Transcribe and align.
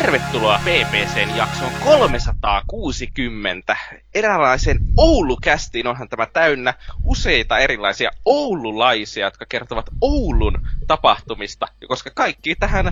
Tervetuloa 0.00 0.58
BBCn 0.58 1.30
jaksoon 1.34 1.74
360. 1.78 3.76
Eräänlaisen 4.14 4.78
Oulukästiin 4.96 5.86
onhan 5.86 6.08
tämä 6.08 6.26
täynnä 6.26 6.74
useita 7.04 7.58
erilaisia 7.58 8.10
oululaisia, 8.24 9.26
jotka 9.26 9.46
kertovat 9.48 9.86
Oulun 10.00 10.68
tapahtumista. 10.86 11.66
Ja 11.80 11.88
koska 11.88 12.10
kaikki 12.14 12.54
tähän 12.54 12.86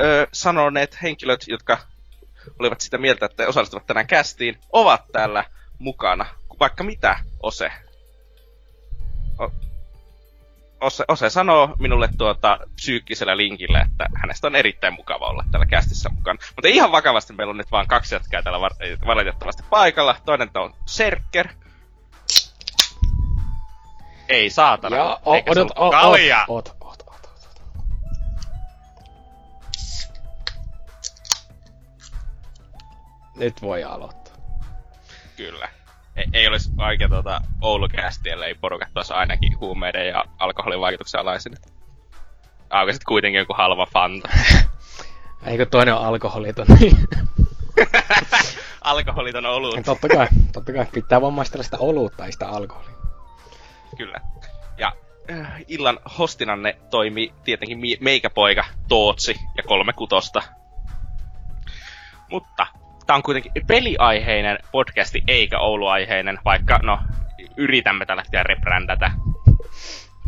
ö, 0.00 0.26
sanoneet 0.32 1.02
henkilöt, 1.02 1.44
jotka 1.48 1.78
olivat 2.58 2.80
sitä 2.80 2.98
mieltä, 2.98 3.26
että 3.26 3.48
osallistuvat 3.48 3.86
tänään 3.86 4.06
kästiin, 4.06 4.58
ovat 4.72 5.02
täällä 5.12 5.44
mukana. 5.78 6.26
Vaikka 6.60 6.84
mitä, 6.84 7.18
Ose. 7.40 7.72
O- 9.40 9.71
Ose, 10.82 11.04
Ose 11.08 11.30
sanoo 11.30 11.76
minulle 11.78 12.08
tuota 12.18 12.58
psyykkisellä 12.74 13.36
linkillä, 13.36 13.80
että 13.80 14.08
hänestä 14.14 14.46
on 14.46 14.56
erittäin 14.56 14.94
mukava 14.94 15.26
olla 15.26 15.44
täällä 15.50 15.66
kästissä 15.66 16.08
mukana. 16.08 16.38
Mutta 16.56 16.68
ihan 16.68 16.92
vakavasti 16.92 17.32
meillä 17.32 17.50
on 17.50 17.56
nyt 17.56 17.70
vain 17.70 17.88
kaksi 17.88 18.14
jätkää 18.14 18.42
täällä 18.42 18.60
var- 18.60 18.74
valitettavasti 19.06 19.62
paikalla. 19.70 20.16
Toinen 20.24 20.50
on 20.54 20.74
Serker. 20.86 21.48
Ei 24.28 24.50
saatana. 24.50 24.96
Ja 24.96 25.20
o, 25.26 25.34
eikä 25.34 25.50
odot, 25.50 25.68
o, 25.76 25.90
kalja. 25.90 26.44
ot. 26.48 26.82
Nyt 33.36 33.62
voi 33.62 33.84
aloittaa. 33.84 34.34
Kyllä. 35.36 35.68
Ei, 36.16 36.24
ei 36.32 36.48
olisi 36.48 36.70
oikein 36.78 37.10
tuota 37.10 37.40
Oulukästi, 37.60 38.30
ellei 38.30 38.54
porukat 38.54 38.88
tuossa 38.94 39.14
ainakin 39.14 39.60
huumeiden 39.60 40.08
ja 40.08 40.24
alkoholin 40.38 40.80
vaikutuksen 40.80 41.20
alaisina. 41.20 41.56
Auka 42.70 42.92
sit 42.92 43.04
kuitenkin 43.04 43.38
joku 43.38 43.54
halva 43.54 43.86
fanta. 43.86 44.28
Eikö 45.46 45.66
toinen 45.66 45.94
ole 45.94 46.06
alkoholiton? 46.06 46.66
Alkoholiton 48.80 49.46
olut, 49.46 49.78
totta 49.84 50.08
kai, 50.08 50.26
totta 50.52 50.72
kai. 50.72 50.86
Pitää 50.92 51.20
vaan 51.20 51.32
maistella 51.32 51.62
sitä 51.62 51.76
olutta, 51.80 52.30
sitä 52.30 52.48
alkoholia. 52.48 52.96
kyllä. 53.96 54.18
Ja 54.78 54.92
äh, 55.30 55.64
illan 55.68 55.98
hostinanne 56.18 56.78
toimi 56.90 57.34
tietenkin 57.44 57.80
meikäpoika 58.00 58.64
Tootsi 58.88 59.36
ja 59.56 59.62
kolme 59.62 59.92
kutosta. 59.92 60.42
Mutta 62.30 62.66
tää 63.06 63.16
on 63.16 63.22
kuitenkin 63.22 63.52
peliaiheinen 63.66 64.58
podcasti 64.72 65.22
eikä 65.28 65.58
Ouluaiheinen, 65.58 66.38
vaikka 66.44 66.78
no 66.82 66.98
yritämme 67.56 68.06
tällä 68.06 68.22
hetkellä 68.22 68.42
rebrändätä. 68.42 69.10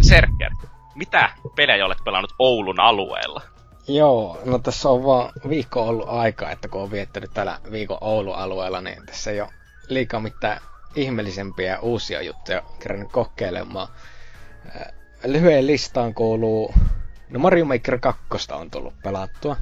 Serker, 0.00 0.50
mitä 0.94 1.31
pelejä 1.56 1.86
olet 1.86 1.98
pelannut 2.05 2.34
Oulun 2.39 2.81
alueella? 2.81 3.42
Joo, 3.89 4.39
no 4.44 4.58
tässä 4.58 4.89
on 4.89 5.05
vaan 5.05 5.33
viikko 5.48 5.83
ollut 5.83 6.08
aikaa, 6.08 6.50
että 6.50 6.69
kun 6.69 6.83
on 6.83 6.91
viettänyt 6.91 7.31
täällä 7.34 7.58
viikon 7.70 7.98
Oulu-alueella, 8.00 8.81
niin 8.81 9.06
tässä 9.06 9.31
ei 9.31 9.41
ole 9.41 9.48
liikaa 9.88 10.20
mitään 10.20 10.61
ihmeellisempiä 10.97 11.78
uusia 11.78 12.22
juttuja 12.22 12.62
kerännyt 12.83 13.12
kokeilemaan. 13.12 13.88
Lyhyen 15.25 15.66
listaan 15.66 16.14
kuuluu... 16.14 16.75
No 17.31 17.38
Mario 17.38 17.64
Maker 17.64 17.98
2 17.98 18.19
on 18.53 18.70
tullut 18.70 18.94
pelattua. 19.03 19.56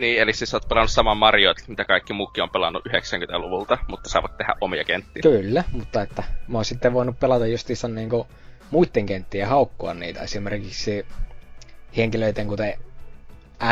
Niin, 0.00 0.20
eli 0.22 0.32
siis 0.32 0.54
oot 0.54 0.68
pelannut 0.68 0.90
saman 0.90 1.16
Mario, 1.16 1.54
mitä 1.66 1.84
kaikki 1.84 2.12
muukin 2.12 2.42
on 2.42 2.50
pelannut 2.50 2.86
90-luvulta, 2.88 3.78
mutta 3.88 4.10
saavat 4.10 4.36
tehdä 4.36 4.54
omia 4.60 4.84
kenttiä. 4.84 5.22
Kyllä, 5.22 5.64
mutta 5.72 6.02
että 6.02 6.22
mä 6.48 6.58
oon 6.58 6.64
sitten 6.64 6.92
voinut 6.92 7.20
pelata 7.20 7.46
justiinsa 7.46 7.88
niinku 7.88 8.26
muiden 8.70 9.06
kenttien 9.06 9.48
haukkua 9.48 9.94
niitä. 9.94 10.20
Esimerkiksi 10.20 11.06
henkilöiden 11.96 12.46
kuten 12.46 12.74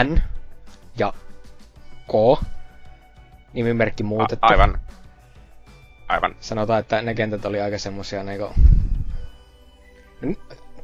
N 0.05 0.23
ja 0.99 1.13
K 2.07 2.43
nimimerkki 3.53 4.03
muutettu. 4.03 4.47
A- 4.47 4.49
aivan. 4.51 4.81
Aivan. 6.09 6.37
Sanotaan, 6.41 6.81
että 6.81 7.03
ne 7.03 7.15
kentät 7.15 7.45
oli 7.45 7.61
aika 7.61 7.79
semmosia 7.79 8.23
niinku... 8.23 8.55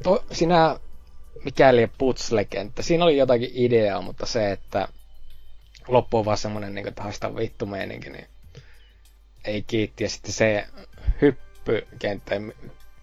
To, 0.03 0.23
sinä 0.31 0.79
mikäli 1.43 1.89
putsle-kenttä, 1.97 2.81
siinä 2.81 3.03
oli 3.03 3.17
jotakin 3.17 3.51
ideaa, 3.53 4.01
mutta 4.01 4.25
se, 4.25 4.51
että 4.51 4.87
loppu 5.87 6.17
on 6.17 6.25
vaan 6.25 6.37
semmonen 6.37 6.75
niinku, 6.75 6.89
että 6.89 7.03
haista 7.03 7.35
vittu 7.35 7.65
meininki, 7.65 8.09
niin 8.09 8.27
ei 9.45 9.61
kiitti. 9.63 10.03
Ja 10.03 10.09
sitten 10.09 10.33
se 10.33 10.67
hyppykenttä, 11.21 12.35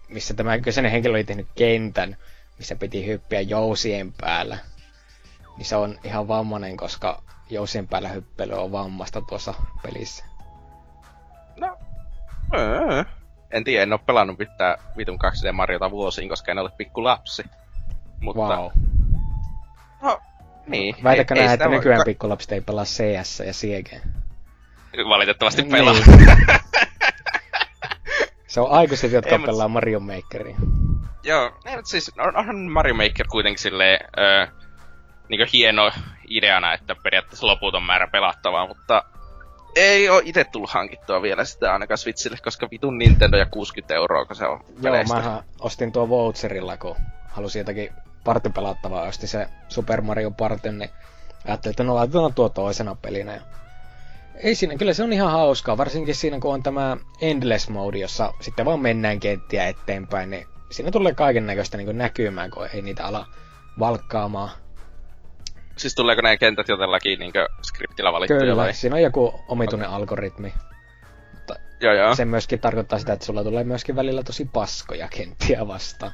missä 0.09 0.35
tämä 0.35 0.59
kyseinen 0.59 0.93
henkilö 0.93 1.13
oli 1.13 1.25
tehnyt 1.25 1.49
kentän, 1.55 2.17
missä 2.59 2.77
piti 2.77 3.07
hyppiä 3.07 3.41
jousien 3.41 4.13
päällä. 4.21 4.59
Niin 5.57 5.67
se 5.67 5.77
on 5.77 5.99
ihan 6.05 6.29
vammainen, 6.29 6.77
koska 6.77 7.23
jousien 7.51 7.89
päällä 7.89 8.09
hyppely 8.09 8.53
on 8.55 8.73
vammasta 8.73 9.21
tuossa 9.29 9.55
pelissä. 9.83 10.25
No, 11.57 11.79
öö. 12.55 13.05
en 13.51 13.65
tiedä, 13.65 13.83
en 13.83 13.93
oo 13.93 13.99
pelannut 13.99 14.39
mitään 14.39 14.79
vitun 14.97 15.19
2D 15.25 15.53
Mariota 15.53 15.91
vuosiin, 15.91 16.29
koska 16.29 16.53
en 16.53 16.59
ole 16.59 16.71
pikku 16.77 17.05
lapsi. 17.05 17.43
Mutta, 18.21 18.57
Wow. 18.57 18.71
no, 20.03 20.21
niin. 20.67 20.97
Väitäkö 21.05 21.35
näin, 21.35 21.51
että 21.51 21.69
voi 21.69 21.77
nykyään 21.77 21.99
ka- 21.99 22.05
pikkulapset 22.05 22.53
ei 22.53 22.61
pelaa 22.61 22.85
CS 22.85 23.41
ja 23.41 23.53
CG? 23.53 23.93
Valitettavasti 25.09 25.63
pelaa. 25.63 25.93
Niin. 25.95 26.27
Se 28.47 28.61
on 28.61 28.71
aikuiset, 28.71 29.13
jotka 29.13 29.31
Ei, 29.31 29.39
mut- 29.39 29.47
pelaa 29.47 29.69
Mario 29.69 30.01
Makeria. 30.01 30.57
Joo, 31.25 31.45
ei, 31.67 31.77
mutta 31.77 31.91
siis 31.91 32.13
on- 32.19 32.37
onhan 32.37 32.57
Mario 32.57 32.95
Maker 32.95 33.27
kuitenkin 33.31 33.59
silleen, 33.63 34.01
öö, 34.19 34.47
niin 35.29 35.49
hieno 35.53 35.91
ideana, 36.29 36.75
että 36.75 36.97
periaatteessa 37.03 37.47
loputon 37.47 37.83
määrä 37.83 38.07
pelattavaa, 38.07 38.67
mutta 38.67 39.05
ei 39.77 40.09
oo 40.09 40.21
itse 40.25 40.45
tullut 40.45 40.71
hankittua 40.71 41.23
vielä 41.23 41.45
sitä 41.45 41.73
ainakaan 41.73 41.99
Switchille, 41.99 42.37
koska 42.45 42.69
vitun 42.71 42.99
Nintendo 42.99 43.37
ja 43.37 43.47
60 43.47 43.95
euroa, 43.95 44.25
kun 44.25 44.37
se 44.37 44.47
on 44.47 44.61
Joo, 44.69 44.79
peleistä. 44.83 45.15
mähän 45.15 45.43
ostin 45.61 45.93
tuo 45.93 46.09
voucherilla, 46.09 46.77
kun 46.77 46.97
halusin 47.29 47.61
jotakin 47.61 47.91
partipelattavaa, 48.25 49.03
ostin 49.03 49.29
se 49.29 49.49
Super 49.69 50.01
Mario 50.01 50.31
Party, 50.31 50.73
niin 50.73 50.91
ajattelin, 51.45 51.73
että 51.73 51.85
no 51.85 51.95
laitetaan 51.95 52.35
tuo 52.35 52.49
toisena 52.49 52.95
pelinä. 52.95 53.41
Ei 54.35 54.55
siinä, 54.55 54.77
kyllä 54.77 54.93
se 54.93 55.03
on 55.03 55.13
ihan 55.13 55.31
hauskaa, 55.31 55.79
varsinkin 55.79 56.15
siinä 56.15 56.39
kun 56.41 56.55
on 56.55 56.63
tämä 56.63 56.97
Endless 57.21 57.69
Mode, 57.69 57.99
jossa 57.99 58.33
sitten 58.41 58.65
vaan 58.65 58.81
mennään 58.81 59.21
kenttiä 59.21 59.69
eteenpäin, 59.69 60.31
niin 60.31 60.47
siinä 60.71 60.91
tulee 60.91 61.15
kaiken 61.15 61.47
näköistä 61.47 61.77
niin 61.77 61.99
näkymää, 61.99 62.49
kun 62.49 62.69
ei 62.75 62.83
niitä 62.83 63.05
ala 63.05 63.27
valkkaamaan. 63.79 64.51
Siis 65.77 65.95
tuleeko 65.95 66.23
nämä 66.23 66.37
kentät 66.37 66.69
jotellakin 66.69 67.19
niin 67.19 67.33
skriptillä 67.63 68.13
valittuja 68.13 68.41
Kyllä, 68.41 68.57
vai? 68.57 68.75
siinä 68.75 68.97
on 68.97 69.03
joku 69.03 69.41
omituinen 69.49 69.89
algoritmi. 69.89 70.53
Joo, 71.81 71.95
joo. 71.95 72.15
Se 72.15 72.25
myöskin 72.25 72.61
tarkoittaa 72.61 72.99
sitä, 72.99 73.13
että 73.13 73.27
sulla 73.27 73.45
tulee 73.45 73.65
myöskin 73.65 73.97
välillä 73.97 74.23
tosi 74.23 74.49
paskoja 74.53 75.09
kenttiä 75.09 75.69
vastaan. 75.69 76.13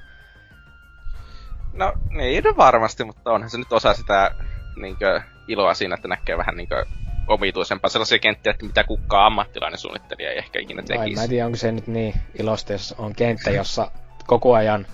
No 1.73 1.95
niin, 2.11 2.45
no 2.45 2.55
varmasti, 2.57 3.05
mutta 3.05 3.33
onhan 3.33 3.51
se 3.51 3.59
nyt 3.59 3.73
osa 3.73 3.95
sitä 3.95 4.31
niinkö, 4.77 5.21
iloa 5.49 5.75
siinä, 5.75 5.95
että 5.95 6.09
näkee 6.09 6.39
vähän 6.39 6.57
niinkö 6.57 6.85
omituisempaa 7.27 7.89
sellaisia 7.89 8.19
kenttiä, 8.19 8.51
että 8.51 8.67
mitä 8.67 8.85
kukaan 8.85 9.27
ammattilainen 9.27 9.79
suunnittelija 9.79 10.31
ei 10.31 10.39
ehkä 10.39 10.59
ikinä 10.61 10.83
No, 10.83 10.95
en 10.95 10.99
mä 11.01 11.05
tekisi. 11.05 11.29
tiedä, 11.29 11.47
onko 11.47 11.57
se 11.59 11.73
nyt 11.73 11.87
niin 11.87 12.15
ilosta, 12.39 12.73
jos 12.73 12.95
on 12.99 13.15
kenttä, 13.15 13.51
jossa 13.51 13.91
koko 14.27 14.55
ajan 14.55 14.87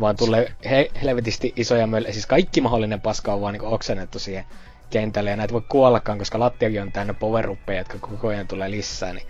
vaan 0.00 0.16
tulee 0.16 0.54
he- 0.70 0.90
helvetisti 1.02 1.52
isoja 1.56 1.86
mölle. 1.86 2.12
Siis 2.12 2.26
kaikki 2.26 2.60
mahdollinen 2.60 3.00
paska 3.00 3.34
on 3.34 3.40
vaan 3.40 3.52
niin 3.52 3.62
oksennettu 3.64 4.18
siihen 4.18 4.44
kentälle. 4.90 5.30
Ja 5.30 5.36
näitä 5.36 5.52
voi 5.52 5.62
kuollakaan, 5.68 6.18
koska 6.18 6.38
lattiakin 6.40 6.82
on 6.82 6.92
täynnä 6.92 7.14
power 7.14 7.46
jotka 7.76 7.98
koko 7.98 8.28
ajan 8.28 8.46
tulee 8.48 8.70
lisää. 8.70 9.12
Niin 9.12 9.26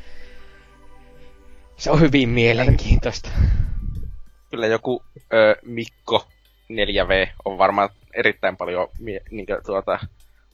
se 1.77 1.91
on 1.91 2.01
hyvin 2.01 2.29
mielenkiintoista. 2.29 3.31
Kyllä 4.51 4.67
joku 4.67 5.05
ö, 5.33 5.57
Mikko 5.63 6.27
4V 6.71 7.29
on 7.45 7.59
varmaan 7.59 7.89
erittäin 8.15 8.57
paljon 8.57 8.89
mie- 8.99 9.23
niinkö, 9.31 9.61
tuota, 9.67 9.99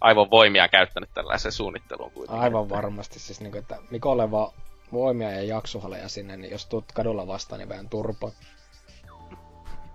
aivovoimia 0.01 0.69
käyttänyt 0.69 1.11
tällaiseen 1.15 1.53
suunnitteluun 1.53 2.11
kuitenkin. 2.11 2.43
Aivan 2.43 2.69
varmasti. 2.69 3.19
Siis 3.19 3.41
niin 3.41 3.53
kuin, 3.53 3.63
että 3.63 3.77
Mikolle 3.91 4.31
vaan 4.31 4.53
voimia 4.93 5.31
ja 5.31 5.43
jaksuhaleja 5.43 6.09
sinne, 6.09 6.37
niin 6.37 6.51
jos 6.51 6.67
tuut 6.67 6.85
kadulla 6.95 7.27
vastaan, 7.27 7.59
niin 7.59 7.69
vähän 7.69 7.89
turpo. 7.89 8.33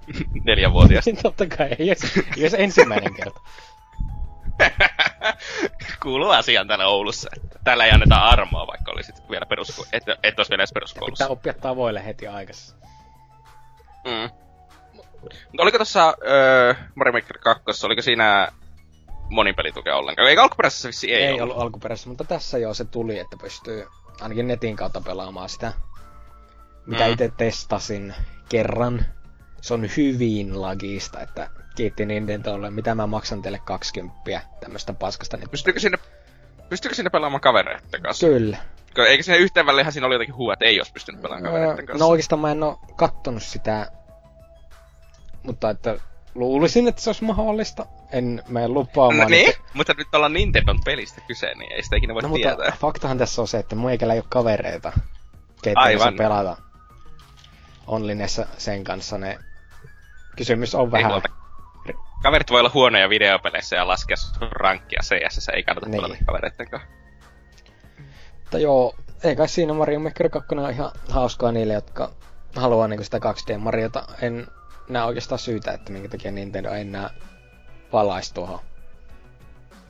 Neljänvuotias. 0.45 1.05
Totta 1.23 1.45
kai, 1.57 1.69
ei 1.79 1.87
jos, 1.87 1.99
jos 2.37 2.53
ensimmäinen 2.53 3.13
kerta. 3.13 3.39
Kuuluu 6.03 6.29
asiaan 6.29 6.67
täällä 6.67 6.87
Oulussa. 6.87 7.29
että 7.35 7.59
Täällä 7.63 7.85
ei 7.85 7.91
anneta 7.91 8.15
armoa, 8.15 8.67
vaikka 8.67 8.91
olisit 8.91 9.15
vielä 9.29 9.45
perusko- 9.45 9.85
et, 9.93 10.03
et 10.23 10.39
olisi 10.39 10.49
vielä 10.49 10.61
edes 10.61 10.73
peruskoulussa. 10.73 11.23
Pitää 11.23 11.31
oppia 11.33 11.53
tavoille 11.53 12.05
heti 12.05 12.27
aikaisessa. 12.27 12.75
Mm. 14.05 14.29
Mutta 15.21 15.63
oliko 15.63 15.77
tuossa 15.77 16.13
öö, 16.27 16.73
Mario 16.95 17.13
Maker 17.13 17.37
2, 17.37 17.85
oliko 17.85 18.01
siinä 18.01 18.47
monipelitukea 19.29 19.95
ollenkaan. 19.95 20.29
Eikä 20.29 20.41
alkuperäisessä 20.43 20.87
vissi 20.87 21.13
ei, 21.13 21.23
ei 21.23 21.29
ollut. 21.33 21.41
ollut 21.41 21.57
alkuperäisessä, 21.63 22.09
mutta 22.09 22.23
tässä 22.23 22.57
jo 22.57 22.73
se 22.73 22.85
tuli, 22.85 23.19
että 23.19 23.37
pystyy 23.41 23.87
ainakin 24.21 24.47
netin 24.47 24.75
kautta 24.75 25.01
pelaamaan 25.01 25.49
sitä. 25.49 25.73
Mitä 26.85 27.05
Mm. 27.05 27.11
itse 27.11 27.31
testasin 27.37 28.13
kerran. 28.49 29.05
Se 29.61 29.73
on 29.73 29.89
hyvin 29.97 30.61
lagista, 30.61 31.19
että 31.21 31.49
kiitti 31.75 32.05
Nintendolle, 32.05 32.71
mitä 32.71 32.95
mä 32.95 33.07
maksan 33.07 33.41
teille 33.41 33.61
20 33.65 34.41
tämmöstä 34.59 34.93
paskasta. 34.93 35.37
Niin 35.37 35.49
Pystyykö 35.49 35.79
sinne, 35.79 35.97
pystyykö 36.69 36.95
sinne 36.95 37.09
pelaamaan 37.09 37.41
kavereiden 37.41 38.01
kanssa? 38.01 38.27
Kyllä. 38.27 38.57
Eikö 39.07 39.23
sinne 39.23 39.37
yhteen 39.37 39.65
väliinhän 39.65 39.93
siinä 39.93 40.07
oli 40.07 40.15
jotenkin 40.15 40.35
huua, 40.35 40.53
että 40.53 40.65
ei 40.65 40.79
olisi 40.79 40.93
pystynyt 40.93 41.21
pelaamaan 41.21 41.43
kavereiden 41.53 41.79
Öö, 41.79 41.85
kanssa? 41.85 42.05
No 42.05 42.09
oikeastaan 42.09 42.39
mä 42.39 42.51
en 42.51 42.63
oo 42.63 42.79
kattonut 42.95 43.43
sitä, 43.43 43.91
mutta 45.43 45.69
että 45.69 45.97
luulisin, 46.35 46.87
että 46.87 47.01
se 47.01 47.09
olisi 47.09 47.23
mahdollista. 47.23 47.85
En 48.11 48.43
mene 48.47 48.67
lupaamaan. 48.67 49.17
No, 49.19 49.27
niin, 49.29 49.49
että- 49.49 49.61
mutta 49.73 49.93
nyt 49.97 50.15
ollaan 50.15 50.33
Nintendon 50.33 50.79
pelistä 50.85 51.21
kyse, 51.27 51.53
niin 51.55 51.71
ei 51.71 51.83
sitä 51.83 51.95
ikinä 51.95 52.13
voi 52.13 52.21
No 52.21 52.29
tietää. 52.29 52.55
mutta 52.55 52.77
faktahan 52.81 53.17
tässä 53.17 53.41
on 53.41 53.47
se, 53.47 53.57
että 53.59 53.75
meikällä 53.75 54.13
ei 54.13 54.19
ole 54.19 54.25
kavereita, 54.29 54.91
keitä 55.61 55.79
Aivan. 55.79 56.13
se 56.13 56.17
pelata 56.17 56.57
onlinessa 57.87 58.45
sen 58.57 58.83
kanssa. 58.83 59.17
Ne... 59.17 59.37
Kysymys 60.35 60.75
on 60.75 60.85
Ei 60.85 60.91
vähän... 60.91 61.11
huolta. 61.11 61.29
Kaverit 62.23 62.51
voi 62.51 62.59
olla 62.59 62.71
huonoja 62.73 63.09
videopeleissä 63.09 63.75
ja 63.75 63.87
laskea 63.87 64.17
sun 64.17 64.47
rankkia 64.51 64.99
CS, 65.03 65.49
ei 65.49 65.63
kannata 65.63 65.89
Niin. 65.89 66.01
pelata 66.01 66.23
kavereiden 66.25 66.69
kanssa. 66.69 66.89
Mutta 68.39 68.59
joo, 68.59 68.95
ei 69.23 69.35
kai 69.35 69.47
siinä 69.47 69.73
Mario 69.73 69.99
Maker 69.99 70.29
2 70.29 70.55
on 70.55 70.71
ihan 70.71 70.91
hauskaa 71.09 71.51
niille, 71.51 71.73
jotka 71.73 72.11
haluaa 72.55 72.87
niinku 72.87 73.03
sitä 73.03 73.17
2D 73.19 73.57
Mariota. 73.57 74.03
En 74.21 74.47
näe 74.89 75.03
oikeastaan 75.03 75.39
syytä, 75.39 75.71
että 75.71 75.91
minkä 75.91 76.09
takia 76.09 76.31
Nintendo 76.31 76.71
ei 76.71 76.81
enää 76.81 77.09
palaisi 77.91 78.33
tuohon 78.33 78.59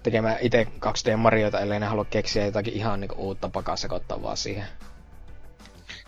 tekemään 0.03 0.37
itse 0.41 0.67
2D 0.85 1.17
Mariota, 1.17 1.59
ellei 1.59 1.79
ne 1.79 1.85
halua 1.85 2.05
keksiä 2.05 2.45
jotakin 2.45 2.73
ihan 2.73 2.99
niinku 2.99 3.15
uutta 3.17 3.49
pakaa 3.49 3.75
sekoittavaa 3.75 4.35
siihen. 4.35 4.65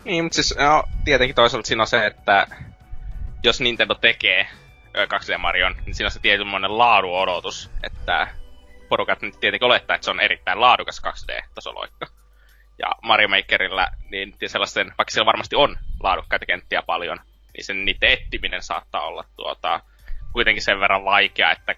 Niin, 0.04 0.24
mutta 0.24 0.34
siis 0.34 0.54
no, 0.56 0.84
tietenkin 1.04 1.34
toisaalta 1.34 1.66
siinä 1.66 1.82
on 1.82 1.86
se, 1.86 2.06
että 2.06 2.46
jos 3.42 3.60
Nintendo 3.60 3.94
tekee 3.94 4.48
ö, 4.96 5.04
2D 5.04 5.38
Marion, 5.38 5.76
niin 5.86 5.94
siinä 5.94 6.06
on 6.06 6.10
se 6.10 6.20
tietynlainen 6.20 6.78
laaduodotus, 6.78 7.70
että 7.82 8.28
porukat 8.88 9.22
nyt 9.22 9.40
tietenkin 9.40 9.66
olettaa, 9.66 9.94
että 9.94 10.04
se 10.04 10.10
on 10.10 10.20
erittäin 10.20 10.60
laadukas 10.60 11.02
2D-tasoloikka. 11.06 12.06
Ja 12.78 12.86
Mario 13.02 13.28
Makerilla, 13.28 13.88
niin 14.10 14.36
sellaisten, 14.46 14.86
vaikka 14.86 15.10
siellä 15.10 15.26
varmasti 15.26 15.56
on 15.56 15.76
laadukkaita 16.02 16.46
kenttiä 16.46 16.82
paljon, 16.82 17.18
niin 17.54 17.64
sen 17.64 17.84
niiden 17.84 18.10
ettiminen 18.10 18.62
saattaa 18.62 19.06
olla 19.06 19.24
tuota, 19.36 19.80
kuitenkin 20.32 20.62
sen 20.62 20.80
verran 20.80 21.04
vaikea, 21.04 21.52
että 21.52 21.74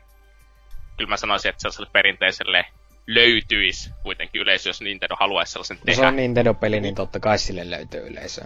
kyllä 0.96 1.08
mä 1.08 1.16
sanoisin, 1.16 1.48
että 1.48 1.62
sellaiselle 1.62 1.90
perinteiselle 1.92 2.64
löytyisi 3.06 3.90
kuitenkin 4.02 4.40
yleisö, 4.42 4.68
jos 4.68 4.80
Nintendo 4.80 5.16
haluaisi 5.20 5.52
sellaisen 5.52 5.76
No 5.76 5.82
tehdä. 5.84 6.00
se 6.00 6.06
on 6.06 6.16
Nintendo-peli, 6.16 6.80
niin 6.80 6.94
totta 6.94 7.20
kai 7.20 7.38
sille 7.38 7.70
löytyy 7.70 8.06
yleisöä. 8.06 8.44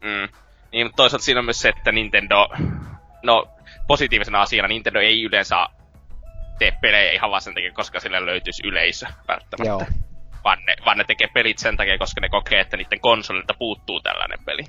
Mm. 0.00 0.28
Niin, 0.72 0.86
mutta 0.86 0.96
toisaalta 0.96 1.24
siinä 1.24 1.38
on 1.38 1.44
myös 1.44 1.60
se, 1.60 1.68
että 1.68 1.92
Nintendo, 1.92 2.48
no 3.22 3.48
positiivisena 3.86 4.42
asiana 4.42 4.68
Nintendo 4.68 5.00
ei 5.00 5.22
yleensä 5.22 5.66
tee 6.58 6.72
pelejä 6.80 7.12
ihan 7.12 7.30
vaan 7.30 7.42
sen 7.42 7.54
takia, 7.54 7.72
koska 7.72 8.00
sille 8.00 8.26
löytyisi 8.26 8.66
yleisö 8.66 9.06
välttämättä. 9.28 9.68
Joo. 9.68 9.86
Vaan 10.44 10.58
ne, 10.66 10.76
vaan 10.84 10.98
ne 10.98 11.04
tekee 11.04 11.28
pelit 11.34 11.58
sen 11.58 11.76
takia, 11.76 11.98
koska 11.98 12.20
ne 12.20 12.28
kokee, 12.28 12.60
että 12.60 12.76
niiden 12.76 13.00
konsolilta 13.00 13.54
puuttuu 13.54 14.00
tällainen 14.00 14.38
peli. 14.44 14.64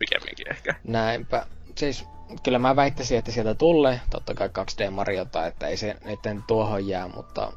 Pikemminkin 0.00 0.50
ehkä. 0.50 0.74
Näinpä. 0.84 1.46
Siis 1.74 2.06
kyllä 2.42 2.58
mä 2.58 2.76
väittäisin, 2.76 3.18
että 3.18 3.32
sieltä 3.32 3.54
tulee 3.54 4.00
totta 4.10 4.34
kai 4.34 4.48
2D 4.48 4.90
Mariota, 4.90 5.46
että 5.46 5.66
ei 5.66 5.76
se 5.76 5.96
niiden 6.04 6.42
tuohon 6.46 6.86
jää, 6.88 7.08
mutta 7.08 7.52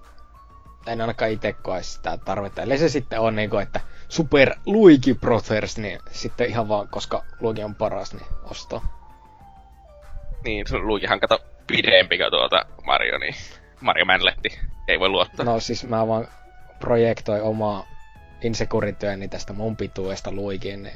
en 0.87 1.01
ainakaan 1.01 1.31
itse 1.31 1.53
koe 1.53 1.83
sitä 1.83 2.17
tarvetta. 2.17 2.61
Eli 2.61 2.77
se 2.77 2.89
sitten 2.89 3.19
on 3.19 3.35
niinku, 3.35 3.57
että 3.57 3.79
Super 4.09 4.55
Luigi 4.65 5.13
Brothers, 5.13 5.77
niin 5.77 5.99
sitten 6.11 6.49
ihan 6.49 6.67
vaan, 6.67 6.87
koska 6.87 7.23
Luigi 7.39 7.63
on 7.63 7.75
paras, 7.75 8.13
niin 8.13 8.25
ostaa. 8.43 9.03
Niin, 10.43 10.65
Luigihan 10.81 11.19
kato 11.19 11.39
pidempi 11.67 12.17
kuin 12.17 12.31
tuota 12.31 12.65
Mario, 12.85 13.17
niin 13.17 13.35
Mario 13.81 14.05
Manletti 14.05 14.59
ei 14.87 14.99
voi 14.99 15.09
luottaa. 15.09 15.45
No 15.45 15.59
siis 15.59 15.87
mä 15.87 16.07
vaan 16.07 16.27
projektoin 16.79 17.41
omaa 17.41 17.85
insecurityäni 18.41 19.27
tästä 19.27 19.53
mun 19.53 19.77
pituudesta 19.77 20.31
Luigiin, 20.31 20.83
niin 20.83 20.95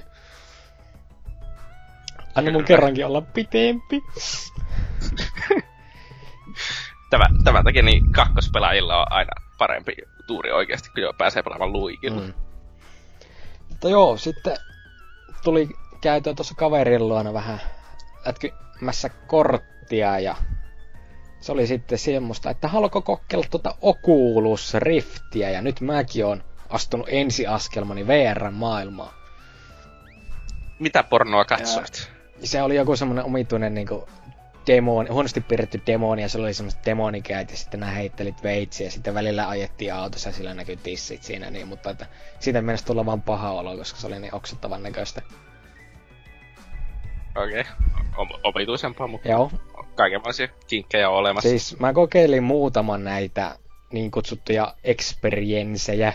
Anna 2.37 2.51
mun 2.51 2.63
kerrankin 2.63 3.05
olla 3.05 3.21
pitempi. 3.21 4.03
Tämän, 7.09 7.43
tämän 7.43 7.63
takia 7.63 7.83
niin 7.83 8.11
kakkospelaajilla 8.11 8.99
on 8.99 9.05
aina 9.09 9.31
parempi 9.57 9.93
tuuri 10.27 10.51
oikeasti, 10.51 10.89
kun 10.89 11.03
jo 11.03 11.13
pääsee 11.17 11.43
pelaamaan 11.43 11.73
Luigilla. 11.73 12.21
Mm. 12.21 12.27
Mm. 12.27 12.33
Mutta 13.69 13.89
joo, 13.89 14.17
sitten 14.17 14.57
tuli 15.43 15.69
käytyä 16.01 16.33
tuossa 16.33 16.55
kaverin 16.55 17.07
luona 17.07 17.33
vähän 17.33 17.61
lätkymässä 18.25 19.09
korttia 19.09 20.19
ja 20.19 20.35
se 21.39 21.51
oli 21.51 21.67
sitten 21.67 21.97
semmoista, 21.97 22.49
että 22.49 22.67
haluatko 22.67 23.01
kokeilla 23.01 23.45
tuota 23.49 23.75
Oculus 23.81 24.73
Riftiä 24.73 25.49
ja 25.49 25.61
nyt 25.61 25.81
mäkin 25.81 26.25
on 26.25 26.43
astunut 26.69 27.07
ensiaskelmani 27.09 28.07
VR-maailmaan. 28.07 29.13
Mitä 30.79 31.03
pornoa 31.03 31.45
katsoit? 31.45 32.16
Se 32.43 32.61
oli 32.61 32.75
joku 32.75 32.95
semmonen 32.95 33.25
omituinen 33.25 33.73
niinku 33.73 34.07
demoni, 34.67 35.09
huonosti 35.09 35.41
piirretty 35.41 35.81
demoni 35.87 36.21
ja 36.21 36.29
se 36.29 36.37
oli 36.39 36.53
semmoiset 36.53 36.85
demonikäät 36.85 37.51
ja 37.51 37.57
sitten 37.57 37.79
nää 37.79 37.91
heittelit 37.91 38.43
veitsiä 38.43 38.87
ja 38.87 38.91
sitten 38.91 39.13
välillä 39.13 39.49
ajettiin 39.49 39.93
autossa 39.93 40.29
ja 40.29 40.33
sillä 40.33 40.53
näkyi 40.53 40.77
tissit 40.77 41.23
siinä 41.23 41.49
niin, 41.49 41.67
mutta 41.67 41.89
että 41.89 42.05
siitä 42.39 42.61
mennessä 42.61 42.85
tulla 42.85 43.05
vaan 43.05 43.21
paha 43.21 43.51
olo, 43.51 43.77
koska 43.77 43.99
se 43.99 44.07
oli 44.07 44.19
niin 44.19 44.35
oksettavan 44.35 44.83
näköistä. 44.83 45.21
Okei. 47.35 47.61
Okay. 47.61 48.39
Omituisempaa, 48.43 49.07
mutta 49.07 49.27
Joo, 49.27 49.51
kaikenlaisia 49.95 50.47
kinkkejä 50.67 51.09
on 51.09 51.15
olemassa. 51.15 51.49
siis 51.49 51.79
mä 51.79 51.93
kokeilin 51.93 52.43
muutaman 52.43 53.03
näitä 53.03 53.55
niin 53.91 54.11
kutsuttuja 54.11 54.75
experienssejä. 54.83 56.13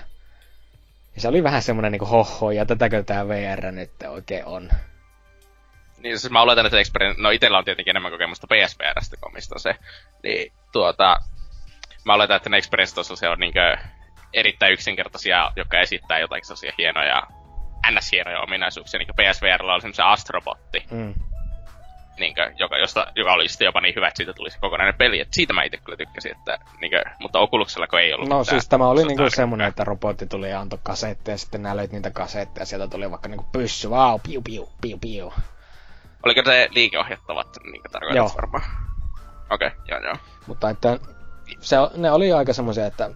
Ja 1.15 1.21
se 1.21 1.29
oli 1.29 1.43
vähän 1.43 1.63
semmonen 1.63 1.93
niinku 1.93 2.07
hoho, 2.07 2.51
ja 2.51 2.67
tätäkö 2.67 3.03
tää 3.03 3.29
VR 3.29 3.73
nyt 3.73 3.91
oikein 4.09 4.45
on. 4.45 4.71
Niin 6.03 6.19
siis 6.19 6.31
mä 6.33 6.43
oletan, 6.43 6.67
että 6.67 6.79
Experin, 6.79 7.15
no 7.19 7.31
itellä 7.31 7.59
on 7.59 7.65
tietenkin 7.65 7.91
enemmän 7.91 8.13
kokemusta 8.13 8.47
PSVRstä 8.47 9.17
kuin 9.21 9.33
mistä 9.33 9.59
se, 9.59 9.77
niin 10.23 10.53
tuota, 10.73 11.17
mä 12.05 12.15
oletan, 12.15 12.37
että 12.37 12.51
ne 12.51 12.57
Experience 12.59 13.03
se 13.17 13.29
on 13.29 13.39
niinkö 13.39 13.77
erittäin 14.33 14.73
yksinkertaisia, 14.73 15.51
jotka 15.57 15.81
esittää 15.81 16.19
jotakin 16.19 16.45
sellaisia 16.47 16.73
hienoja, 16.79 17.23
ns. 17.91 18.13
hienoja 18.13 18.41
ominaisuuksia, 18.41 18.99
niin 18.99 19.09
kuin 19.17 19.27
PSVRllä 19.33 19.73
oli 19.75 19.81
semmoisen 19.81 20.05
astrobotti, 20.05 20.83
Mm. 20.91 21.15
niinkö, 22.19 22.53
joka, 22.59 22.79
josta, 22.79 23.07
joka 23.17 23.33
oli 23.33 23.49
sitten 23.49 23.65
jopa 23.65 23.81
niin 23.81 23.95
hyvä, 23.95 24.09
että 24.09 24.17
siitä 24.17 24.33
tuli 24.33 24.51
se 24.51 24.59
kokonainen 24.61 24.95
peli, 24.95 25.21
että 25.21 25.35
siitä 25.35 25.53
mä 25.53 25.63
itse 25.63 25.77
kyllä 25.77 25.97
tykkäsin, 25.97 26.37
että 26.37 26.59
niinkö, 26.81 27.03
mutta 27.19 27.39
Oculuksella 27.39 27.87
kun 27.87 28.01
ei 28.01 28.15
ollut 28.15 28.29
No 28.29 28.39
mitään 28.39 28.55
siis 28.61 28.69
tämä 28.69 28.89
oli 28.89 29.01
niinku 29.05 29.23
äärimpää. 29.23 29.37
semmonen, 29.37 29.69
että 29.69 29.85
robotti 29.85 30.27
tuli 30.27 30.51
ja 30.51 30.61
antoi 30.61 30.79
kasetteja, 30.83 31.35
ja 31.35 31.39
sitten 31.39 31.63
nää 31.63 31.77
löit 31.77 31.93
niitä 31.93 32.11
kasetteja, 32.11 32.63
ja 32.63 32.67
sieltä 32.67 32.89
tuli 32.89 33.11
vaikka 33.11 33.29
niinku 33.29 33.47
pyssy, 33.53 33.91
vau, 33.91 34.19
piu 34.19 34.43
piu, 34.43 34.69
piu 34.81 34.99
piu. 34.99 35.33
Oliko 36.25 36.43
se 36.45 36.69
liikeohjattavat, 36.71 37.49
niin 37.65 37.83
tarkoitat 37.93 38.17
Joo. 38.17 38.31
varmaan? 38.37 38.65
Okei, 39.51 39.69
okay, 39.69 39.81
joo 39.89 40.01
joo. 40.01 40.17
Mutta 40.47 40.71
että 40.71 40.99
se, 41.61 41.77
ne 41.97 42.11
oli 42.11 42.33
aika 42.33 42.53
semmoisia, 42.53 42.87
että 42.87 43.11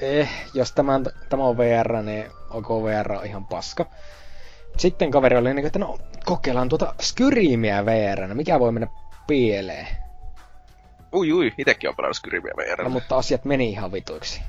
eh, 0.00 0.30
jos 0.54 0.72
tämä, 0.72 1.00
tämä 1.28 1.44
on 1.44 1.58
VR, 1.58 1.92
niin 2.02 2.26
OK 2.50 2.68
VR 2.68 3.12
on 3.12 3.26
ihan 3.26 3.46
paska. 3.46 3.86
Sitten 4.76 5.10
kaveri 5.10 5.36
oli 5.36 5.54
niin, 5.54 5.66
että 5.66 5.78
no 5.78 5.98
kokeillaan 6.24 6.68
tuota 6.68 6.94
Skyrimia 7.00 7.86
VR, 7.86 8.34
mikä 8.34 8.60
voi 8.60 8.72
mennä 8.72 8.88
pieleen. 9.26 9.86
Ui 11.14 11.32
ui, 11.32 11.52
itekin 11.58 11.90
on 11.90 11.96
pelannut 11.96 12.16
Skyrimia 12.16 12.54
VR. 12.56 12.82
No 12.82 12.90
mutta 12.90 13.16
asiat 13.16 13.44
meni 13.44 13.70
ihan 13.70 13.92
vituiksi. 13.92 14.42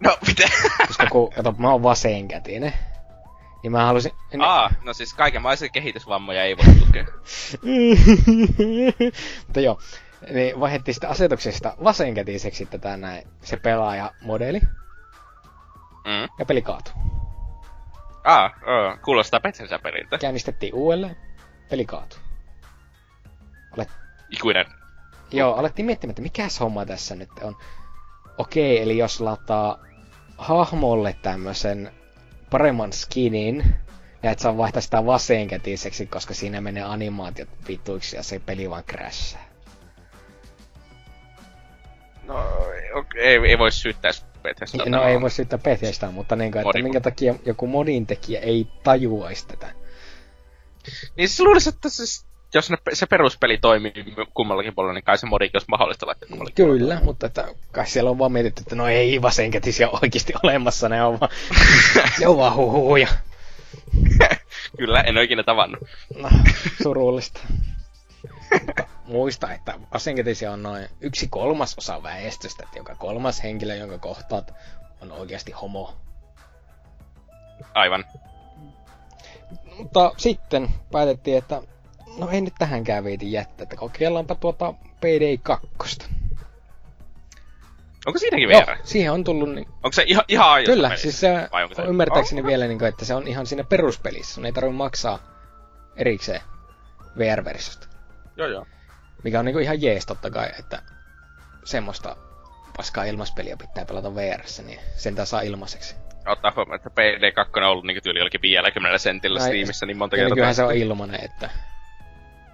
no 0.00 0.18
mitä? 0.26 0.48
Koska 0.86 1.06
kun, 1.06 1.32
kato, 1.32 1.54
mä 1.58 1.70
oon 1.70 1.82
vasenkätinen, 1.82 2.72
niin 3.62 3.72
mä 3.72 3.86
halusin... 3.86 4.12
En, 4.30 4.40
Aa, 4.40 4.70
no 4.84 4.92
siis 4.92 5.14
kaikenlaisia 5.14 5.68
kehitysvammoja 5.68 6.42
ei 6.44 6.56
voi 6.56 6.74
tukea. 6.74 7.04
mutta 9.46 9.60
joo, 9.60 9.78
niin 10.30 10.60
vaihdettiin 10.60 10.94
sitä 10.94 11.08
asetuksesta 11.08 11.74
vasenkätiseksi 11.84 12.66
tätä 12.66 12.96
näin, 12.96 13.28
se 13.42 13.56
pelaaja-modeli, 13.56 14.60
Mm. 16.04 16.28
ja 16.38 16.44
peli 16.46 16.62
kaatui. 16.62 16.92
Aa, 18.24 18.50
oo, 18.66 18.96
kuulostaa 19.04 19.40
Bethesda 19.40 19.78
periltä. 19.78 20.18
Käynnistettiin 20.18 20.74
uudelleen, 20.74 21.16
peli 21.70 21.84
kaatui. 21.84 22.18
Olet, 23.76 23.88
Ikuinen. 24.30 24.66
joo, 25.30 25.54
alettiin 25.54 25.86
miettimään, 25.86 26.10
että 26.10 26.22
mikäs 26.22 26.60
homma 26.60 26.86
tässä 26.86 27.14
nyt 27.14 27.30
on. 27.42 27.56
Okei, 28.38 28.82
eli 28.82 28.98
jos 28.98 29.20
lataa 29.20 29.78
hahmolle 30.38 31.16
tämmösen 31.22 31.92
paremman 32.50 32.92
skinin, 32.92 33.74
ja 34.22 34.30
et 34.30 34.38
saa 34.38 34.56
vaihtaa 34.56 34.82
sitä 34.82 35.06
vasenkätiseksi, 35.06 36.06
koska 36.06 36.34
siinä 36.34 36.60
menee 36.60 36.82
animaatiot 36.82 37.48
vituiksi 37.68 38.16
ja 38.16 38.22
se 38.22 38.38
peli 38.38 38.70
vaan 38.70 38.84
crashaa. 38.84 39.48
No, 42.26 42.36
ei, 43.16 43.36
ei 43.48 43.58
voi 43.58 43.72
syyttää 43.72 44.10
Bethesdaa. 44.42 44.86
No 44.88 45.04
ei 45.04 45.20
voi 45.20 45.30
syyttää 45.30 45.58
Bethesdaa, 45.58 46.10
mutta 46.10 46.36
niin 46.36 46.52
kuin, 46.52 46.66
että 46.66 46.82
minkä 46.82 47.00
takia 47.00 47.34
joku 47.44 47.66
modin 47.66 48.06
tekijä 48.06 48.40
ei 48.40 48.66
tajuaisi 48.82 49.46
tätä. 49.46 49.72
Niin 51.16 51.28
siis 51.28 51.40
luulisin, 51.40 51.74
että 51.74 51.88
siis, 51.88 52.26
jos 52.54 52.70
ne, 52.70 52.76
se 52.92 53.06
peruspeli 53.06 53.58
toimii 53.58 53.92
kummallakin 54.34 54.74
puolella, 54.74 54.94
niin 54.94 55.04
kai 55.04 55.18
se 55.18 55.26
modikin 55.26 55.56
olisi 55.56 55.66
mahdollista 55.68 56.06
laittaa 56.06 56.28
kummallakin 56.28 56.54
Kyllä, 56.54 56.78
puolella. 56.78 57.04
mutta 57.04 57.26
että 57.26 57.48
kai 57.72 57.86
siellä 57.86 58.10
on 58.10 58.18
vaan 58.18 58.32
mietitty, 58.32 58.60
että 58.60 58.76
no 58.76 58.88
ei 58.88 59.22
vasenkätisiä 59.22 59.88
oikeasti 60.02 60.32
olemassa, 60.42 60.88
ne 60.88 61.02
on 61.02 61.20
vaan, 61.20 61.30
ne 62.20 62.26
on 62.26 62.36
vaan 62.36 62.54
huhuja. 62.56 63.08
Kyllä, 64.78 65.00
en 65.00 65.16
ole 65.16 65.24
ikinä 65.24 65.42
tavannut. 65.42 65.80
No, 66.16 66.28
surullista. 66.82 67.40
Muista, 69.04 69.52
että 69.52 69.74
vasenkätisiä 69.94 70.52
on 70.52 70.62
noin 70.62 70.88
yksi 71.00 71.28
kolmas 71.30 71.74
osa 71.78 72.02
väestöstä, 72.02 72.62
että 72.64 72.78
joka 72.78 72.94
kolmas 72.94 73.42
henkilö, 73.42 73.74
jonka 73.74 73.98
kohtaat, 73.98 74.54
on 75.02 75.12
oikeasti 75.12 75.52
homo. 75.52 75.94
Aivan. 77.74 78.04
Mutta 79.78 80.12
sitten 80.16 80.68
päätettiin, 80.92 81.38
että 81.38 81.62
no 82.18 82.30
ei 82.30 82.40
nyt 82.40 82.54
tähänkään 82.58 83.04
viiti 83.04 83.32
jättää, 83.32 83.62
että 83.62 83.76
kokeillaanpa 83.76 84.34
tuota 84.34 84.74
PD2. 84.80 86.04
Onko 88.06 88.18
siinäkin 88.18 88.48
VR? 88.48 88.70
Joo, 88.70 88.76
siihen 88.82 89.12
on 89.12 89.24
tullut... 89.24 89.54
Niin... 89.54 89.66
Onko 89.68 89.92
se 89.92 90.04
ihan, 90.06 90.24
ihan 90.28 90.52
ajoissa 90.52 90.72
Kyllä, 90.72 90.88
pelissä? 90.88 91.02
siis 91.02 91.20
se, 91.20 91.48
Vai 91.52 91.62
onko 91.62 91.74
se 91.74 91.82
ymmärtääkseni 91.82 92.40
oh. 92.40 92.46
vielä, 92.46 92.66
niin 92.66 92.78
kuin, 92.78 92.88
että 92.88 93.04
se 93.04 93.14
on 93.14 93.28
ihan 93.28 93.46
siinä 93.46 93.64
peruspelissä. 93.64 94.34
Sun 94.34 94.46
ei 94.46 94.52
tarvitse 94.52 94.76
maksaa 94.76 95.18
erikseen 95.96 96.40
VR-versiosta. 97.18 97.88
Joo, 98.36 98.48
joo. 98.48 98.66
Mikä 99.24 99.38
on 99.38 99.44
niin 99.44 99.52
kuin 99.52 99.62
ihan 99.62 99.82
jees 99.82 100.06
totta 100.06 100.30
kai, 100.30 100.50
että 100.58 100.82
semmoista 101.64 102.16
paskaa 102.76 103.04
ilmaspeliä 103.04 103.56
pitää 103.56 103.84
pelata 103.84 104.14
vr 104.14 104.40
niin 104.66 104.80
sen 104.96 105.26
saa 105.26 105.40
ilmaiseksi. 105.40 105.96
Ottaa 106.26 106.52
huomioon, 106.56 106.76
että 106.76 106.90
PD2 106.90 107.50
on 107.56 107.62
ollut 107.62 107.84
niin 107.84 108.02
tyyli 108.02 108.18
jollakin 108.18 108.42
50 108.42 108.98
sentillä 108.98 109.40
Steamissa 109.40 109.86
niin 109.86 109.96
monta 109.96 110.16
kertaa. 110.16 110.34
Kyllähän 110.34 110.54
se 110.54 110.64
on 110.64 110.76
ilmanen, 110.76 111.24
että... 111.24 111.50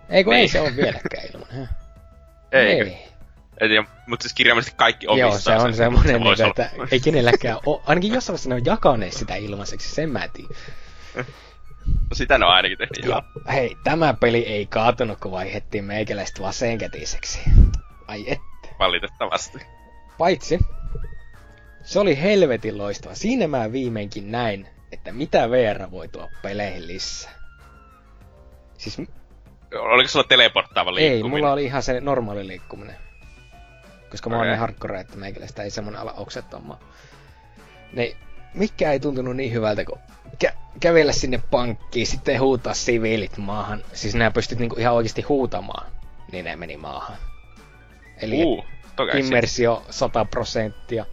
Ei 0.08 0.25
kun 0.25 0.32
niin. 0.32 0.40
ei 0.42 0.49
se 0.49 0.61
ole 0.61 0.76
vieläkään 0.76 1.25
ilmanen. 1.34 1.68
Eikö? 2.52 2.90
Ei. 2.90 3.14
En 3.61 3.68
tiedä, 3.68 3.84
mutta 4.06 4.23
siis 4.23 4.34
kirjaimellisesti 4.34 4.76
kaikki 4.76 5.06
omistaa 5.06 5.54
Joo, 5.54 5.61
se 5.61 5.66
on 5.66 5.75
semmoinen, 5.75 6.37
se 6.37 6.42
niin, 6.42 6.49
että 6.49 6.70
ei 6.90 7.00
kenelläkään 7.00 7.58
ole. 7.66 7.80
Ainakin 7.87 8.12
jossain 8.12 8.32
vaiheessa 8.32 8.49
ne 8.49 8.54
on 8.54 8.64
jakaneet 8.64 9.12
sitä 9.12 9.34
ilmaiseksi, 9.34 9.94
sen 9.94 10.11
mä 10.11 10.28
tiedän. 10.28 10.56
No 11.87 12.14
sitä 12.14 12.38
ne 12.38 12.44
on 12.44 12.52
ainakin 12.52 12.78
tehnyt, 12.78 13.04
ja, 13.04 13.23
hei, 13.52 13.76
tämä 13.84 14.14
peli 14.14 14.38
ei 14.38 14.66
kaatunut, 14.66 15.20
kun 15.20 15.32
vaihettiin 15.32 15.84
meikäläistä 15.84 16.42
vasenkätiseksi. 16.42 17.40
Ai 18.06 18.25
että. 18.26 18.68
Valitettavasti. 18.78 19.58
Paitsi, 20.18 20.58
se 21.82 22.00
oli 22.00 22.23
helvetin 22.23 22.78
loistava. 22.78 23.14
Siinä 23.14 23.46
mä 23.46 23.73
viimeinkin 23.73 24.30
näin, 24.30 24.68
että 24.92 25.12
mitä 25.12 25.50
VR 25.50 25.90
voi 25.90 26.08
tuoda 26.08 26.28
peleihin 26.42 26.87
lisää. 26.87 27.32
Siis... 28.78 28.96
Oliko 29.80 30.08
sulla 30.08 30.24
teleporttaava 30.28 30.94
liikkuminen? 30.94 31.24
Ei, 31.24 31.30
mulla 31.30 31.52
oli 31.52 31.64
ihan 31.64 31.82
se 31.82 32.00
normaali 32.00 32.46
liikkuminen. 32.46 32.96
Koska 34.10 34.30
mä 34.30 34.36
oon 34.36 34.46
niin 34.46 34.58
hardcore, 34.58 35.00
että 35.00 35.16
meikäläistä 35.16 35.62
ei 35.62 35.70
semmonen 35.70 36.00
ala 36.00 36.12
oksettomaan. 36.12 36.78
Niin, 37.92 38.16
mikä 38.54 38.92
ei 38.92 39.00
tuntunut 39.00 39.36
niin 39.36 39.52
hyvältä 39.52 39.84
kuin 39.84 40.00
kä- 40.44 40.54
kävellä 40.80 41.12
sinne 41.12 41.42
pankkiin, 41.50 42.06
sitten 42.06 42.40
huutaa 42.40 42.74
siviilit 42.74 43.38
maahan. 43.38 43.84
Siis 43.92 44.14
nää 44.14 44.30
pystyt 44.30 44.58
niinku 44.58 44.76
ihan 44.78 44.94
oikeasti 44.94 45.22
huutamaan, 45.22 45.92
niin 46.32 46.44
ne 46.44 46.56
meni 46.56 46.76
maahan. 46.76 47.16
Eli 48.22 48.44
uh, 48.44 48.64
immersio 49.18 49.82
100 49.90 50.24
prosenttia. 50.24 51.06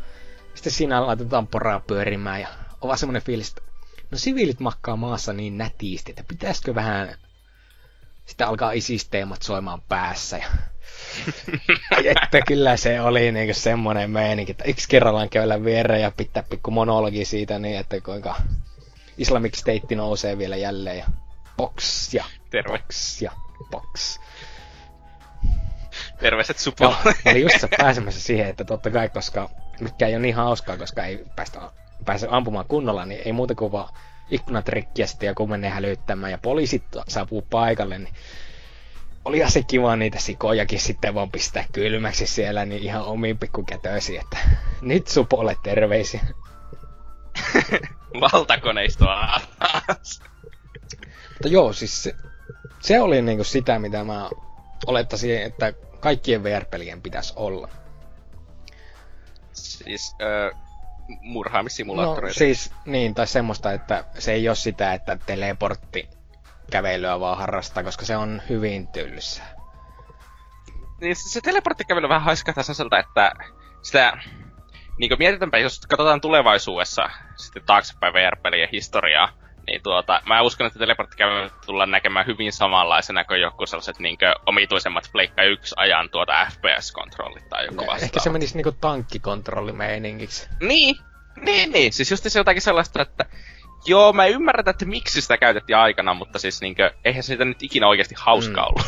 Sitten 0.55 0.73
siinä 0.73 1.07
laitetaan 1.07 1.47
poraa 1.47 1.79
pyörimään 1.79 2.41
ja 2.41 2.47
on 2.81 2.87
vaan 2.87 2.97
semmonen 2.97 3.21
fiilis, 3.21 3.49
että 3.49 3.61
no 4.11 4.17
siviilit 4.17 4.59
makkaa 4.59 4.95
maassa 4.95 5.33
niin 5.33 5.57
nätisti, 5.57 6.11
että 6.11 6.23
pitäisikö 6.27 6.75
vähän 6.75 7.15
sitten 8.25 8.47
alkaa 8.47 8.71
isisteemat 8.71 9.41
soimaan 9.41 9.81
päässä 9.81 10.37
ja 12.03 12.11
että 12.23 12.41
kyllä 12.47 12.77
se 12.77 13.01
oli 13.01 13.31
niinku 13.31 13.53
semmonen 13.53 14.11
meininki, 14.11 14.51
että 14.51 14.63
yksi 14.63 14.89
kerrallaan 14.89 15.29
käydä 15.29 15.63
viereen 15.63 16.01
ja 16.01 16.11
pitää 16.11 16.43
pikku 16.43 16.71
monologi 16.71 17.25
siitä 17.25 17.59
niin, 17.59 17.79
että 17.79 18.01
kuinka 18.01 18.35
Islamic 19.17 19.55
State 19.55 19.95
nousee 19.95 20.37
vielä 20.37 20.55
jälleen 20.55 20.97
ja 20.97 21.05
box 21.57 22.13
ja 22.13 22.25
Terve. 22.49 22.77
box 22.79 23.21
ja 23.21 23.31
box. 23.71 24.19
Terveiset 26.19 26.57
supo. 26.59 26.95
oli 27.25 27.41
just 27.41 27.65
pääsemässä 27.77 28.21
siihen, 28.21 28.47
että 28.47 28.63
totta 28.65 28.89
kai, 28.89 29.09
koska 29.09 29.49
mikä 29.79 30.07
ei 30.07 30.13
ole 30.13 30.21
niin 30.21 30.35
hauskaa, 30.35 30.77
koska 30.77 31.05
ei 31.05 31.25
päästä, 31.35 31.59
pääse 32.05 32.27
ampumaan 32.31 32.65
kunnolla, 32.67 33.05
niin 33.05 33.21
ei 33.25 33.31
muuta 33.31 33.55
kuin 33.55 33.71
vaan 33.71 33.93
ikkunat 34.31 34.69
rikki 34.69 35.01
ja 35.01 35.07
sitten 35.07 35.27
joku 35.27 35.47
menee 35.47 35.69
hälyttämään 35.69 36.31
ja 36.31 36.37
poliisit 36.37 36.83
saapuu 37.07 37.41
paikalle, 37.41 37.97
niin 37.97 38.13
olihan 39.25 39.51
se 39.51 39.63
kiva 39.63 39.95
niitä 39.95 40.19
sikojakin 40.19 40.79
sitten 40.79 41.13
vaan 41.13 41.31
pistää 41.31 41.65
kylmäksi 41.71 42.27
siellä, 42.27 42.65
niin 42.65 42.83
ihan 42.83 43.03
omiin 43.03 43.37
pikkukätöisiin, 43.37 44.21
että 44.21 44.37
nyt 44.81 45.07
supolle 45.07 45.57
terveisiä. 45.63 46.21
Valtakoneistoa 48.21 49.41
Mutta 51.29 51.47
joo, 51.47 51.73
siis 51.73 52.03
se, 52.03 52.15
se 52.79 53.01
oli 53.01 53.21
niinku 53.21 53.43
sitä, 53.43 53.79
mitä 53.79 54.03
mä 54.03 54.29
olettaisin, 54.87 55.41
että 55.41 55.73
kaikkien 55.99 56.43
VR-pelien 56.43 57.01
pitäisi 57.01 57.33
olla. 57.35 57.69
Siis 59.53 60.15
öö, 60.21 60.51
murhaamissimulaattoreita. 61.21 62.33
No 62.35 62.37
siis 62.37 62.73
niin, 62.85 63.15
tai 63.15 63.27
semmoista, 63.27 63.71
että 63.71 64.03
se 64.19 64.33
ei 64.33 64.49
ole 64.49 64.55
sitä, 64.55 64.93
että 64.93 65.17
teleportti 65.25 66.09
kävelyä 66.71 67.19
vaan 67.19 67.37
harrastaa, 67.37 67.83
koska 67.83 68.05
se 68.05 68.17
on 68.17 68.41
hyvin 68.49 68.87
tylsää. 68.87 69.55
Niin 71.01 71.15
se 71.15 71.41
teleporttikävely 71.41 72.09
vähän 72.09 72.21
haiskahtaa 72.21 72.63
sellaiselta, 72.63 72.99
että 72.99 73.31
sitä 73.81 74.17
niin 74.97 75.11
mietitäänpä, 75.19 75.57
jos 75.57 75.79
katsotaan 75.79 76.21
tulevaisuudessa 76.21 77.09
sitten 77.35 77.63
taaksepäin 77.65 78.13
VR-pelien 78.13 78.69
historiaa, 78.71 79.29
niin 79.67 79.83
tuota, 79.83 80.21
mä 80.25 80.41
uskon, 80.41 80.67
että 80.67 80.79
teleporttikävely 80.79 81.49
tullaan 81.65 81.91
näkemään 81.91 82.25
hyvin 82.25 82.53
samanlaisena 82.53 83.23
kuin 83.23 83.41
joku 83.41 83.65
sellaiset 83.65 83.99
niin 83.99 84.17
omituisemmat 84.45 85.09
Pleikka 85.11 85.43
1 85.43 85.75
ajan 85.77 86.09
tuota 86.09 86.47
FPS-kontrollit 86.51 87.49
tai 87.49 87.65
joku 87.65 87.77
vastaava. 87.77 88.03
Ehkä 88.03 88.19
se 88.19 88.29
menisi 88.29 88.55
niinku 88.55 88.71
tankkikontrollimeiningiksi. 88.71 90.49
Niin, 90.59 90.95
niin, 91.41 91.71
niin. 91.71 91.93
Siis 91.93 92.11
just 92.11 92.23
se 92.27 92.39
jotakin 92.39 92.61
sellaista, 92.61 93.01
että 93.01 93.25
Joo, 93.85 94.13
mä 94.13 94.25
ymmärrän, 94.25 94.69
että 94.69 94.85
miksi 94.85 95.21
sitä 95.21 95.37
käytettiin 95.37 95.77
aikana, 95.77 96.13
mutta 96.13 96.39
siis 96.39 96.61
niinkö, 96.61 96.91
eihän 97.05 97.23
se 97.23 97.35
nyt 97.35 97.63
ikinä 97.63 97.87
oikeasti 97.87 98.15
hauska 98.17 98.61
mm. 98.61 98.67
ollut. 98.67 98.85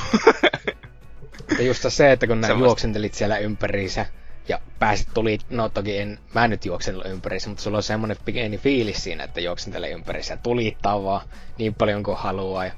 ja 1.58 1.64
just 1.64 1.86
se, 1.88 2.12
että 2.12 2.28
kun 2.28 2.42
nää 2.42 2.52
juoksentelit 2.52 3.14
siellä 3.14 3.38
ympäriinsä, 3.38 4.06
ja 4.48 4.60
pääsit 4.80 5.08
tuli, 5.14 5.38
no 5.50 5.70
toki 5.70 5.98
en, 5.98 6.20
mä 6.34 6.48
nyt 6.48 6.66
juoksen 6.66 6.96
ympärissä, 7.06 7.50
mutta 7.50 7.64
sulla 7.64 7.78
on 7.78 7.84
semmonen 7.84 8.18
pieni 8.26 8.58
fiilis 8.58 9.04
siinä, 9.04 9.24
että 9.24 9.42
juoksentelee 9.42 9.92
ympärissä 9.92 10.34
ja 10.34 10.38
tulittaa 10.38 11.04
vaan 11.04 11.28
niin 11.58 11.76
paljon 11.76 12.04
kuin 12.04 12.18
haluaa. 12.18 12.66
Ja 12.66 12.72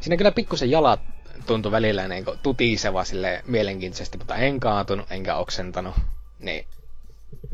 siinä 0.00 0.16
kyllä 0.16 0.32
pikkusen 0.32 0.70
jalat 0.70 1.00
tuntui 1.46 1.72
välillä 1.72 2.08
niin 2.08 2.24
tutiseva 2.42 3.04
sille 3.04 3.42
mielenkiintoisesti, 3.46 4.18
mutta 4.18 4.36
en 4.36 4.60
kaatunut 4.60 5.12
enkä 5.12 5.36
oksentanut. 5.36 5.94
Niin, 6.38 6.66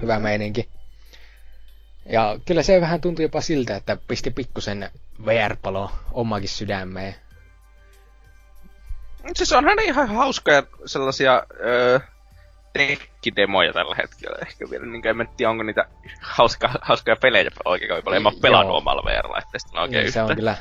hyvä 0.03 0.19
meininki. 0.19 0.69
Ja 2.07 2.39
kyllä 2.47 2.63
se 2.63 2.81
vähän 2.81 3.01
tuntui 3.01 3.23
jopa 3.23 3.41
siltä, 3.41 3.77
että 3.77 3.97
pisti 4.09 4.31
pikkusen 4.31 4.91
VR-palo 5.25 5.91
omakin 6.13 6.49
sydämeen. 6.49 7.15
Siis 9.35 9.53
onhan 9.53 9.77
ne 9.77 9.83
ihan 9.85 10.09
hauskoja 10.09 10.63
sellaisia 10.87 11.43
öö, 11.61 12.01
tekkidemoja 12.75 13.73
tällä 13.73 13.95
hetkellä 13.95 14.39
ehkä 14.47 14.71
vielä. 14.71 14.87
Niin 14.87 15.07
en 15.07 15.29
tiedä, 15.37 15.51
onko 15.51 15.63
niitä 15.63 15.85
hauska, 16.21 16.71
hauskoja 16.81 17.17
pelejä 17.17 17.51
oikein 17.65 17.89
kovin 17.89 18.05
paljon. 18.05 18.17
En 18.17 18.23
mä 18.23 18.29
oon 18.29 18.41
pelannut 18.41 18.77
omalla 18.77 19.03
VR-laitteesta 19.05 19.81
oikein 19.81 20.03
niin, 20.03 20.13
se 20.13 20.23
on 20.23 20.37
kyllä 20.37 20.57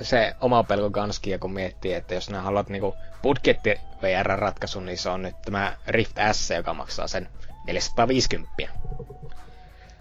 se 0.00 0.34
oma 0.40 0.62
pelko 0.62 0.90
kanskia, 0.90 1.38
kun 1.38 1.52
miettii, 1.52 1.94
että 1.94 2.14
jos 2.14 2.30
nää 2.30 2.42
haluat 2.42 2.68
niinku 2.68 2.94
budjetti 3.22 3.74
VR-ratkaisun, 4.02 4.86
niin 4.86 4.98
se 4.98 5.10
on 5.10 5.22
nyt 5.22 5.42
tämä 5.44 5.76
Rift 5.86 6.16
S, 6.32 6.50
joka 6.50 6.74
maksaa 6.74 7.08
sen 7.08 7.28
450. 7.66 8.52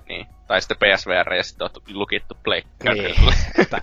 Niin. 0.08 0.28
Tai 0.48 0.62
sitten 0.62 0.78
PSVR 0.78 1.34
ja 1.34 1.44
sitten 1.44 1.66
on 1.66 1.82
lukittu 1.94 2.38
Niin, 2.84 3.16
että 3.62 3.82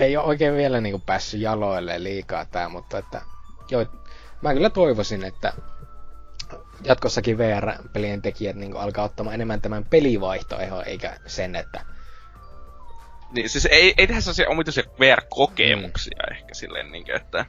ei 0.00 0.16
ole 0.16 0.26
oikein 0.26 0.56
vielä 0.56 0.80
niinku 0.80 1.02
päässyt 1.06 1.40
jaloille 1.40 2.02
liikaa 2.02 2.44
tää, 2.44 2.68
mutta 2.68 2.98
että 2.98 3.22
joo, 3.70 3.86
mä 4.42 4.54
kyllä 4.54 4.70
toivoisin, 4.70 5.24
että 5.24 5.52
jatkossakin 6.84 7.38
VR-pelien 7.38 8.22
tekijät 8.22 8.56
niin 8.56 8.76
alkaa 8.76 9.04
ottamaan 9.04 9.34
enemmän 9.34 9.60
tämän 9.60 9.84
pelivaihtoehdon, 9.84 10.84
eikä 10.84 11.16
sen, 11.26 11.56
että... 11.56 11.84
Niin, 13.32 13.48
siis 13.48 13.66
ei, 13.66 13.94
ei 13.98 14.06
tehdä 14.06 14.20
sellaisia 14.20 14.48
omituisia 14.48 14.82
VR-kokemuksia 15.00 16.22
mm. 16.30 16.36
ehkä 16.36 16.54
silleen, 16.54 16.92
niin 16.92 17.04
kuin, 17.04 17.16
että... 17.16 17.46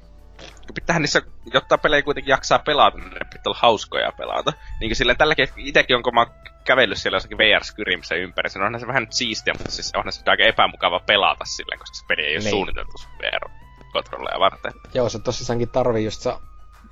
pitäähän 0.76 1.02
niissä, 1.02 1.22
jotta 1.54 1.78
pelejä 1.78 2.02
kuitenkin 2.02 2.32
jaksaa 2.32 2.60
pelata, 2.60 2.98
niin 2.98 3.10
pitää 3.10 3.42
olla 3.46 3.60
hauskoja 3.62 4.12
pelata. 4.12 4.54
Niin 4.80 4.90
kuin 4.90 4.96
silleen 4.96 5.18
tälläkin, 5.18 5.48
itsekin 5.58 5.96
on, 5.96 6.04
kun 6.04 6.14
mä 6.14 6.22
oon 6.22 6.32
kävellyt 6.66 6.98
siellä 6.98 7.16
jossakin 7.16 7.38
VR-skyrimssä 7.38 8.16
ympäri, 8.16 8.50
niin 8.56 8.64
onhan 8.64 8.80
se 8.80 8.88
vähän 8.88 9.08
siistiä, 9.10 9.54
mutta 9.54 9.72
siis 9.72 9.92
onhan 9.96 10.14
se 10.14 10.22
aika 10.26 10.44
epämukava 10.44 11.00
pelata 11.00 11.46
silleen, 11.46 11.80
koska 11.80 11.96
se 11.96 12.06
peli 12.08 12.22
ei 12.26 12.36
ole 12.36 12.40
Niin. 12.44 12.50
suunniteltu 12.50 12.92
VR-kontrolleja 13.22 14.40
varten. 14.40 14.74
Joo, 14.94 15.10
se 15.10 15.20
tosissaankin 15.20 15.70
tarvii 15.70 16.06
just 16.06 16.22
se 16.22 16.34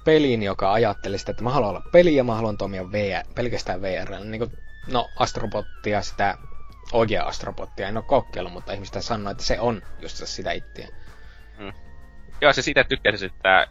pelin, 0.03 0.43
joka 0.43 0.73
ajatteli 0.73 1.17
sitä, 1.17 1.31
että 1.31 1.43
mä 1.43 1.49
haluan 1.49 1.69
olla 1.69 1.89
peli 1.91 2.15
ja 2.15 2.23
mä 2.23 2.35
haluan 2.35 2.57
toimia 2.57 2.91
VR, 2.91 3.33
pelkästään 3.35 3.81
VR. 3.81 4.09
Niin 4.23 4.39
kuin, 4.39 4.51
no, 4.91 5.09
Astrobottia, 5.19 6.01
sitä 6.01 6.37
oikea 6.91 7.23
Astrobottia 7.23 7.87
en 7.87 7.97
ole 7.97 8.05
kokeillut, 8.07 8.53
mutta 8.53 8.73
ihmistä 8.73 9.01
sanoo, 9.01 9.31
että 9.31 9.43
se 9.43 9.59
on 9.59 9.81
just 9.99 10.15
se 10.15 10.25
sitä 10.25 10.51
itseä. 10.51 10.87
Joo, 12.41 12.53
siis 12.53 12.67
itse 12.67 12.83
tykkäsin 12.83 13.29
sitä 13.29 13.59
äh, 13.59 13.67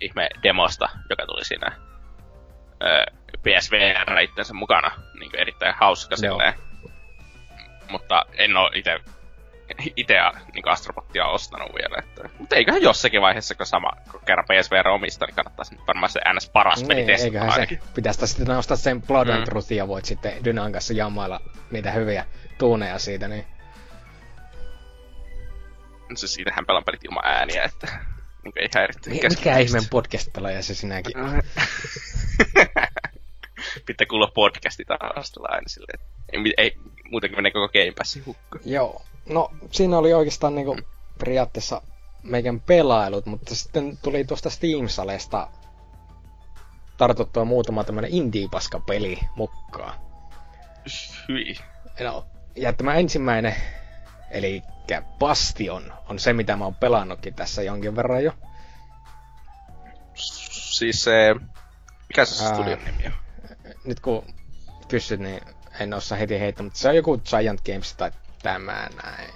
ihme 0.00 0.28
demosta, 0.42 0.88
joka 1.10 1.26
tuli 1.26 1.44
siinä 1.44 1.66
äh, 1.66 3.06
PSVR 3.42 4.20
itsensä 4.20 4.54
mukana. 4.54 4.90
Niin 5.18 5.30
kuin 5.30 5.40
erittäin 5.40 5.74
hauska 5.74 6.16
silleen. 6.16 6.54
Mutta 7.90 8.24
en 8.34 8.56
oo 8.56 8.70
itse 8.74 9.00
itse 9.96 10.14
niin 10.54 10.68
Astrobottia 10.68 11.26
ostanut 11.26 11.72
vielä. 11.74 11.96
Että. 11.98 12.28
Mutta 12.38 12.56
eiköhän 12.56 12.82
jossakin 12.82 13.22
vaiheessa, 13.22 13.54
kun 13.54 13.66
sama 13.66 13.90
kun 14.10 14.20
kerran 14.26 14.44
PSVR 14.44 14.88
omistaa, 14.88 15.26
niin 15.26 15.34
kannattaisi 15.36 15.76
varmaan 15.86 16.10
se 16.10 16.20
NS 16.34 16.50
paras 16.50 16.82
peli 16.82 16.94
Niin, 16.94 17.06
testata 17.06 17.24
eiköhän 17.26 17.48
se. 17.50 17.54
ainakin. 17.54 17.80
Pitäisi 17.94 18.26
sitten 18.26 18.46
nostaa 18.46 18.76
sen 18.76 19.02
Blood 19.02 19.28
and 19.28 19.38
Mm. 19.38 19.44
Truth 19.44 19.72
ja 19.72 19.88
voit 19.88 20.04
sitten 20.04 20.44
Dynan 20.44 20.72
kanssa 20.72 20.92
jammailla 20.94 21.40
niitä 21.70 21.90
hyviä 21.90 22.24
tuuneja 22.58 22.98
siitä, 22.98 23.28
niin 23.28 23.44
Siis 26.14 26.34
siitähän 26.34 26.66
pelan 26.66 26.84
pelit 26.84 27.04
ilman 27.04 27.24
ääniä, 27.26 27.62
että 27.64 27.86
niin 28.44 28.52
ei 28.56 28.68
häiritty 28.74 29.10
Mi- 29.10 29.20
mikä 29.28 29.58
ihmeen 29.58 29.84
podcast-pelaaja 29.90 30.62
se 30.62 30.74
sinäkin 30.74 31.18
on? 31.20 31.42
Pitää 33.86 34.06
kuulla 34.08 34.30
podcasti 34.34 34.84
taustalla 34.84 35.48
aina 35.50 35.68
silleen. 35.68 35.98
Ei, 36.32 36.54
ei 36.58 36.72
muutenkin 37.10 37.38
menee 37.38 37.52
koko 37.52 37.68
Game 37.68 37.92
Passin 37.98 38.26
hukkaan. 38.26 38.62
Joo. 38.66 39.02
No, 39.28 39.48
siinä 39.70 39.98
oli 39.98 40.14
oikeastaan 40.14 40.54
niinku 40.54 40.76
periaatteessa 41.18 41.82
meikän 42.22 42.60
pelailut, 42.60 43.26
mutta 43.26 43.54
sitten 43.54 43.98
tuli 44.02 44.24
tuosta 44.24 44.50
Steam-salesta 44.50 45.48
tartuttua 46.96 47.44
muutama 47.44 47.84
tämmönen 47.84 48.10
indie-paskapeli 48.10 49.18
mukaan. 49.36 49.94
Hyi. 51.28 51.54
No, 52.00 52.26
ja 52.56 52.72
tämä 52.72 52.94
ensimmäinen, 52.94 53.54
eli 54.30 54.62
Bastion, 55.18 55.92
on 56.08 56.18
se 56.18 56.32
mitä 56.32 56.56
mä 56.56 56.64
oon 56.64 56.74
pelannutkin 56.74 57.34
tässä 57.34 57.62
jonkin 57.62 57.96
verran 57.96 58.24
jo. 58.24 58.32
Siis 60.14 61.04
se... 61.04 61.34
Mikä 62.08 62.24
se 62.24 62.48
studion 62.48 62.78
nimi 62.84 63.06
on? 63.06 63.12
Nyt 63.84 64.00
kun 64.00 64.24
kysyt, 64.88 65.20
niin 65.20 65.40
en 65.80 65.94
osaa 65.94 66.18
heti 66.18 66.40
heittää, 66.40 66.64
mutta 66.64 66.78
se 66.78 66.88
on 66.88 66.96
joku 66.96 67.18
Giant 67.18 67.60
Games 67.60 67.94
tai 67.94 68.10
tämä 68.42 68.88
näin. 69.02 69.30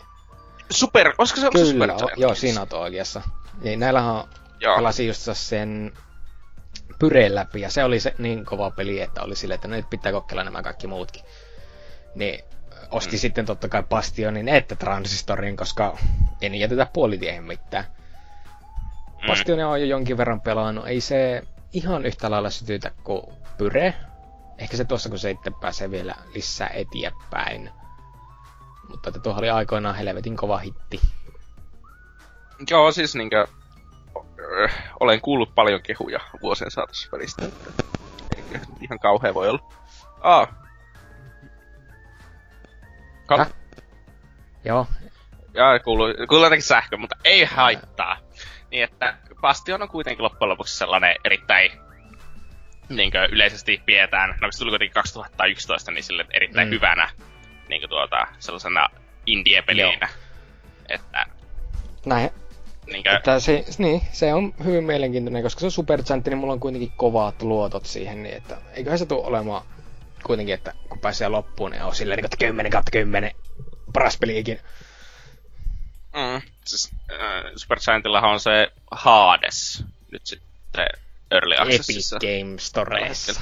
Super, 0.70 1.12
olisiko 1.18 1.40
se 1.40 1.46
ollut 1.46 1.66
se 1.66 1.72
Kyllä, 1.72 1.86
Super 1.86 2.04
o, 2.04 2.06
Giant 2.06 2.18
joo, 2.20 2.34
siinä 2.34 2.60
on 2.60 2.68
oikeassa. 2.80 3.22
Niin 3.62 3.80
näillähän 3.80 4.14
on 4.14 4.28
Joo. 4.60 4.76
pelasin 4.76 5.06
just 5.06 5.28
sen 5.32 5.92
pyreen 6.98 7.34
läpi, 7.34 7.60
ja 7.60 7.70
se 7.70 7.84
oli 7.84 8.00
se 8.00 8.14
niin 8.18 8.44
kova 8.44 8.70
peli, 8.70 9.00
että 9.00 9.22
oli 9.22 9.36
silleen, 9.36 9.54
että 9.54 9.68
no 9.68 9.76
nyt 9.76 9.90
pitää 9.90 10.12
kokeilla 10.12 10.44
nämä 10.44 10.62
kaikki 10.62 10.86
muutkin. 10.86 11.22
Niin 12.14 12.44
osti 12.90 13.16
Mm. 13.16 13.18
sitten 13.18 13.46
totta 13.46 13.68
kai 13.68 13.82
Bastionin 13.82 14.48
että 14.48 14.76
Transistorin, 14.76 15.56
koska 15.56 15.98
en 16.40 16.54
jätetä 16.54 16.86
puolitiehen 16.92 17.44
mitään. 17.44 17.84
Mm. 19.22 19.26
Bastionia 19.26 19.68
on 19.68 19.80
jo 19.80 19.86
jonkin 19.86 20.16
verran 20.16 20.40
pelannut, 20.40 20.86
ei 20.86 21.00
se 21.00 21.42
ihan 21.72 22.06
yhtä 22.06 22.30
lailla 22.30 22.50
sytytä 22.50 22.90
kuin 23.04 23.22
Pyre. 23.58 23.94
Ehkä 24.58 24.76
se 24.76 24.84
tuossa, 24.84 25.08
kun 25.08 25.18
se 25.18 25.30
itse 25.30 25.50
pääsee 25.60 25.90
vielä 25.90 26.14
lisää 26.34 26.68
eteenpäin. 26.68 27.70
Mutta 28.96 29.08
että 29.08 29.20
tuohon 29.20 29.40
oli 29.40 29.50
aikoinaan 29.50 29.94
helvetin 29.94 30.36
kova 30.36 30.58
hitti. 30.58 31.00
Joo, 32.70 32.92
siis 32.92 33.14
niinkö... 33.14 33.46
ö, 34.38 34.68
Olen 35.00 35.20
kuullut 35.20 35.54
paljon 35.54 35.82
kehuja 35.82 36.20
vuosien 36.42 36.70
saatossa 36.70 37.08
pelistä. 37.10 37.42
nyt 38.52 38.62
ihan 38.80 38.98
kauhea 38.98 39.34
voi 39.34 39.48
olla. 39.48 39.72
Aa. 40.20 40.46
Ka- 43.26 43.36
Häh? 43.38 43.48
Joo, 44.64 44.86
Joo, 45.54 45.80
kuuluu, 45.84 46.08
kuuluu 46.28 46.44
jotenkin 46.46 46.66
sähkö, 46.66 46.96
mutta 46.96 47.16
ei 47.24 47.44
haittaa. 47.44 48.16
Niin 48.70 48.84
että 48.84 49.16
Bastion 49.40 49.82
on 49.82 49.88
kuitenkin 49.88 50.22
loppujen 50.22 50.48
lopuksi 50.50 50.76
sellainen 50.76 51.16
erittäin 51.24 51.70
niinkö 52.88 53.28
yleisesti 53.32 53.82
pidetään, 53.86 54.34
no 54.40 54.52
se 54.52 54.58
tuli 54.58 54.70
kuitenkin 54.70 54.94
2011, 54.94 55.90
niin 55.90 56.04
sille 56.04 56.26
erittäin 56.32 56.68
mm. 56.68 56.72
hyvänä 56.72 57.10
niinkö 57.68 57.88
tuota, 57.88 58.26
sellaisena 58.38 58.88
indie-pelinä. 59.26 60.08
Että 60.88 61.26
näin 62.06 62.30
niinkö, 62.86 63.16
Että 63.16 63.40
se, 63.40 63.64
niin, 63.78 64.02
se 64.12 64.34
on 64.34 64.54
hyvin 64.64 64.84
mielenkiintoinen, 64.84 65.42
koska 65.42 65.60
se 65.60 65.66
on 65.66 65.72
Super 65.72 66.02
Giant, 66.02 66.26
niin 66.26 66.38
mulla 66.38 66.52
on 66.52 66.60
kuitenkin 66.60 66.92
kovat 66.96 67.42
luotot 67.42 67.86
siihen, 67.86 68.22
niin 68.22 68.36
että 68.36 68.56
eiköhän 68.72 68.98
se 68.98 69.06
tule 69.06 69.26
olemaan 69.26 69.62
kuitenkin, 70.22 70.54
että 70.54 70.72
kun 70.88 71.00
pääsee 71.00 71.28
loppuun, 71.28 71.70
niin 71.70 71.82
on 71.82 71.94
silleen, 71.94 72.16
niin, 72.16 72.24
että 72.24 72.36
10 72.36 72.72
kautta 72.72 72.90
10 72.90 73.32
paras 73.92 74.18
peli 74.18 74.38
ikinä. 74.38 74.60
mm, 76.12 76.42
siis, 76.64 76.92
äh, 77.12 77.52
Super 77.56 77.78
Giantillahan 77.80 78.30
on 78.30 78.40
se 78.40 78.72
Hades 78.90 79.84
nyt 80.12 80.26
sitten 80.26 80.86
Early 81.30 81.54
Epic 81.54 81.66
Accessissa. 81.66 82.18
Game 82.18 82.58
Storeissa. 82.58 83.40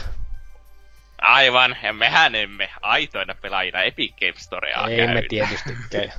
Aivan, 1.22 1.77
ja 1.83 1.92
mehän 1.92 2.35
emme 2.35 2.70
aitoina 2.83 3.35
pelaajina 3.42 3.83
Epic 3.83 4.14
Game 4.20 4.33
Storea 4.37 4.87
Ei 4.88 5.07
me 5.07 5.12
käytä. 5.12 5.29
tietystikään. 5.29 6.12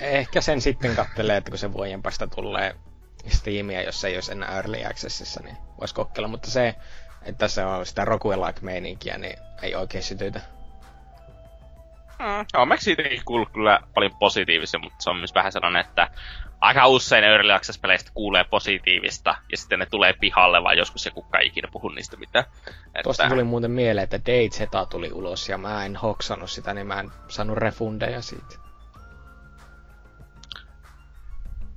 Ehkä 0.00 0.40
sen 0.40 0.60
sitten 0.60 0.96
kattelee, 0.96 1.36
että 1.36 1.50
kun 1.50 1.58
se 1.58 1.72
vuoden 1.72 2.02
päästä 2.02 2.26
tulee 2.26 2.74
Steamia, 3.28 3.82
jos 3.82 4.04
ei 4.04 4.14
olisi 4.14 4.32
enää 4.32 4.56
Early 4.56 4.84
Accessissa, 4.84 5.42
niin 5.42 5.56
voisi 5.80 5.94
kokeilla. 5.94 6.28
Mutta 6.28 6.50
se, 6.50 6.74
että 7.22 7.48
se 7.48 7.64
on 7.64 7.86
sitä 7.86 8.04
roguelike 8.04 8.60
meininkiä, 8.62 9.18
niin 9.18 9.36
ei 9.62 9.74
oikein 9.74 10.04
sytytä. 10.04 10.40
Mm, 12.18 12.46
on 12.54 12.68
mä 12.68 12.76
siitäkin 12.76 13.22
kuullut 13.24 13.52
kyllä 13.52 13.80
paljon 13.94 14.16
positiivisia, 14.18 14.80
mutta 14.80 14.96
se 15.00 15.10
on 15.10 15.16
myös 15.16 15.34
vähän 15.34 15.52
sellainen, 15.52 15.86
että 15.86 16.08
aika 16.64 16.86
usein 16.86 17.24
Early 17.24 17.52
Access-peleistä 17.52 18.10
kuulee 18.14 18.44
positiivista, 18.44 19.34
ja 19.50 19.56
sitten 19.56 19.78
ne 19.78 19.86
tulee 19.86 20.12
pihalle, 20.12 20.62
vaan 20.62 20.78
joskus 20.78 21.06
joku 21.06 21.26
ei 21.40 21.46
ikinä 21.46 21.68
puhu 21.72 21.88
niistä 21.88 22.16
mitään. 22.16 22.44
Että, 22.86 23.02
Tuosta 23.02 23.28
tuli 23.28 23.44
muuten 23.44 23.70
mieleen, 23.70 24.04
että 24.04 24.20
DayZ 24.26 24.62
tuli 24.90 25.12
ulos 25.12 25.48
ja 25.48 25.58
mä 25.58 25.84
en 25.84 25.96
hoksannut 25.96 26.50
sitä, 26.50 26.74
niin 26.74 26.86
mä 26.86 27.00
en 27.00 27.12
saanut 27.28 27.56
refundeja 27.56 28.22
siitä. 28.22 28.56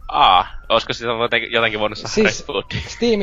Aa, 0.07 0.47
olisiko 0.69 0.93
sitä 0.93 1.09
jotenkin, 1.51 1.79
voinut 1.79 1.97
saada 1.97 2.09
Siis- 2.09 2.45
siis... 2.71 2.93
Steam, 2.93 3.19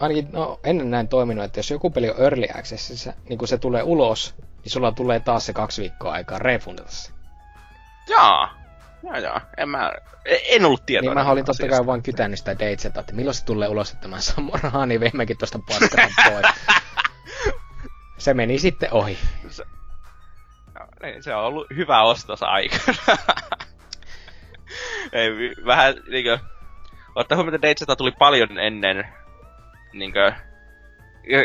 ainakin 0.00 0.28
no, 0.32 0.60
ennen 0.64 0.90
näin 0.90 1.08
toiminut, 1.08 1.44
että 1.44 1.58
jos 1.58 1.70
joku 1.70 1.90
peli 1.90 2.10
on 2.10 2.20
Early 2.20 2.46
Accessissa, 2.58 3.12
niin 3.28 3.38
kun 3.38 3.48
se 3.48 3.58
tulee 3.58 3.82
ulos, 3.82 4.34
niin 4.38 4.72
sulla 4.72 4.92
tulee 4.92 5.20
taas 5.20 5.46
se 5.46 5.52
kaksi 5.52 5.82
viikkoa 5.82 6.12
aikaa 6.12 6.38
refundata 6.38 6.90
se. 6.90 7.12
Jaa. 8.08 8.65
Joo, 9.06 9.16
joo. 9.16 9.40
En 9.56 9.68
mä... 9.68 9.92
En 10.24 10.64
ollut 10.64 10.86
tietoinen. 10.86 11.16
Niin 11.16 11.26
mä 11.26 11.32
olin 11.32 11.44
totta 11.44 11.68
kai 11.68 11.86
vaan 11.86 12.02
kytänyt 12.02 12.38
sitä 12.38 12.58
DayZ, 12.58 12.84
että 12.86 13.12
milloin 13.12 13.34
se 13.34 13.44
tulee 13.44 13.68
ulos, 13.68 13.92
että 13.92 14.08
mä 14.08 14.20
saan 14.20 14.42
mun 14.42 14.58
rahaa, 14.62 14.86
niin 14.86 15.00
viimeinkin 15.00 15.38
tosta 15.38 15.58
paskasta 15.68 16.22
pois. 16.30 16.46
se 18.18 18.34
meni 18.34 18.58
sitten 18.58 18.92
ohi. 18.92 19.18
No, 20.74 20.86
niin, 21.02 21.22
se 21.22 21.34
on 21.34 21.44
ollut 21.44 21.66
hyvä 21.76 22.02
ostos 22.02 22.42
aikana. 22.42 23.18
Ei, 25.12 25.30
vähän 25.66 25.94
niinkö... 26.10 26.38
Ottaa 27.14 27.36
huomioon, 27.36 27.54
että 27.54 27.66
DayZ 27.66 27.96
tuli 27.98 28.12
paljon 28.18 28.58
ennen 28.58 29.08
niinkö... 29.92 30.32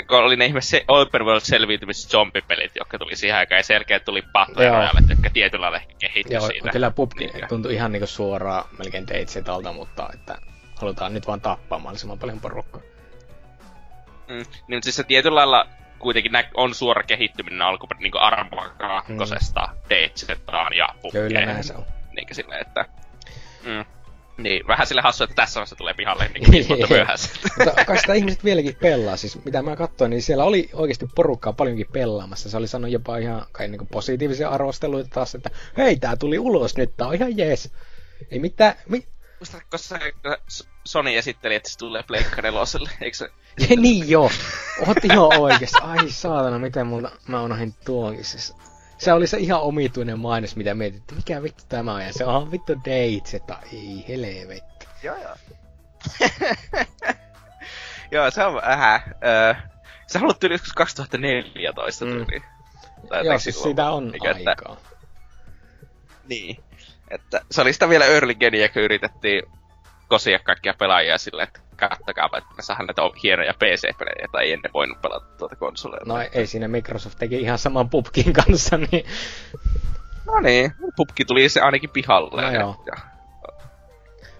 Kun 0.07 0.17
oli 0.17 0.35
ne 0.35 0.45
ihme 0.45 0.61
se 0.61 0.85
open 0.87 1.25
world 1.25 1.41
selviytymis 1.43 2.07
zombipelit, 2.09 2.71
jotka 2.79 2.97
tuli 2.99 3.15
siihen 3.15 3.37
aikaan, 3.37 3.59
ja 3.59 3.63
selkeä 3.63 3.99
tuli 3.99 4.21
Battle. 4.33 4.69
Royale, 4.69 4.99
jotka 5.09 5.29
tietyllä 5.29 5.61
lailla 5.63 5.77
ehkä 5.77 5.93
kehittyi 5.99 6.35
Joo, 6.35 6.47
siitä. 6.47 6.69
kyllä 6.69 6.91
PUBG 6.91 7.19
Niinkö? 7.19 7.47
tuntui 7.47 7.73
ihan 7.73 7.91
niinku 7.91 8.07
suoraan 8.07 8.65
melkein 8.79 9.07
DayZalta, 9.07 9.73
mutta 9.73 10.09
että 10.13 10.37
halutaan 10.75 11.13
nyt 11.13 11.27
vaan 11.27 11.41
tappaa 11.41 11.79
mahdollisimman 11.79 12.19
paljon 12.19 12.39
porukkaa. 12.41 12.81
Mm, 14.27 14.35
niin 14.35 14.45
mutta 14.67 14.83
siis 14.83 14.95
se 14.95 15.03
tietyllä 15.03 15.35
lailla 15.35 15.67
kuitenkin 15.99 16.31
nä- 16.31 16.49
on 16.53 16.75
suora 16.75 17.03
kehittyminen 17.03 17.61
alkuperäinen 17.61 18.11
niin 18.11 18.21
Arma 18.21 18.69
2 18.77 19.13
mm. 19.13 19.19
DayZaan 19.89 20.73
ja 20.75 20.87
Kyllä 21.11 21.27
PUBGeen. 21.27 21.47
näin 21.47 21.63
se 21.63 21.73
on. 21.75 21.85
Niinkö 22.15 22.33
silleen, 22.33 22.61
että... 22.61 22.85
Mm. 23.63 23.85
Niin, 24.43 24.67
vähän 24.67 24.87
sille 24.87 25.01
hassu, 25.01 25.23
että 25.23 25.35
tässä 25.35 25.59
vaiheessa 25.59 25.75
tulee 25.75 25.93
pihalle 25.93 26.29
niin 26.33 26.51
viisi 26.51 26.69
vuotta 26.69 26.87
myöhässä. 26.89 27.29
Mutta 27.57 27.85
kai 27.85 27.97
sitä 27.97 28.13
ihmiset 28.13 28.43
vieläkin 28.43 28.75
pelaa. 28.81 29.17
Siis 29.17 29.45
mitä 29.45 29.61
mä 29.61 29.75
katsoin, 29.75 30.09
niin 30.09 30.21
siellä 30.21 30.43
oli 30.43 30.69
oikeasti 30.73 31.07
porukkaa 31.15 31.53
paljonkin 31.53 31.87
pelaamassa. 31.93 32.49
Se 32.49 32.57
oli 32.57 32.67
sanonut 32.67 32.93
jopa 32.93 33.17
ihan 33.17 33.45
kai 33.51 33.67
niinku 33.67 33.85
positiivisia 33.91 34.49
arvosteluita 34.49 35.09
taas, 35.13 35.35
että 35.35 35.49
hei, 35.77 35.95
tää 35.95 36.15
tuli 36.15 36.39
ulos 36.39 36.77
nyt, 36.77 36.97
tää 36.97 37.07
on 37.07 37.15
ihan 37.15 37.37
jees. 37.37 37.71
Ei 38.31 38.39
mitään, 38.39 38.75
mi- 38.89 39.07
Muistatko 39.39 39.77
se, 39.77 39.99
Sony 40.83 41.17
esitteli, 41.17 41.55
että 41.55 41.69
se 41.69 41.77
tulee 41.77 42.03
Pleikka 42.03 42.41
neloselle, 42.41 42.89
eikö 43.01 43.17
se? 43.17 43.29
Ja 43.69 43.75
niin 43.81 44.09
joo, 44.09 44.31
oot 44.87 45.05
ihan 45.05 45.39
oikeesti. 45.39 45.77
Ai 45.81 46.09
saatana, 46.09 46.59
miten 46.59 46.87
multa, 46.87 47.11
mä 47.27 47.43
unohdin 47.43 47.75
tuonkin. 47.85 48.25
Siis, 48.25 48.55
se 49.01 49.13
oli 49.13 49.27
se 49.27 49.37
ihan 49.37 49.61
omituinen 49.61 50.19
mainos, 50.19 50.55
mitä 50.55 50.73
mietit, 50.73 50.99
että 50.99 51.15
mikä 51.15 51.43
vittu 51.43 51.63
tämä 51.69 51.93
on. 51.93 52.01
Ja 52.01 52.13
se 52.13 52.25
on 52.25 52.51
vittu 52.51 52.73
dates, 52.75 53.33
että 53.33 53.57
ei 53.73 54.05
helvetti. 54.07 54.87
Joo, 55.03 55.15
joo. 55.17 55.35
joo, 58.11 58.31
se 58.31 58.43
on 58.43 58.53
vähän... 58.55 59.01
Öö, 59.25 59.53
se 60.07 60.19
haluttu 60.19 60.45
joskus 60.47 60.73
2014 60.73 62.05
Mm. 62.05 62.11
tuli. 62.25 62.41
Joo, 63.23 63.39
siis 63.39 63.63
sitä 63.63 63.89
on 63.91 64.13
Eikä, 64.13 64.31
että- 64.31 64.49
aikaa. 64.49 64.77
Niin. 66.27 66.63
Että 67.07 67.41
se 67.51 67.61
oli 67.61 67.73
sitä 67.73 67.89
vielä 67.89 68.05
early 68.05 68.33
genia, 68.35 68.69
kun 68.69 68.81
yritettiin 68.81 69.43
kosia 70.07 70.39
kaikkia 70.39 70.73
pelaajia 70.73 71.17
silleen, 71.17 71.47
että 71.47 71.59
kattokaa, 71.89 72.29
että 72.37 72.55
me 72.57 72.61
saadaan 72.61 72.85
näitä 72.85 73.01
hienoja 73.23 73.53
PC-pelejä, 73.53 74.27
tai 74.31 74.45
ei 74.45 74.53
ennen 74.53 74.73
voinut 74.73 75.01
pelata 75.01 75.25
tuota 75.37 75.55
konsoleilla. 75.55 76.13
No 76.13 76.29
ei 76.33 76.47
siinä 76.47 76.67
Microsoft 76.67 77.19
teki 77.19 77.41
ihan 77.41 77.57
saman 77.57 77.89
pubkin 77.89 78.33
kanssa, 78.45 78.77
niin 78.77 79.05
no 80.25 80.39
niin, 80.39 80.71
pubki 80.95 81.25
tuli 81.25 81.49
se 81.49 81.61
ainakin 81.61 81.89
pihalle. 81.89 82.41
No 82.41 82.51
joo. 82.51 82.83
Ja, 82.85 82.97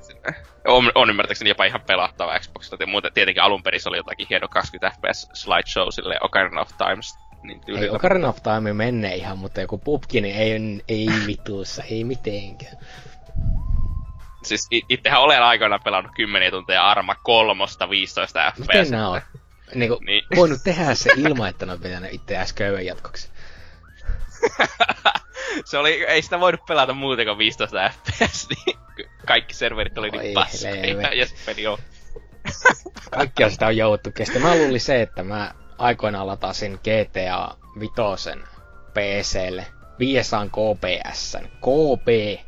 sinne. 0.02 0.36
on, 0.68 0.92
on 0.96 1.10
ymmärtääkseni 1.10 1.50
jopa 1.50 1.66
ihan 1.66 1.82
pelattava 1.82 2.40
Xboxilla. 2.40 2.78
Ja 2.80 2.88
muuten 2.88 3.14
tietenkin 3.14 3.44
alun 3.44 3.64
perin 3.64 3.82
se 3.82 3.90
oli 3.90 3.98
jotakin 3.98 4.28
hieno 4.30 4.48
20 4.48 4.98
fps 4.98 5.30
slideshow 5.34 5.88
sille 5.90 6.18
Ocarina 6.22 6.62
of 6.62 6.72
Times. 6.78 7.18
Niin 7.44 7.62
ei. 7.68 7.90
Ocarina 7.90 8.30
of 8.30 8.44
Time 8.44 8.74
menne 8.74 9.16
ihan, 9.16 9.38
mutta 9.38 9.62
joku 9.62 9.78
pubki, 9.78 10.22
niin 10.22 10.36
ei, 10.36 10.82
ei 10.88 11.08
vituussa, 11.28 11.84
ei 11.84 12.04
mitenkään. 12.04 12.78
Siis 14.44 14.68
itsehän 14.90 15.22
olen 15.22 15.44
aikoinaan 15.44 15.82
pelannut 15.84 16.12
10 16.16 16.52
tuntia 16.52 16.88
Arma 16.88 17.16
kolmosta 17.16 17.90
15 17.90 18.52
fps. 18.52 18.60
Miten 18.60 18.92
nää 18.92 19.10
on 19.10 19.22
niinku, 19.76 20.00
Niin. 20.06 20.24
voinut 20.36 20.60
tehdä 20.64 20.96
se 20.96 21.10
ilman, 21.18 21.50
että 21.50 21.66
ne 21.66 21.72
on 21.72 21.80
pitänyt 21.80 22.14
itseään 22.14 22.48
köyden 22.56 22.86
jatkoksi? 22.86 23.30
se 25.66 25.78
oli, 25.78 26.06
ei 26.06 26.22
sitä 26.22 26.40
voinut 26.40 26.66
pelata 26.68 26.94
muuten 26.94 27.26
kuin 27.26 27.38
15 27.38 27.90
fps, 27.90 28.48
niin 28.50 28.78
kaikki 29.26 29.54
serverit 29.54 29.98
oli 29.98 30.10
Oi 30.14 30.24
niin 30.24 30.34
paskoja, 30.34 31.14
ja 31.14 31.26
se 31.26 31.36
peli 31.46 31.68
on. 31.68 31.78
Kaikkia 33.12 33.50
sitä 33.50 33.68
on 33.68 33.78
jouduttu 33.78 34.12
kestämään. 34.12 34.58
Mä 34.58 34.64
luulin 34.64 34.82
se, 34.82 35.02
että 35.02 35.24
mä 35.24 35.52
aikoinaan 35.78 36.28
latasin 36.28 36.80
GTA 36.84 37.56
5 37.80 37.94
PClle 38.94 39.66
500 40.00 40.46
KPS. 40.46 41.38
KP 41.58 42.40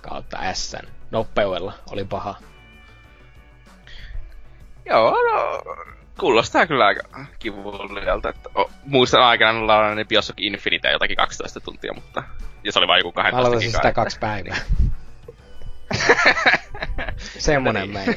kautta 0.00 0.54
S. 0.54 0.76
Nopeudella 1.10 1.72
oli 1.90 2.04
paha. 2.04 2.34
Joo, 4.86 5.10
no, 5.10 5.62
kuulostaa 6.20 6.66
kyllä 6.66 6.86
aika 6.86 7.02
kivulliselta, 7.38 8.28
että 8.28 8.48
o, 8.54 8.70
muistan 8.84 9.22
aikanaan 9.22 9.56
olla 9.62 9.94
ne 9.94 10.04
Bioshock 10.04 10.40
Infinite 10.40 10.90
jotakin 10.90 11.16
12 11.16 11.60
tuntia, 11.60 11.92
mutta... 11.94 12.22
Ja 12.64 12.72
se 12.72 12.78
oli 12.78 12.86
vain 12.88 12.98
joku 12.98 13.12
Mä 13.16 13.22
12 13.22 13.48
aloitin 13.48 13.66
gigaa, 13.68 13.78
sitä 13.78 13.88
että- 13.88 14.00
kaksi 14.00 14.18
päivää. 14.18 14.56
Semmonen 17.38 17.90
Niin. 17.90 18.16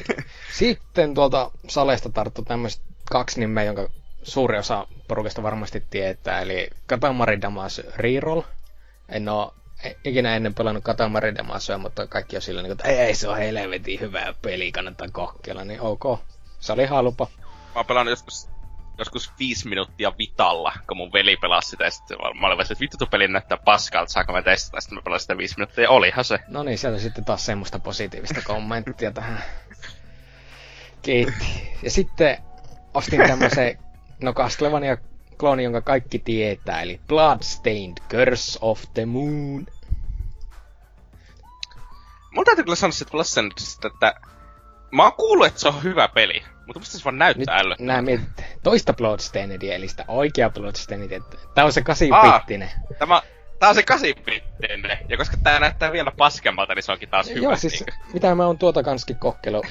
Sitten 0.52 1.14
tuolta 1.14 1.50
salesta 1.68 2.10
tarttu 2.10 2.42
tämmöiset 2.42 2.82
kaksi 3.10 3.40
nimeä, 3.40 3.64
jonka 3.64 3.88
suuri 4.22 4.58
osa 4.58 4.86
porukasta 5.08 5.42
varmasti 5.42 5.82
tietää, 5.90 6.40
eli 6.40 6.70
Katamari 6.86 7.40
Damacy 7.42 7.92
Reroll. 7.96 8.40
En 9.08 9.28
oo 9.28 9.54
e- 9.56 9.61
ikinä 10.04 10.36
ennen 10.36 10.54
pelannut 10.54 10.84
Katamari 10.84 11.34
Damacyä, 11.34 11.78
mutta 11.78 12.06
kaikki 12.06 12.36
on 12.36 12.42
sillä 12.42 12.62
niin 12.62 12.72
että 12.72 12.88
ei, 12.88 12.98
ei 12.98 13.14
se 13.14 13.28
on 13.28 13.36
helvetin 13.36 14.00
hyvä 14.00 14.34
peli, 14.42 14.72
kannattaa 14.72 15.08
kokeilla, 15.12 15.64
niin 15.64 15.80
ok. 15.80 16.02
Se 16.60 16.72
oli 16.72 16.86
halpa. 16.86 17.26
Mä 17.36 17.50
oon 17.74 17.86
pelannut 17.86 18.12
joskus, 18.12 18.48
joskus 18.98 19.32
viisi 19.38 19.68
minuuttia 19.68 20.12
Vitalla, 20.18 20.72
kun 20.88 20.96
mun 20.96 21.12
veli 21.12 21.36
pelasi 21.36 21.70
sitä, 21.70 21.84
ja 21.84 21.90
sitten 21.90 22.18
mä 22.18 22.40
mä 22.40 22.46
olin 22.46 22.60
että 22.60 22.74
vittu 22.80 22.96
tuo 22.96 23.06
peli 23.06 23.28
näyttää 23.28 23.58
paskalta, 23.64 24.12
saanko 24.12 24.32
mä 24.32 24.42
testata, 24.42 24.80
sitten 24.80 24.98
mä 24.98 25.02
pelasin 25.02 25.22
sitä 25.22 25.36
viisi 25.36 25.54
minuuttia, 25.56 25.84
ja 25.84 25.90
olihan 25.90 26.24
se. 26.24 26.38
No 26.48 26.62
niin, 26.62 26.78
sieltä 26.78 26.98
sitten 26.98 27.24
taas 27.24 27.46
semmoista 27.46 27.78
positiivista 27.78 28.40
kommenttia 28.44 29.10
tähän. 29.10 29.44
Kiitti. 31.02 31.72
Ja 31.82 31.90
sitten 31.90 32.38
ostin 32.94 33.26
tämmöisen, 33.26 33.78
no 34.22 34.32
Castlevania 34.32 34.96
klooni, 35.42 35.64
jonka 35.64 35.80
kaikki 35.80 36.18
tietää, 36.18 36.82
eli 36.82 37.00
Bloodstained 37.08 37.96
Curse 38.10 38.58
of 38.60 38.82
the 38.94 39.06
Moon. 39.06 39.66
Mun 42.34 42.44
täytyy 42.44 42.64
kyllä 42.64 42.76
sanoa 42.76 42.92
sitten 42.92 43.12
Bloodstainedista, 43.12 43.88
että 43.88 44.14
mä 44.90 45.02
oon 45.02 45.12
kuullut, 45.12 45.46
että 45.46 45.60
se 45.60 45.68
on 45.68 45.82
hyvä 45.82 46.08
peli, 46.08 46.42
mutta 46.66 46.78
musta 46.80 46.98
se 46.98 47.04
vaan 47.04 47.14
Nyt 47.14 47.18
näyttää 47.18 47.56
ällöttävältä. 47.58 47.92
nää 47.92 48.02
mietit 48.02 48.44
toista 48.62 48.92
Bloodstainedia, 48.92 49.74
eli 49.74 49.88
sitä 49.88 50.04
oikea 50.08 50.50
Bloodstainedia. 50.50 51.20
Tää 51.54 51.64
on 51.64 51.72
se 51.72 51.80
Aa. 51.80 51.84
kasipittinen. 51.84 52.70
Tämä, 52.98 53.22
tää 53.58 53.68
on 53.68 53.74
se 53.74 53.82
kasipittinen, 53.82 54.98
ja 55.08 55.16
koska 55.16 55.36
tää 55.42 55.60
näyttää 55.60 55.92
vielä 55.92 56.12
paskemmalta, 56.16 56.74
niin 56.74 56.82
se 56.82 56.92
onkin 56.92 57.08
taas 57.08 57.28
hyvä. 57.28 57.40
Joo, 57.40 57.56
siis 57.56 57.84
mitä 58.12 58.34
mä 58.34 58.46
oon 58.46 58.58
tuota 58.58 58.82
kanskin 58.82 59.16
kokkelu, 59.16 59.62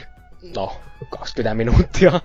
no, 0.55 0.81
20 1.09 1.53
minuuttia. 1.53 2.21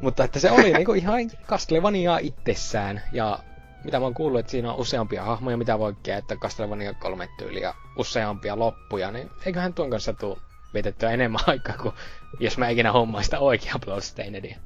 Mutta 0.00 0.24
että 0.24 0.38
se 0.38 0.50
oli 0.50 0.72
niinku 0.72 0.92
ihan 0.92 1.30
Castlevania 1.46 2.18
itsessään. 2.18 3.02
Ja 3.12 3.38
mitä 3.84 3.98
mä 3.98 4.04
oon 4.04 4.14
kuullut, 4.14 4.40
että 4.40 4.50
siinä 4.50 4.72
on 4.72 4.78
useampia 4.78 5.24
hahmoja, 5.24 5.56
mitä 5.56 5.78
voi 5.78 5.94
käyttää 6.02 6.36
Castlevania 6.36 6.94
kolme 6.94 7.28
tyyliä 7.38 7.62
ja 7.62 7.74
useampia 7.96 8.58
loppuja, 8.58 9.10
niin 9.10 9.30
eiköhän 9.46 9.74
tuon 9.74 9.90
kanssa 9.90 10.12
tuu 10.12 10.38
vietettyä 10.74 11.10
enemmän 11.10 11.40
aikaa 11.46 11.76
kuin 11.76 11.94
jos 12.40 12.58
mä 12.58 12.68
ikinä 12.68 12.92
hommaan 12.92 13.24
sitä 13.24 13.38
oikeaa 13.38 13.78
Bloodstainedia. 13.78 14.56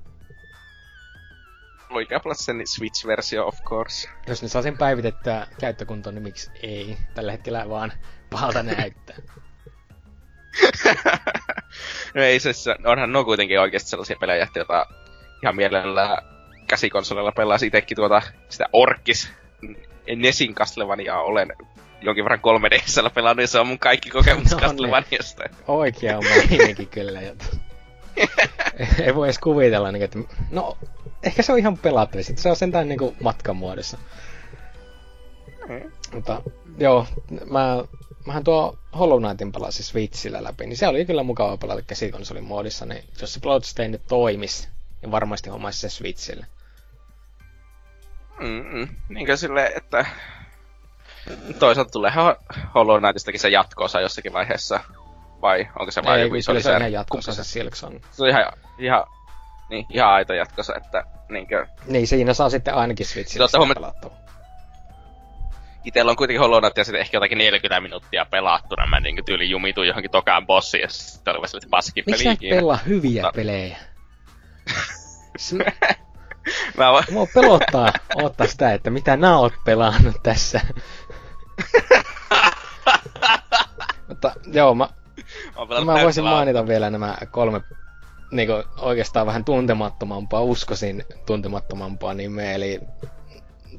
Oikea 1.90 2.20
Bloodstained 2.20 2.66
Switch-versio, 2.66 3.46
of 3.46 3.62
course. 3.62 4.08
Jos 4.26 4.42
ne 4.42 4.48
saa 4.48 4.62
sen 4.62 4.78
päivitettyä 4.78 5.46
käyttökuntoon, 5.60 6.14
niin 6.14 6.22
miksi 6.22 6.50
ei? 6.62 6.96
Tällä 7.14 7.32
hetkellä 7.32 7.68
vaan 7.68 7.92
pahalta 8.30 8.62
näyttää. 8.62 9.16
no 12.14 12.22
ei 12.22 12.40
se, 12.40 12.50
onhan 12.84 13.12
no 13.12 13.24
kuitenkin 13.24 13.60
oikeasti 13.60 13.90
sellaisia 13.90 14.16
pelejä, 14.20 14.48
joita 14.54 14.86
ihan 15.44 15.56
mielellään 15.56 16.24
käsikonsolilla 16.66 17.32
pelaa 17.32 17.58
itsekin 17.64 17.96
tuota 17.96 18.22
sitä 18.48 18.64
Orkis 18.72 19.32
Nesin 20.16 20.54
Castlevaniaa 20.54 21.22
olen 21.22 21.52
jonkin 22.00 22.24
verran 22.24 22.40
3 22.40 22.68
dsllä 22.70 23.10
pelannut 23.10 23.42
ja 23.42 23.48
se 23.48 23.60
on 23.60 23.66
mun 23.66 23.78
kaikki 23.78 24.10
kokemus 24.10 24.44
No 24.50 24.56
niin. 24.56 24.68
Castlevaniasta. 24.68 25.44
Oikea 25.68 26.18
on 26.18 26.24
meininki 26.24 26.86
kyllä. 26.86 27.20
Ei 29.04 29.14
voi 29.14 29.26
edes 29.26 29.38
kuvitella, 29.38 29.92
niin, 29.92 30.02
että 30.02 30.18
no, 30.50 30.78
ehkä 31.22 31.42
se 31.42 31.52
on 31.52 31.58
ihan 31.58 31.78
pelattavissa. 31.78 32.32
Se 32.36 32.50
on 32.50 32.56
sentään 32.56 32.88
niin 32.88 33.16
matkan 33.20 33.56
muodossa. 33.56 33.98
Mutta 36.14 36.42
joo, 36.78 37.06
mä, 37.50 37.84
mähän 38.26 38.44
tuo 38.44 38.78
Hollow 38.98 39.22
Knightin 39.22 39.52
pelasin 39.52 39.84
Switchillä 39.84 40.44
läpi, 40.44 40.66
niin 40.66 40.76
se 40.76 40.88
oli 40.88 41.04
kyllä 41.04 41.22
mukava 41.22 41.56
pelata 41.56 41.82
käsikonsolin 41.82 42.44
muodissa, 42.44 42.86
niin 42.86 43.04
jos 43.20 43.34
se 43.34 43.40
Bloodstained 43.40 44.00
toimis, 44.08 44.68
niin 45.04 45.10
varmasti 45.12 45.50
hommaisi 45.50 45.78
se 45.80 45.88
Switchille. 45.88 46.46
Mm-mm. 48.40 48.88
Niinkö 49.08 49.36
silleen, 49.36 49.72
että 49.76 50.06
toisaalta 51.58 51.90
tulee 51.90 52.12
Hollow 52.74 52.98
Knightistakin 53.00 53.40
se 53.40 53.48
jatkoosa 53.48 54.00
jossakin 54.00 54.32
vaiheessa, 54.32 54.80
vai 55.42 55.68
onko 55.78 55.90
se 55.90 56.04
vain 56.04 56.20
joku 56.22 56.34
iso 56.34 56.44
se 56.44 56.50
on 56.50 56.56
lisä? 56.56 56.76
ihan 56.76 56.92
jatkossa 56.92 57.32
se 57.32 57.36
Kumpi 57.36 57.48
Silkson. 57.50 58.00
Se 58.10 58.22
on 58.22 58.28
ihan, 58.28 58.44
ihan, 58.78 59.04
niin, 59.70 59.86
ihan 59.90 60.10
aito 60.12 60.32
jatkossa, 60.34 60.74
että 60.76 61.04
niinkö, 61.28 61.66
Niin, 61.86 62.06
siinä 62.06 62.34
saa 62.34 62.50
sitten 62.50 62.74
ainakin 62.74 63.06
Switchillä 63.06 63.44
Totta, 63.44 63.48
sitä 63.48 63.58
huomat- 63.58 63.74
pelattua. 63.74 64.12
itellä 65.84 66.10
on 66.10 66.16
kuitenkin 66.16 66.40
Hollow 66.40 66.60
Knight 66.62 66.78
ja 66.78 66.84
sitten 66.84 67.00
ehkä 67.00 67.16
jotakin 67.16 67.38
40 67.38 67.80
minuuttia 67.80 68.26
pelattuna. 68.30 68.86
Mä 68.86 69.00
niin 69.00 69.24
tyyli 69.24 69.50
jumituin 69.50 69.88
johonkin 69.88 70.10
tokaan 70.10 70.46
bossiin 70.46 70.80
ja 70.82 70.88
sitten 70.88 71.32
oli 71.32 71.38
vaan 71.40 71.48
sellainen 71.48 71.70
paskin 71.70 72.04
Miksi 72.06 72.24
peli 72.24 72.34
sä 72.50 72.56
pelaa 72.60 72.76
hyviä 72.86 73.22
No. 73.22 73.32
pelejä? 73.34 73.76
Mä 76.78 76.92
vaan, 76.92 77.04
Mua 77.10 77.26
pelottaa 77.34 77.92
ottaa 78.14 78.46
sitä, 78.46 78.74
että 78.74 78.90
mitä 78.90 79.16
nää 79.16 79.38
oot 79.38 79.52
pelannut 79.64 80.16
tässä. 80.22 80.60
Mutta 84.08 84.32
joo, 84.52 84.74
mä, 84.74 84.88
pelannut 85.68 85.94
mä 85.94 86.02
voisin 86.02 86.24
mainita 86.24 86.66
vielä 86.66 86.90
nämä 86.90 87.16
kolme 87.30 87.60
niinku 88.30 88.52
oikeastaan 88.78 89.26
vähän 89.26 89.44
tuntemattomampaa, 89.44 90.40
uskoisin 90.40 91.04
tuntemattomampaa 91.26 92.14
nimeä, 92.14 92.52
eli 92.52 92.80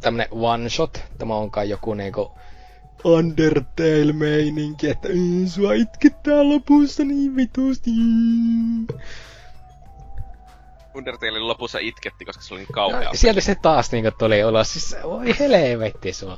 tämmönen 0.01 0.27
one 0.31 0.69
shot, 0.69 1.03
tämä 1.17 1.35
on 1.35 1.51
kai 1.51 1.69
joku 1.69 1.93
niinku 1.93 2.31
Undertale-meininki, 3.03 4.89
että 4.89 5.07
"Ää, 5.07 5.47
sua 5.47 5.73
itkettää 5.73 6.49
lopussa 6.49 7.03
niin 7.03 7.35
vitusti. 7.35 7.91
Undertalein 10.95 11.47
lopussa 11.47 11.79
itketti, 11.79 12.25
koska 12.25 12.43
se 12.43 12.53
oli 12.53 12.61
niin 12.61 12.73
kauhea. 12.73 13.01
Ja 13.01 13.09
sieltä 13.13 13.41
se 13.41 13.55
taas 13.55 13.91
niinku 13.91 14.11
tuli 14.11 14.43
ulos, 14.45 14.73
siis 14.73 14.95
voi 15.03 15.39
helvetti 15.39 16.13
sua. 16.13 16.37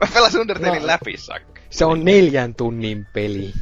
Mä 0.00 0.08
pelasin 0.14 0.40
Undertalein 0.40 0.80
No. 0.82 0.86
läpi 0.86 1.16
sakka. 1.16 1.60
Se 1.70 1.84
on 1.84 2.04
neljän 2.04 2.54
tunnin 2.54 3.06
peli. 3.12 3.52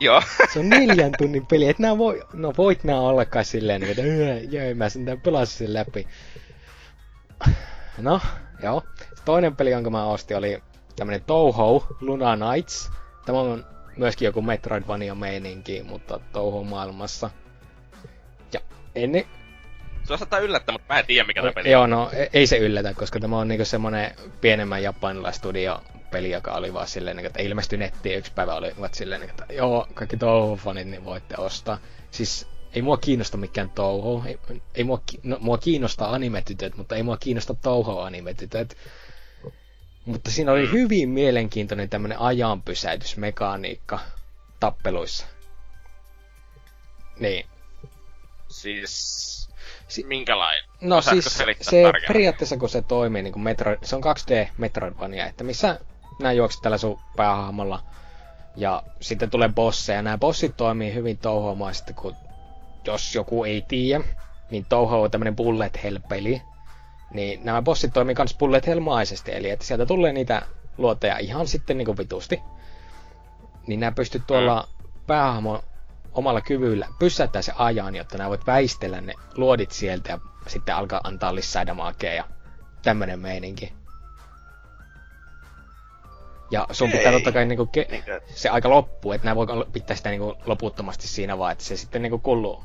Joo. 0.00 0.22
Se 0.52 0.58
on 0.58 0.68
neljän 0.68 1.12
tunnin 1.18 1.46
peli, 1.46 1.68
et 1.68 1.78
nää 1.78 1.98
voi, 1.98 2.22
no 2.32 2.52
voit 2.58 2.84
nää 2.84 3.00
olla 3.00 3.24
kai 3.24 3.44
silleen, 3.44 3.80
niin 3.80 3.90
että 3.90 4.56
jäi, 4.56 4.74
mä 4.74 4.88
sen 4.88 5.20
pelasin 5.22 5.58
sen 5.58 5.74
läpi. 5.74 6.08
No, 7.98 8.20
joo. 8.62 8.82
Toinen 9.24 9.56
peli, 9.56 9.70
jonka 9.70 9.90
mä 9.90 10.04
ostin, 10.04 10.36
oli 10.36 10.62
tämmönen 10.96 11.24
Touhou 11.24 11.84
Luna 12.00 12.36
Nights. 12.36 12.90
Tämä 13.26 13.40
on 13.40 13.66
myöskin 13.96 14.26
joku 14.26 14.42
Metroidvania 14.42 15.14
meininki, 15.14 15.82
mutta 15.82 16.20
Touhou 16.32 16.64
maailmassa. 16.64 17.30
Ja 18.52 18.60
ennen... 18.94 19.24
Se 20.04 20.16
saattaa 20.16 20.38
yllättää, 20.38 20.72
mutta 20.72 20.94
mä 20.94 21.00
en 21.00 21.06
tiedä 21.06 21.26
mikä 21.26 21.40
tämä 21.40 21.52
peli 21.52 21.70
Joo, 21.70 21.86
no 21.86 22.10
ei 22.32 22.46
se 22.46 22.58
yllätä, 22.58 22.94
koska 22.94 23.20
tämä 23.20 23.38
on 23.38 23.48
niinku 23.48 23.64
semmonen 23.64 24.14
pienemmän 24.40 24.82
japanilaistudio 24.82 25.82
peli, 26.10 26.30
joka 26.30 26.52
oli 26.52 26.74
vaan 26.74 26.88
silleen, 26.88 27.16
niinku, 27.16 27.26
että 27.26 27.42
ilmestyi 27.42 27.78
nettiin 27.78 28.18
yksi 28.18 28.32
päivä 28.32 28.54
olivat 28.54 28.94
silleen, 28.94 29.20
niinku, 29.20 29.42
että 29.42 29.54
joo, 29.54 29.88
kaikki 29.94 30.16
Touhou-fanit 30.16 30.84
niin 30.84 31.04
voitte 31.04 31.34
ostaa. 31.38 31.78
Siis 32.10 32.48
ei 32.74 32.82
mua 32.82 32.96
kiinnosta 32.96 33.36
mikään 33.36 33.70
touhu. 33.70 34.22
Ei, 34.26 34.38
ei 34.74 34.84
mua, 34.84 35.02
no, 35.22 35.36
mua 35.40 35.58
kiinnostaa 35.58 36.14
animetytöt, 36.14 36.76
mutta 36.76 36.96
ei 36.96 37.02
mua 37.02 37.16
kiinnosta 37.16 37.54
touhu 37.54 37.98
animetytöt. 37.98 38.76
Mutta 40.04 40.30
siinä 40.30 40.52
oli 40.52 40.72
hyvin 40.72 41.08
mielenkiintoinen 41.08 41.88
tämmönen 41.88 42.20
ajanpysäytysmekaniikka 42.20 44.00
tappeluissa. 44.60 45.26
Niin. 47.20 47.46
Siis... 48.48 49.34
Si- 49.88 50.04
minkälainen? 50.04 50.64
No 50.80 50.96
Osaatko 50.96 51.30
siis 51.30 51.56
se 51.60 51.82
tarkemmin? 51.82 52.08
periaatteessa 52.08 52.56
kun 52.56 52.68
se 52.68 52.82
toimii 52.82 53.22
niin 53.22 53.32
kuin 53.32 53.42
Metroid, 53.42 53.78
se 53.82 53.96
on 53.96 54.02
2D 54.04 54.48
Metroidvania, 54.58 55.26
että 55.26 55.44
missä 55.44 55.80
nämä 56.20 56.32
juokset 56.32 56.62
tällä 56.62 56.78
sun 56.78 57.00
päähahmolla 57.16 57.82
ja 58.56 58.82
sitten 59.00 59.30
tulee 59.30 59.48
bosseja. 59.48 60.02
Nämä 60.02 60.18
bossit 60.18 60.56
toimii 60.56 60.94
hyvin 60.94 61.18
touhuomaisesti, 61.18 61.94
kun 61.94 62.16
jos 62.86 63.14
joku 63.14 63.44
ei 63.44 63.62
tiedä, 63.68 64.04
niin 64.50 64.66
Touhou 64.68 65.02
on 65.02 65.10
tämmönen 65.10 65.36
bullet 65.36 65.82
hell-peli. 65.84 66.42
Niin 67.10 67.44
nämä 67.44 67.62
bossit 67.62 67.92
toimii 67.92 68.14
kans 68.14 68.36
bullet 68.38 68.66
hell-maisesti, 68.66 69.32
eli 69.34 69.50
että 69.50 69.64
sieltä 69.64 69.86
tulee 69.86 70.12
niitä 70.12 70.42
luoteja 70.78 71.18
ihan 71.18 71.48
sitten 71.48 71.78
niinku 71.78 71.96
vitusti. 71.98 72.42
Niin 73.66 73.80
nämä 73.80 73.92
pystyt 73.92 74.22
tuolla 74.26 74.68
mm. 74.82 74.90
päähahmon 75.06 75.62
omalla 76.12 76.40
kyvyllä 76.40 76.88
pysäyttää 76.98 77.42
se 77.42 77.52
ajan, 77.56 77.94
jotta 77.94 78.18
nämä 78.18 78.30
voit 78.30 78.46
väistellä 78.46 79.00
ne 79.00 79.14
luodit 79.36 79.70
sieltä 79.70 80.12
ja 80.12 80.18
sitten 80.46 80.74
alkaa 80.74 81.00
antaa 81.04 81.34
lisää 81.34 81.66
damakea 81.66 82.14
ja 82.14 82.24
tämmönen 82.82 83.20
meininki. 83.20 83.72
Ja 86.50 86.66
sun 86.70 86.90
pitää 86.90 87.12
totta 87.12 87.32
kai 87.32 87.46
niinku 87.46 87.70
ke- 87.76 88.22
se 88.34 88.48
aika 88.48 88.70
loppuu, 88.70 89.12
että 89.12 89.24
nämä 89.24 89.36
voi 89.36 89.46
pitää 89.72 89.96
sitä 89.96 90.10
niinku 90.10 90.34
loputtomasti 90.46 91.08
siinä 91.08 91.38
vaan, 91.38 91.52
että 91.52 91.64
se 91.64 91.76
sitten 91.76 92.02
niinku 92.02 92.18
kulluu 92.18 92.64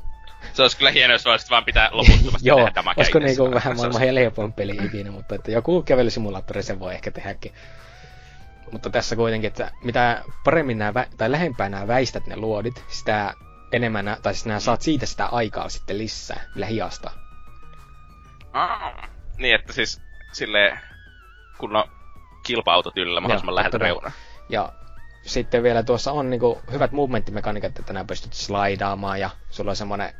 se 0.52 0.62
olisi 0.62 0.76
kyllä 0.76 0.90
hienoa, 0.90 1.14
jos 1.14 1.24
voisit 1.24 1.50
vaan 1.50 1.64
pitää 1.64 1.88
loputtomasti 1.92 2.48
Joo, 2.48 2.58
tehdä 2.58 2.70
tämä 2.70 2.94
olisiko 2.96 3.18
niinku 3.18 3.50
vähän 3.50 3.76
maailman 3.76 4.00
helpoin 4.00 4.52
peli 4.52 4.78
ikinä, 4.84 5.10
mutta 5.10 5.34
että 5.34 5.50
joku 5.50 5.82
kävelysimulaattori 5.82 6.62
sen 6.62 6.80
voi 6.80 6.94
ehkä 6.94 7.10
tehdäkin. 7.10 7.52
Mutta 8.72 8.90
tässä 8.90 9.16
kuitenkin, 9.16 9.48
että 9.48 9.70
mitä 9.84 10.22
paremmin 10.44 10.78
nämä, 10.78 11.02
vä- 11.02 11.14
tai 11.16 11.30
lähempää 11.30 11.68
nämä 11.68 11.88
väistät 11.88 12.26
ne 12.26 12.36
luodit, 12.36 12.84
sitä 12.88 13.34
enemmän, 13.72 14.04
nää, 14.04 14.16
tai 14.22 14.34
siis 14.34 14.46
nämä 14.46 14.60
saat 14.60 14.82
siitä 14.82 15.06
sitä 15.06 15.26
aikaa 15.26 15.68
sitten 15.68 15.98
lisää, 15.98 16.40
vielä 16.54 16.66
hiasta. 16.66 17.10
Ah, 18.52 19.10
niin, 19.38 19.54
että 19.54 19.72
siis 19.72 20.02
sille 20.32 20.78
kun 21.58 21.76
on 21.76 21.84
kilpa-autot 22.42 22.96
yllä 22.96 23.20
mahdollisimman 23.20 23.54
läheltä 23.54 23.78
reunaa. 23.78 24.12
Ja 24.48 24.72
sitten 25.22 25.62
vielä 25.62 25.82
tuossa 25.82 26.12
on 26.12 26.30
niinku 26.30 26.60
hyvät 26.72 26.92
movementtimekaniikat, 26.92 27.78
että 27.78 27.92
nämä 27.92 28.04
pystyt 28.04 28.32
slaidaamaan 28.32 29.20
ja 29.20 29.30
sulla 29.50 29.70
on 29.70 29.76
semmonen 29.76 30.14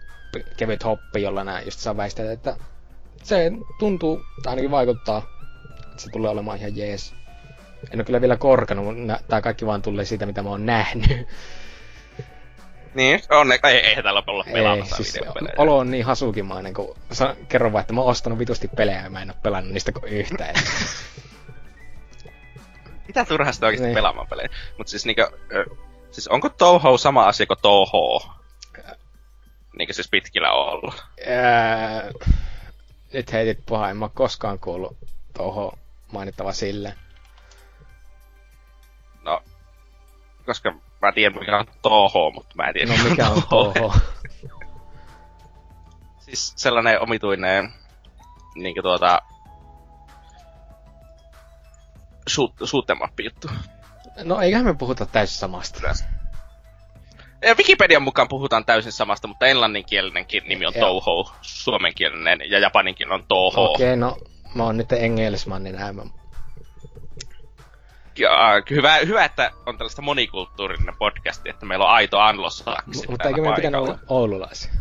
kevyt 0.57 0.85
hoppi, 0.85 1.23
jolla 1.23 1.45
nää 1.45 1.63
just 1.63 1.79
saa 1.79 1.97
väistää, 1.97 2.33
että 2.33 2.57
se 3.23 3.53
tuntuu, 3.79 4.23
tai 4.43 4.51
ainakin 4.51 4.71
vaikuttaa, 4.71 5.23
että 5.81 6.03
se 6.03 6.11
tulee 6.11 6.31
olemaan 6.31 6.59
ihan 6.59 6.77
jees. 6.77 7.15
En 7.91 7.99
ole 7.99 8.05
kyllä 8.05 8.21
vielä 8.21 8.37
korkanut, 8.37 8.85
mutta 8.85 9.21
tää 9.29 9.41
kaikki 9.41 9.67
vaan 9.67 9.83
tulee 9.83 10.05
siitä, 10.05 10.27
mitä 10.27 10.43
mä 10.43 10.49
oon 10.49 10.67
nähnyt. 10.67 11.29
Niin, 12.95 13.21
on, 13.31 13.53
ei, 13.53 13.77
eihän 13.77 14.05
täällä 14.05 14.23
olla 14.27 14.45
pelaamassa 14.53 14.97
ei, 14.99 15.05
siis 15.05 15.25
olo 15.57 15.79
on 15.79 15.91
niin 15.91 16.05
hasukimainen, 16.05 16.75
kun 16.75 16.97
kerron 17.49 17.73
vaan, 17.73 17.81
että 17.81 17.93
mä 17.93 18.01
oon 18.01 18.11
ostanut 18.11 18.39
vitusti 18.39 18.69
pelejä 18.69 19.03
ja 19.03 19.11
mä 19.11 19.23
en 19.23 19.31
oo 19.31 19.37
pelannut 19.43 19.73
niistä 19.73 19.93
kuin 19.93 20.13
yhtään. 20.13 20.55
Mitä 23.11 23.25
turhaa 23.25 23.53
sitä 23.53 23.67
oikeesti 23.67 23.87
niin. 23.87 23.95
pelaamaan 23.95 24.27
pelejä? 24.27 24.49
Mut 24.79 24.89
siis 24.89 25.07
niinkö, 25.07 25.31
siis 26.11 26.29
onko 26.29 26.49
Touhou 26.49 26.99
sama 26.99 27.25
asia 27.27 27.47
kuin 27.47 27.59
Toho? 27.63 28.31
Niinkö 29.79 29.93
siis 29.93 30.09
pitkillä 30.11 30.53
on 30.53 30.73
ollut? 30.73 31.05
Ää, 31.27 32.11
nyt 33.13 33.33
heitit 33.33 33.59
paha, 33.69 33.91
en 33.91 33.97
mä 33.97 34.09
koskaan 34.15 34.59
kuullut 34.59 34.97
Toho 35.37 35.79
mainittava 36.13 36.53
sille. 36.53 36.95
No, 39.23 39.43
koska 40.47 40.75
mä 41.03 41.13
tiedän 41.13 41.39
mikä 41.39 41.59
on 41.59 41.67
Toho, 41.83 42.31
mutta 42.31 42.55
mä 42.57 42.65
en 42.65 42.75
tiedä 42.75 42.93
No 42.97 43.11
mikä 43.11 43.29
on 43.29 43.43
Toho? 43.51 43.95
siis 46.25 46.53
sellainen 46.57 47.01
omituinen 47.01 47.73
niinkö 48.55 48.83
tuota 48.83 49.23
shoot, 52.29 52.53
juttu. 53.25 53.49
No 54.25 54.41
eiköhän 54.41 54.67
me 54.67 54.75
puhuta 54.75 55.07
täysin 55.07 55.39
samasta. 55.39 55.81
Ja 57.43 57.55
Wikipedian 57.55 58.03
mukaan 58.03 58.29
puhutaan 58.29 58.65
täysin 58.65 58.93
samasta, 58.93 59.29
mutta 59.29 59.47
englanninkielinenkin 59.47 60.43
nimi 60.47 60.67
on 60.67 60.73
Touhou, 60.81 61.31
suomenkielinen 61.43 62.41
ja 62.51 62.59
japaninkin 62.59 63.13
on 63.13 63.25
Toho. 63.29 63.71
Okei, 63.71 63.87
okay, 63.87 63.97
no 63.97 64.17
mä 64.55 64.63
oon 64.63 64.77
nyt 64.77 64.93
engelsman, 64.93 65.63
näin 65.63 65.97
mä... 65.97 66.03
Ja, 68.19 68.31
hyvä, 68.71 68.97
hyvä, 68.97 69.25
että 69.25 69.51
on 69.67 69.79
tällaista 69.79 70.03
monikulttuurinen 70.03 70.97
podcasti, 70.99 71.51
että 71.51 71.67
meillä 71.67 71.85
on 71.85 71.91
aito 71.91 72.19
anglosaksi. 72.19 73.07
M- 73.07 73.11
mutta 73.11 73.29
eikö 73.29 73.41
meidän 73.41 73.57
pitänyt 73.57 73.81
olla 73.81 73.99
oululaisia? 74.09 74.73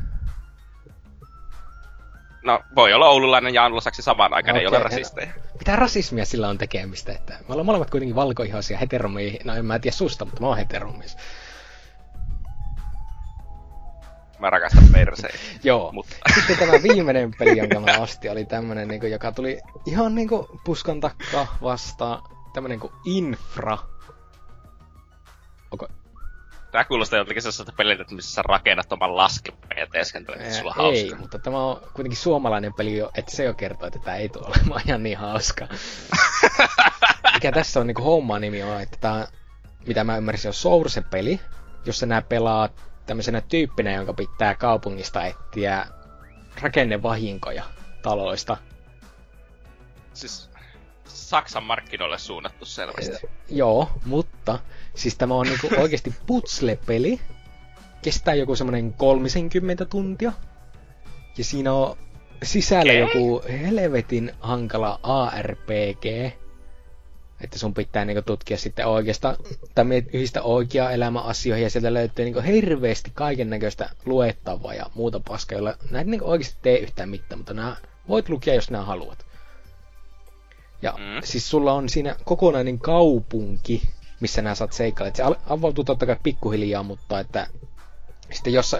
No, 2.43 2.59
voi 2.75 2.93
olla 2.93 3.09
oululainen 3.09 3.53
ja 3.53 3.65
anglosaksi 3.65 4.01
samaan 4.01 4.33
aikaan, 4.33 4.55
okay, 4.55 4.61
ei 4.61 4.67
ole 4.67 4.79
rasisteja. 4.79 5.31
Mitä 5.59 5.75
rasismia 5.75 6.25
sillä 6.25 6.49
on 6.49 6.57
tekemistä? 6.57 7.11
Että 7.11 7.33
me 7.33 7.45
ollaan 7.49 7.65
molemmat 7.65 7.89
kuitenkin 7.89 8.15
valkoihoisia 8.15 8.77
heteromiehiä. 8.77 9.41
No 9.43 9.55
en 9.55 9.65
mä 9.65 9.79
tiedä 9.79 9.95
susta, 9.95 10.25
mutta 10.25 10.41
mä 10.41 10.47
oon 10.47 10.57
heteromies. 10.57 11.17
Mä 14.39 14.49
rakastan 14.49 14.83
perseitä. 14.91 15.37
Joo. 15.63 15.91
Mutta. 15.91 16.15
Sitten 16.35 16.57
tämä 16.57 16.83
viimeinen 16.83 17.31
peli, 17.39 17.57
jonka 17.57 17.79
mä 17.79 17.97
ostin, 17.97 18.31
oli 18.31 18.45
tämmönen, 18.45 18.87
niin 18.87 18.99
kuin, 18.99 19.11
joka 19.11 19.31
tuli 19.31 19.59
ihan 19.85 20.15
niinku 20.15 20.59
puskan 20.63 20.99
takkaa 20.99 21.57
vastaan. 21.61 22.23
Tämmönen 22.53 22.79
kuin 22.79 22.93
Infra. 23.05 23.77
Onko, 25.71 25.87
Tää 26.71 26.83
kuulostaa 26.83 27.19
jotenkin 27.19 27.41
sellaiselta 27.41 27.71
peliltä, 27.77 28.05
missä 28.11 28.33
sä 28.33 28.41
rakennat 28.41 28.93
oman 28.93 29.17
laskelman 29.17 29.77
ja 29.77 29.87
teeskentelet, 29.87 30.41
että 30.41 30.53
sulla 30.53 30.71
on 30.71 30.83
hauska. 30.83 31.05
Ei, 31.05 31.13
mutta 31.19 31.39
tämä 31.39 31.65
on 31.65 31.81
kuitenkin 31.93 32.17
suomalainen 32.17 32.73
peli 32.73 32.97
jo, 32.97 33.11
että 33.15 33.35
se 33.35 33.43
jo 33.43 33.53
kertoo, 33.53 33.87
että 33.87 33.99
tämä 33.99 34.17
ei 34.17 34.29
tule 34.29 34.45
olemaan 34.45 34.81
ihan 34.85 35.03
niin 35.03 35.17
hauska. 35.17 35.67
Mikä 37.33 37.51
tässä 37.51 37.79
on 37.79 37.87
niin 37.87 38.03
homma 38.03 38.39
nimi 38.39 38.63
on, 38.63 38.81
että 38.81 38.97
tämä, 39.01 39.27
mitä 39.87 40.03
mä 40.03 40.17
ymmärsin, 40.17 40.49
on 40.49 40.53
Source-peli, 40.53 41.39
jossa 41.85 42.05
nämä 42.05 42.21
pelaa 42.21 42.69
tämmöisenä 43.05 43.41
tyyppinä, 43.41 43.91
jonka 43.91 44.13
pitää 44.13 44.55
kaupungista 44.55 45.25
etsiä 45.25 45.85
rakennevahinkoja 46.61 47.63
taloista. 48.01 48.57
Siis 50.13 50.49
Saksan 51.05 51.63
markkinoille 51.63 52.17
suunnattu 52.17 52.65
selvästi. 52.65 53.29
Joo, 53.49 53.89
mutta 54.05 54.59
siis 54.95 55.15
tämä 55.15 55.33
on 55.33 55.47
niinku 55.47 55.69
oikeasti 55.77 56.13
putsle-peli. 56.25 57.19
Kestää 58.01 58.33
joku 58.33 58.55
semmonen 58.55 58.93
30 58.93 59.85
tuntia. 59.85 60.31
Ja 61.37 61.43
siinä 61.43 61.73
on 61.73 61.97
sisällä 62.43 62.91
okay. 62.91 62.95
joku 62.95 63.41
helvetin 63.47 64.31
hankala 64.39 64.99
ARPG. 65.03 66.05
Että 67.41 67.59
sun 67.59 67.73
pitää 67.73 68.05
niinku 68.05 68.21
tutkia 68.21 68.57
sitten 68.57 68.87
oikeasta, 68.87 69.37
tai 69.75 69.85
yhdistä 70.13 70.41
oikeaa 70.41 70.91
elämäasioihin, 70.91 71.63
ja 71.63 71.69
sieltä 71.69 71.93
löytyy 71.93 72.25
niinku 72.25 72.41
hirveästi 72.41 73.11
kaiken 73.13 73.49
näköistä 73.49 73.89
luettavaa 74.05 74.73
ja 74.73 74.85
muuta 74.95 75.19
paskaa, 75.19 75.57
jolla 75.57 75.77
näitä 75.91 76.11
niinku 76.11 76.29
oikeasti 76.29 76.57
tee 76.61 76.77
yhtään 76.77 77.09
mitään, 77.09 77.39
mutta 77.39 77.53
nää 77.53 77.75
voit 78.07 78.29
lukea, 78.29 78.53
jos 78.53 78.71
nää 78.71 78.83
haluat. 78.83 79.25
Ja 80.81 80.91
mm. 80.91 81.21
siis 81.23 81.49
sulla 81.49 81.73
on 81.73 81.89
siinä 81.89 82.15
kokonainen 82.25 82.79
kaupunki, 82.79 83.81
missä 84.19 84.41
nämä 84.41 84.55
saat 84.55 84.73
seikkailla. 84.73 85.15
Se 85.15 85.23
avautuu 85.49 85.83
totta 85.83 86.05
kai 86.05 86.15
pikkuhiljaa, 86.23 86.83
mutta 86.83 87.19
että 87.19 87.47
sitten 88.31 88.53
jos 88.53 88.75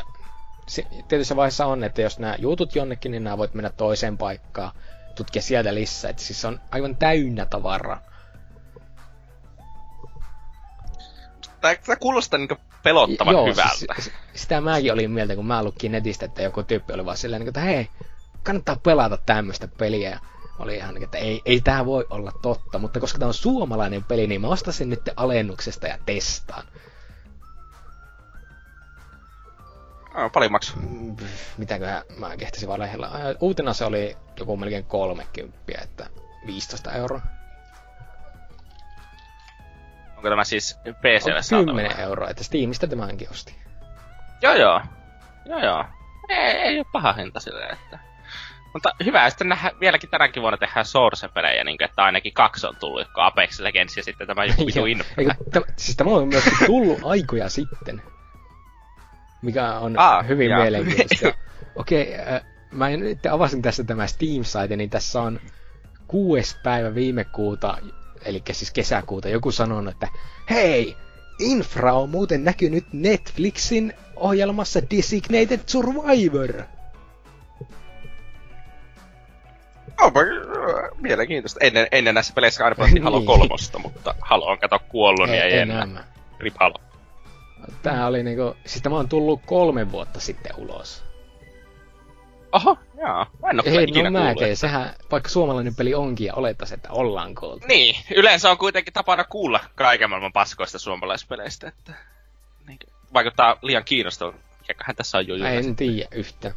tietyssä 1.07 1.35
vaiheessa 1.35 1.65
on, 1.65 1.83
että 1.83 2.01
jos 2.01 2.19
nämä 2.19 2.35
juutut 2.39 2.75
jonnekin, 2.75 3.11
niin 3.11 3.23
nämä 3.23 3.37
voit 3.37 3.53
mennä 3.53 3.69
toiseen 3.69 4.17
paikkaan, 4.17 4.71
tutkia 5.15 5.41
sieltä 5.41 5.75
lisää. 5.75 6.11
Että 6.11 6.23
siis 6.23 6.45
on 6.45 6.59
aivan 6.71 6.95
täynnä 6.95 7.45
tavaraa. 7.45 8.01
Tämä, 11.61 11.75
tämä 11.75 11.95
kuulostaa 11.95 12.37
niin 12.37 12.49
pelottavan 12.83 13.33
Joo, 13.33 13.45
hyvältä. 13.45 13.75
Siis, 13.75 14.11
sitä 14.33 14.61
mäkin 14.61 14.93
olin 14.93 15.11
mieltä, 15.11 15.35
kun 15.35 15.45
mä 15.45 15.63
lukkin 15.63 15.91
netistä, 15.91 16.25
että 16.25 16.41
joku 16.41 16.63
tyyppi 16.63 16.93
oli 16.93 17.05
vaan 17.05 17.17
silleen, 17.17 17.47
että 17.47 17.61
hei, 17.61 17.89
kannattaa 18.43 18.75
pelata 18.75 19.17
tämmöistä 19.25 19.67
peliä. 19.67 20.19
Oli 20.59 20.75
ihan 20.75 21.03
että 21.03 21.17
ei, 21.17 21.41
ei 21.45 21.61
tämä 21.61 21.85
voi 21.85 22.05
olla 22.09 22.31
totta, 22.41 22.79
mutta 22.79 22.99
koska 22.99 23.19
tämä 23.19 23.27
on 23.27 23.33
suomalainen 23.33 24.03
peli, 24.03 24.27
niin 24.27 24.41
mä 24.41 24.47
ostasin 24.47 24.89
nyt 24.89 25.09
alennuksesta 25.15 25.87
ja 25.87 25.97
testaan. 26.05 26.65
Ah, 30.13 30.31
paljon 30.31 30.51
maksu. 30.51 30.73
Mm, 30.75 31.15
Mitäköhän 31.57 32.03
mä 32.17 32.37
kehtäisin 32.37 32.69
valehella. 32.69 33.11
Uutena 33.39 33.73
se 33.73 33.85
oli 33.85 34.17
joku 34.39 34.57
melkein 34.57 34.85
30, 34.85 35.59
että 35.83 36.09
15 36.45 36.91
euroa. 36.91 37.21
Onko 40.17 40.29
tämä 40.29 40.43
siis 40.43 40.79
PClle 41.01 41.35
On 41.35 41.43
saatavilla? 41.43 41.81
10 41.81 41.99
euroa, 41.99 42.29
että 42.29 42.43
Steamista 42.43 42.87
tämänkin 42.87 43.29
osti. 43.29 43.55
Joo 44.41 44.53
joo. 44.53 44.81
Joo 45.45 45.59
joo. 45.59 45.85
Ei, 46.29 46.37
ei 46.37 46.77
ole 46.77 46.85
paha 46.91 47.13
hinta 47.13 47.39
silleen, 47.39 47.73
että... 47.73 48.08
Mutta 48.73 48.95
hyvä, 49.05 49.29
sitten 49.29 49.49
nähdään, 49.49 49.79
vieläkin 49.79 50.09
tänäkin 50.09 50.41
vuonna 50.41 50.57
tehdään 50.57 50.85
Source-pelejä, 50.85 51.63
niin 51.63 51.83
että 51.83 52.03
ainakin 52.03 52.33
kaksi 52.33 52.67
on 52.67 52.75
tullut, 52.79 53.01
jotka 53.01 53.25
Apex 53.25 53.59
Legends 53.59 53.97
ja 53.97 54.03
sitten 54.03 54.27
tämä 54.27 54.45
joku 54.45 54.65
vitu. 54.67 54.85
Eikö, 54.85 55.33
siis 55.75 55.97
tämä 55.97 56.11
on 56.11 56.27
myös 56.27 56.43
tullut 56.65 56.99
aikoja 57.03 57.49
sitten. 57.49 58.01
Mikä 59.41 59.79
on 59.79 59.99
Aa, 59.99 60.21
hyvin 60.21 60.49
jaa. 60.49 60.61
mielenkiintoista. 60.61 61.33
Okei, 61.75 62.13
okay, 62.13 62.35
äh, 62.35 62.41
mä 62.71 62.89
nyt 62.89 63.25
avasin 63.25 63.61
tässä 63.61 63.83
tämä 63.83 64.07
Steam-site, 64.07 64.75
niin 64.75 64.89
tässä 64.89 65.21
on 65.21 65.39
kuudes 66.07 66.57
päivä 66.63 66.95
viime 66.95 67.23
kuuta, 67.23 67.77
eli 68.25 68.43
siis 68.51 68.71
kesäkuuta, 68.71 69.29
joku 69.29 69.51
sanonut, 69.51 69.93
että 69.93 70.07
hei, 70.49 70.97
Infra 71.39 71.93
on 71.93 72.09
muuten 72.09 72.43
näkynyt 72.43 72.85
Netflixin 72.93 73.93
ohjelmassa 74.15 74.81
Designated 74.95 75.59
Survivor. 75.65 76.63
Onpa 80.01 80.19
äh, 80.19 80.89
mielenkiintoista. 80.97 81.59
Ennen, 81.63 81.87
ennen 81.91 82.13
näissä 82.13 82.33
peleissä 82.33 82.63
aina 82.63 82.75
pelattiin 82.75 83.03
Halo 83.03 83.17
Niin. 83.19 83.27
kolmosta, 83.27 83.79
mutta 83.79 84.15
Halo 84.21 84.45
on 84.45 84.59
kato 84.59 84.79
kuollut, 84.89 85.29
niin 85.29 85.43
ei 85.43 85.57
enää. 85.57 85.83
enää. 85.83 86.03
Rip 86.39 86.55
Halo. 86.59 86.75
Tää 87.83 88.07
oli 88.07 88.23
niinku, 88.23 88.55
siis 88.65 88.81
tämä 88.83 88.97
on 88.97 89.09
tullut 89.09 89.41
kolme 89.45 89.91
vuotta 89.91 90.19
sitten 90.19 90.51
ulos. 90.57 91.03
Oho, 92.51 92.77
jaa. 92.97 93.25
Mä 93.41 93.49
en 93.49 93.59
oo 93.59 93.63
Ei, 93.65 93.83
ikinä 93.83 94.09
no 94.09 94.19
kuullut. 94.19 94.35
mäkään. 94.39 94.55
Sehän, 94.55 94.93
vaikka 95.11 95.29
suomalainen 95.29 95.75
peli 95.75 95.93
onkin 95.93 96.27
ja 96.27 96.33
olettaisiin, 96.33 96.77
että 96.77 96.89
ollaan 96.91 97.35
kuultu. 97.35 97.67
Niin, 97.67 97.95
yleensä 98.15 98.51
on 98.51 98.57
kuitenkin 98.57 98.93
tapana 98.93 99.23
kuulla 99.23 99.59
kaiken 99.75 100.09
maailman 100.09 100.33
paskoista 100.33 100.79
suomalaispeleistä, 100.79 101.67
että 101.67 101.93
niin, 102.67 102.79
vaikuttaa 103.13 103.55
liian 103.61 103.83
kiinnostavalta. 103.83 104.37
Mikäköhän 104.61 104.95
tässä 104.95 105.17
on 105.17 105.27
jo 105.27 105.37
Mä 105.37 105.49
en 105.49 105.75
tiedä 105.75 106.07
yhtään. 106.11 106.53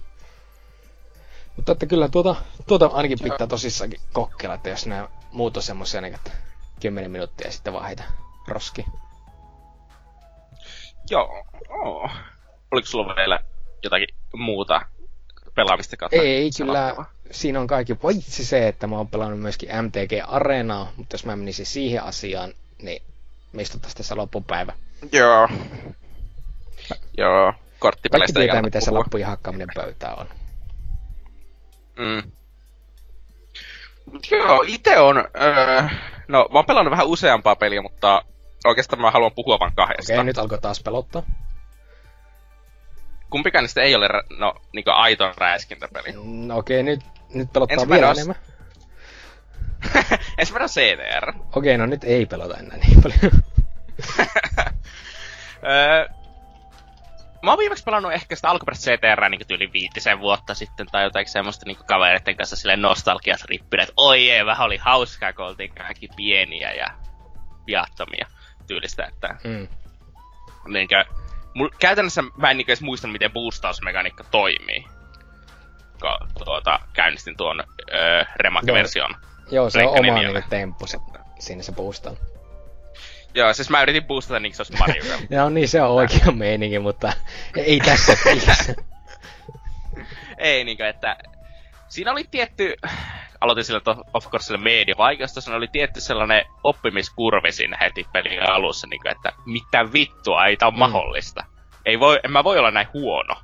Mutta 1.56 1.72
että 1.72 1.86
kyllä 1.86 2.08
tuota, 2.08 2.36
tuota 2.66 2.86
ainakin 2.86 3.18
pitää 3.22 3.46
tosissaankin 3.46 4.00
kokeilla, 4.12 4.54
että 4.54 4.70
jos 4.70 4.86
nämä 4.86 5.08
muut 5.32 5.56
on 5.56 5.62
semmosia, 5.62 6.00
niin 6.00 6.14
että 6.14 6.30
10 6.80 7.10
minuuttia 7.10 7.50
sitten 7.50 7.72
vaan 7.72 7.86
heitä 7.86 8.04
roski. 8.48 8.84
Joo. 11.10 11.46
Oh. 11.68 12.10
Oliko 12.70 12.86
sulla 12.86 13.16
vielä 13.16 13.40
jotakin 13.82 14.08
muuta 14.34 14.80
pelaamista 15.54 15.96
kautta? 15.96 16.16
Ei, 16.16 16.50
kyllä 16.56 16.96
siinä 17.30 17.60
on 17.60 17.66
kaikki, 17.66 17.94
paitsi 17.94 18.44
se, 18.44 18.68
että 18.68 18.86
mä 18.86 18.96
oon 18.96 19.08
pelannut 19.08 19.40
myöskin 19.40 19.68
MTG 19.82 20.12
Areenaa, 20.26 20.92
mutta 20.96 21.14
jos 21.14 21.24
mä 21.24 21.36
menisin 21.36 21.66
siihen 21.66 22.02
asiaan, 22.02 22.52
niin 22.82 23.02
me 23.52 23.62
istuttaisiin 23.62 23.96
tässä 23.96 24.16
loppupäivä. 24.16 24.72
Joo. 25.12 25.48
Joo. 27.18 27.52
Kaikki 27.52 27.78
Korttipeleistä 27.78 28.40
ei 28.40 28.46
tietää, 28.46 28.62
miten 28.62 28.82
se 28.82 28.90
lappujen 28.90 29.26
hakkaaminen 29.26 29.68
pöytään 29.74 30.18
on. 30.18 30.26
Mm. 31.98 32.32
Joo, 34.30 34.64
itse 34.66 34.98
on... 34.98 35.16
Öö, 35.18 35.82
no, 36.28 36.48
mä 36.52 36.58
oon 36.58 36.66
pelannut 36.66 36.90
vähän 36.90 37.06
useampaa 37.06 37.56
peliä, 37.56 37.82
mutta 37.82 38.24
oikeastaan 38.64 39.02
mä 39.02 39.10
haluan 39.10 39.32
puhua 39.34 39.58
vain 39.60 39.72
kahdesta. 39.76 40.12
Okei, 40.12 40.24
nyt 40.24 40.38
alkoi 40.38 40.58
taas 40.58 40.82
pelottaa. 40.82 41.22
Kumpikaan 43.30 43.62
niistä 43.62 43.82
ei 43.82 43.94
ole, 43.94 44.08
no, 44.38 44.54
niinku 44.72 44.90
aito 44.94 45.32
räiskintäpeli. 45.36 46.12
No 46.46 46.56
okei, 46.56 46.82
nyt, 46.82 47.00
nyt 47.34 47.52
pelottaa 47.52 47.74
Ensimmäinen 47.74 48.08
vielä 48.08 48.12
enemmän. 48.12 48.36
Ensimmäinen 50.38 50.64
on 50.64 50.68
CDR. 50.68 51.32
Okei, 51.56 51.78
no 51.78 51.86
nyt 51.86 52.04
ei 52.04 52.26
pelota 52.26 52.58
enää 52.58 52.76
niin 52.76 53.02
paljon. 53.02 53.32
Öö, 55.64 56.08
mä 57.42 57.50
oon 57.50 57.58
viimeksi 57.58 57.84
pelannut 57.84 58.12
ehkä 58.12 58.36
sitä 58.36 58.50
alkuperäistä 58.50 58.90
CTR 58.90 59.28
niin 59.28 59.46
tyyli 59.48 59.72
viitisen 59.72 60.20
vuotta 60.20 60.54
sitten 60.54 60.86
tai 60.86 61.04
jotain 61.04 61.28
semmoista 61.28 61.66
niin 61.66 61.76
kavereiden 61.86 62.36
kanssa 62.36 62.56
sille 62.56 62.76
nostalgiasrippinä, 62.76 63.82
että 63.82 63.92
oi 63.96 64.30
ei, 64.30 64.46
vähän 64.46 64.66
oli 64.66 64.76
hauskaa, 64.76 65.32
kun 65.32 65.44
oltiin 65.44 65.74
kaikki 65.74 66.08
pieniä 66.16 66.72
ja 66.72 66.86
viattomia 67.66 68.26
tyylistä, 68.66 69.04
että 69.04 69.36
Mm. 69.44 69.68
niinkö, 70.68 71.04
mul, 71.54 71.68
käytännössä 71.78 72.22
mä 72.36 72.50
en 72.50 72.56
niinkö 72.56 72.72
edes 72.72 72.82
muista, 72.82 73.08
miten 73.08 73.32
boostausmekaniikka 73.32 74.24
toimii. 74.24 74.84
Kun 76.00 76.44
tuota, 76.44 76.80
käynnistin 76.92 77.36
tuon 77.36 77.64
öö, 77.92 78.24
Remak-version. 78.36 79.14
Joo, 79.50 79.70
se 79.70 79.84
on 79.84 79.98
oma 79.98 80.18
niinku 80.18 80.40
temppu 80.50 80.86
siinä 81.38 81.62
se 81.62 81.72
boostaa. 81.72 82.12
Joo, 83.34 83.52
siis 83.52 83.70
mä 83.70 83.82
yritin 83.82 84.04
boostata 84.04 84.40
niin 84.40 84.54
se 84.54 84.62
olisi 84.62 84.76
Mario 84.78 85.02
Kart. 85.08 85.30
Joo, 85.30 85.50
niin 85.50 85.68
se 85.68 85.82
on 85.82 85.90
oikea 85.90 86.32
meininki, 86.32 86.78
mutta 86.78 87.12
ei 87.56 87.80
tässä 87.80 88.16
pelissä. 88.24 88.74
Ei 90.38 90.64
niinkö, 90.64 90.88
että 90.88 91.16
siinä 91.88 92.12
oli 92.12 92.24
tietty, 92.30 92.74
aloitin 93.40 93.64
sillä 93.64 93.80
to, 93.80 93.96
of 94.14 94.30
course 94.30 94.46
sillä 94.46 94.60
media 94.60 94.94
vaikeasta, 94.98 95.40
siinä 95.40 95.56
oli 95.56 95.68
tietty 95.72 96.00
sellainen 96.00 96.44
oppimiskurvi 96.64 97.52
siinä 97.52 97.78
heti 97.80 98.06
pelin 98.12 98.50
alussa, 98.50 98.86
niinkö, 98.86 99.10
että 99.10 99.32
mitä 99.46 99.92
vittua, 99.92 100.46
ei 100.46 100.56
tää 100.56 100.68
on 100.68 100.74
Mm. 100.74 100.78
mahdollista. 100.78 101.44
Ei 101.86 102.00
voi, 102.00 102.20
en 102.24 102.30
mä 102.32 102.44
voi 102.44 102.58
olla 102.58 102.70
näin 102.70 102.88
huono. 102.94 103.34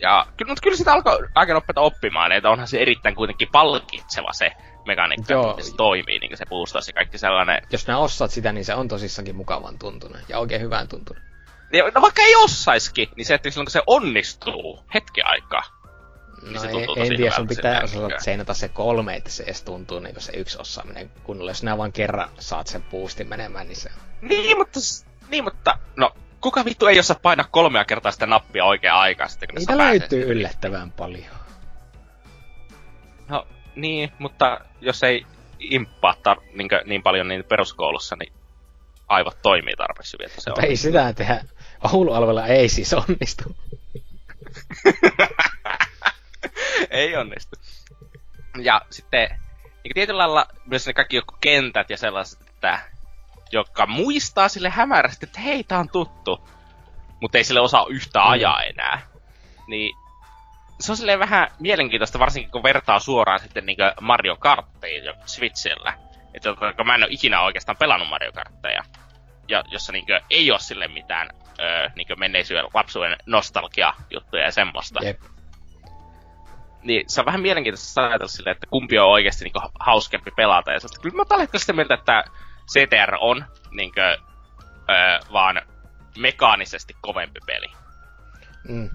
Ja 0.00 0.26
kyllä, 0.36 0.50
mutta 0.50 0.62
kyllä 0.62 0.76
sitä 0.76 0.92
alkoi 0.92 1.18
aika 1.34 1.52
nopeasti 1.54 1.80
oppimaan, 1.80 2.32
että 2.32 2.50
onhan 2.50 2.68
se 2.68 2.78
erittäin 2.78 3.14
kuitenkin 3.14 3.48
palkitseva 3.52 4.32
se 4.32 4.52
mekaniikka, 4.86 5.32
Joo. 5.32 5.56
se 5.60 5.76
toimii, 5.76 6.18
niin 6.18 6.36
se 6.36 6.46
boostaus 6.46 6.88
ja 6.88 6.92
kaikki 6.92 7.18
sellainen. 7.18 7.62
Jos 7.70 7.86
nää 7.86 7.98
osaat 7.98 8.30
sitä, 8.30 8.52
niin 8.52 8.64
se 8.64 8.74
on 8.74 8.88
tosissakin 8.88 9.36
mukavan 9.36 9.78
tuntunut 9.78 10.20
ja 10.28 10.38
oikein 10.38 10.60
hyvän 10.60 10.88
tuntunut. 10.88 11.22
Ja, 11.72 11.90
no 11.94 12.02
vaikka 12.02 12.22
ei 12.22 12.36
osaiskin, 12.36 13.08
niin 13.16 13.24
se, 13.26 13.34
että 13.34 13.50
silloin 13.50 13.66
kun 13.66 13.70
se 13.70 13.82
onnistuu 13.86 14.84
hetken 14.94 15.26
aikaa, 15.26 15.62
No 16.42 16.60
se 16.60 16.66
ei, 16.66 16.72
tuntuu 16.72 16.94
en 16.94 17.02
tosi 17.02 17.16
tiedä, 17.16 17.36
sun 17.36 17.46
pitää 17.46 17.80
osata 17.84 18.08
seinata 18.18 18.54
se 18.54 18.68
kolme, 18.68 19.16
että 19.16 19.30
se 19.30 19.42
edes 19.42 19.62
tuntuu 19.62 19.98
niin 19.98 20.20
se 20.20 20.32
yksi 20.32 20.58
osaaminen 20.60 21.10
kunnolla. 21.24 21.50
Jos 21.50 21.62
nää 21.62 21.78
vaan 21.78 21.92
kerran 21.92 22.28
saat 22.38 22.66
sen 22.66 22.82
boostin 22.82 23.28
menemään, 23.28 23.68
niin 23.68 23.76
se 23.76 23.90
Niin, 24.20 24.56
mutta, 24.56 24.80
niin, 25.28 25.44
mutta, 25.44 25.78
no, 25.96 26.12
kuka 26.40 26.64
vittu 26.64 26.86
ei 26.86 26.98
osaa 26.98 27.18
painaa 27.22 27.46
kolmea 27.50 27.84
kertaa 27.84 28.12
sitä 28.12 28.26
nappia 28.26 28.64
oikeaan 28.64 29.00
aikaan 29.00 29.30
sitten, 29.30 29.48
kun 29.48 29.58
Niitä 29.58 29.76
pääsee 29.76 29.98
löytyy 30.00 30.22
yllättävän 30.22 30.90
paljon. 30.90 31.45
Niin, 33.76 34.12
mutta 34.18 34.60
jos 34.80 35.02
ei 35.02 35.26
imppaa 35.60 36.12
tar- 36.12 36.56
niin, 36.56 36.68
niin 36.84 37.02
paljon 37.02 37.28
niin 37.28 37.44
peruskoulussa, 37.44 38.16
niin 38.16 38.32
aivot 39.08 39.42
toimii 39.42 39.76
tarpeeksi 39.76 40.16
hyvin, 40.18 40.26
että 40.30 40.40
se 40.40 40.50
ei 40.66 40.76
sitä 40.76 41.12
tehdä. 41.12 41.44
Oulu-alueella 41.92 42.46
ei 42.46 42.68
siis 42.68 42.94
onnistu. 42.94 43.44
ei 46.90 47.16
onnistu. 47.16 47.56
Ja 48.62 48.80
sitten 48.90 49.28
niin 49.84 49.94
tietyllä 49.94 50.18
lailla 50.18 50.46
myös 50.66 50.86
ne 50.86 50.92
kaikki 50.92 51.16
joku 51.16 51.34
kentät 51.40 51.90
ja 51.90 51.96
sellaiset, 51.96 52.40
että 52.48 52.78
jotka 53.52 53.86
muistaa 53.86 54.48
sille 54.48 54.70
hämärästi, 54.70 55.26
että 55.26 55.40
hei, 55.40 55.64
tää 55.64 55.78
on 55.78 55.88
tuttu, 55.88 56.48
mutta 57.20 57.38
ei 57.38 57.44
sille 57.44 57.60
osaa 57.60 57.86
yhtä 57.88 58.18
Mm. 58.18 58.30
ajaa 58.30 58.62
enää. 58.62 59.02
Niin 59.66 59.96
se 60.80 60.92
on 60.92 60.96
silleen 60.96 61.18
vähän 61.18 61.48
mielenkiintoista, 61.58 62.18
varsinkin 62.18 62.50
kun 62.50 62.62
vertaa 62.62 62.98
suoraan 62.98 63.40
sitten 63.40 63.66
niin 63.66 63.78
Mario 64.00 64.36
Karttiin 64.36 65.04
jo 65.04 65.14
Switchillä. 65.26 65.92
Että 66.34 66.54
kun 66.76 66.86
mä 66.86 66.94
en 66.94 67.02
ole 67.02 67.12
ikinä 67.12 67.40
oikeastaan 67.40 67.76
pelannut 67.76 68.08
Mario 68.08 68.32
Kartteja, 68.32 68.82
ja 69.48 69.64
jossa 69.68 69.92
niin 69.92 70.04
ei 70.30 70.50
ole 70.50 70.58
sille 70.58 70.88
mitään 70.88 71.30
öö, 71.60 71.88
niin 71.96 72.06
menneisyyden 72.16 72.64
lapsuuden 72.74 73.16
nostalgia-juttuja 73.26 74.42
ja 74.42 74.52
semmoista 74.52 75.04
Jep. 75.04 75.20
niin 76.82 77.04
se 77.06 77.20
on 77.20 77.26
vähän 77.26 77.40
mielenkiintoista 77.40 78.06
ajatella 78.06 78.28
silleen, 78.28 78.54
että 78.56 78.66
kumpi 78.70 78.98
on 78.98 79.08
oikeasti 79.08 79.44
niin 79.44 79.70
hauskempi 79.80 80.30
pelata. 80.30 80.72
Ja 80.72 80.80
sitten, 80.80 81.00
kyllä 81.02 81.16
mä 81.16 81.24
tällä 81.24 81.42
hetkellä 81.42 81.60
sitä 81.60 81.72
mieltä, 81.72 81.94
että 81.94 82.24
CTR 82.72 83.16
on 83.20 83.44
niin 83.70 83.92
kuin, 83.92 84.04
öö, 84.90 85.18
vaan 85.32 85.62
mekaanisesti 86.18 86.96
kovempi 87.00 87.40
peli. 87.46 87.70
Mm. 88.68 88.90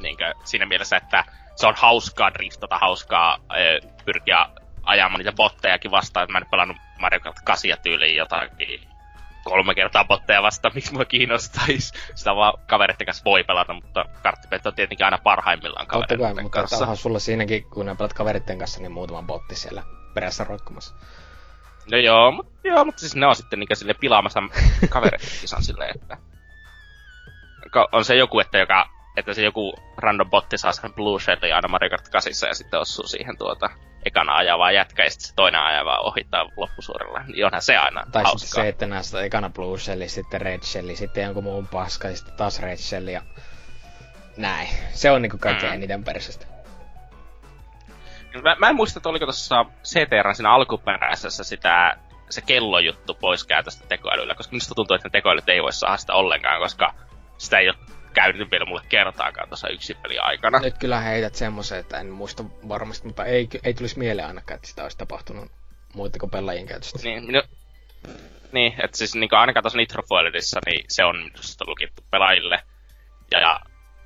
Niin 0.00 0.16
kuin, 0.16 0.34
siinä 0.44 0.66
mielessä, 0.66 0.96
että 0.96 1.24
se 1.56 1.66
on 1.66 1.74
hauskaa 1.76 2.34
driftata, 2.34 2.78
hauskaa 2.78 3.38
öö, 3.56 3.78
pyrkiä 4.04 4.46
ajamaan 4.82 5.18
niitä 5.18 5.32
bottejakin 5.32 5.90
vastaan. 5.90 6.24
että 6.24 6.32
Mä 6.32 6.38
en 6.38 6.50
pelannut 6.50 6.76
Mario 7.00 7.20
Kart 7.20 7.36
8 7.44 7.78
tyyliin 7.82 8.16
jotakin 8.16 8.80
kolme 9.44 9.74
kertaa 9.74 10.04
botteja 10.04 10.42
vasta, 10.42 10.70
miksi 10.74 10.92
mua 10.92 11.04
kiinnostaisi. 11.04 11.92
Sitä 12.14 12.36
vaan 12.36 12.54
kavereiden 12.66 13.06
kanssa 13.06 13.24
voi 13.24 13.44
pelata, 13.44 13.72
mutta 13.72 14.04
karttipelit 14.22 14.66
on 14.66 14.74
tietenkin 14.74 15.04
aina 15.04 15.18
parhaimmillaan 15.18 15.86
Totta 15.86 16.06
kavereiden 16.06 16.34
kai, 16.34 16.42
mutta 16.42 16.60
kanssa. 16.60 16.76
onhan 16.76 16.96
sulla 16.96 17.18
siinäkin, 17.18 17.70
kun 17.70 17.86
ne 17.86 17.94
pelat 17.94 18.12
kaveritten 18.12 18.58
kanssa, 18.58 18.80
niin 18.80 18.92
muutama 18.92 19.22
botti 19.22 19.54
siellä 19.54 19.82
perässä 20.14 20.44
roikkumassa. 20.44 20.94
No 21.90 21.98
joo, 21.98 22.30
mutta 22.30 22.68
joo, 22.68 22.84
mutta 22.84 23.00
siis 23.00 23.16
ne 23.16 23.26
on 23.26 23.36
sitten 23.36 23.58
niinkö 23.58 23.74
sille 23.74 23.94
pilaamassa 23.94 24.42
kavereiden 24.88 25.28
kisan 25.40 25.62
silleen, 25.62 25.90
että... 25.94 26.16
On 27.92 28.04
se 28.04 28.14
joku, 28.14 28.40
että 28.40 28.58
joka 28.58 28.88
että 29.16 29.34
se 29.34 29.42
joku 29.42 29.74
random 29.96 30.30
botti 30.30 30.58
saa 30.58 30.72
sen 30.72 30.94
Blue 30.94 31.20
Shellin 31.20 31.54
aina 31.54 31.68
Mario 31.68 31.90
Kart 31.90 32.08
8 32.08 32.48
ja 32.48 32.54
sitten 32.54 32.80
osuu 32.80 33.06
siihen 33.06 33.38
tuota 33.38 33.70
ekana 34.04 34.36
ajavaa 34.36 34.72
jätkä 34.72 35.04
ja 35.04 35.10
sitten 35.10 35.28
se 35.28 35.34
toinen 35.34 35.60
ajava 35.60 35.98
ohittaa 35.98 36.44
loppusuoralla. 36.56 37.20
Niin 37.26 37.46
onhan 37.46 37.62
se 37.62 37.76
aina 37.76 38.06
Tai 38.12 38.22
hauskaa. 38.22 38.38
sitten 38.38 38.64
se, 38.64 38.68
että 38.68 38.86
näistä 38.86 39.20
ekana 39.22 39.50
Blue 39.50 39.78
Shelli, 39.78 40.08
sitten 40.08 40.40
Red 40.40 40.62
Shelli, 40.62 40.96
sitten 40.96 41.24
jonkun 41.24 41.44
muun 41.44 41.66
paska, 41.68 42.08
ja 42.08 42.16
sitten 42.16 42.34
taas 42.36 42.60
Red 42.60 42.76
Shelli 42.76 43.12
ja 43.12 43.22
näin. 44.36 44.68
Se 44.92 45.10
on 45.10 45.22
niinku 45.22 45.38
kaikkein 45.38 45.72
Mm. 45.72 45.74
eniten 45.76 46.04
persestä. 46.04 46.46
Mä, 48.42 48.56
mä 48.58 48.68
en 48.68 48.76
muista, 48.76 48.98
että 48.98 49.08
oliko 49.08 49.26
tuossa 49.26 49.64
CTR 49.84 50.34
siinä 50.34 50.50
alkuperäisessä 50.54 51.44
sitä, 51.44 51.96
se 52.30 52.40
kellojuttu 52.40 53.14
pois 53.14 53.44
käytöstä 53.44 53.86
tekoälyllä, 53.86 54.34
koska 54.34 54.50
minusta 54.52 54.74
tuntuu, 54.74 54.94
että 54.94 55.08
ne 55.08 55.10
tekoälyt 55.10 55.48
ei 55.48 55.62
voi 55.62 55.72
saada 55.72 55.96
sitä 55.96 56.14
ollenkaan, 56.14 56.60
koska 56.60 56.94
sitä 57.38 57.58
ei 57.58 57.68
ole 57.68 57.76
käynyt 58.14 58.50
vielä 58.50 58.64
mulle 58.64 58.82
kertaakaan 58.88 59.48
tuossa 59.48 59.68
yksin 59.68 59.96
pelin 60.02 60.22
aikana. 60.22 60.58
Nyt 60.58 60.78
kyllä 60.78 61.00
heität 61.00 61.34
semmoisen, 61.34 61.78
että 61.78 62.00
en 62.00 62.10
muista 62.10 62.44
varmasti, 62.68 63.06
mutta 63.06 63.24
ei, 63.24 63.48
ei 63.64 63.74
tulisi 63.74 63.98
mieleen 63.98 64.28
ainakaan, 64.28 64.56
että 64.56 64.68
sitä 64.68 64.82
olisi 64.82 64.98
tapahtunut 64.98 65.52
muita 65.94 66.18
kuin 66.18 66.30
pelaajien 66.30 66.66
käytöstä. 66.66 66.98
Niin, 67.02 67.26
minu... 67.26 67.42
niin 68.52 68.74
että 68.84 68.96
siis 68.96 69.14
niin 69.14 69.34
ainakaan 69.34 69.62
tuossa 69.62 69.76
Nitro 69.78 70.02
Foiledissa, 70.08 70.60
niin 70.66 70.84
se 70.88 71.04
on 71.04 71.16
minusta 71.16 71.64
lukittu 71.68 72.02
pelaajille. 72.10 72.62
Ja, 73.30 73.40
ja 73.40 73.60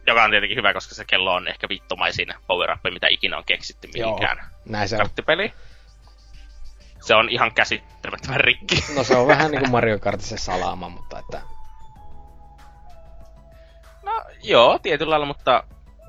joka 0.06 0.24
on 0.24 0.30
tietenkin 0.30 0.56
hyvä, 0.58 0.72
koska 0.72 0.94
se 0.94 1.04
kello 1.04 1.34
on 1.34 1.48
ehkä 1.48 1.68
vittumaisin 1.68 2.34
power 2.46 2.70
up, 2.70 2.80
mitä 2.92 3.06
ikinä 3.10 3.36
on 3.36 3.44
keksitty 3.44 3.88
Joo, 3.94 4.10
mihinkään 4.10 4.50
näin 4.64 4.88
se 4.88 4.96
on. 4.96 4.98
karttipeli. 4.98 5.52
Se 7.00 7.14
on 7.14 7.28
ihan 7.28 7.54
käsittämättömän 7.54 8.40
rikki. 8.40 8.84
No 8.96 9.04
se 9.04 9.16
on 9.16 9.26
vähän 9.26 9.50
niinku 9.50 9.70
Mario 9.70 9.98
Kartissa 9.98 10.36
salama, 10.36 10.88
mutta 10.88 11.18
että... 11.18 11.57
Joo, 14.42 14.78
tietyllä 14.78 15.10
lailla, 15.10 15.26
mutta 15.26 15.62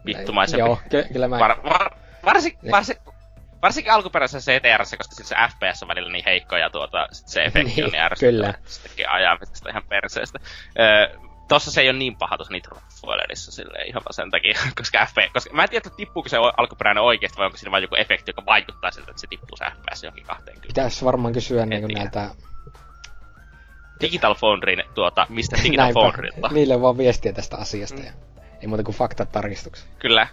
vittumaisempi. 0.05 0.59
Joo, 0.59 0.79
ky- 0.89 1.05
kyllä 1.13 1.27
mä... 1.27 1.39
Var, 1.39 1.63
var, 1.63 1.91
varsin, 2.25 2.57
Niin. 2.61 2.71
varsin, 2.71 2.95
varsinkin 3.61 3.93
alkuperäisessä 3.93 4.51
CTRssä, 4.51 4.97
koska 4.97 5.15
siis 5.15 5.29
se 5.29 5.35
FPS 5.49 5.83
on 5.83 5.89
välillä 5.89 6.11
niin 6.11 6.25
heikko 6.25 6.57
ja 6.57 6.69
tuota, 6.69 7.07
sit 7.11 7.27
se 7.27 7.43
efekti 7.45 7.71
on 7.71 7.75
Niin, 7.75 7.91
niin 7.91 8.01
ärsyttävä. 8.01 8.53
tekee 8.89 9.05
ajamisesta 9.05 9.69
ihan 9.69 9.83
perseestä. 9.89 10.39
Öö, 10.79 11.19
tossa 11.47 11.71
se 11.71 11.81
ei 11.81 11.89
ole 11.89 11.97
niin 11.97 12.15
paha 12.17 12.37
tuossa 12.37 12.51
Nitro 12.53 12.77
Foilerissa 13.01 13.51
silleen 13.51 13.87
ihan 13.87 14.01
vaan 14.05 14.13
sen 14.13 14.31
takia, 14.31 14.53
koska 14.77 15.05
FPS, 15.05 15.33
koska 15.33 15.53
mä 15.53 15.63
en 15.63 15.69
tiedä, 15.69 15.87
että 15.87 15.97
tippuuko 15.97 16.29
se 16.29 16.37
alkuperäinen 16.57 17.03
oikeasti 17.03 17.37
vai 17.37 17.45
onko 17.45 17.57
siinä 17.57 17.71
vain 17.71 17.81
joku 17.81 17.95
efekti, 17.95 18.29
joka 18.29 18.45
vaikuttaa 18.45 18.91
siltä, 18.91 19.11
että 19.11 19.21
se 19.21 19.27
tippuu 19.27 19.57
se 19.57 19.65
FPS 19.65 20.03
johonkin 20.03 20.25
20. 20.25 20.67
Pitäisi 20.67 21.05
varmaan 21.05 21.33
kysyä 21.33 21.65
tiedä. 21.67 21.87
näiltä... 21.87 22.29
Digital 24.01 24.35
Foundryn 24.35 24.83
tuota, 24.93 25.25
mistä 25.29 25.57
Digital 25.63 25.77
Näinpä, 25.77 25.99
Foundrylta. 25.99 26.49
niille 26.51 26.81
vaan 26.81 26.97
viestiä 26.97 27.33
tästä 27.33 27.57
asiasta. 27.57 28.01
Ja 28.01 28.11
ei 28.61 28.67
muuta 28.67 28.83
kuin 28.83 28.95
faktat 28.95 29.31
tarkistuksia. 29.31 29.89
Kyllä. 29.99 30.27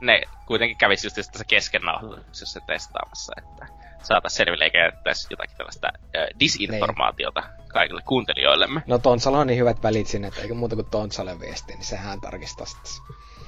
Ne 0.00 0.22
kuitenkin 0.46 0.78
kävisi 0.78 1.06
just 1.06 1.16
tässä 1.16 1.44
kesken 1.44 1.82
nauhoituksessa 1.82 2.60
testaamassa, 2.66 3.32
että 3.38 3.66
saataisiin 4.02 4.36
selville 4.36 4.64
eikä 4.64 4.84
jättäisi 4.84 5.26
jotakin 5.30 5.56
tällaista 5.56 5.88
äh, 5.96 6.26
disinformaatiota 6.40 7.42
kaikille 7.68 8.02
kuuntelijoillemme. 8.06 8.82
No 8.86 8.98
Tonsalla 8.98 9.38
on 9.38 9.46
niin 9.46 9.58
hyvät 9.58 9.82
välit 9.82 10.06
sinne, 10.06 10.28
että 10.28 10.40
eikä 10.40 10.54
muuta 10.54 10.76
kuin 10.76 10.90
Tonsalle 10.90 11.40
viestiä, 11.40 11.76
niin 11.76 11.84
sehän 11.84 12.20
tarkistaa 12.20 12.66
sitten. 12.66 12.92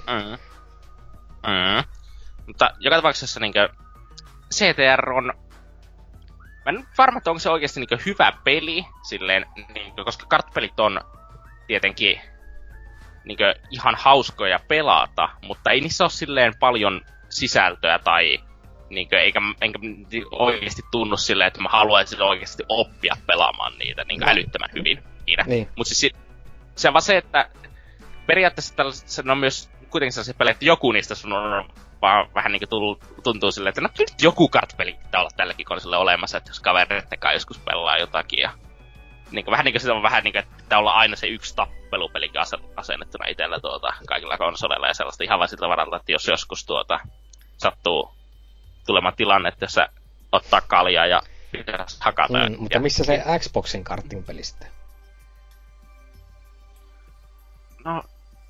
Mm. 0.07 0.39
Mm. 1.47 1.85
Mutta 2.47 2.71
joka 2.79 2.97
tapauksessa 2.97 3.41
niin 3.41 3.53
CTR 4.55 5.11
on... 5.11 5.33
Mä 6.67 6.71
en 6.79 6.87
varma, 6.99 7.19
että 7.19 7.31
onko 7.31 7.39
se 7.39 7.51
oikeasti 7.51 7.81
niin 7.81 8.01
hyvä 8.07 8.33
peli, 8.45 8.85
silleen, 9.09 9.47
niin 9.75 9.93
koska 10.05 10.27
kartpelit 10.27 10.81
on 10.81 11.01
tietenkin 11.67 12.21
niin 13.25 13.39
ihan 13.71 13.95
hauskoja 13.99 14.61
pelata, 14.69 15.29
mutta 15.43 15.71
ei 15.71 15.81
niissä 15.81 16.05
ole 16.05 16.11
silleen 16.11 16.53
paljon 16.61 17.01
sisältöä 17.29 17.99
tai 17.99 18.39
niin 18.91 19.09
kuin, 19.09 19.19
eikä, 19.19 19.41
enkä 19.61 19.79
oikeasti 20.33 20.83
tunnu 20.91 21.17
silleen, 21.17 21.49
että 21.49 21.61
mä 21.63 21.69
haluaisin 21.69 22.23
oikeasti 22.23 22.63
oppia 22.69 23.15
pelaamaan 23.27 23.79
niitä 23.79 24.05
niin 24.05 24.21
No. 24.21 24.27
älyttömän 24.31 24.71
hyvin. 24.75 25.03
Niin. 25.47 25.69
Mutta 25.77 25.89
siis 25.95 26.01
si- 26.01 26.17
se 26.77 26.89
on 26.89 26.95
vaan 26.95 27.03
se, 27.03 27.17
että 27.17 27.51
periaatteessa 28.27 28.77
tällaiset, 28.77 29.09
se 29.09 29.23
on 29.31 29.39
myös 29.39 29.71
kuitenkin 29.91 30.13
sellaisia 30.13 30.35
pelejä, 30.35 30.53
että 30.53 30.65
joku 30.65 30.93
niistä 30.93 31.15
sun 31.15 31.33
on 31.33 31.69
vaan 32.03 32.29
vähän 32.35 32.53
niin 32.53 32.69
kuin 32.69 32.99
tuntuu 33.23 33.53
silleen, 33.53 33.69
että 33.69 33.81
no 33.81 33.89
kyllä 33.97 34.11
nyt 34.11 34.23
joku 34.23 34.49
kartpeli 34.49 34.93
pitää 34.93 35.21
olla 35.21 35.31
tälläkin 35.37 35.67
konsolilla 35.67 35.99
olemassa, 35.99 36.39
että 36.39 36.51
jos 36.51 36.61
kavereiden 36.61 37.19
kanssa 37.19 37.33
joskus 37.33 37.59
pelaa 37.59 37.99
jotakin 37.99 38.39
ja 38.39 38.51
niin 39.31 39.45
kuin, 39.45 39.53
vähän 39.53 39.65
niin 39.65 39.73
kuin 39.73 39.81
sitä 39.81 39.95
on 39.95 40.03
vähän 40.03 40.25
niin 40.25 40.33
kuin, 40.33 40.43
että 40.43 40.57
pitää 40.57 40.79
olla 40.79 40.93
aina 40.93 41.17
se 41.17 41.27
yksi 41.27 41.57
tappelupelikin 41.57 42.41
ase- 42.41 42.71
asennettuna 42.77 43.27
itsellä 43.27 43.61
tuota, 43.61 43.95
kaikilla 44.07 44.39
konsoleilla 44.39 44.87
ja 44.87 44.95
sellaista 44.95 45.25
ihan 45.25 45.39
vaan 45.39 45.49
siltä 45.49 45.69
varalta, 45.69 45.97
että 45.97 46.13
jos 46.13 46.29
joskus 46.29 46.65
tuota, 46.67 47.01
sattuu 47.57 48.15
tulemaan 48.87 49.17
tilanne, 49.17 49.49
että 49.49 49.65
jos 49.65 49.73
sä 49.73 49.89
ottaa 50.33 50.61
kaljaa 50.61 51.07
ja 51.07 51.23
pitäisi 51.53 51.97
hakata. 52.01 52.49
Mm, 52.49 52.57
mutta 52.59 52.79
missä 52.79 53.05
se 53.05 53.25
Xboxin 53.39 53.85
karting-peli 53.85 54.45
sitten? 54.45 54.69
No, 57.85 58.03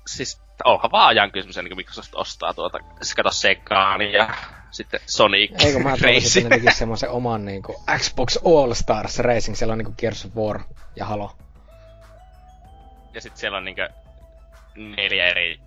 siis 0.07 0.41
onhan 0.65 0.91
vaan 0.91 1.07
ajan 1.07 1.31
kysymys, 1.31 1.55
niin 1.55 1.67
kuin 1.67 1.77
Microsoft 1.77 2.15
ostaa 2.15 2.53
tuota, 2.53 2.79
siis 3.01 3.15
kato 3.15 3.31
Segaan 3.31 4.01
ja 4.01 4.29
sitten 4.71 4.99
Sonic 5.05 5.65
Eikö 5.65 5.79
mä 5.79 5.97
toivoisin, 5.97 6.43
että 6.43 6.55
ne 6.55 6.61
tekis 6.61 6.77
semmoisen 6.77 7.09
oman 7.09 7.45
niinku 7.45 7.83
Xbox 7.97 8.37
All 8.45 8.73
Stars 8.73 9.19
Racing, 9.19 9.55
siellä 9.55 9.71
on 9.71 9.77
niinku 9.77 9.93
Gears 9.97 10.25
of 10.25 10.35
War 10.35 10.59
ja 10.95 11.05
Halo. 11.05 11.37
Ja 13.13 13.21
sitten 13.21 13.39
siellä 13.39 13.57
on 13.57 13.65
niinkö 13.65 13.89
neljä 14.75 15.27
eri 15.27 15.59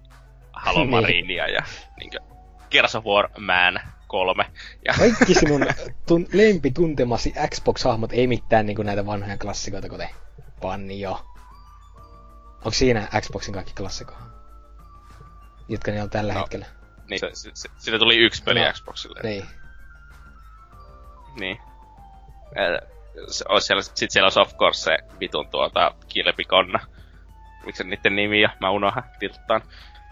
Halo 0.53 0.79
Niin. 0.85 0.91
Marinia 0.91 1.49
ja 1.49 1.63
niinkö 1.99 2.19
Gears 2.71 2.95
of 2.95 3.05
War 3.05 3.29
Man 3.39 3.81
3. 4.07 4.45
Ja 4.85 4.95
Kaikki 4.99 5.35
sinun 5.35 5.63
tun- 6.11 6.29
lempituntemasi 6.33 7.35
Xbox-hahmot, 7.55 8.13
ei 8.13 8.27
mitään 8.27 8.67
niinku 8.67 8.83
näitä 8.83 9.07
vanhoja 9.07 9.39
klassikoita, 9.39 9.89
kuten 9.89 10.09
Panjo. 10.61 11.27
Onko 12.57 12.71
siinä 12.71 13.09
Xboxin 13.21 13.55
kaikki 13.55 13.73
klassikoita? 13.75 14.30
Jotka 15.71 15.91
ne 15.91 16.03
on 16.03 16.11
tällä 16.11 16.33
No, 16.35 16.41
hetkellä. 16.41 16.67
niin, 17.11 17.21
se, 17.21 17.31
se, 17.33 17.51
se, 17.55 17.69
siitä 17.79 17.99
tuli 17.99 18.17
yksi 18.17 18.43
peli 18.43 18.65
No, 18.65 18.73
Xboxille. 18.73 19.21
Niin. 19.23 19.45
Niin. 21.41 21.59
Se, 23.29 23.45
olisi 23.49 23.67
siellä, 23.67 23.83
sit 23.83 24.11
siellä 24.11 24.27
olisi 24.27 24.41
of 24.41 24.57
course 24.57 24.81
se 24.81 24.99
vitun 25.21 25.49
tuota 25.49 25.95
kilpikonna. 26.09 26.81
Miksi 27.67 27.85
niiden 27.85 28.17
nimi 28.17 28.41
ja 28.41 28.51
mä 28.61 28.71
unohan 28.71 29.03
tilttaan. 29.19 29.63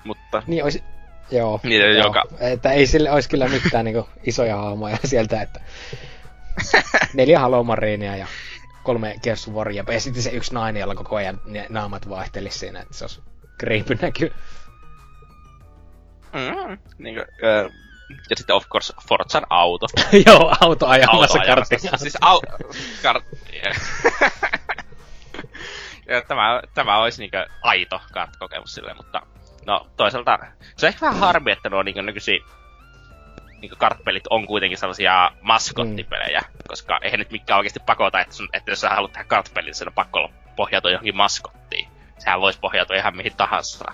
Mutta 0.05 0.43
Niin 0.47 0.65
olisi... 0.65 0.85
Joo. 1.31 1.61
Niin, 1.63 1.81
joo. 1.83 2.05
joka- 2.07 2.25
Että 2.41 2.73
ei 2.73 2.87
sille 2.87 3.11
olisi 3.11 3.29
kyllä 3.29 3.49
mitään 3.49 3.85
niinku 3.85 4.09
isoja 4.25 4.57
hahmoja 4.57 4.99
sieltä, 5.05 5.43
että... 5.43 5.61
Neljä 7.15 7.39
Halo 7.41 7.63
Marinia 7.65 8.17
ja 8.17 8.27
kolme 8.83 9.17
Gears 9.23 9.49
of 9.49 9.55
Waria, 9.55 9.85
ja 9.93 10.01
sitten 10.01 10.23
se 10.23 10.31
yksi 10.31 10.55
nainen, 10.55 10.81
jolla 10.81 10.95
koko 10.95 11.17
ajan 11.17 11.41
naamat 11.69 12.09
vaihtelisi 12.09 12.59
siinä, 12.59 12.81
että 12.81 12.95
se 12.95 13.05
olisi 13.05 13.23
creepy 13.61 13.99
näky. 14.03 14.33
Mm, 16.33 16.79
niin 16.99 17.15
kuin, 17.15 17.27
äh, 17.45 17.73
ja 18.31 18.37
sitten 18.37 18.57
of 18.57 18.69
course 18.69 18.95
Forzan 19.09 19.47
auto. 19.51 19.87
Joo, 20.27 20.57
auto 20.61 20.87
ajamassa 20.87 21.39
karttia. 21.39 21.79
Siis 21.97 22.19
au... 22.21 22.43
Kart... 23.03 23.25
ja 26.09 26.23
tämä, 26.29 26.63
tämä 26.75 26.99
olisi 26.99 27.23
niinkö 27.23 27.47
aito 27.63 28.01
kart-kokemus 28.13 28.75
silleen, 28.75 28.97
mutta 28.97 29.23
no 29.67 29.87
toisaalta 29.97 30.39
se 30.77 30.87
on 30.87 30.89
ehkä 30.89 31.07
vähän 31.07 31.21
harmi, 31.21 31.53
että 31.53 31.71
nuo 31.71 31.83
niinkö 31.83 32.03
nykyisin 32.03 32.41
niinkö 33.61 33.77
kartpelit 33.77 34.27
on 34.31 34.47
kuitenkin 34.47 34.79
sellaisia 34.79 35.31
maskottipelejä, 35.43 36.41
mm. 36.41 36.47
koska 36.69 36.99
eihän 37.03 37.19
nyt 37.19 37.31
mikään 37.31 37.59
oikeasti 37.59 37.81
pakota, 37.87 38.21
että, 38.21 38.35
sun, 38.35 38.49
että 38.53 38.71
jos 38.71 38.81
sä 38.81 38.89
haluat 38.89 39.13
tehdä 39.13 39.25
kartpelin, 39.25 39.67
niin 39.67 39.75
sen 39.75 39.89
on 39.89 39.95
pakko 39.95 40.19
olla 40.19 40.33
pohjautua 40.57 40.91
johonkin 40.91 41.17
maskottiin. 41.17 41.89
Sehän 42.19 42.41
voisi 42.41 42.61
pohjautua 42.61 42.97
ihan 42.97 43.17
mihin 43.17 43.37
tahansa. 43.37 43.93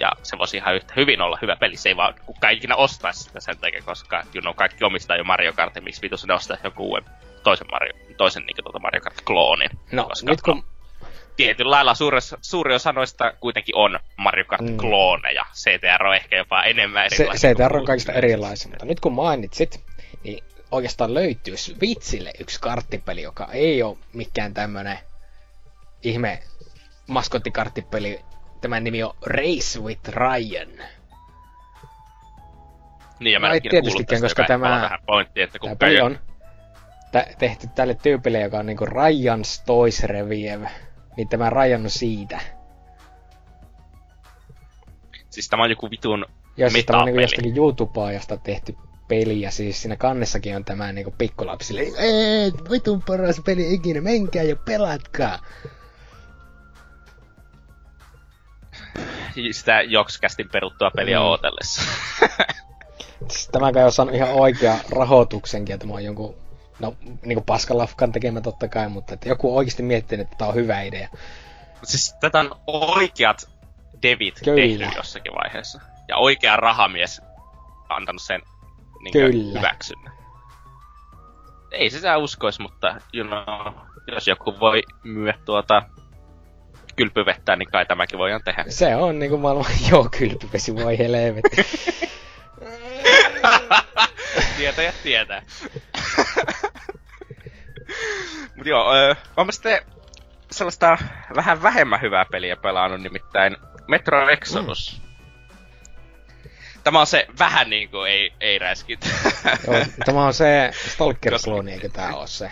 Ja 0.00 0.12
se 0.22 0.38
voisi 0.38 0.56
ihan 0.56 0.74
yhtä 0.74 0.92
hyvin 0.96 1.20
olla 1.20 1.38
hyvä 1.42 1.56
peli. 1.56 1.76
Se 1.76 1.88
ei 1.88 1.96
vaan 1.96 2.14
kukaan 2.26 2.52
ikinä 2.54 2.76
ostaisi 2.76 3.22
sitä 3.22 3.40
sen 3.40 3.58
takia, 3.58 3.82
koska 3.82 4.22
you 4.34 4.42
know, 4.42 4.54
kaikki 4.54 4.84
omistaa 4.84 5.16
jo 5.16 5.24
Mario 5.24 5.52
Kartin, 5.52 5.84
miksi 5.84 6.02
vitus 6.02 6.26
ne 6.26 6.34
ostaa 6.34 6.56
joku 6.64 6.82
uuden 6.90 7.04
toisen 7.42 7.66
Mario, 7.70 7.92
toisen 8.16 8.42
niin 8.46 8.56
tuota 8.64 8.78
Mario 8.78 9.00
Kart-kloonin. 9.00 9.78
No, 9.92 10.04
koska, 10.04 10.30
nyt 10.30 10.42
kun... 10.42 10.56
no, 10.56 10.62
tietyllä 11.36 11.70
lailla 11.70 11.94
suuri, 11.94 12.18
suuri 12.40 12.74
osa 12.74 12.92
noista 12.92 13.32
kuitenkin 13.40 13.76
on 13.76 13.98
Mario 14.16 14.44
Kart-klooneja. 14.44 15.46
CTR 15.54 16.06
on 16.06 16.14
ehkä 16.14 16.36
jopa 16.36 16.62
enemmän 16.62 17.10
Se, 17.10 17.22
erilaisia. 17.22 17.54
CTR 17.54 17.62
on 17.62 17.70
kuin 17.70 17.86
kaikista 17.86 18.12
erilaisia, 18.12 18.68
mutta 18.68 18.84
nyt 18.84 19.00
kun 19.00 19.12
mainitsit, 19.12 19.84
niin 20.24 20.44
oikeastaan 20.70 21.14
löytyy 21.14 21.56
Switchille 21.56 22.32
yksi 22.40 22.60
karttipeli, 22.60 23.22
joka 23.22 23.48
ei 23.52 23.82
ole 23.82 23.96
mikään 24.12 24.54
tämmönen 24.54 24.98
ihme 26.02 26.42
maskottikarttipeli. 27.06 28.20
Tämän 28.60 28.84
nimi 28.84 29.02
on 29.02 29.14
Race 29.26 29.80
with 29.80 30.08
Ryan. 30.08 30.68
Niin, 33.20 33.32
ja 33.32 33.40
mä 33.40 33.48
No 33.48 33.54
ei 33.54 33.60
tietystikään, 33.60 34.22
koska 34.22 34.44
tämä- 34.46 34.74
on 34.76 34.82
vähän 34.82 34.98
pointti, 35.06 35.42
että 35.42 35.58
Tämä 35.58 35.70
kun 35.70 35.78
peli 35.78 35.96
käy, 35.96 36.04
on 36.06 36.18
tä- 37.12 37.26
tehty 37.38 37.66
tälle 37.74 37.94
tyypille, 37.94 38.40
joka 38.40 38.58
on 38.58 38.66
niinku 38.66 38.84
Ryan's 38.84 39.62
Toys 39.66 40.02
Review. 40.04 40.62
Niin 41.16 41.28
tämä 41.28 41.50
Ryan 41.50 41.82
on 41.84 41.90
siitä. 41.90 42.40
siis 45.30 45.48
tämä 45.48 45.62
on 45.62 45.70
joku 45.70 45.90
vitun 45.90 46.26
Ja 46.56 46.70
siis 46.70 46.84
tämä 46.86 46.98
on 46.98 47.04
niinku 47.06 47.20
jostakin 47.20 47.56
YouTubeajasta 47.56 48.36
tehty 48.36 48.76
peli, 49.08 49.40
ja 49.40 49.50
siis 49.50 49.82
siinä 49.82 49.96
kannessakin 49.96 50.56
on 50.56 50.64
tämä 50.64 50.92
niinku 50.92 51.14
pikkulapsille, 51.18 51.80
ei, 51.80 52.52
vitun 52.70 53.02
paras 53.02 53.40
peli 53.46 53.74
ikinä, 53.74 54.00
menkää 54.00 54.42
ja 54.42 54.56
pelatkaa. 54.56 55.38
Sitä 59.50 59.82
jokskästin 59.82 60.48
peruttua 60.52 60.90
peliä 60.90 61.18
Mm. 61.18 61.24
ootellessa. 61.24 61.82
Siis 63.28 63.48
tämä 63.52 63.72
kai 63.72 63.84
on 63.84 63.92
saanut 63.92 64.14
ihan 64.14 64.28
oikea 64.28 64.76
rahoituksenkin, 64.90 65.74
että 65.74 65.86
mä 65.86 65.92
oon 65.92 66.04
jonkun, 66.04 66.34
no 66.80 66.94
niinku 67.24 67.44
paskalafkan 67.46 68.12
tekemä 68.12 68.40
totta 68.40 68.68
kai, 68.68 68.88
mutta 68.88 69.14
että 69.14 69.28
joku 69.28 69.56
oikeasti 69.56 69.82
miettinyt, 69.82 70.24
että 70.26 70.36
tämä 70.38 70.48
on 70.48 70.54
hyvä 70.54 70.80
idea. 70.80 71.08
Siis 71.82 72.14
tätä 72.20 72.38
on 72.40 72.60
oikeat 72.66 73.50
devit 74.02 74.40
Kyllä. 74.44 74.56
tehnyt 74.56 74.94
jossakin 74.96 75.32
vaiheessa. 75.32 75.80
Ja 76.08 76.16
oikea 76.16 76.56
rahamies 76.56 77.22
antanut 77.88 78.22
sen 78.22 78.42
niin 79.02 79.12
Kyllä. 79.12 79.58
hyväksynnän. 79.58 80.12
Ei 81.70 81.90
se 81.90 81.96
sitä 81.96 82.16
uskois, 82.18 82.58
mutta 82.58 82.94
you 83.14 83.26
know, 83.28 83.74
jos 84.12 84.28
joku 84.28 84.60
voi 84.60 84.82
myyä 85.04 85.34
tuota 85.44 85.82
kylpyvettä, 87.00 87.56
niin 87.56 87.70
kai 87.70 87.86
tämäkin 87.86 88.18
voidaan 88.18 88.42
tehdä. 88.44 88.64
Se 88.68 88.96
on 88.96 89.18
niinku 89.18 89.38
maailman 89.38 89.66
joo 89.90 90.08
kylpyvesi, 90.18 90.76
voi 90.76 90.98
helvetti. 90.98 91.56
Tietäjät 94.56 94.94
tietää. 95.02 95.42
Mut 98.56 98.66
joo, 98.66 98.94
öö, 98.94 99.14
on 99.36 99.46
mä 99.46 99.52
sitten 99.52 99.82
sellaista 100.50 100.98
vähän 101.36 101.62
vähemmän 101.62 102.00
hyvää 102.00 102.24
peliä 102.30 102.56
pelannut, 102.56 103.00
nimittäin 103.00 103.56
Metro 103.88 104.28
Exodus. 104.28 105.02
Mm. 105.02 105.08
Tämä 106.84 107.00
on 107.00 107.06
se 107.06 107.26
vähän 107.38 107.70
niinku 107.70 108.02
ei, 108.02 108.32
ei 108.40 108.58
räskit. 108.58 109.08
joo, 109.66 109.84
tämä 110.04 110.26
on 110.26 110.34
se 110.34 110.70
Stalker-klooni, 110.72 111.72
eikö 111.72 111.88
tää 111.88 112.16
oo 112.16 112.26
se? 112.26 112.50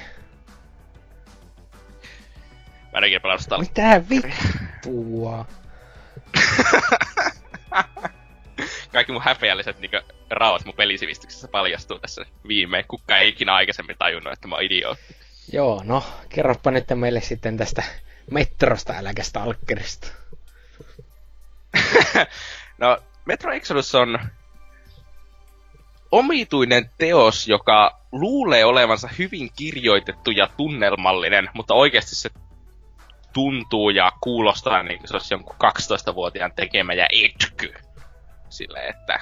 Mä 2.92 2.98
en 2.98 3.04
ikinä 3.04 3.20
pelannut 3.20 3.42
sitä. 3.42 3.58
Mitä 3.58 4.02
vittua? 4.10 5.46
Kaikki 8.92 9.12
mun 9.12 9.22
häpeälliset 9.22 9.80
niinku 9.80 9.96
rauhat 10.30 10.64
mun 10.64 10.74
pelisivistyksessä 10.74 11.48
paljastuu 11.48 11.98
tässä 11.98 12.26
viimein. 12.48 12.84
Kukka 12.88 13.16
ei 13.16 13.28
ikinä 13.28 13.54
aikaisemmin 13.54 13.96
tajunnut, 13.98 14.32
että 14.32 14.48
mä 14.48 14.54
oon 14.54 14.64
idiootti. 14.64 15.16
Joo, 15.52 15.82
no, 15.84 16.04
kerropa 16.28 16.70
nyt 16.70 16.84
meille 16.94 17.20
sitten 17.20 17.56
tästä 17.56 17.82
Metrosta 18.30 18.92
äläkä 18.92 19.22
Stalkerista. 19.22 20.08
no, 22.78 22.98
Metro 23.24 23.52
Exodus 23.52 23.94
on 23.94 24.18
omituinen 26.10 26.90
teos, 26.98 27.48
joka 27.48 28.00
luulee 28.12 28.64
olevansa 28.64 29.08
hyvin 29.18 29.50
kirjoitettu 29.56 30.30
ja 30.30 30.48
tunnelmallinen, 30.56 31.48
mutta 31.54 31.74
oikeasti 31.74 32.14
se 32.14 32.30
tuntuu 33.32 33.90
ja 33.90 34.12
kuulostaa 34.20 34.82
niin 34.82 34.98
kuin 34.98 35.08
se 35.08 35.14
olisi 35.14 35.34
jonkun 35.34 35.56
12-vuotiaan 35.64 36.52
tekemä 36.56 36.92
ja 36.92 37.06
etky. 37.24 37.74
Silleen, 38.48 38.94
että 38.94 39.20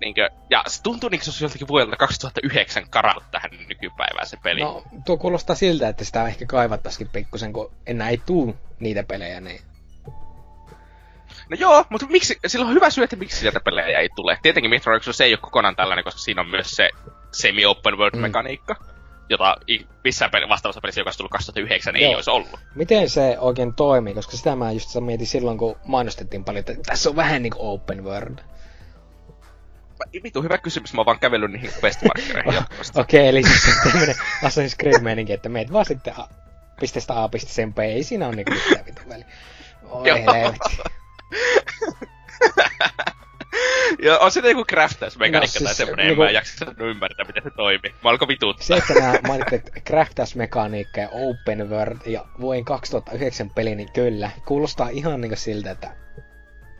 niinkö, 0.00 0.28
ja 0.50 0.62
se 0.66 0.82
tuntuu 0.82 1.08
niin 1.08 1.18
kuin 1.18 1.24
se 1.24 1.30
olisi 1.30 1.44
joltakin 1.44 1.68
vuodelta 1.68 1.96
2009 1.96 2.90
karannut 2.90 3.30
tähän 3.30 3.50
nykypäivään 3.68 4.26
se 4.26 4.36
peli. 4.42 4.60
No, 4.60 4.82
tuo 5.06 5.16
kuulostaa 5.16 5.56
siltä, 5.56 5.88
että 5.88 6.04
sitä 6.04 6.26
ehkä 6.26 6.46
kaivattaisikin 6.46 7.08
pikkusen, 7.08 7.52
kun 7.52 7.72
enää 7.86 8.08
ei 8.08 8.22
tuu 8.26 8.56
niitä 8.80 9.02
pelejä, 9.02 9.40
niin... 9.40 9.60
No 11.50 11.56
joo, 11.60 11.84
mutta 11.90 12.06
miksi, 12.06 12.38
sillä 12.46 12.66
on 12.66 12.74
hyvä 12.74 12.90
syy, 12.90 13.04
että 13.04 13.16
miksi 13.16 13.40
sieltä 13.40 13.60
pelejä 13.60 13.98
ei 13.98 14.08
tule. 14.16 14.38
Tietenkin 14.42 14.70
Metro 14.70 14.96
Exodus 14.96 15.20
ei 15.20 15.32
ole 15.32 15.38
kokonaan 15.42 15.76
tällainen, 15.76 16.04
koska 16.04 16.20
siinä 16.20 16.40
on 16.40 16.48
myös 16.48 16.70
se 16.70 16.90
semi-open 17.32 17.98
world 17.98 18.16
Mm. 18.16 18.32
Jota 19.30 19.56
missään 20.04 20.30
peli, 20.30 20.48
vastaavassa 20.48 20.80
pelissä, 20.80 21.00
joka 21.00 21.08
olisi 21.08 21.18
tullut 21.18 21.32
2009, 21.32 21.96
ei 21.96 22.02
Joo. 22.02 22.14
olisi 22.14 22.30
ollut. 22.30 22.48
Miten 22.74 23.10
se 23.10 23.36
oikein 23.38 23.74
toimii, 23.74 24.14
koska 24.14 24.36
sitä 24.36 24.56
mä 24.56 24.72
just 24.72 25.00
mietin 25.00 25.26
silloin, 25.26 25.58
kun 25.58 25.76
mainostettiin 25.86 26.44
paljon, 26.44 26.60
että 26.60 26.74
tässä 26.86 27.10
on 27.10 27.16
vähän 27.16 27.42
niinku 27.42 27.58
open 27.60 28.04
world. 28.04 28.38
Vitu 30.22 30.42
hyvä 30.42 30.58
kysymys, 30.58 30.92
mä 30.94 31.00
oon 31.00 31.06
vaan 31.06 31.18
kävellyt 31.18 31.52
niihin 31.52 31.70
questmarkkereihin 31.82 32.54
jatkuvasti. 32.60 33.00
Okei, 33.00 33.20
okay, 33.20 33.28
eli 33.28 33.42
siis 33.42 33.76
tämmönen 33.82 34.14
Assassin's 34.44 34.76
Creed 34.80 35.00
meininki, 35.00 35.32
että 35.32 35.48
meet 35.48 35.72
vaan 35.72 35.84
sitten 35.84 36.14
a- 36.18 36.28
pisteestä 36.80 37.22
A 37.22 37.28
pisteeseen 37.28 37.74
B, 37.74 37.78
ei 37.78 38.02
siinä 38.04 38.26
ole 38.26 38.36
niinku 38.36 38.52
mitään 38.52 38.86
vitu 38.86 39.02
väliä. 39.08 39.26
Oi 39.90 40.04
helvetti. 40.10 40.78
ja 44.04 44.18
on 44.18 44.30
siinä 44.30 44.48
joku 44.48 44.64
craftausmekaniikka 44.64 45.58
No 45.58 45.62
no, 45.62 45.64
tai 45.64 45.74
siis, 45.74 45.76
semmonen, 45.76 46.06
niinku- 46.06 46.22
en 46.22 46.28
mä 46.28 46.30
jaksa 46.30 46.74
ymmärtää, 46.78 47.26
miten 47.26 47.42
se 47.42 47.50
toimii. 47.50 47.94
Mä 48.04 48.10
alkoi 48.10 48.28
vituttaa. 48.28 48.66
Se, 48.66 48.74
että 48.74 48.94
nämä 48.94 49.14
mainitset 49.26 49.70
craftausmekaniikka 49.86 51.00
ja 51.00 51.08
open 51.12 51.70
world 51.70 51.98
ja 52.06 52.24
vuoden 52.40 52.64
2009 52.64 53.50
peli, 53.50 53.74
niin 53.74 53.92
kyllä, 53.92 54.30
kuulostaa 54.46 54.88
ihan 54.88 55.20
niinku 55.20 55.36
siltä, 55.36 55.70
että 55.70 55.96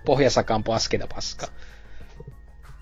pohjasakaan 0.05 0.65
paskinta 0.65 1.07
paskaa. 1.15 1.49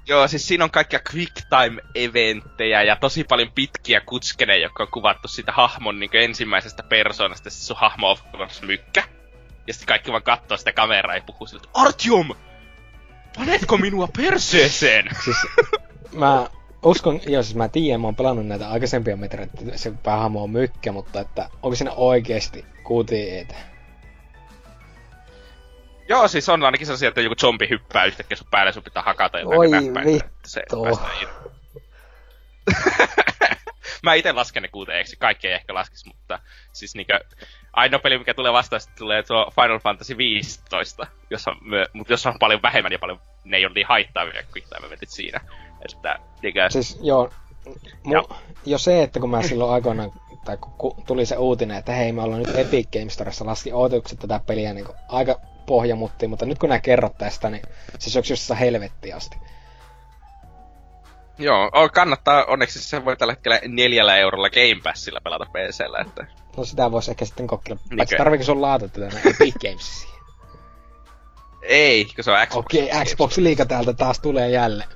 Joo, 0.08 0.28
siis 0.28 0.48
siinä 0.48 0.64
on 0.64 0.70
kaikkia 0.70 1.00
quick 1.14 1.34
time 1.34 1.82
eventtejä 1.94 2.82
ja 2.82 2.96
tosi 2.96 3.24
paljon 3.24 3.52
pitkiä 3.54 4.00
kutskeneja, 4.00 4.62
jotka 4.62 4.82
on 4.82 4.90
kuvattu 4.90 5.28
siitä 5.28 5.52
hahmon 5.52 6.00
niin 6.00 6.10
ensimmäisestä 6.12 6.82
persoonasta, 6.82 7.50
siis 7.50 7.66
sun 7.66 7.76
hahmo 7.76 8.10
on 8.10 8.48
mykkä. 8.62 9.02
Ja 9.66 9.74
sitten 9.74 9.86
kaikki 9.86 10.10
vaan 10.10 10.22
katsoo 10.22 10.56
sitä 10.56 10.72
kameraa 10.72 11.16
ja 11.16 11.22
puhuu 11.26 11.46
sille, 11.46 11.62
että 11.64 11.80
Artyom! 11.80 12.30
Panetko 13.36 13.78
minua 13.78 14.08
perseeseen? 14.16 15.08
Siis 15.24 15.36
mä 16.12 16.46
uskon, 16.82 17.20
joo 17.26 17.42
siis 17.42 17.56
mä 17.56 17.68
tiedän, 17.68 18.00
mä 18.00 18.06
oon 18.06 18.16
pelannut 18.16 18.46
näitä 18.46 18.70
aikaisempia 18.70 19.16
metroja, 19.16 19.44
että 19.44 19.78
se 19.78 19.92
päähahmo 20.02 20.42
on 20.42 20.50
mykkä, 20.50 20.92
mutta 20.92 21.20
että 21.20 21.48
onko 21.62 21.76
siinä 21.76 21.92
oikeesti 21.92 22.64
QTEtä? 22.84 23.54
Joo, 26.08 26.28
siis 26.28 26.48
on 26.48 26.64
ainakin 26.64 26.86
sellaisia, 26.86 27.08
että 27.08 27.20
joku 27.20 27.34
zombi 27.34 27.68
hyppää 27.70 28.04
yhtäkkiä 28.04 28.36
sun 28.36 28.46
päälle, 28.50 28.72
sun 28.72 28.82
pitää 28.82 29.02
hakata 29.02 29.38
jotain 29.38 29.58
Oi 29.58 29.68
näppäintä, 29.68 30.28
se. 30.46 30.62
Mä 34.02 34.14
itse 34.14 34.32
lasken 34.32 34.62
ne 34.62 34.68
kuuteeksi, 34.68 35.16
kaikki 35.16 35.48
ei 35.48 35.54
ehkä 35.54 35.74
laskisi, 35.74 36.08
mutta 36.08 36.40
siis 36.72 36.94
niinkö, 36.94 37.20
ainoa 37.76 38.00
peli, 38.00 38.18
mikä 38.18 38.34
tulee 38.34 38.52
vastaan, 38.52 38.80
sitten 38.80 38.98
tulee 38.98 39.22
tuo 39.22 39.52
Final 39.54 39.78
Fantasy 39.78 40.16
15, 40.16 41.06
jossa 41.30 41.50
on, 41.50 41.56
myö, 41.60 41.84
mutta 41.92 42.12
jossa 42.12 42.30
on 42.30 42.38
paljon 42.38 42.62
vähemmän 42.62 42.92
ja 42.92 42.98
paljon, 42.98 43.20
ne 43.44 43.56
ei 43.56 43.66
ole 43.66 43.74
niin 43.74 43.86
haittaavia 43.86 44.42
kuin 44.52 44.86
eventit 44.86 45.08
siinä. 45.10 45.40
Että, 45.92 46.18
niinkö, 46.42 46.70
Siis 46.70 46.98
joo, 47.02 47.30
mu, 48.04 48.12
Joo. 48.12 48.28
jo 48.66 48.78
se, 48.78 49.02
että 49.02 49.20
kun 49.20 49.30
mä 49.30 49.42
silloin 49.42 49.72
aikoinaan, 49.72 50.12
tai 50.44 50.56
kun 50.56 50.72
ku- 50.78 50.96
tuli 51.06 51.26
se 51.26 51.36
uutinen, 51.36 51.76
että 51.76 51.92
hei 51.92 52.12
me 52.12 52.22
ollaan 52.22 52.42
nyt 52.42 52.58
Epic 52.58 52.88
Games 52.92 53.14
Storessa, 53.14 53.46
laski 53.46 53.72
odotukset 53.72 54.18
tätä 54.18 54.40
peliä 54.46 54.72
niin 54.72 54.86
aika 55.08 55.40
pohjamuttiin, 55.66 56.30
mutta 56.30 56.46
nyt 56.46 56.58
kun 56.58 56.68
nää 56.68 56.80
kerrot 56.80 57.18
tästä, 57.18 57.50
niin 57.50 57.62
se 57.98 58.10
syöksi 58.10 58.32
jossain 58.32 58.60
helvettiin 58.60 59.16
asti. 59.16 59.36
joo, 61.38 61.70
kannattaa, 61.94 62.44
onneksi 62.44 62.80
se 62.80 63.04
voi 63.04 63.16
tällä 63.16 63.32
hetkellä 63.32 63.60
neljällä 63.68 64.16
eurolla 64.16 64.50
Game 64.50 64.80
Passilla 64.84 65.20
pelata 65.24 65.44
PCllä, 65.44 65.98
että 66.06 66.26
No 66.56 66.64
sitä 66.64 66.92
voisi 66.92 67.10
ehkä 67.10 67.24
sitten 67.24 67.46
kokeilla. 67.46 67.82
Paitsi 67.96 68.16
tarviiko 68.16 68.44
sun 68.44 68.62
laata 68.62 68.88
tätä 68.88 69.06
näin 69.06 69.28
Epic 69.28 69.54
Games 69.62 70.16
ei, 71.66 72.04
kun 72.04 72.24
se 72.24 72.30
on 72.30 72.46
Xbox. 72.46 72.64
Okei, 72.64 72.84
okay, 72.84 73.04
Xbox 73.04 73.36
liiga 73.36 73.64
täältä 73.64 73.92
taas 73.92 74.20
tulee 74.20 74.50
jälleen. 74.50 74.88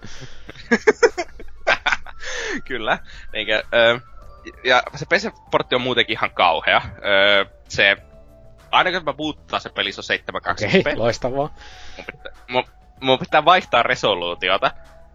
Kyllä. 2.69 2.99
Niinkö, 3.33 3.63
ö, 3.75 4.01
ja 4.65 4.83
se 4.95 5.07
PC-portti 5.07 5.75
on 5.75 5.81
muutenkin 5.81 6.17
ihan 6.17 6.31
kauhea. 6.31 6.83
Ö, 6.97 7.47
se, 7.69 7.97
aina 8.71 8.93
kun 8.93 9.05
mä 9.05 9.13
puuttaa 9.13 9.61
se 9.61 9.69
peli, 9.69 9.93
se 9.93 10.01
on 10.01 10.19
720p. 10.45 10.51
Okei, 10.51 10.81
okay, 10.81 10.97
loistavaa. 10.97 11.55
mun, 11.97 12.07
pitää, 12.07 12.33
mun, 12.49 12.65
mun 13.01 13.19
pitää 13.19 13.45
vaihtaa 13.45 13.83
resoluutiota, 13.83 14.71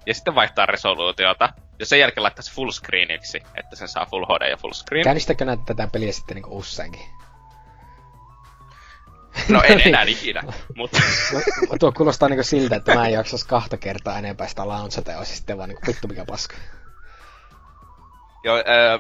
ja 0.06 0.14
sitten 0.14 0.36
vaihtaa 0.36 0.66
resoluutiota, 0.66 1.54
ja 1.80 1.86
sen 1.86 2.00
jälkeen 2.00 2.24
laittaa 2.24 2.44
se 2.44 2.54
full 2.54 2.72
screeniksi, 2.72 3.42
että 3.56 3.76
sen 3.76 3.88
saa 3.88 4.06
full 4.06 4.26
HD 4.26 4.50
ja 4.50 4.58
full 4.58 4.74
screen. 4.74 5.04
Käynnistäkö 5.04 5.46
näitä 5.46 5.64
tätä 5.66 5.88
peliä 5.92 6.12
sitten 6.12 6.36
niinku 6.36 6.58
useankin? 6.58 7.02
No 9.50 9.62
en 9.64 9.82
enää 9.88 10.04
ikinä, 10.04 10.44
mutta 10.76 11.00
No, 11.34 11.78
tuo 11.80 11.92
kuulostaa 11.92 12.30
niinku 12.30 12.44
siltä, 12.44 12.76
että 12.76 12.96
mä 12.96 13.08
en 13.08 13.14
jaksas 13.14 13.44
kahta 13.44 13.78
kertaa 13.78 14.18
enempää 14.20 14.48
sitä 14.48 14.68
launchata 14.68 15.12
ja 15.12 15.18
olisi 15.18 15.36
sitten 15.36 15.58
vaan 15.58 15.70
niinku 15.70 15.84
vittu 15.88 16.08
mikä 16.08 16.26
paska. 16.26 16.56
joo, 18.44 18.58
ö, 18.58 19.00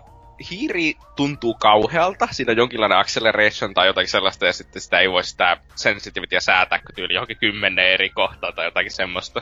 hiiri 0.51 0.93
tuntuu 1.15 1.53
kauhealta, 1.53 2.27
siinä 2.31 2.51
on 2.51 2.57
jonkinlainen 2.57 2.97
acceleration 2.97 3.73
tai 3.73 3.87
jotakin 3.87 4.09
sellaista, 4.09 4.45
ja 4.45 4.53
sitten 4.53 4.81
sitä 4.81 4.99
ei 4.99 5.11
voi 5.11 5.23
sitä 5.23 5.57
sensitivityä 5.75 6.39
säätää, 6.39 6.79
kun 6.79 6.95
tyyli 6.95 7.13
johonkin 7.13 7.37
kymmenen 7.37 7.85
eri 7.85 8.09
kohtaa 8.09 8.51
tai 8.51 8.65
jotakin 8.65 8.91
semmoista 8.91 9.41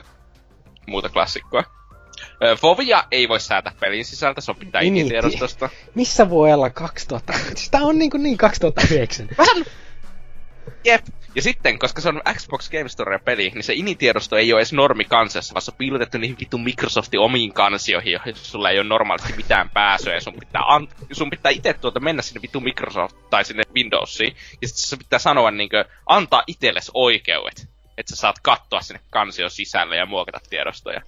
muuta 0.86 1.08
klassikkoa. 1.08 1.64
Fovia 2.56 3.04
ei 3.10 3.28
voi 3.28 3.40
säätää 3.40 3.72
pelin 3.80 4.04
sisältä, 4.04 4.40
se 4.40 4.50
on 4.50 4.56
pitää 4.56 4.80
Niin, 4.80 4.96
initiedostosta. 4.96 5.68
Missä 5.94 6.30
voi 6.30 6.52
olla 6.52 6.70
2000? 6.70 7.32
Sitä 7.54 7.78
on 7.78 7.98
niin, 7.98 8.10
kuin 8.10 8.22
niin 8.22 8.38
2009. 8.38 9.28
Vähän... 9.38 9.64
Jep. 10.84 11.04
Ja 11.34 11.42
sitten, 11.42 11.78
koska 11.78 12.00
se 12.00 12.08
on 12.08 12.22
Xbox 12.34 12.70
Game 12.70 12.88
Store 12.88 13.18
peli, 13.18 13.50
niin 13.54 13.64
se 13.64 13.72
initiedosto 13.74 14.36
ei 14.36 14.52
ole 14.52 14.60
edes 14.60 14.72
normi 14.72 15.04
kansassa, 15.04 15.54
vaan 15.54 15.62
se 15.62 15.70
on 15.70 15.76
piilotettu 15.76 16.18
niihin 16.18 16.36
vittu 16.40 16.58
Microsoftin 16.58 17.20
omiin 17.20 17.52
kansioihin, 17.52 18.12
joihin 18.12 18.36
sulla 18.36 18.70
ei 18.70 18.78
ole 18.78 18.88
normaalisti 18.88 19.32
mitään 19.36 19.70
pääsyä, 19.70 20.14
ja 20.14 20.20
sun 20.20 20.34
pitää, 20.40 20.62
an- 20.66 20.88
sun 21.12 21.30
pitää 21.30 21.52
itse 21.52 21.72
tuota 21.72 22.00
mennä 22.00 22.22
sinne 22.22 22.42
vittu 22.42 22.60
Microsoft 22.60 23.16
tai 23.30 23.44
sinne 23.44 23.62
Windowsiin, 23.74 24.36
ja 24.62 24.68
sitten 24.68 24.88
se 24.88 24.96
pitää 24.96 25.18
sanoa 25.18 25.50
niinkö, 25.50 25.84
antaa 26.06 26.42
itsellesi 26.46 26.90
oikeudet, 26.94 27.68
että 27.98 28.10
sä 28.10 28.16
saat 28.16 28.36
katsoa 28.42 28.80
sinne 28.80 29.00
kansion 29.10 29.50
sisälle 29.50 29.96
ja 29.96 30.06
muokata 30.06 30.40
tiedostoja. 30.50 31.00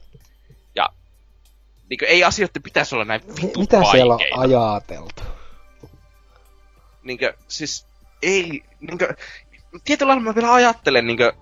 Ja 1.87 1.89
niinkö, 1.91 2.07
ei 2.07 2.25
asioiden 2.25 2.63
pitäisi 2.63 2.95
olla 2.95 3.05
näin 3.05 3.21
vittu 3.43 3.61
Mitä 3.61 3.81
siellä 3.91 4.15
on 4.15 4.21
vaikeita 4.21 4.71
ajateltu? 4.71 5.23
niinkö, 7.07 7.35
siis 7.49 7.87
ei, 8.23 8.63
niinkö, 8.81 9.15
tietyllä 9.85 10.09
lailla 10.11 10.23
mä 10.23 10.35
vielä 10.35 10.55
ajattelen 10.55 11.07
niinkö, 11.07 11.33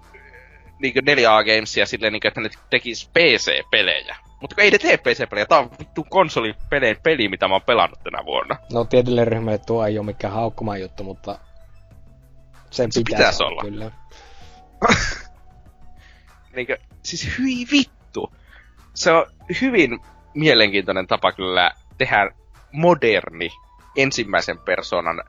niinkö 0.78 1.00
4A 1.00 1.44
Gamesia 1.44 1.86
silleen 1.86 2.12
niinkö, 2.12 2.28
että 2.28 2.40
ne 2.40 2.50
tekis 2.70 3.10
PC-pelejä. 3.14 4.16
Mutta 4.40 4.62
ei 4.62 4.70
ne 4.70 4.78
tee 4.78 4.96
PC-pelejä, 4.96 5.46
tää 5.46 5.58
on 5.58 5.70
vittu 5.78 6.06
konsolipelien 6.10 6.96
peli, 7.02 7.28
mitä 7.28 7.48
mä 7.48 7.54
oon 7.54 7.62
pelannut 7.62 7.98
tänä 8.04 8.24
vuonna. 8.24 8.56
No 8.72 8.84
tietylle 8.84 9.24
ryhmälle 9.24 9.58
tuo 9.58 9.86
ei 9.86 9.98
ole 9.98 10.06
mikään 10.06 10.34
haukkumaan 10.34 10.80
juttu, 10.80 11.04
mutta 11.04 11.38
sen 12.70 12.92
Se 12.92 13.00
pitäisi, 13.00 13.16
pitäisi 13.16 13.44
olla, 13.44 13.62
kyllä. 13.62 13.90
Niinkö, 16.56 16.78
siis 17.02 17.38
hyi 17.38 17.66
vittu. 17.70 18.32
Se 18.94 19.12
on 19.12 19.26
hyvin 19.60 20.00
mielenkiintoinen 20.34 21.06
tapa 21.06 21.32
kyllä 21.32 21.70
tehdä 21.98 22.30
moderni 22.72 23.50
ensimmäisen 23.96 24.58
persoonan 24.58 25.22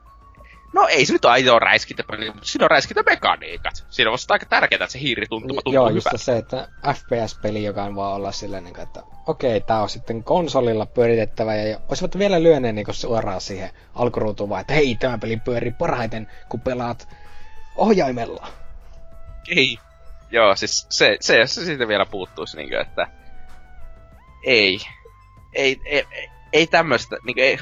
No 0.76 0.88
ei 0.88 1.06
se 1.06 1.14
nyt 1.14 1.26
ole 1.26 1.60
räiskintäpeli, 1.60 2.26
mutta 2.32 2.48
siinä 2.48 2.66
on 2.66 2.72
räiskintämekaniikat. 2.72 3.86
Siinä 3.90 4.12
on 4.12 4.18
aika 4.30 4.46
tärkeää, 4.46 4.84
että 4.84 4.92
se 4.92 5.00
hiirituntuma 5.00 5.62
tuntuu 5.62 5.74
Joo, 5.74 5.90
just 5.90 6.06
hyvältä. 6.06 6.18
se, 6.18 6.38
että 6.38 6.68
FPS-peli, 6.94 7.64
joka 7.64 7.84
on 7.84 7.96
vaan 7.96 8.14
olla 8.14 8.32
silleen, 8.32 8.64
niin 8.64 8.80
että 8.80 9.04
okei, 9.28 9.62
tää 9.62 9.82
on 9.82 9.90
sitten 9.90 10.24
konsolilla 10.24 10.86
pyöritettävä, 10.86 11.56
ja 11.56 11.80
olisivat 11.90 12.18
vielä 12.18 12.44
lyöneet 12.44 12.76
niin 12.76 12.86
suoraan 12.92 13.42
siihen 13.42 13.70
alkuruutuun 13.96 14.50
vaan, 14.50 14.62
että 14.62 14.74
hei, 14.74 14.96
tämä 15.00 15.18
peli 15.18 15.38
pyörii 15.38 15.72
parhaiten, 15.72 16.32
kun 16.50 16.62
pelaat 16.62 17.08
ohjaimella. 17.76 18.48
Ei. 19.56 19.78
Joo, 20.32 20.56
siis 20.56 20.88
se, 20.90 21.18
se, 21.22 21.48
se 21.48 21.66
siitä 21.66 21.88
vielä 21.88 22.06
puuttuisi, 22.06 22.58
niin 22.58 22.70
kuin, 22.70 22.82
että 22.82 23.08
ei. 24.46 24.80
Ei, 25.54 25.82
ei, 25.86 26.04
ei, 26.12 26.30
ei 26.54 26.68
tämmöstä, 26.68 27.18
niin 27.26 27.40
ei. 27.40 27.58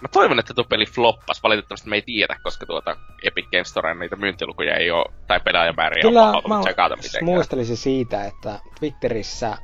Mä 0.00 0.08
toivon, 0.12 0.38
että 0.38 0.54
tuo 0.54 0.64
peli 0.64 0.86
floppas. 0.86 1.42
Valitettavasti 1.42 1.88
me 1.88 1.96
ei 1.96 2.02
tiedä, 2.02 2.36
koska 2.42 2.66
tuota 2.66 2.96
Epic 3.22 3.50
Games 3.50 3.68
Storen 3.68 3.98
niitä 3.98 4.16
myyntilukuja 4.16 4.76
ei 4.76 4.90
ole, 4.90 5.12
tai 5.26 5.40
pelaajamääriä 5.40 6.02
Kyllä 6.02 6.30
on 6.30 6.42
mä 6.48 6.60
tsekata 6.60 6.94
siis 6.94 7.04
mitenkään. 7.04 7.24
muistelisin 7.24 7.76
siitä, 7.76 8.24
että 8.24 8.60
Twitterissä 8.78 9.58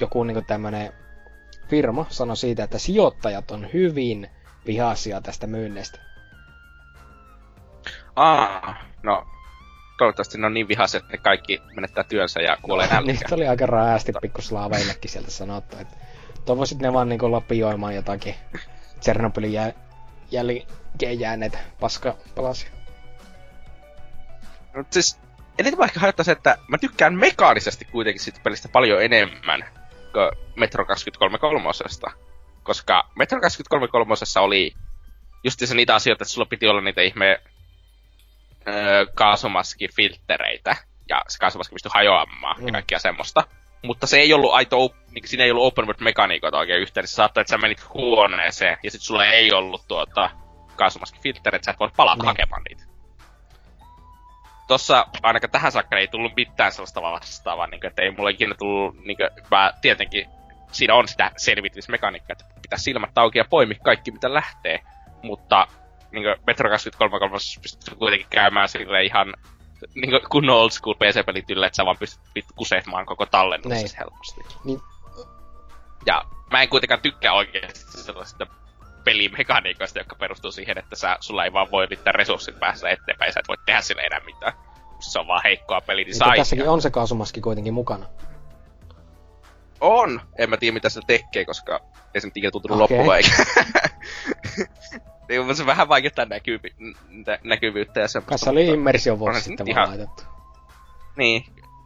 joku 0.00 0.24
niin 0.24 0.44
tämmönen 0.44 0.92
firma 1.68 2.06
sanoi 2.08 2.36
siitä, 2.36 2.64
että 2.64 2.78
sijoittajat 2.78 3.50
on 3.50 3.72
hyvin 3.72 4.30
vihaisia 4.66 5.20
tästä 5.20 5.46
myynnestä. 5.46 5.98
Aa, 8.16 8.76
no 9.02 9.26
toivottavasti 10.00 10.38
ne 10.38 10.46
on 10.46 10.54
niin 10.54 10.68
vihaisia, 10.68 10.98
että 10.98 11.12
ne 11.12 11.18
kaikki 11.18 11.62
menettää 11.76 12.04
työnsä 12.04 12.40
ja 12.40 12.56
kuolee 12.62 12.86
nälkään. 12.86 13.06
Niistä 13.06 13.34
oli 13.34 13.48
aika 13.48 13.66
raasti 13.66 14.12
pikkuslaaveillekin 14.22 15.10
sieltä 15.10 15.30
sanottu, 15.30 15.76
että 15.80 15.96
toivoisit 16.44 16.78
ne 16.78 16.92
vaan 16.92 17.08
niinku 17.08 17.32
lapioimaan 17.32 17.94
jotakin 17.94 18.34
Tsernobylin 19.00 19.52
jä, 19.52 19.72
jälkeen 20.30 21.20
jääneitä 21.20 21.58
paskapalasia. 21.80 22.70
Mut 24.76 24.92
siis, 24.92 25.18
eniten 25.58 25.78
mä 25.78 25.84
ehkä 25.84 26.00
haittaa 26.00 26.24
se, 26.24 26.32
että 26.32 26.58
mä 26.68 26.78
tykkään 26.78 27.14
mekaanisesti 27.14 27.84
kuitenkin 27.84 28.22
siitä 28.22 28.40
pelistä 28.44 28.68
paljon 28.68 29.02
enemmän 29.02 29.64
kuin 30.12 30.30
Metro 30.56 30.84
23 30.84 31.68
Koska 32.62 33.10
Metro 33.16 33.40
23 33.40 34.14
oli 34.40 34.74
justiinsa 35.44 35.74
niitä 35.74 35.94
asioita, 35.94 36.24
että 36.24 36.32
sulla 36.32 36.46
piti 36.46 36.68
olla 36.68 36.80
niitä 36.80 37.00
ihme 37.00 37.40
öö, 38.68 39.06
kaasumaskifilttereitä. 39.14 40.76
Ja 41.08 41.22
se 41.28 41.38
kaasumaski 41.38 41.72
pystyi 41.74 41.90
hajoamaan 41.94 42.56
mm. 42.56 42.62
Mm. 42.62 42.66
ja 42.68 42.72
kaikkia 42.72 42.98
semmoista. 42.98 43.44
Mutta 43.82 44.06
se 44.06 44.18
ei 44.18 44.32
ollut 44.32 44.52
aito, 44.54 44.94
niin 45.10 45.28
siinä 45.28 45.44
ei 45.44 45.50
ollut 45.50 45.64
open 45.64 45.86
world 45.86 46.00
mekaniikoita 46.00 46.58
oikein 46.58 46.80
yhteen. 46.80 47.08
Se 47.08 47.14
saattoi, 47.14 47.40
että 47.40 47.50
sä 47.50 47.58
menit 47.58 47.94
huoneeseen 47.94 48.76
ja 48.82 48.90
sit 48.90 49.00
sulla 49.02 49.24
ei 49.24 49.52
ollut 49.52 49.88
tuota 49.88 50.30
kaasumaskifilttereitä, 50.76 51.64
sä 51.64 51.70
et 51.70 51.80
voi 51.80 51.90
palata 51.96 52.22
Niin. 52.22 52.26
hakemaan 52.26 52.62
niitä 52.68 52.90
tossa 54.70 55.06
ainakaan 55.22 55.50
tähän 55.50 55.72
saakka 55.72 55.96
ei 55.98 56.08
tullut 56.08 56.36
mitään 56.36 56.72
sellaista 56.72 57.02
vastaavaa, 57.02 57.66
niin 57.66 57.80
kuin, 57.80 57.88
että 57.88 58.02
ei 58.02 58.10
mulle 58.10 58.30
ikinä 58.30 58.54
tullut, 58.58 58.94
niin 59.04 59.16
kuin, 59.16 59.28
mä 59.50 59.72
tietenkin 59.80 60.26
siinä 60.72 60.94
on 60.94 61.08
sitä 61.08 61.30
selvitysmekaniikkaa, 61.36 62.32
että 62.32 62.44
pitää 62.62 62.78
silmät 62.78 63.18
auki 63.18 63.38
ja 63.38 63.44
poimi 63.50 63.74
kaikki 63.74 64.10
mitä 64.10 64.34
lähtee, 64.34 64.80
mutta 65.22 65.66
niin 66.12 66.24
kuin 66.24 66.36
Metro 66.46 66.70
23 66.70 67.36
pystyy 67.62 67.94
kuitenkin 67.94 68.26
käymään 68.30 68.68
sille 68.68 69.04
ihan 69.04 69.34
niin 69.94 70.10
kuin 70.10 70.22
kunnon 70.30 70.56
old 70.56 70.70
school 70.70 70.94
PC-pelit 70.94 71.50
yllä, 71.50 71.66
että 71.66 71.76
sä 71.76 71.84
vaan 71.84 71.96
pystyt 71.98 72.34
vittu 72.34 72.54
kusehtmaan 72.56 73.06
koko 73.06 73.26
tallennuksessa 73.26 73.98
helposti. 73.98 74.40
Niin. 74.64 74.80
Ja 76.06 76.24
mä 76.50 76.62
en 76.62 76.68
kuitenkaan 76.68 77.00
tykkää 77.00 77.32
oikeasti 77.32 78.02
sellaisista 78.02 78.46
pelimekaniikoista, 79.04 79.98
jotka 79.98 80.16
perustuu 80.16 80.52
siihen, 80.52 80.78
että 80.78 80.96
sä, 80.96 81.16
sulla 81.20 81.44
ei 81.44 81.52
vaan 81.52 81.70
voi 81.70 81.86
riittää 81.86 82.12
resurssit 82.12 82.60
päästä 82.60 82.88
eteenpäin, 82.88 83.32
sä 83.32 83.40
et 83.40 83.48
voi 83.48 83.56
tehdä 83.66 83.80
sille 83.80 84.02
enää 84.02 84.20
mitään. 84.20 84.52
Se 84.98 85.18
on 85.18 85.26
vaan 85.26 85.40
heikkoa 85.44 85.76
Mutta 85.76 85.86
pelidesignia. 85.86 86.36
tässäkin 86.36 86.68
on 86.68 86.82
se 86.82 86.90
kaasumaski 86.90 87.40
kuitenkin 87.40 87.74
mukana. 87.74 88.06
On! 89.80 90.20
En 90.38 90.50
mä 90.50 90.56
tiedä 90.56 90.74
mitä 90.74 90.88
se 90.88 91.00
tekee, 91.06 91.44
koska 91.44 91.80
ei 92.14 92.20
se 92.20 92.26
nyt 92.26 92.36
ikinä 92.36 92.50
tuntunut 92.50 92.80
okay. 92.80 92.96
loppuun 92.96 93.16
eikä. 93.16 93.30
niin, 95.30 95.56
se 95.56 95.66
vähän 95.66 95.88
vaikeuttaa 95.88 96.24
näkyvi, 96.24 96.74
nä- 97.26 97.38
näkyvyyttä 97.44 98.00
ja 98.00 98.08
semmoista. 98.08 98.28
Kai 98.28 98.38
se 98.38 98.50
oli 98.50 98.66
immersion 98.66 99.18
vuoksi 99.18 99.40
sitten 99.40 99.68
ihan- 99.68 99.88
laitettu. 99.88 100.22
Niin. 101.16 101.44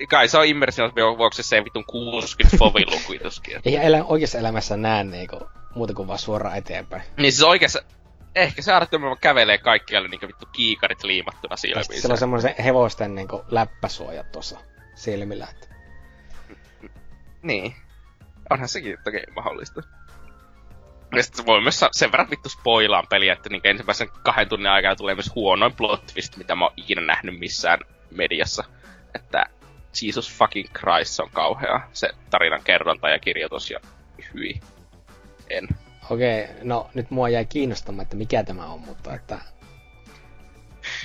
Kai 0.08 0.28
se 0.28 0.38
on 0.38 0.46
immersion 0.46 0.92
vuoksi 1.18 1.42
se 1.42 1.64
vitun 1.64 1.84
60 1.84 2.56
fovin 2.56 2.90
lukuituskin. 2.90 3.60
Ei 3.64 3.76
elä, 3.76 4.04
oikeassa 4.04 4.38
elämässä 4.38 4.76
näe 4.76 5.04
niinku, 5.04 5.40
muuta 5.74 5.94
kuin 5.94 6.08
vaan 6.08 6.18
suoraan 6.18 6.56
eteenpäin. 6.56 7.02
niin 7.16 7.32
siis 7.32 7.42
oikeassa... 7.42 7.82
Ehkä 8.34 8.62
se 8.62 8.72
äärettömän 8.72 9.16
kävelee 9.20 9.58
kaikkialle 9.58 10.08
niinku 10.08 10.26
vittu 10.26 10.46
kiikarit 10.52 11.04
liimattuna 11.04 11.56
silmiin. 11.56 11.84
siellä 11.84 12.12
on 12.12 12.18
semmoisen 12.18 12.54
hevosten 12.64 13.14
niinku 13.14 13.44
läppäsuojat 13.48 14.32
tuossa 14.32 14.58
silmillä. 14.94 15.46
Että... 15.50 15.74
Niin. 17.42 17.74
Onhan 18.50 18.68
sekin 18.68 18.98
toki 19.04 19.20
mahdollista. 19.36 19.82
Ja 21.16 21.22
sitten 21.22 21.46
voi 21.46 21.60
myös 21.60 21.80
sen 21.92 22.12
verran 22.12 22.30
vittu 22.30 22.48
spoilaan 22.48 23.06
peliä, 23.10 23.32
että 23.32 23.48
niin 23.48 23.60
ensimmäisen 23.64 24.08
kahden 24.22 24.48
tunnin 24.48 24.72
aikana 24.72 24.96
tulee 24.96 25.14
myös 25.14 25.34
huonoin 25.34 25.72
plot 25.72 26.06
twist, 26.06 26.36
mitä 26.36 26.54
mä 26.54 26.64
oon 26.64 26.74
ikinä 26.76 27.00
nähnyt 27.00 27.38
missään 27.38 27.78
mediassa. 28.10 28.64
Että 29.14 29.46
Jesus 30.02 30.32
fucking 30.32 30.68
Christ 30.78 31.10
se 31.10 31.22
on 31.22 31.30
kauhea. 31.32 31.80
Se 31.92 32.10
tarinan 32.30 32.62
kerronta 32.64 33.08
ja 33.08 33.18
kirjoitus 33.18 33.70
ja 33.70 33.80
hyi. 34.34 34.60
En. 35.50 35.68
Okei, 36.10 36.48
no 36.62 36.90
nyt 36.94 37.10
mua 37.10 37.28
jäi 37.28 37.44
kiinnostamaan, 37.44 38.02
että 38.02 38.16
mikä 38.16 38.44
tämä 38.44 38.66
on, 38.66 38.80
mutta 38.80 39.14
että... 39.14 39.38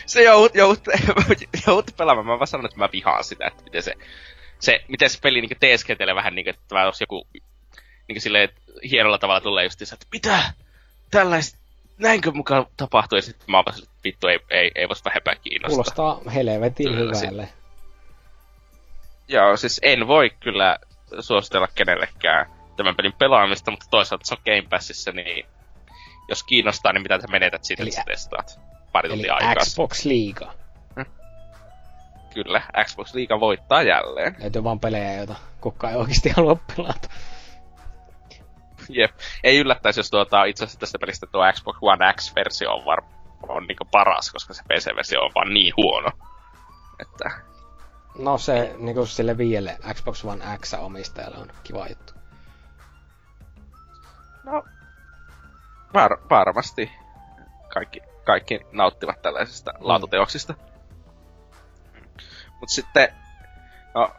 Se 0.06 0.24
joudut, 0.24 0.56
joudut, 0.56 0.84
joudut 1.68 1.98
pelaamaan. 1.98 2.26
Mä 2.26 2.40
vaan 2.40 2.48
sanon, 2.48 2.66
että 2.66 2.78
mä 2.78 2.90
vihaan 2.92 3.24
sitä, 3.24 3.48
että 3.48 3.64
miten 3.64 3.84
se, 3.84 3.94
se, 4.60 4.84
miten 4.88 5.10
se 5.10 5.20
peli 5.22 5.42
niinku 5.42 5.56
teeskentelee 5.60 6.16
vähän 6.16 6.36
niinku, 6.36 6.50
että 6.50 6.62
tämä 6.68 6.86
olisi 6.86 7.04
joku 7.04 7.28
niinku 8.10 8.22
silleen 8.22 8.50
hienolla 8.90 9.18
tavalla 9.18 9.42
tulee 9.42 9.64
just 9.64 9.82
että 9.82 10.06
mitä? 10.12 10.40
Tällaista, 11.12 11.60
näinkö 11.98 12.32
mukaan 12.32 12.66
tapahtuu? 12.78 13.16
Ja 13.16 13.22
sitten 13.22 13.46
mä 13.52 13.58
oon 13.58 13.66
että 13.84 13.90
vittu 14.04 14.28
ei, 14.28 14.40
ei, 14.50 14.72
ei 14.76 14.88
vois 14.88 15.06
vähempää 15.06 15.36
kiinnostaa. 15.36 15.76
Kuulostaa 15.76 16.32
helvetin 16.32 16.88
Kyllä, 16.94 17.14
si- 17.14 17.26
hyvälle. 17.26 17.50
Joo, 19.28 19.58
siis 19.58 19.80
en 19.84 20.08
voi 20.08 20.30
kyllä 20.40 20.78
suositella 21.20 21.68
kenellekään 21.76 22.46
tämän 22.76 22.96
pelin 22.96 23.14
pelaamista, 23.14 23.72
mutta 23.72 23.86
toisaalta 23.92 24.26
se 24.26 24.34
on 24.34 24.42
Game 24.46 24.68
Passissa, 24.70 25.12
niin 25.12 25.46
jos 26.30 26.44
kiinnostaa, 26.44 26.94
niin 26.94 27.02
mitä 27.02 27.22
sä 27.22 27.28
menetät 27.28 27.64
siitä, 27.64 27.84
Eli- 27.84 27.90
että 27.90 28.02
sä 28.02 28.06
testaat 28.06 28.60
pari 28.92 29.08
Eli 29.08 29.14
tuntia 29.16 29.34
aikaa. 29.36 29.66
Xbox 29.66 30.06
Liiga. 30.06 30.54
Kyllä, 32.34 32.62
Xbox 32.84 33.14
Liiga 33.14 33.40
voittaa 33.40 33.82
jälleen. 33.84 34.36
Löytyy 34.40 34.64
vaan 34.64 34.80
pelejä, 34.80 35.14
joita 35.14 35.36
kukaan 35.62 35.94
ei 35.94 36.00
oikeasti 36.00 36.30
halua 36.30 36.58
pelata. 36.76 37.10
Jep. 38.98 39.12
Ei 39.44 39.58
yllättäisi, 39.58 40.00
jos 40.00 40.10
tuota, 40.10 40.44
itse 40.44 40.64
asiassa 40.64 40.80
tästä 40.80 41.00
pelistä 41.00 41.28
tuo 41.32 41.54
Xbox 41.54 41.78
One 41.82 42.14
X-versio 42.14 42.72
on, 42.72 42.86
var, 42.86 43.04
on 43.48 43.68
niinku 43.68 43.86
paras, 43.92 44.32
koska 44.32 44.54
se 44.54 44.64
PC-versio 44.64 45.22
on 45.22 45.32
vaan 45.36 45.54
niin 45.54 45.74
huono. 45.78 46.10
Että... 47.00 47.32
No 48.18 48.38
se 48.38 48.76
niinku 48.78 49.06
sille 49.06 49.38
viielle 49.38 49.78
Xbox 49.94 50.26
One 50.26 50.58
X-omistajalle 50.58 51.38
on 51.38 51.52
kiva 51.64 51.88
juttu. 51.88 52.14
No, 54.44 54.64
var, 55.94 56.18
varmasti 56.30 56.92
kaikki, 57.74 58.02
kaikki 58.24 58.60
nauttivat 58.72 59.22
tällaisista 59.22 59.72
mm. 59.72 59.78
laatuteoksista. 59.82 60.54
Mutta 62.60 62.76
sitten, 62.76 63.14
no, 63.96 64.12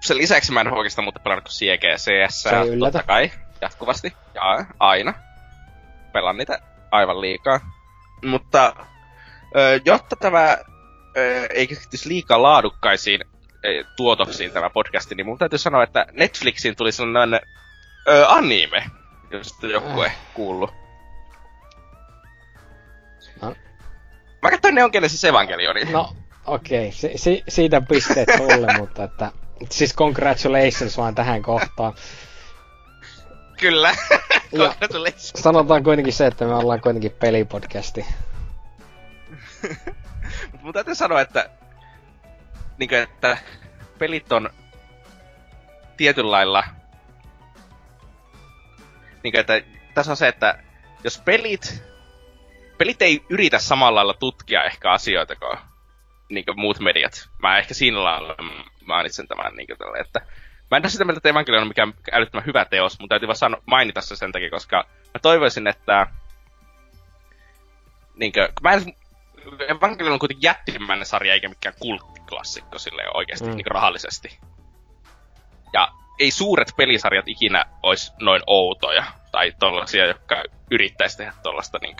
sen 0.00 0.18
lisäksi 0.18 0.52
mä 0.52 0.60
en 0.60 0.72
oikeastaan 0.72 1.04
muuta 1.04 1.20
pelannut 1.20 1.44
kuin 1.44 1.52
CGCS. 1.52 2.42
Se 2.42 2.50
ei 2.50 2.68
yllätä. 2.68 2.98
Totta 2.98 3.06
kai, 3.06 3.30
jatkuvasti. 3.60 4.12
Ja 4.34 4.66
aina. 4.80 5.14
Pelaan 6.12 6.36
niitä 6.36 6.58
aivan 6.90 7.20
liikaa. 7.20 7.60
Mutta 8.24 8.76
jotta 9.84 10.16
tämä 10.16 10.56
ei 11.50 11.66
keskittyisi 11.66 12.08
liikaa 12.08 12.42
laadukkaisiin 12.42 13.20
tuotoksiin 13.96 14.50
tämä 14.50 14.70
podcasti, 14.70 15.14
niin 15.14 15.26
mun 15.26 15.38
täytyy 15.38 15.58
sanoa, 15.58 15.82
että 15.82 16.06
Netflixiin 16.12 16.76
tuli 16.76 16.92
sellainen 16.92 17.40
ö, 18.08 18.26
anime, 18.28 18.84
jos 19.30 19.54
joku 19.62 20.02
ei 20.02 20.10
kuullut. 20.34 20.74
No. 23.42 23.54
Mä 24.42 24.50
katsoin 24.50 24.74
Neon 24.74 24.90
Genesis 24.92 25.24
Evangelionin. 25.24 25.92
No, 25.92 26.16
okei. 26.46 26.78
Okay. 26.78 26.92
Si- 26.92 27.18
si- 27.18 27.44
siitä 27.48 27.80
pisteet 27.80 28.28
mulle, 28.38 28.66
mutta 28.78 29.04
että... 29.04 29.32
Siis 29.70 29.94
congratulations 29.94 30.98
vaan 30.98 31.14
tähän 31.14 31.42
kohtaan. 31.42 31.94
Kyllä. 33.60 33.94
congratulations. 34.56 35.32
Sanotaan 35.34 35.82
kuitenkin 35.82 36.12
se, 36.12 36.26
että 36.26 36.44
me 36.44 36.54
ollaan 36.54 36.80
kuitenkin 36.80 37.12
pelipodcasti. 37.12 38.06
Mutta 40.62 40.72
täytyy 40.72 40.94
sanoa, 40.94 41.20
että, 41.20 41.50
niin 42.78 42.88
kuin, 42.88 43.00
että 43.00 43.38
pelit 43.98 44.32
on 44.32 44.50
tietyllä 45.96 46.30
lailla... 46.30 46.64
Niin 49.22 49.32
kuin, 49.32 49.40
että 49.40 49.60
tässä 49.94 50.12
on 50.12 50.16
se, 50.16 50.28
että 50.28 50.58
jos 51.04 51.18
pelit... 51.24 51.82
Pelit 52.78 53.02
ei 53.02 53.24
yritä 53.28 53.58
samalla 53.58 53.96
lailla 53.96 54.14
tutkia 54.14 54.64
ehkä 54.64 54.92
asioita 54.92 55.36
kuin, 55.36 55.58
niin 56.28 56.44
kuin 56.44 56.60
muut 56.60 56.80
mediat. 56.80 57.28
Mä 57.42 57.58
ehkä 57.58 57.74
siinä 57.74 58.04
lailla 58.04 58.34
mainitsen 58.84 59.28
tämän 59.28 59.56
niin 59.56 59.66
kuin 59.66 59.78
tälle, 59.78 59.98
että 59.98 60.20
Mä 60.70 60.76
en 60.76 60.82
ole 60.82 60.90
sitä 60.90 61.04
mieltä, 61.04 61.18
että 61.18 61.28
Evangelion 61.28 61.62
on 61.62 61.68
mikään 61.68 61.94
älyttömän 62.12 62.46
hyvä 62.46 62.64
teos, 62.64 62.98
mutta 63.00 63.12
täytyy 63.12 63.26
vaan 63.26 63.36
sano, 63.36 63.56
mainita 63.66 64.00
se 64.00 64.16
sen 64.16 64.32
takia, 64.32 64.50
koska 64.50 64.84
mä 64.86 65.20
toivoisin, 65.22 65.66
että... 65.66 66.06
Niinkö, 68.14 68.48
mä 68.62 68.72
en, 68.72 68.82
Evangelion 69.68 70.12
on 70.12 70.18
kuitenkin 70.18 70.46
jättimäinen 70.46 71.06
sarja, 71.06 71.32
eikä 71.32 71.48
mikään 71.48 71.74
kulttiklassikko 71.80 72.78
silleen 72.78 73.16
oikeasti 73.16 73.48
mm. 73.48 73.56
niin 73.56 73.66
rahallisesti. 73.66 74.38
Ja 75.72 75.88
ei 76.18 76.30
suuret 76.30 76.72
pelisarjat 76.76 77.28
ikinä 77.28 77.64
olisi 77.82 78.12
noin 78.20 78.42
outoja, 78.46 79.04
tai 79.32 79.52
tollasia, 79.58 80.06
jotka 80.06 80.42
yrittäisi 80.70 81.16
tehdä 81.16 81.32
tollasta 81.42 81.78
niin 81.82 81.96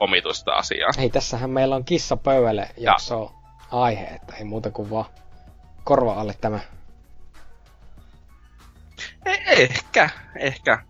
omituista 0.00 0.52
asiaa. 0.52 0.90
Ei, 0.98 1.10
tässähän 1.10 1.50
meillä 1.50 1.76
on 1.76 1.84
kissa 1.84 2.16
pöydälle 2.16 2.68
jakso 2.76 3.32
aihe, 3.72 4.04
että 4.04 4.36
ei 4.36 4.44
muuta 4.44 4.70
kuin 4.70 4.90
vaan 4.90 5.04
korva 5.84 6.14
alle 6.14 6.34
tämä. 6.40 6.60
Eh, 9.26 9.42
ehkä, 9.46 10.10
ehkä. 10.38 10.82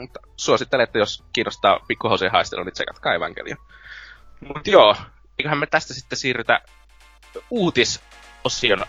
Mutta 0.00 0.20
suosittelen, 0.36 0.84
että 0.84 0.98
jos 0.98 1.24
kiinnostaa 1.32 1.80
pikkuhousien 1.88 2.32
haistelu, 2.32 2.64
niin 2.64 2.72
tsekatkaa 2.72 3.14
Evangelion. 3.14 3.58
Mutta 4.40 4.70
joo, 4.70 4.96
eiköhän 5.38 5.58
me 5.58 5.66
tästä 5.66 5.94
sitten 5.94 6.18
siirrytä 6.18 6.60
uutisosion 7.50 8.86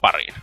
pariin. 0.00 0.34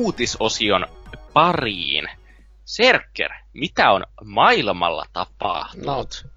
Uutisosion 0.00 0.86
pariin. 1.32 2.08
Serker, 2.64 3.30
mitä 3.54 3.90
on 3.90 4.04
maailmalla 4.24 5.04
tapahtunut? 5.12 6.24
No, 6.24 6.30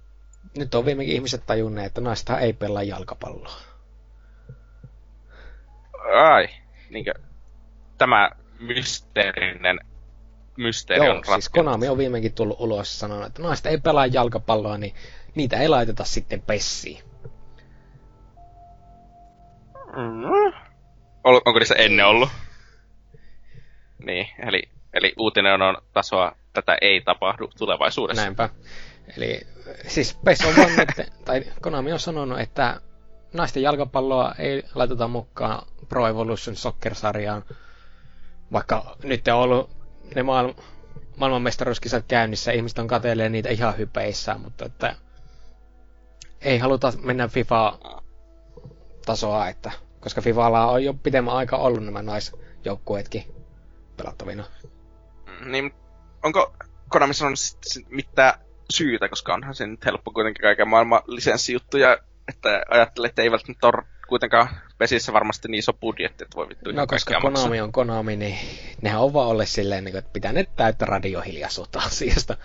nyt 0.58 0.76
on 0.76 0.86
viimekin 0.86 1.14
ihmiset 1.14 1.46
tajunneet, 1.46 1.88
että 1.88 2.02
naista 2.02 2.40
ei 2.40 2.54
pelaa 2.54 2.84
jalkapalloa. 2.84 3.58
Ai, 6.14 6.50
niinkö 6.90 7.14
tämä 7.98 8.30
mysteerinen 8.60 9.80
mysteeri 10.58 11.06
Joo, 11.06 11.16
on 11.16 11.24
siis 11.26 11.50
Konami 11.50 11.88
on 11.88 11.98
viimeinkin 11.98 12.34
tullut 12.34 12.60
ulos 12.60 12.94
ja 12.94 13.00
sanonut, 13.00 13.26
että 13.26 13.42
naista 13.42 13.70
ei 13.70 13.78
pelaa 13.78 14.06
jalkapalloa, 14.06 14.78
niin 14.78 14.96
niitä 15.36 15.60
ei 15.60 15.68
laiteta 15.68 16.04
sitten 16.04 16.42
pessiin. 16.42 17.04
Mm. 19.96 20.54
Onko 21.24 21.60
niissä 21.60 21.76
ennen 21.76 22.06
ollut? 22.06 22.30
Niin, 24.04 24.28
eli, 24.48 24.64
eli 24.94 25.14
uutinen 25.18 25.62
on 25.62 25.78
tasoa, 25.94 26.36
tätä 26.54 26.78
ei 26.82 27.02
tapahdu 27.02 27.48
tulevaisuudessa. 27.58 28.22
Näinpä. 28.22 28.50
Eli 29.18 29.42
siis 29.88 30.18
PES 30.26 30.42
on 30.46 30.56
vannut, 30.56 30.90
tai 31.26 31.44
Konami 31.62 31.94
on 31.94 32.00
sanonut, 32.00 32.40
että 32.40 32.82
naisten 33.34 33.64
jalkapalloa 33.64 34.36
ei 34.38 34.64
laiteta 34.76 35.08
mukaan 35.08 35.68
Pro 35.90 36.08
Evolution 36.08 36.56
Soccer-sarjaan, 36.56 37.44
vaikka 38.52 38.98
nyt 39.04 39.28
on 39.28 39.34
ollut 39.34 39.70
ne 40.16 40.24
maailman, 40.24 40.56
maailmanmestaruuskisat 41.18 42.06
käynnissä, 42.08 42.52
ihmiset 42.52 42.80
on 42.80 42.88
katelee 42.88 43.30
niitä 43.30 43.50
ihan 43.50 43.78
hypeissään, 43.78 44.42
mutta 44.42 44.66
että 44.66 44.96
ei 46.42 46.58
haluta 46.58 46.94
mennä 47.04 47.28
FIFA-tasoa, 47.28 47.88
että, 49.50 49.72
koska 50.00 50.22
FIFAlla 50.22 50.66
on 50.66 50.84
jo 50.84 50.94
pitemmän 50.94 51.36
aika 51.36 51.58
ollut 51.58 51.84
nämä 51.86 52.02
naisjoukkueetkin 52.02 53.43
pelattavina. 53.98 54.44
Niin, 55.46 55.74
onko 56.24 56.54
Konami 56.90 57.14
sanonut 57.14 57.40
mitään 57.90 58.34
syytä, 58.70 59.10
koska 59.10 59.34
onhan 59.34 59.56
se 59.56 59.68
nyt 59.68 59.86
helppo 59.86 60.12
kuitenkin 60.12 60.42
kaiken 60.42 60.68
maailman 60.68 61.02
lisenssijuttuja, 61.08 61.98
että 62.28 62.64
ajattelee, 62.70 63.10
että 63.10 63.22
eivät 63.22 63.48
nyt 63.48 63.64
ole 63.64 63.84
kuitenkaan 64.08 64.50
pesissä 64.78 65.14
varmasti 65.14 65.48
niin 65.48 65.60
iso 65.60 65.74
budjetti, 65.74 66.24
että 66.24 66.36
voi 66.36 66.50
vittu 66.50 66.72
No 66.72 66.88
koska 66.88 67.22
Konami 67.22 67.50
maksaa. 67.50 67.64
on 67.64 67.72
Konami, 67.72 68.16
niin 68.16 68.38
nehän 68.82 69.02
on 69.02 69.14
vaan 69.14 69.28
olleet 69.28 69.50
silleen, 69.50 69.84
niin 69.84 69.98
että 69.98 70.14
pitää 70.14 70.34
ne 70.34 70.48
täyttä 70.56 70.86
radiohiljaisuutta 70.86 71.80
asiasta. 71.80 72.38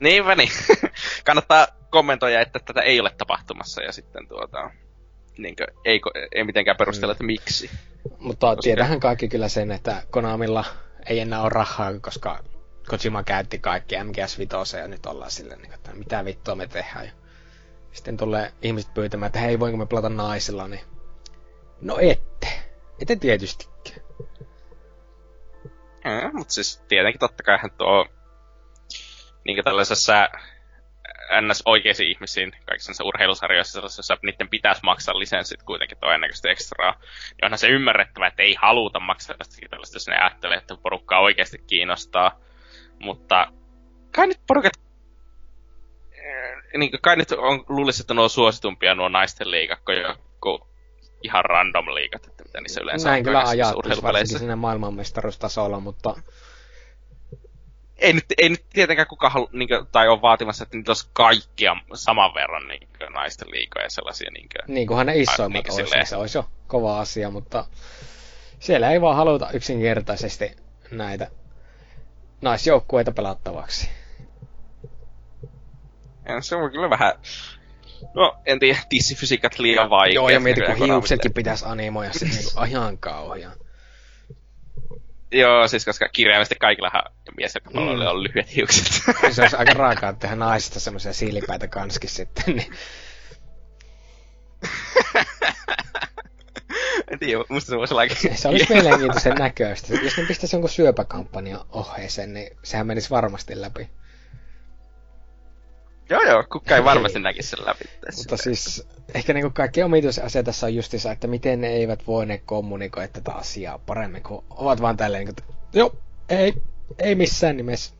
Niinpä 0.00 0.34
niin. 0.34 0.50
Kannattaa 1.26 1.66
kommentoida, 1.90 2.40
että 2.40 2.58
tätä 2.58 2.80
ei 2.80 3.00
ole 3.00 3.10
tapahtumassa 3.18 3.82
ja 3.82 3.92
sitten 3.92 4.28
tuota, 4.28 4.70
niin 5.38 5.56
kuin, 5.56 5.66
ei, 5.84 6.00
ei 6.34 6.44
mitenkään 6.44 6.76
perustella, 6.76 7.12
että 7.12 7.24
miksi. 7.24 7.70
Mutta 8.18 8.46
koska... 8.46 8.62
tiedähän 8.62 9.00
kaikki 9.00 9.28
kyllä 9.28 9.48
sen, 9.48 9.70
että 9.70 10.02
Konamilla 10.10 10.64
ei 11.06 11.20
enää 11.20 11.40
ole 11.42 11.48
rahaa, 11.48 12.00
koska 12.00 12.44
Kojima 12.88 13.22
käytti 13.22 13.58
kaikki 13.58 14.04
MGS 14.04 14.38
5 14.38 14.76
ja 14.76 14.88
nyt 14.88 15.06
ollaan 15.06 15.30
silleen, 15.30 15.62
niin 15.62 15.72
että 15.74 15.94
mitä 15.94 16.24
vittua 16.24 16.54
me 16.54 16.66
tehdään. 16.66 17.06
Ja 17.06 17.12
sitten 17.92 18.16
tulee 18.16 18.52
ihmiset 18.62 18.94
pyytämään, 18.94 19.26
että 19.26 19.38
hei, 19.38 19.60
voinko 19.60 19.76
me 19.78 19.86
pelata 19.86 20.08
naisilla, 20.08 20.68
niin 20.68 20.84
no 21.80 21.98
ette. 22.00 22.48
Ette 23.00 23.16
tietystikään. 23.16 24.00
Eh, 26.04 26.32
mutta 26.32 26.54
siis 26.54 26.82
tietenkin 26.88 27.20
totta 27.20 27.42
kai 27.42 27.58
tuo 27.78 28.06
niin 29.44 29.64
tällaisessa 29.64 30.28
ns. 31.40 31.62
oikeisiin 31.64 32.10
ihmisiin 32.10 32.52
kaikissa 32.66 33.04
urheilusarjoissa, 33.04 33.72
sellaisissa 33.72 34.16
niiden 34.22 34.48
pitäisi 34.48 34.80
maksaa 34.84 35.18
lisenssit 35.18 35.62
kuitenkin 35.62 35.98
todennäköisesti 35.98 36.48
ekstraa, 36.48 36.92
niin 37.30 37.44
onhan 37.44 37.58
se 37.58 37.68
ymmärrettävä, 37.68 38.26
että 38.26 38.42
ei 38.42 38.54
haluta 38.54 39.00
maksaa 39.00 39.36
tällaista, 39.70 39.96
jos 39.96 40.08
ne 40.08 40.16
ajattelee, 40.16 40.58
että 40.58 40.76
porukkaa 40.82 41.20
oikeasti 41.20 41.58
kiinnostaa. 41.58 42.40
Mutta 42.98 43.52
kai 44.14 44.26
nyt 44.26 44.40
porukat 44.46 44.72
niin 46.78 46.90
kai 47.02 47.16
nyt 47.16 47.32
on, 47.32 47.64
luulisi, 47.68 48.02
että 48.02 48.14
nuo 48.14 48.28
suositumpia 48.28 48.94
nuo 48.94 49.08
naisten 49.08 49.50
liigat, 49.50 49.80
kuin 49.84 49.98
joku 49.98 50.68
ihan 51.22 51.44
random 51.44 51.86
liigat, 51.94 52.26
että 52.26 52.42
mitä 52.42 52.60
niissä 52.60 52.80
yleensä 52.80 53.08
Näin 53.08 53.20
on 53.20 53.24
kyllä 53.24 53.42
ajattelisi, 53.46 54.02
varsinkin 54.02 54.38
siinä 54.38 54.56
maailmanmestaruustasolla, 54.56 55.80
mutta 55.80 56.14
ei 57.98 58.12
nyt, 58.12 58.24
ei 58.38 58.48
nyt 58.48 58.64
tietenkään 58.72 59.08
kukaan 59.08 59.32
halu, 59.32 59.48
niin 59.52 59.68
kuin, 59.68 59.86
tai 59.92 60.08
on 60.08 60.22
vaatimassa, 60.22 60.64
että 60.64 60.76
niitä 60.76 60.90
olisi 60.90 61.08
kaikkia 61.12 61.76
saman 61.94 62.34
verran 62.34 62.68
niin 62.68 62.88
kuin, 62.98 63.12
naisten 63.12 63.50
liikoja 63.50 63.90
sellaisia. 63.90 64.30
Niin, 64.30 64.48
kuin, 64.48 64.74
niin 64.74 64.88
kunhan 64.88 65.06
ne 65.06 65.16
isoimmat 65.16 65.64
niin 65.64 65.74
olisi, 65.74 65.94
niin 65.94 66.06
se 66.06 66.16
olisi 66.16 66.38
jo 66.38 66.48
kova 66.66 67.00
asia, 67.00 67.30
mutta 67.30 67.64
siellä 68.58 68.90
ei 68.90 69.00
vaan 69.00 69.16
haluta 69.16 69.50
yksinkertaisesti 69.50 70.56
näitä 70.90 71.30
naisjoukkueita 72.40 73.12
pelattavaksi. 73.12 73.90
Ja 76.28 76.40
se 76.40 76.56
on 76.56 76.70
kyllä 76.70 76.90
vähän... 76.90 77.12
No, 78.14 78.36
en 78.46 78.58
tiedä, 78.58 78.78
tissifysiikat 78.88 79.58
liian 79.58 79.90
vaikea. 79.90 80.14
Joo, 80.14 80.28
ja 80.28 80.40
mieti, 80.40 80.60
kun 80.60 80.86
hiuksetkin 80.86 81.32
pitäisi 81.32 81.64
animoida 81.68 82.12
se 82.12 82.24
niin 82.24 82.68
ihan 82.68 82.98
kauhean. 82.98 83.52
Joo, 85.38 85.68
siis 85.68 85.84
koska 85.84 86.08
kirjaimesti 86.08 86.54
kaikilla 86.60 86.90
mies 87.36 87.54
ja 87.54 87.60
mm. 87.70 87.78
on 88.08 88.22
lyhyet 88.22 88.56
hiukset. 88.56 88.86
se 89.32 89.42
olisi 89.42 89.56
aika 89.56 89.74
raakaa 89.74 90.12
tehdä 90.12 90.36
naisista 90.36 90.80
semmoisia 90.80 91.12
siilipäitä 91.12 91.68
kanskin 91.68 92.10
sitten, 92.10 92.56
niin... 92.56 92.72
en 97.10 97.18
tiedä, 97.18 97.44
musta 97.48 97.70
se 97.70 97.76
voisi 97.76 97.94
olla 97.94 98.02
Se 98.34 98.48
olisi 98.48 98.74
mielenkiintoisen 98.74 99.34
näköistä. 99.34 99.94
Jos 99.94 100.16
ne 100.16 100.24
pistäisi 100.24 100.56
jonkun 100.56 100.70
syöpäkampanja 100.70 101.64
ohjeeseen, 101.70 102.34
niin 102.34 102.56
sehän 102.62 102.86
menisi 102.86 103.10
varmasti 103.10 103.60
läpi. 103.60 103.90
Joo 106.10 106.22
joo, 106.22 106.44
kuka 106.52 106.76
ei 106.76 106.84
varmasti 106.84 107.18
näkisi 107.18 107.48
sen 107.48 107.66
läpi. 107.66 107.84
Mutta 108.16 108.36
siis 108.36 108.88
ehkä 109.14 109.32
niin 109.32 109.52
kaikki 109.52 109.82
omituisen 109.82 110.44
tässä 110.44 110.66
on 110.66 110.74
justissa, 110.74 111.12
että 111.12 111.26
miten 111.26 111.60
ne 111.60 111.68
eivät 111.68 112.06
voi 112.06 112.26
ne 112.26 112.38
kommunikoida 112.38 113.08
tätä 113.08 113.32
asiaa 113.32 113.78
paremmin, 113.78 114.22
kun 114.22 114.44
ovat 114.50 114.82
vaan 114.82 114.96
tälleen, 114.96 115.26
niin 115.26 115.34
kuin, 115.34 115.56
joo, 115.72 115.98
ei, 116.28 116.54
ei 116.98 117.14
missään 117.14 117.56
nimessä. 117.56 117.94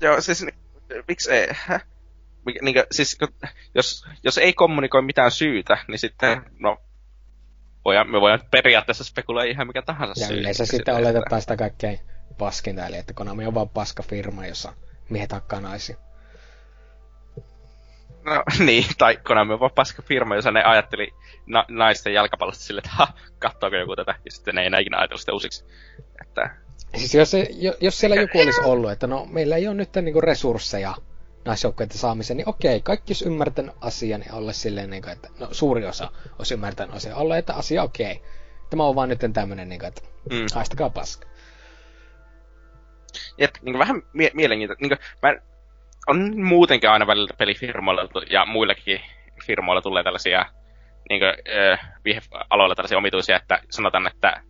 Joo, 0.00 0.20
siis 0.20 0.46
miksi 1.08 1.32
ei? 1.32 1.48
Häh? 1.52 1.86
Niin 2.62 2.74
kuin, 2.74 2.84
siis, 2.92 3.18
jos, 3.74 4.06
jos 4.24 4.38
ei 4.38 4.52
kommunikoi 4.52 5.02
mitään 5.02 5.30
syytä, 5.30 5.78
niin 5.88 5.98
sitten, 5.98 6.42
no, 6.58 6.78
voidaan, 7.84 8.10
me 8.10 8.20
voidaan 8.20 8.48
periaatteessa 8.50 9.04
spekuloida 9.04 9.50
ihan 9.50 9.66
mikä 9.66 9.82
tahansa 9.82 10.22
Ja 10.22 10.26
syy, 10.26 10.40
yleensä 10.40 10.66
sitten 10.66 10.94
oletetaan 10.94 11.40
sitä 11.40 11.56
kaikkein 11.56 12.00
paskinta, 12.38 12.86
eli 12.86 12.96
että 12.96 13.14
Konami 13.14 13.46
on 13.46 13.54
vaan 13.54 13.68
paska 13.68 14.02
firma, 14.02 14.46
jossa 14.46 14.72
miehet 15.10 15.32
hakkaa 15.32 15.60
naisia. 15.60 15.96
No 18.24 18.42
niin, 18.66 18.84
tai 18.98 19.16
Konami 19.16 19.52
on 19.52 19.60
vaan 19.60 19.70
paska 19.74 20.02
firma, 20.02 20.34
jossa 20.34 20.50
ne 20.50 20.62
ajatteli 20.62 21.14
na- 21.46 21.64
naisten 21.68 22.14
jalkapallosta 22.14 22.64
silleen, 22.64 22.84
että 22.86 22.96
ha, 22.96 23.08
katsoako 23.38 23.76
joku 23.76 23.96
tätä, 23.96 24.14
ja 24.24 24.30
sitten 24.30 24.54
ne 24.54 24.60
ei 24.60 24.66
enää 24.66 24.80
ikinä 24.80 24.98
ajatellut 24.98 25.20
sitä 25.20 25.32
uusiksi. 25.32 25.64
Että... 26.22 26.50
Siis 26.96 27.14
jos, 27.14 27.30
se, 27.30 27.48
jos 27.80 28.00
siellä 28.00 28.16
joku 28.16 28.40
olisi 28.40 28.60
ollut, 28.60 28.90
että 28.90 29.06
no 29.06 29.26
meillä 29.30 29.56
ei 29.56 29.68
ole 29.68 29.74
nyt 29.74 29.90
niinku 30.02 30.20
resursseja 30.20 30.94
naisjoukkueiden 31.44 31.98
saamiseen, 31.98 32.36
niin 32.36 32.48
okei, 32.48 32.80
kaikki 32.80 33.10
olisi 33.10 33.26
ymmärtänyt 33.26 33.74
asian 33.80 34.24
ja 34.26 34.34
olla 34.34 34.52
silleen, 34.52 34.90
niin 34.90 35.02
kuin, 35.02 35.12
että 35.12 35.28
no 35.38 35.48
suuri 35.52 35.86
osa 35.86 36.10
olisi 36.38 36.54
ymmärtänyt 36.54 36.96
asian, 36.96 37.16
olla, 37.16 37.36
että 37.36 37.54
asia 37.54 37.82
okei. 37.82 38.22
Tämä 38.70 38.84
on 38.84 38.94
vaan 38.94 39.08
nyt 39.08 39.20
tämmöinen, 39.32 39.68
niin 39.68 39.78
kuin, 39.78 39.88
että 39.88 40.02
mm. 40.30 40.46
haistakaa 40.54 40.90
paska. 40.90 41.28
Jep, 43.38 43.54
niin 43.62 43.78
vähän 43.78 44.02
mie- 44.12 44.30
mielenkiintoista. 44.34 44.82
Niin 44.82 44.98
kuin, 44.98 44.98
mä 45.22 45.47
on 46.08 46.40
muutenkin 46.40 46.90
aina 46.90 47.06
välillä 47.06 47.34
pelifirmoilla 47.38 48.02
ja 48.30 48.46
muillekin 48.46 49.00
firmoilla 49.46 49.82
tulee 49.82 50.02
tällaisia 50.04 50.46
niin 51.10 51.20
kuin, 51.20 51.34
äh, 51.58 51.90
aloilla 52.50 52.74
tällaisia 52.74 52.98
omituisia, 52.98 53.36
että 53.36 53.60
sanotaan, 53.70 54.06
että 54.06 54.42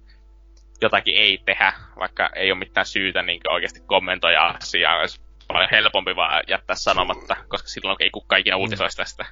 jotakin 0.81 1.17
ei 1.17 1.39
tehdä, 1.45 1.73
vaikka 1.99 2.31
ei 2.37 2.53
ole 2.53 2.59
mitään 2.59 2.87
syytä 2.87 3.23
niin 3.23 3.41
oikeasti 3.49 3.81
kommentoida 3.87 4.43
asiaa. 4.63 4.97
Olisi 4.97 5.21
paljon 5.49 5.69
helpompi 5.71 6.17
vaan 6.17 6.43
jättää 6.49 6.77
sanomatta, 6.77 7.37
koska 7.49 7.69
silloin 7.69 7.97
ei 8.01 8.11
kukaan 8.11 8.41
ikinä 8.41 8.57
mm. 8.57 8.61
uutisoisi 8.61 8.97
tästä. 8.97 9.27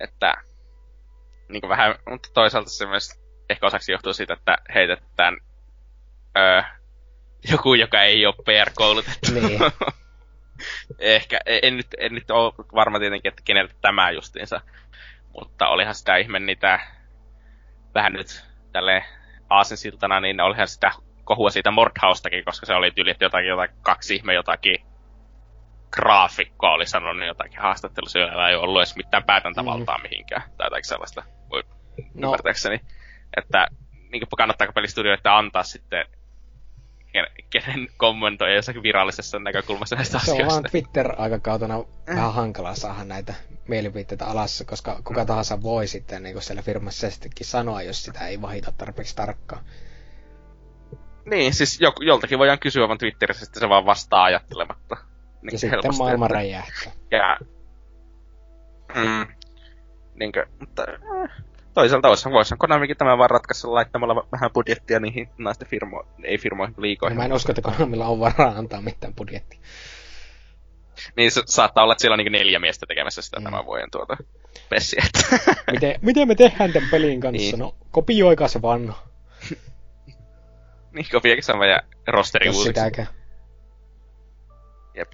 Että 0.00 0.34
niin 1.48 1.68
vähän, 1.68 1.94
mutta 2.10 2.28
toisaalta 2.34 2.70
se 2.70 2.86
myös 2.86 3.20
ehkä 3.50 3.66
osaksi 3.66 3.92
johtuu 3.92 4.12
siitä, 4.12 4.32
että 4.32 4.58
heitetään 4.74 5.36
öö, 6.38 6.62
joku, 7.50 7.74
joka 7.74 8.02
ei 8.02 8.26
ole 8.26 8.34
PR-koulutettu. 8.34 9.32
Niin. 9.34 9.60
Ehkä, 10.98 11.38
en 11.46 11.76
nyt, 11.76 11.86
en 11.98 12.14
nyt 12.14 12.30
ole 12.30 12.52
varma 12.74 12.98
tietenkin, 12.98 13.28
että 13.28 13.42
keneltä 13.44 13.74
tämä 13.80 14.10
justiinsa. 14.10 14.60
Mutta 15.40 15.68
olihan 15.68 15.94
sitä 15.94 16.16
ihme 16.16 16.38
niitä 16.38 16.80
vähän 17.94 18.12
nyt 18.12 18.44
tälle 18.72 19.04
aasinsiltana, 19.50 20.20
niin 20.20 20.40
olihan 20.40 20.68
sitä 20.68 20.90
kohua 21.24 21.50
siitä 21.50 21.70
Mordhaustakin, 21.70 22.44
koska 22.44 22.66
se 22.66 22.74
oli 22.74 22.90
tyyli, 22.90 23.10
että 23.10 23.24
jotakin, 23.24 23.48
jotakin 23.48 23.76
kaksi 23.82 24.14
ihme 24.14 24.34
jotakin 24.34 24.88
graafikkoa 25.90 26.72
oli 26.72 26.86
sanonut 26.86 27.26
jotakin 27.26 27.60
haastattelussa, 27.60 28.18
joilla 28.18 28.48
ei 28.48 28.56
ollut 28.56 28.80
edes 28.80 28.96
mitään 28.96 29.24
päätäntävaltaa 29.24 29.98
mm. 29.98 30.02
mihinkään, 30.02 30.42
tai 30.56 30.66
jotakin 30.66 30.88
sellaista, 30.88 31.22
no. 32.14 32.28
ymmärtääkseni. 32.28 32.80
Että 33.36 33.66
niin 34.12 34.22
kannattaako 34.36 34.72
pelistudioita 34.72 35.38
antaa 35.38 35.62
sitten 35.62 36.04
kenen 37.50 37.88
kommentoi 37.96 38.54
jossakin 38.54 38.82
virallisessa 38.82 39.38
näkökulmassa 39.38 39.96
näistä 39.96 40.18
se 40.18 40.22
asioista. 40.22 40.42
Se 40.42 40.56
on 40.56 40.62
vaan 40.62 40.70
Twitter-aikakautena 40.70 41.74
äh. 41.74 42.16
vähän 42.16 42.34
hankalaa 42.34 42.74
saada 42.74 43.04
näitä 43.04 43.34
mielipiteitä 43.68 44.26
alas, 44.26 44.64
koska 44.66 45.00
kuka 45.04 45.24
tahansa 45.24 45.62
voi 45.62 45.86
sitten 45.86 46.22
niin 46.22 46.42
siellä 46.42 46.62
firmassa 46.62 47.06
sanoa, 47.42 47.82
jos 47.82 48.04
sitä 48.04 48.26
ei 48.26 48.42
vahita 48.42 48.72
tarpeeksi 48.78 49.16
tarkkaan. 49.16 49.64
Niin, 51.24 51.54
siis 51.54 51.80
jol- 51.80 52.06
joltakin 52.06 52.38
voidaan 52.38 52.58
kysyä 52.58 52.88
vaan 52.88 52.98
Twitterissä, 52.98 53.44
että 53.44 53.60
se 53.60 53.68
vaan 53.68 53.86
vastaa 53.86 54.24
ajattelematta. 54.24 54.96
Niin 55.42 55.52
ja 55.52 55.58
sitten 55.58 55.96
maailma 55.98 56.28
räjähtää. 56.28 56.92
Ja... 57.10 57.38
Mm. 58.94 59.26
Niinkö, 60.14 60.46
mutta... 60.60 60.82
Äh 61.22 61.47
toisaalta 61.78 62.08
olisihan, 62.08 62.32
voisihan 62.32 62.58
Konamikin 62.58 62.96
tämä 62.96 63.18
vaan 63.18 63.30
ratkaista 63.30 63.74
laittamalla 63.74 64.26
vähän 64.32 64.50
budjettia 64.54 65.00
niihin 65.00 65.28
naisten 65.38 65.68
firmo, 65.68 66.06
ei 66.24 66.38
firmoihin, 66.38 66.74
liikoihin. 66.78 67.16
No, 67.16 67.20
mä 67.20 67.24
en 67.24 67.32
usko, 67.32 67.52
että 67.52 67.62
Konamilla 67.62 68.06
on 68.06 68.20
varaa 68.20 68.54
antaa 68.58 68.80
mitään 68.80 69.14
budjettia. 69.14 69.60
Niin 71.16 71.30
se 71.30 71.42
saattaa 71.46 71.84
olla, 71.84 71.92
että 71.92 72.00
siellä 72.00 72.14
on 72.14 72.18
niin 72.18 72.32
neljä 72.32 72.58
miestä 72.58 72.86
tekemässä 72.86 73.22
sitä 73.22 73.40
mm. 73.40 73.44
tämän 73.44 73.66
vuoden 73.66 73.90
tuota 73.90 74.16
pessiä. 74.68 75.02
miten, 75.72 75.94
miten 76.02 76.28
me 76.28 76.34
tehdään 76.34 76.72
tämän 76.72 76.90
pelin 76.90 77.20
kanssa? 77.20 77.38
Niin. 77.38 77.58
No, 77.58 77.74
kopioikaa 77.90 78.48
se 78.48 78.62
vanha. 78.62 79.02
niin, 80.94 81.06
kopioikaa 81.12 81.42
se 81.42 81.66
ja 81.66 81.80
rosteri 82.06 82.46
Jos 82.46 82.62
sitäkään. 82.62 83.08
Jep. 84.94 85.12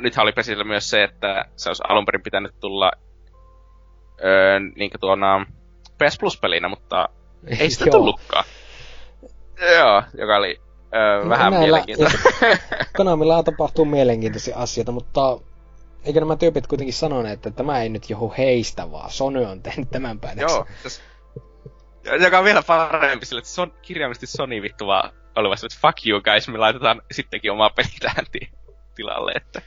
Nythän 0.00 0.22
oli 0.22 0.32
Pesillä 0.32 0.64
myös 0.64 0.90
se, 0.90 1.04
että 1.04 1.44
se 1.56 1.70
olisi 1.70 1.82
alun 1.88 2.04
perin 2.04 2.22
pitänyt 2.22 2.60
tulla 2.60 2.92
öö, 4.24 4.60
niin 4.60 4.90
tuona 5.00 5.46
PS 6.04 6.18
Plus-pelinä, 6.20 6.68
mutta 6.68 7.08
ei 7.58 7.70
sitä 7.70 7.90
tullutkaan. 7.90 8.44
Joo, 9.76 10.02
joka 10.18 10.36
oli 10.36 10.60
öö, 10.94 11.24
no, 11.24 11.30
vähän 11.30 11.52
mielenkiintoista. 11.54 12.18
Konamilla 12.96 13.42
tapahtuu 13.42 13.84
mielenkiintoisia 13.84 14.56
asioita, 14.56 14.92
mutta 14.92 15.38
eikö 16.04 16.20
nämä 16.20 16.36
tyypit 16.36 16.66
kuitenkin 16.66 16.94
sanoneet, 16.94 17.34
että 17.34 17.50
tämä 17.50 17.82
ei 17.82 17.88
nyt 17.88 18.10
johu 18.10 18.34
heistä, 18.38 18.90
vaan 18.90 19.10
Sony 19.10 19.44
on 19.44 19.62
tehnyt 19.62 19.90
tämän 19.90 20.20
päätöksen. 20.20 20.56
Joo, 20.56 20.66
tässä, 20.82 21.02
joka 22.20 22.38
on 22.38 22.44
vielä 22.44 22.62
parempi 22.62 23.26
sille, 23.26 23.38
että 23.38 23.50
son, 23.50 23.72
kirjaimisesti 23.82 24.26
Sony 24.26 24.62
vittu 24.62 24.86
vaan 24.86 25.10
olevassa, 25.36 25.66
että 25.66 25.78
fuck 25.80 26.06
you 26.06 26.20
guys, 26.20 26.48
me 26.48 26.58
laitetaan 26.58 27.02
sittenkin 27.12 27.52
omaa 27.52 27.70
peliä 27.70 27.98
tähän 28.00 28.26
tilalle, 28.94 29.32
että 29.32 29.62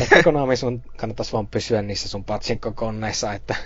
Ehkä 0.00 0.22
Konami 0.22 0.56
sun 0.56 0.82
kannattaisi 0.96 1.32
vaan 1.32 1.46
pysyä 1.46 1.82
niissä 1.82 2.08
sun 2.08 2.24
patsinko-konneissa, 2.24 3.32
että 3.32 3.56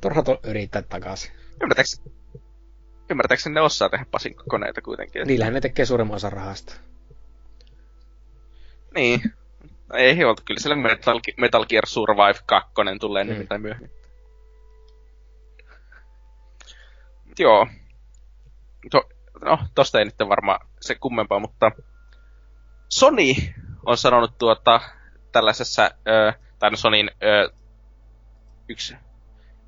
turha 0.00 0.22
to- 0.22 0.40
yrittää 0.44 0.82
takaisin. 0.82 1.32
Ymmärtääks, 1.62 2.02
ymmärtääkseni 3.10 3.54
ne 3.54 3.60
osaa 3.60 3.88
tehdä 3.88 4.06
pasinko-koneita 4.10 4.82
kuitenkin? 4.82 5.26
Niillähän 5.26 5.54
ne 5.54 5.60
tekee 5.60 5.84
suurimman 5.84 6.16
osan 6.16 6.32
rahasta. 6.32 6.74
Niin. 8.94 9.22
No 9.88 9.98
ei 9.98 10.24
oltu. 10.24 10.42
Kyllä 10.44 10.60
siellä 10.60 10.76
Metal, 10.76 11.20
Metal 11.36 11.66
Gear 11.66 11.86
Survive 11.86 12.38
2 12.46 12.70
tulee 13.00 13.24
mm. 13.24 13.30
nimittäin 13.30 13.62
myöhemmin. 13.62 13.90
Joo. 17.38 17.66
To, 18.90 19.08
no, 19.44 19.58
tosta 19.74 19.98
ei 19.98 20.04
nyt 20.04 20.14
varmaan 20.28 20.68
se 20.80 20.94
kummempaa, 20.94 21.38
mutta 21.38 21.70
Sony 22.88 23.34
on 23.86 23.96
sanonut 23.96 24.38
tuota 24.38 24.80
tällaisessa, 25.38 25.90
ö, 26.08 26.32
tai 26.58 26.70
no 26.70 26.76
Sonyin 26.76 27.10
ö, 27.22 27.50
yksi, 28.68 28.92
mä 28.92 28.98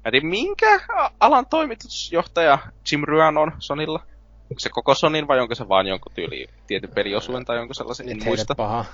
en 0.04 0.12
tiedä 0.12 0.26
minkä 0.26 0.80
alan 1.20 1.46
toimitusjohtaja 1.46 2.58
Jim 2.92 3.02
Ryan 3.04 3.38
on 3.38 3.52
Sonilla. 3.58 4.00
Onko 4.42 4.58
se 4.58 4.68
koko 4.68 4.94
Sonin 4.94 5.28
vai 5.28 5.40
onko 5.40 5.54
se 5.54 5.68
vaan 5.68 5.86
jonkun 5.86 6.12
tyyli 6.14 6.46
tietyn 6.66 6.90
peliosuuden 6.94 7.44
tai 7.44 7.58
onko 7.58 7.74
sellaisen, 7.74 8.08
en 8.08 8.18
muista. 8.24 8.54
paha. 8.54 8.84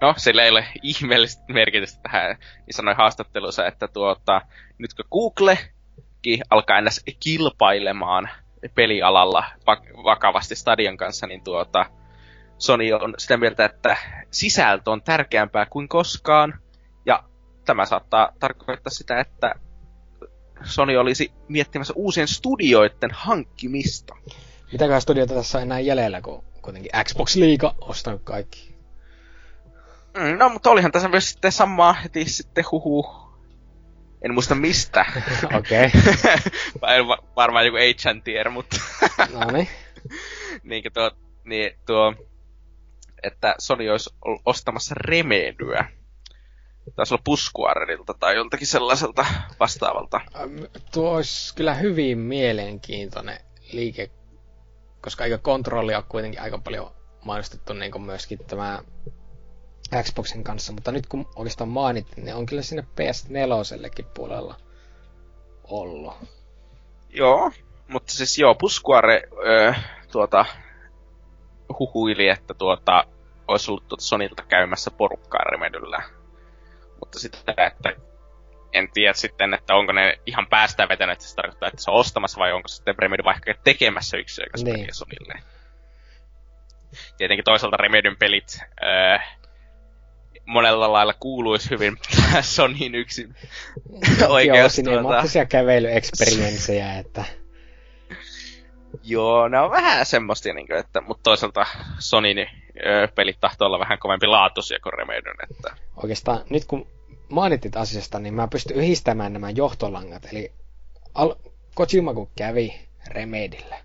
No, 0.00 0.14
sillä 0.16 0.42
ei 0.42 0.50
ole 0.50 0.66
ihmeellistä 0.82 1.42
merkitystä 1.48 2.00
tähän. 2.02 2.36
Niin 2.66 2.74
sanoi 2.74 2.94
haastattelussa, 2.94 3.66
että 3.66 3.88
tuota, 3.88 4.40
nyt 4.78 4.94
kun 4.94 5.04
Google 5.12 5.58
alkaa 6.50 6.78
ennäs 6.78 7.00
kilpailemaan 7.20 8.28
pelialalla 8.74 9.44
vakavasti 10.04 10.56
Stadion 10.56 10.96
kanssa, 10.96 11.26
niin 11.26 11.44
tuota, 11.44 11.86
Sony 12.62 12.92
on 12.92 13.14
sitä 13.18 13.36
mieltä, 13.36 13.64
että 13.64 13.96
sisältö 14.30 14.90
on 14.90 15.02
tärkeämpää 15.02 15.66
kuin 15.66 15.88
koskaan. 15.88 16.60
Ja 17.06 17.24
tämä 17.64 17.86
saattaa 17.86 18.32
tarkoittaa 18.40 18.90
sitä, 18.90 19.20
että 19.20 19.54
Sony 20.64 20.96
olisi 20.96 21.32
miettimässä 21.48 21.94
uusien 21.96 22.28
studioiden 22.28 23.10
hankkimista. 23.12 24.16
Mitäköhän 24.72 25.02
studioita 25.02 25.34
tässä 25.34 25.58
on 25.58 25.62
enää 25.62 25.80
jäljellä, 25.80 26.20
kun 26.20 26.44
kuitenkin 26.62 26.92
Xbox 27.04 27.36
Liiga 27.36 27.74
ostanut 27.80 28.22
kaikki? 28.24 28.74
Mm, 30.16 30.38
no, 30.38 30.48
mutta 30.48 30.70
olihan 30.70 30.92
tässä 30.92 31.08
myös 31.08 31.30
sitten 31.30 31.52
samaa 31.52 31.92
heti 31.92 32.24
sitten 32.24 32.64
huhu. 32.72 33.06
En 34.24 34.34
muista 34.34 34.54
mistä. 34.54 35.04
Okei. 35.58 35.86
okay. 36.76 36.98
varmaan 37.36 37.66
joku 37.66 37.76
Agentier, 37.76 38.50
mutta... 38.50 38.76
no 39.32 39.50
niin. 39.52 39.68
niin, 40.62 40.82
tuo, 40.94 41.10
niin 41.44 41.78
tuo, 41.86 42.14
että 43.22 43.54
Sony 43.58 43.90
olisi 43.90 44.10
ostamassa 44.46 44.94
Remedyä. 44.98 45.84
Taisi 46.96 47.14
olla 47.14 47.22
Puskuarerilta 47.24 48.14
tai 48.14 48.36
joltakin 48.36 48.66
sellaiselta 48.66 49.26
vastaavalta. 49.60 50.20
Tuo 50.92 51.14
olisi 51.14 51.54
kyllä 51.54 51.74
hyvin 51.74 52.18
mielenkiintoinen 52.18 53.38
liike, 53.72 54.10
koska 55.00 55.24
aika 55.24 55.38
kontrollia 55.38 55.98
on 55.98 56.04
kuitenkin 56.04 56.40
aika 56.40 56.58
paljon 56.58 56.90
mainostettu 57.24 57.72
niin 57.72 57.92
kuin 57.92 58.02
myöskin 58.02 58.38
tämä 58.38 58.82
Xboxin 60.02 60.44
kanssa, 60.44 60.72
mutta 60.72 60.92
nyt 60.92 61.06
kun 61.06 61.28
oikeastaan 61.36 61.70
mainittiin, 61.70 62.24
niin 62.24 62.34
on 62.34 62.46
kyllä 62.46 62.62
sinne 62.62 62.82
PS4 62.82 64.04
puolella 64.14 64.56
ollut. 65.64 66.14
Joo, 67.08 67.52
mutta 67.88 68.12
siis 68.12 68.38
joo, 68.38 68.54
Puskuare 68.54 69.22
öö, 69.46 69.72
tuota, 70.12 70.46
huhuili, 71.78 72.28
että 72.28 72.54
tuota, 72.54 73.04
olisi 73.48 73.70
ollut 73.70 73.88
tuota 73.88 74.04
Sonilta 74.04 74.42
käymässä 74.48 74.90
porukkaa 74.90 75.44
Remedyllä. 75.44 76.02
Mutta 77.00 77.18
sitten, 77.18 77.54
että 77.66 77.92
en 78.72 78.88
tiedä 78.94 79.12
sitten, 79.12 79.54
että 79.54 79.74
onko 79.74 79.92
ne 79.92 80.18
ihan 80.26 80.46
päästään 80.46 80.88
vetänyt, 80.88 81.12
että 81.12 81.24
se 81.24 81.36
tarkoittaa, 81.36 81.68
että 81.68 81.82
se 81.82 81.90
on 81.90 81.96
ostamassa 81.96 82.38
vai 82.38 82.52
onko 82.52 82.68
sitten 82.68 82.94
Remedy 82.98 83.24
vaikka 83.24 83.54
tekemässä 83.64 84.16
yksi 84.16 84.42
niin. 84.64 84.88
Sonille. 84.92 85.34
Tietenkin 87.16 87.44
toisaalta 87.44 87.76
Remedyn 87.76 88.16
pelit 88.16 88.58
öö, 88.82 89.18
monella 90.46 90.92
lailla 90.92 91.14
kuuluisi 91.20 91.70
hyvin 91.70 91.96
Sonyin 92.40 92.94
yksin 92.94 93.36
oikeus. 94.28 94.78
Joo, 94.78 95.02
tuota... 95.02 95.46
kävelyeksperienssejä, 95.48 96.98
että... 96.98 97.24
Joo, 99.04 99.48
ne 99.48 99.60
on 99.60 99.70
vähän 99.70 100.06
semmoista, 100.06 100.52
niin 100.52 100.66
kuin, 100.66 100.78
että, 100.78 101.00
mutta 101.00 101.22
toisaalta 101.22 101.66
Sonyin 101.98 102.46
pelit 103.14 103.40
tahtoo 103.40 103.66
olla 103.66 103.78
vähän 103.78 103.98
kovempi 103.98 104.26
laatuisia 104.26 104.78
kuin 104.82 104.92
Remedyn. 104.92 105.36
Että... 105.50 105.76
Oikeastaan 105.96 106.40
nyt 106.50 106.64
kun 106.64 106.86
mainitit 107.28 107.76
asiasta, 107.76 108.18
niin 108.18 108.34
mä 108.34 108.48
pystyn 108.48 108.76
yhdistämään 108.76 109.32
nämä 109.32 109.50
johtolangat. 109.50 110.28
Eli 110.32 110.52
Al- 111.14 111.34
Kojima 111.74 112.14
kun 112.14 112.30
kävi 112.36 112.80
Remedillä, 113.08 113.76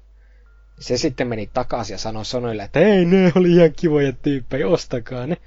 se 0.80 0.98
sitten 0.98 1.28
meni 1.28 1.50
takaisin 1.54 1.94
ja 1.94 1.98
sanoi 1.98 2.26
Sonylle, 2.26 2.64
että 2.64 2.80
ei, 2.80 3.06
ne 3.06 3.32
oli 3.36 3.52
ihan 3.52 3.74
kivoja 3.74 4.12
tyyppejä, 4.14 4.68
ostakaa 4.68 5.28
ne. 5.28 5.38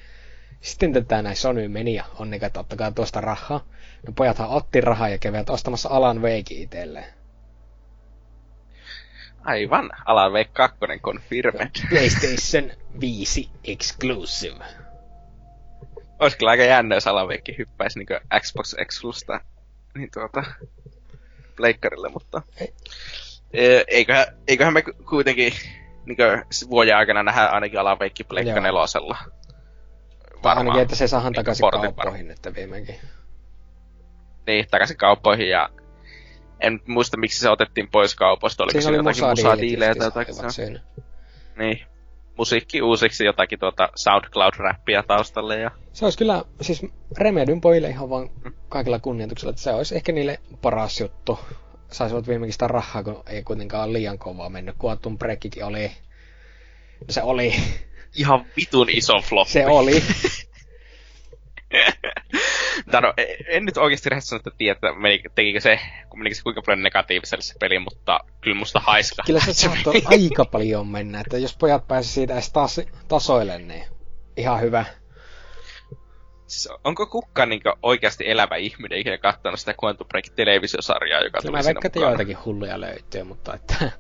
Sitten 0.60 0.92
tätä 0.92 1.22
näin 1.22 1.36
Sony 1.36 1.68
meni 1.68 1.94
ja 1.94 2.04
onneka, 2.18 2.46
että 2.46 2.60
ottakaa 2.60 2.90
tuosta 2.90 3.20
rahaa. 3.20 3.64
No 4.06 4.12
pojathan 4.16 4.48
otti 4.48 4.80
rahaa 4.80 5.08
ja 5.08 5.18
kävivät 5.18 5.50
ostamassa 5.50 5.88
Alan 5.88 6.22
Wake 6.22 6.54
itselleen. 6.54 7.19
Aivan, 9.44 9.90
Alan 10.04 10.32
Wake 10.32 10.50
2 10.52 10.78
confirmed. 11.00 11.70
PlayStation 11.88 12.70
5 13.00 13.50
exclusive. 13.64 14.64
Olisi 16.18 16.38
kyllä 16.38 16.50
aika 16.50 16.64
jännä, 16.64 16.94
jos 16.94 17.06
Alan 17.06 17.28
Wake 17.28 17.54
hyppäisi 17.58 17.98
niin 17.98 18.40
Xbox 18.40 18.74
Exclusta 18.78 19.40
niin 19.94 20.10
tuota, 20.14 20.44
pleikkarille, 21.56 22.08
mutta... 22.08 22.42
Ei. 22.60 22.74
E, 23.52 23.84
eiköhän, 23.88 24.26
eiköhän 24.48 24.74
me 24.74 24.82
kuitenkin 24.82 25.52
niin 26.06 26.16
vuoden 26.70 26.96
aikana 26.96 27.22
nähdä 27.22 27.46
ainakin 27.46 27.80
Alan 27.80 27.98
Wake 27.98 28.24
Pleikka 28.24 28.60
nelosella 28.60 29.18
varmaan. 30.42 30.58
Ainakin, 30.58 30.82
että 30.82 30.96
se 30.96 31.08
saahan 31.08 31.32
takaisin 31.32 31.70
kauppoihin 31.70 32.30
että 32.30 32.54
viimeinkin. 32.54 32.94
Niin, 34.46 34.66
takaisin 34.70 34.96
kauppoihin 34.96 35.48
ja 35.48 35.68
en 36.60 36.80
muista 36.86 37.16
miksi 37.16 37.40
se 37.40 37.50
otettiin 37.50 37.90
pois 37.90 38.14
kaupoista. 38.14 38.64
Oliko 38.64 38.80
siinä, 38.80 38.96
jotakin 38.96 39.28
musadiilejä 39.28 39.94
tai 39.94 40.06
jotakin? 40.06 40.34
Niin. 41.58 41.80
Musiikki 42.36 42.82
uusiksi 42.82 43.24
jotakin 43.24 43.58
tuota 43.58 43.88
SoundCloud-räppiä 43.96 45.02
taustalle. 45.06 45.58
Ja... 45.58 45.70
Se 45.92 46.04
olisi 46.04 46.18
kyllä, 46.18 46.44
siis 46.60 46.86
Remedyn 47.18 47.60
pojille 47.60 47.88
ihan 47.88 48.10
vaan 48.10 48.30
kaikilla 48.68 48.98
kunnioituksella, 48.98 49.50
että 49.50 49.62
se 49.62 49.72
olisi 49.72 49.96
ehkä 49.96 50.12
niille 50.12 50.38
paras 50.62 51.00
juttu. 51.00 51.38
Saisivat 51.90 52.28
viimeinkin 52.28 52.52
sitä 52.52 52.68
rahaa, 52.68 53.02
kun 53.02 53.22
ei 53.26 53.42
kuitenkaan 53.42 53.92
liian 53.92 54.18
kovaa 54.18 54.48
mennyt. 54.48 54.76
Quantum 54.84 55.18
Breakikin 55.18 55.64
oli... 55.64 55.92
Se 57.08 57.22
oli 57.22 57.54
ihan 58.16 58.46
vitun 58.56 58.90
iso 58.90 59.20
floppi. 59.20 59.52
Se 59.52 59.66
oli. 59.66 60.02
no, 62.92 63.14
en 63.48 63.64
nyt 63.64 63.76
oikeasti 63.76 64.08
rehellisesti 64.08 64.50
tiedä, 64.58 64.72
että 64.72 64.92
meni, 64.92 65.22
tekikö 65.34 65.60
se, 65.60 65.80
menikö 66.16 66.36
se 66.36 66.42
kuinka 66.42 66.62
paljon 66.62 66.82
negatiiviselle 66.82 67.42
se 67.42 67.54
peli, 67.60 67.78
mutta 67.78 68.20
kyllä 68.40 68.56
musta 68.56 68.80
haiska. 68.80 69.22
Kyllä 69.26 69.40
se 69.40 69.52
saattoi 69.52 69.94
aika 70.10 70.44
paljon 70.44 70.88
mennä, 70.88 71.20
että 71.20 71.38
jos 71.38 71.56
pojat 71.56 71.88
pääsivät 71.88 72.14
siitä 72.14 72.34
edes 72.34 72.52
tas, 72.52 72.80
tasoille, 73.08 73.58
niin 73.58 73.84
ihan 74.36 74.60
hyvä. 74.60 74.84
Siis 76.46 76.68
onko 76.84 77.06
kukaan 77.06 77.48
niin 77.48 77.62
oikeasti 77.82 78.30
elävä 78.30 78.56
ihminen 78.56 78.98
ikinä 78.98 79.18
katsonut 79.18 79.60
sitä 79.60 79.74
Quantum 79.84 80.06
Break 80.08 80.24
televisiosarjaa, 80.36 81.20
joka 81.20 81.38
Kyllä 81.38 81.50
tuli 81.50 81.62
mä 81.62 81.64
veikkaan, 81.64 81.86
että 81.86 81.98
joitakin 81.98 82.44
hulluja 82.44 82.80
löytyy, 82.80 83.22
mutta 83.22 83.54
että 83.54 83.90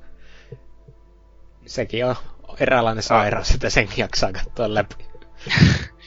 sekin 1.66 2.06
on 2.06 2.16
eräänlainen 2.60 3.02
sairaus, 3.02 3.50
että 3.50 3.70
sen 3.70 3.88
jaksaa 3.96 4.32
katsoa 4.32 4.74
läpi. 4.74 4.94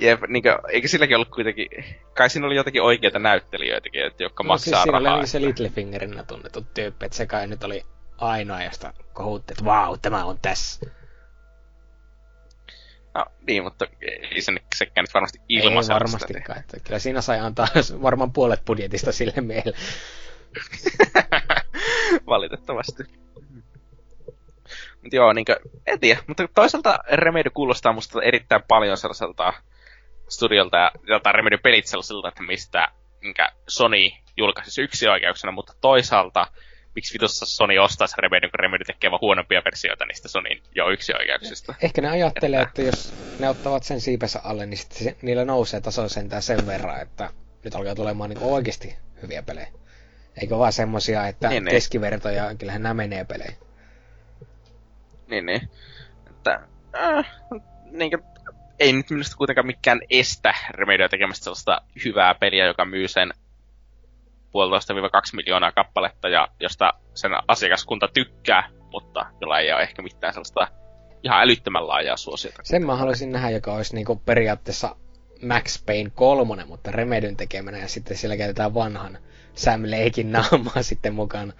Jep, 0.00 0.20
niin 0.28 0.42
kuin, 0.42 0.54
eikö 0.68 0.88
silläkin 0.88 1.16
ollut 1.16 1.28
kuitenkin, 1.28 1.68
kai 2.14 2.30
siinä 2.30 2.46
oli 2.46 2.56
jotakin 2.56 2.82
oikeita 2.82 3.18
näyttelijöitäkin, 3.18 4.06
että 4.06 4.22
jotka 4.22 4.42
no, 4.42 4.48
maksaa 4.48 4.82
siis 4.82 4.92
rahaa. 4.92 5.16
oli 5.16 5.26
se 5.26 5.40
Littlefingerinä 5.40 6.22
tunnettu 6.22 6.66
tyyppi, 6.74 7.06
että 7.06 7.16
se 7.16 7.26
kai 7.26 7.46
nyt 7.46 7.64
oli 7.64 7.86
ainoa, 8.18 8.62
josta 8.62 8.94
kohutti, 9.12 9.52
että 9.52 9.64
vau, 9.64 9.96
tämä 10.02 10.24
on 10.24 10.38
tässä. 10.42 10.86
No 13.14 13.26
niin, 13.46 13.62
mutta 13.62 13.86
ei 14.30 14.40
se 14.40 14.52
sekään 14.74 15.04
nyt 15.04 15.14
varmasti 15.14 15.38
ilmaisen. 15.48 15.92
Ei 15.92 15.94
varmastikaan, 15.94 16.58
että 16.58 16.80
kyllä 16.80 16.98
siinä 16.98 17.20
sai 17.20 17.40
antaa 17.40 17.66
varmaan 18.02 18.32
puolet 18.32 18.64
budjetista 18.64 19.12
sille 19.12 19.40
meille. 19.40 19.76
Valitettavasti. 22.26 23.02
Mutta 25.02 25.16
joo, 25.16 25.32
niinkö, 25.32 25.60
en 25.86 26.00
tiedä. 26.00 26.20
Mutta 26.26 26.48
toisaalta 26.54 26.98
Remedy 27.12 27.50
kuulostaa 27.50 27.92
musta 27.92 28.22
erittäin 28.22 28.62
paljon 28.68 28.96
sellaiselta 28.96 29.52
studiolta 30.30 30.76
ja 30.76 30.90
jota 31.02 31.32
Remedy 31.32 31.58
pelit 31.58 31.86
sellaiselta, 31.86 32.28
että 32.28 32.42
mistä 32.42 32.88
minkä 33.20 33.52
Sony 33.68 34.10
julkaisi 34.36 34.82
yksi 34.82 35.08
oikeuksena, 35.08 35.52
mutta 35.52 35.72
toisaalta 35.80 36.46
miksi 36.94 37.14
vitussa 37.14 37.46
Sony 37.46 37.78
ostaisi 37.78 38.14
Remedy, 38.18 38.48
kun 38.48 38.60
Remedy 38.60 38.84
tekee 38.84 39.10
vaan 39.10 39.20
huonompia 39.20 39.62
versioita 39.64 40.06
niistä 40.06 40.28
Sonyin 40.28 40.62
jo 40.74 40.90
yksi 40.90 41.12
oikeuksista. 41.18 41.74
Ehkä 41.82 42.02
ne 42.02 42.08
ajattelee, 42.10 42.60
että... 42.60 42.82
että 42.82 42.82
jos 42.82 43.14
ne 43.38 43.48
ottavat 43.48 43.82
sen 43.82 44.00
siipensä 44.00 44.40
alle, 44.44 44.66
niin 44.66 44.78
sitten 44.78 44.98
se, 44.98 45.16
niillä 45.22 45.44
nousee 45.44 45.80
taso 45.80 46.08
sentään 46.08 46.42
sen 46.42 46.66
verran, 46.66 47.02
että 47.02 47.30
nyt 47.64 47.74
alkaa 47.74 47.94
tulemaan 47.94 48.30
niin 48.30 48.42
oikeasti 48.42 48.96
hyviä 49.22 49.42
pelejä. 49.42 49.68
Eikö 50.40 50.58
vaan 50.58 50.72
semmosia, 50.72 51.26
että 51.26 51.48
niin, 51.48 51.64
niin. 51.64 51.74
keskivertoja, 51.74 52.46
niin. 52.46 52.58
kyllähän 52.58 52.82
nämä 52.82 52.94
menee 52.94 53.24
pelejä. 53.24 53.52
Niin, 55.26 55.46
niin. 55.46 55.70
Että, 56.30 56.60
äh, 56.96 57.26
niin 57.90 58.10
kuin, 58.10 58.22
ei 58.80 58.92
nyt 58.92 59.10
minusta 59.10 59.36
kuitenkaan 59.36 59.66
mikään 59.66 60.00
estä 60.10 60.54
Remedia 60.70 61.08
tekemästä 61.08 61.44
sellaista 61.44 61.80
hyvää 62.04 62.34
peliä, 62.34 62.66
joka 62.66 62.84
myy 62.84 63.08
sen 63.08 63.30
puolitoista 64.52 64.94
2 65.12 65.36
miljoonaa 65.36 65.72
kappaletta 65.72 66.28
ja 66.28 66.48
josta 66.60 66.92
sen 67.14 67.32
asiakaskunta 67.48 68.08
tykkää 68.08 68.68
mutta 68.92 69.26
jolla 69.40 69.58
ei 69.58 69.72
ole 69.72 69.82
ehkä 69.82 70.02
mitään 70.02 70.32
sellaista 70.32 70.68
ihan 71.22 71.42
älyttömän 71.42 71.88
laajaa 71.88 72.16
suosiota. 72.16 72.62
Sen 72.64 72.86
mä 72.86 72.96
haluaisin 72.96 73.32
nähdä, 73.32 73.50
joka 73.50 73.74
olisi 73.74 73.94
niinku 73.94 74.16
periaatteessa 74.16 74.96
Max 75.42 75.84
Payne 75.86 76.10
kolmonen, 76.14 76.68
mutta 76.68 76.92
Remedyn 76.92 77.36
tekemänä 77.36 77.78
ja 77.78 77.88
sitten 77.88 78.16
siellä 78.16 78.36
käytetään 78.36 78.74
vanhan 78.74 79.18
Sam 79.54 79.82
Lakein 79.82 80.32
naamaa 80.32 80.82
sitten 80.90 81.14
mukana. 81.14 81.52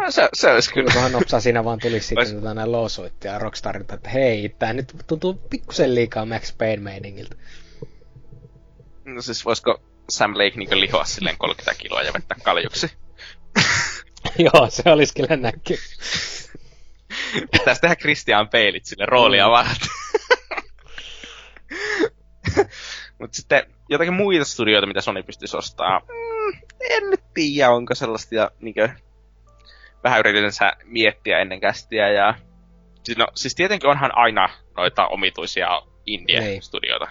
No, 0.00 0.10
se, 0.10 0.28
se 0.34 0.50
olisi 0.50 0.72
kyllä. 0.72 0.92
Kunhan 0.92 1.12
nopsaa 1.12 1.40
siinä 1.40 1.64
vaan 1.64 1.78
tulisi 1.78 2.06
sitten 2.06 2.18
Ois... 2.18 2.32
tota, 2.32 2.72
loosuittia 2.72 3.32
ja 3.32 3.38
Rockstarilta, 3.38 3.94
että 3.94 4.10
hei, 4.10 4.48
tää 4.58 4.72
nyt 4.72 4.92
tuntuu 5.06 5.34
pikkusen 5.34 5.94
liikaa 5.94 6.26
Max 6.26 6.58
Payne 6.58 6.82
meiningiltä. 6.82 7.36
No 9.04 9.22
siis 9.22 9.44
voisiko 9.44 9.82
Sam 10.08 10.34
Lake 10.34 10.56
niin 10.56 10.80
lihoa 10.80 11.04
silleen 11.04 11.38
30 11.38 11.82
kiloa 11.82 12.02
ja 12.02 12.12
vettä 12.12 12.34
kaljuksi? 12.42 12.90
Joo, 14.44 14.66
se 14.68 14.82
olisi 14.86 15.14
kyllä 15.14 15.36
näky. 15.36 15.76
Pitäisi 17.52 17.80
tehdä 17.80 17.96
Christian 17.96 18.48
Peilit 18.48 18.84
sille 18.84 19.06
roolia 19.06 19.46
mm. 19.46 19.50
varten. 19.50 19.88
Mutta 23.18 23.36
sitten 23.36 23.66
jotakin 23.88 24.14
muita 24.14 24.44
studioita, 24.44 24.86
mitä 24.86 25.00
Sony 25.00 25.22
pystyisi 25.22 25.56
ostamaan. 25.56 26.02
Mm, 26.02 26.60
en 26.90 27.10
nyt 27.10 27.20
tiedä, 27.34 27.70
onko 27.70 27.94
sellaista 27.94 28.34
ja 28.34 28.50
niinkö, 28.60 28.88
vähän 30.04 30.20
yritin 30.20 30.50
miettiä 30.84 31.38
ennen 31.38 31.60
kästiä. 31.60 32.08
Ja, 32.08 32.34
siis, 33.04 33.18
no, 33.18 33.26
siis 33.34 33.54
tietenkin 33.54 33.90
onhan 33.90 34.16
aina 34.16 34.48
noita 34.76 35.06
omituisia 35.06 35.82
indie-studioita. 36.06 37.08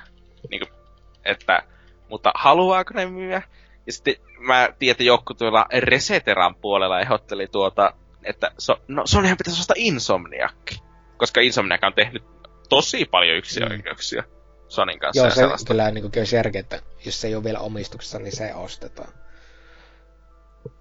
Niin 0.50 0.60
kuin, 0.60 0.80
että, 1.26 1.64
mutta 2.10 2.32
haluaako 2.36 2.94
ne 2.94 3.06
myyä? 3.06 3.42
Ja 3.86 3.94
sitten 3.94 4.16
mä 4.40 4.70
tiedän, 4.80 4.92
että 4.92 5.04
joku 5.04 5.34
tuolla 5.34 5.66
Reseteran 5.80 6.56
puolella 6.56 7.00
ehdotteli 7.00 7.48
tuota, 7.48 7.94
että 8.24 8.52
so, 8.58 8.82
no 8.88 9.04
Sonyhan 9.06 9.38
pitäisi 9.38 9.60
ostaa 9.60 9.76
Insomniac. 9.78 10.78
Koska 11.18 11.42
Insomniac 11.42 11.84
on 11.84 11.94
tehnyt 11.94 12.24
tosi 12.70 13.06
paljon 13.06 13.38
yksioikeuksia 13.38 14.22
mm. 14.22 14.34
Sonin 14.68 15.00
kanssa. 15.00 15.22
Joo, 15.22 15.30
se 15.30 15.36
sellaista. 15.36 15.68
kyllä 15.68 15.92
niin 15.92 16.02
kuin 16.02 16.26
järkeä, 16.34 16.60
että 16.60 16.82
jos 17.06 17.22
se 17.22 17.28
ei 17.28 17.36
ole 17.36 17.44
vielä 17.44 17.60
omistuksessa, 17.60 18.20
niin 18.20 18.36
se 18.36 18.54
ostetaan. 18.56 19.14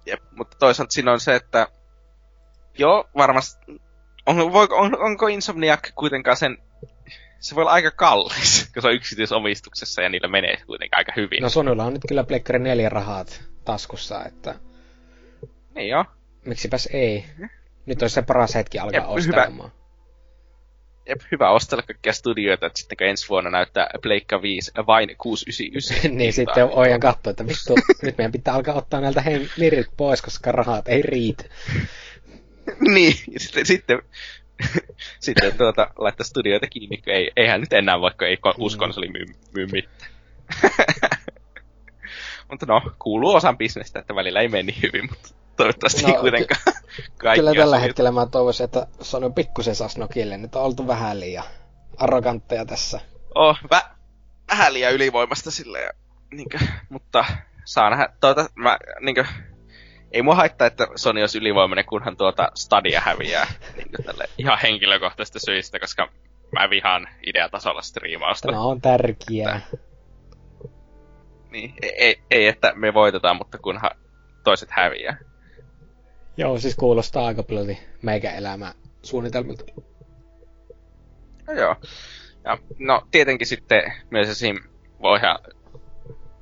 Jep, 0.05 0.23
mutta 0.31 0.57
toisaalta 0.59 0.91
siinä 0.91 1.11
on 1.11 1.19
se, 1.19 1.35
että 1.35 1.67
joo, 2.77 3.09
varmasti, 3.17 3.81
on, 4.25 4.39
on, 4.71 4.99
onko 4.99 5.27
Insomniac 5.27 5.89
kuitenkaan 5.95 6.37
sen, 6.37 6.57
se 7.39 7.55
voi 7.55 7.61
olla 7.61 7.71
aika 7.71 7.91
kallis, 7.91 8.69
kun 8.73 8.81
se 8.81 8.87
on 8.87 8.93
yksityisomistuksessa 8.93 10.01
ja 10.01 10.09
niillä 10.09 10.27
menee 10.27 10.57
kuitenkin 10.65 10.97
aika 10.97 11.13
hyvin. 11.15 11.41
No 11.41 11.49
Sonylla 11.49 11.83
on 11.83 11.93
nyt 11.93 12.03
kyllä 12.07 12.23
Pleikkari 12.23 12.59
4 12.59 12.89
rahat 12.89 13.43
taskussa, 13.65 14.25
että... 14.25 14.55
Niin 15.75 15.89
joo. 15.89 16.05
Miksipäs 16.45 16.89
ei. 16.93 17.25
Nyt 17.85 18.01
olisi 18.01 18.13
se 18.13 18.21
paras 18.21 18.55
hetki 18.55 18.79
alkaa 18.79 18.99
Jep, 18.99 19.09
ostelemaan. 19.09 19.71
Hyvä, 19.71 19.83
Jep, 21.09 21.21
hyvä 21.31 21.49
ostella 21.49 21.83
kaikkia 21.83 22.13
studioita, 22.13 22.65
että 22.65 22.79
sitten 22.79 22.97
kun 22.97 23.07
ensi 23.07 23.29
vuonna 23.29 23.49
näyttää 23.49 23.89
Pleikka 24.01 24.41
5 24.41 24.71
vain 24.87 25.15
699. 25.17 26.17
niin 26.17 26.33
sitten 26.33 26.69
ojan 26.71 26.99
katsoa, 26.99 27.31
että 27.31 27.47
vittu, 27.47 27.75
nyt 28.01 28.17
meidän 28.17 28.31
pitää 28.31 28.53
alkaa 28.53 28.75
ottaa 28.75 29.01
näiltä 29.01 29.21
hen 29.21 29.49
lirit 29.57 29.87
pois, 29.97 30.21
koska 30.21 30.51
rahat 30.51 30.87
ei 30.87 31.01
riitä. 31.01 31.43
niin, 32.93 33.13
sitten, 33.37 33.65
sitten, 33.65 34.01
sitten 35.19 35.57
tuota, 35.57 35.87
laittaa 35.97 36.25
studioita 36.25 36.67
kiinni, 36.67 36.97
kun 36.97 37.13
ei, 37.13 37.31
eihän 37.35 37.59
nyt 37.59 37.73
enää 37.73 38.01
vaikka 38.01 38.27
ei 38.27 38.37
uusi 38.57 38.77
konsoli 38.77 39.09
myy, 39.09 39.25
myy 39.55 39.67
mitään. 39.71 40.11
mutta 42.49 42.65
no, 42.65 42.81
kuuluu 42.99 43.35
osan 43.35 43.57
bisnestä, 43.57 43.99
että 43.99 44.15
välillä 44.15 44.41
ei 44.41 44.47
meni 44.47 44.75
hyvin, 44.83 45.09
mutta 45.09 45.29
toivottavasti 45.55 46.01
no, 46.01 46.13
kuitenkaan 46.19 46.61
kaikki 47.17 47.39
Kyllä 47.39 47.53
tällä 47.53 47.75
asiat. 47.75 47.87
hetkellä 47.87 48.11
mä 48.11 48.25
toivoisin, 48.25 48.63
että 48.63 48.87
Sony 49.01 49.29
pikkusen 49.29 49.75
saisi 49.75 49.99
Nokille. 49.99 50.37
Nyt 50.37 50.55
on 50.55 50.63
oltu 50.63 50.87
vähän 50.87 51.19
liian 51.19 51.43
arrogantteja 51.97 52.65
tässä. 52.65 52.99
Oh, 53.35 53.57
vä- 53.73 53.89
vähän 54.49 54.73
liian 54.73 54.93
ylivoimasta 54.93 55.51
silleen. 55.51 55.95
Niinkö, 56.31 56.59
mutta 56.89 57.25
saa 57.65 57.89
nähdä. 57.89 58.09
Tuota, 58.21 58.49
mä, 58.55 58.77
niinkö, 59.01 59.25
ei 60.13 60.21
mua 60.21 60.35
haittaa, 60.35 60.67
että 60.67 60.87
Sony 60.95 61.21
olisi 61.21 61.37
ylivoimainen, 61.37 61.85
kunhan 61.85 62.17
tuota 62.17 62.51
Stadia 62.55 63.01
häviää 63.01 63.47
niinkö, 63.75 64.03
tälle 64.03 64.25
ihan 64.37 64.59
henkilökohtaisista 64.63 65.39
syistä, 65.39 65.79
koska 65.79 66.09
mä 66.51 66.69
vihaan 66.69 67.07
ideatasolla 67.27 67.81
striimausta. 67.81 68.47
Tämä 68.47 68.61
on 68.61 68.81
tärkeää. 68.81 69.61
Niin, 71.51 71.73
ei, 71.81 71.93
ei, 71.97 72.21
ei, 72.31 72.47
että 72.47 72.73
me 72.75 72.93
voitetaan, 72.93 73.37
mutta 73.37 73.57
kunhan 73.57 73.91
toiset 74.43 74.69
häviää. 74.71 75.17
Joo, 76.37 76.57
siis 76.57 76.75
kuulostaa 76.75 77.25
aika 77.25 77.43
paljon 77.43 77.77
meikä 78.01 78.31
elämä 78.31 78.73
suunnitelmilta. 79.01 79.63
No 81.47 81.53
joo. 81.53 81.75
Ja, 82.43 82.57
no 82.79 83.07
tietenkin 83.11 83.47
sitten 83.47 83.93
myös 84.09 84.29
esim. 84.29 84.57
voihan 85.01 85.39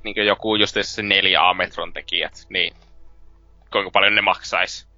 niin 0.04 0.26
joku 0.26 0.56
just 0.56 0.76
se 0.82 1.02
4A-metron 1.02 1.92
tekijät, 1.92 2.46
niin 2.48 2.74
kuinka 3.72 3.90
paljon 3.90 4.14
ne 4.14 4.20
maksais 4.20 4.88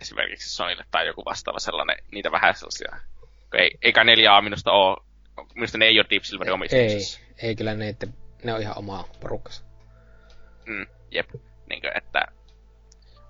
esimerkiksi 0.00 0.50
Sonylle 0.50 0.84
tai 0.90 1.06
joku 1.06 1.24
vastaava 1.24 1.58
sellainen, 1.58 1.96
niitä 2.12 2.32
vähän 2.32 2.54
sellaisia. 2.54 2.96
Ei, 3.54 3.70
eikä 3.82 4.02
4A 4.02 4.42
minusta 4.42 4.72
ole, 4.72 4.96
minusta 5.54 5.78
ne 5.78 5.84
ei 5.84 5.98
ole 5.98 6.06
Deep 6.10 6.22
Silverin 6.22 6.54
omistuksessa. 6.54 7.20
Ei, 7.20 7.48
ei 7.48 7.56
kyllä 7.56 7.74
ne, 7.74 7.96
ne 8.44 8.54
on 8.54 8.60
ihan 8.60 8.78
omaa 8.78 9.08
porukkansa. 9.20 9.64
Mm, 10.66 10.86
jep. 11.10 11.30
Niin 11.68 11.80
kuin, 11.80 11.98
että 11.98 12.26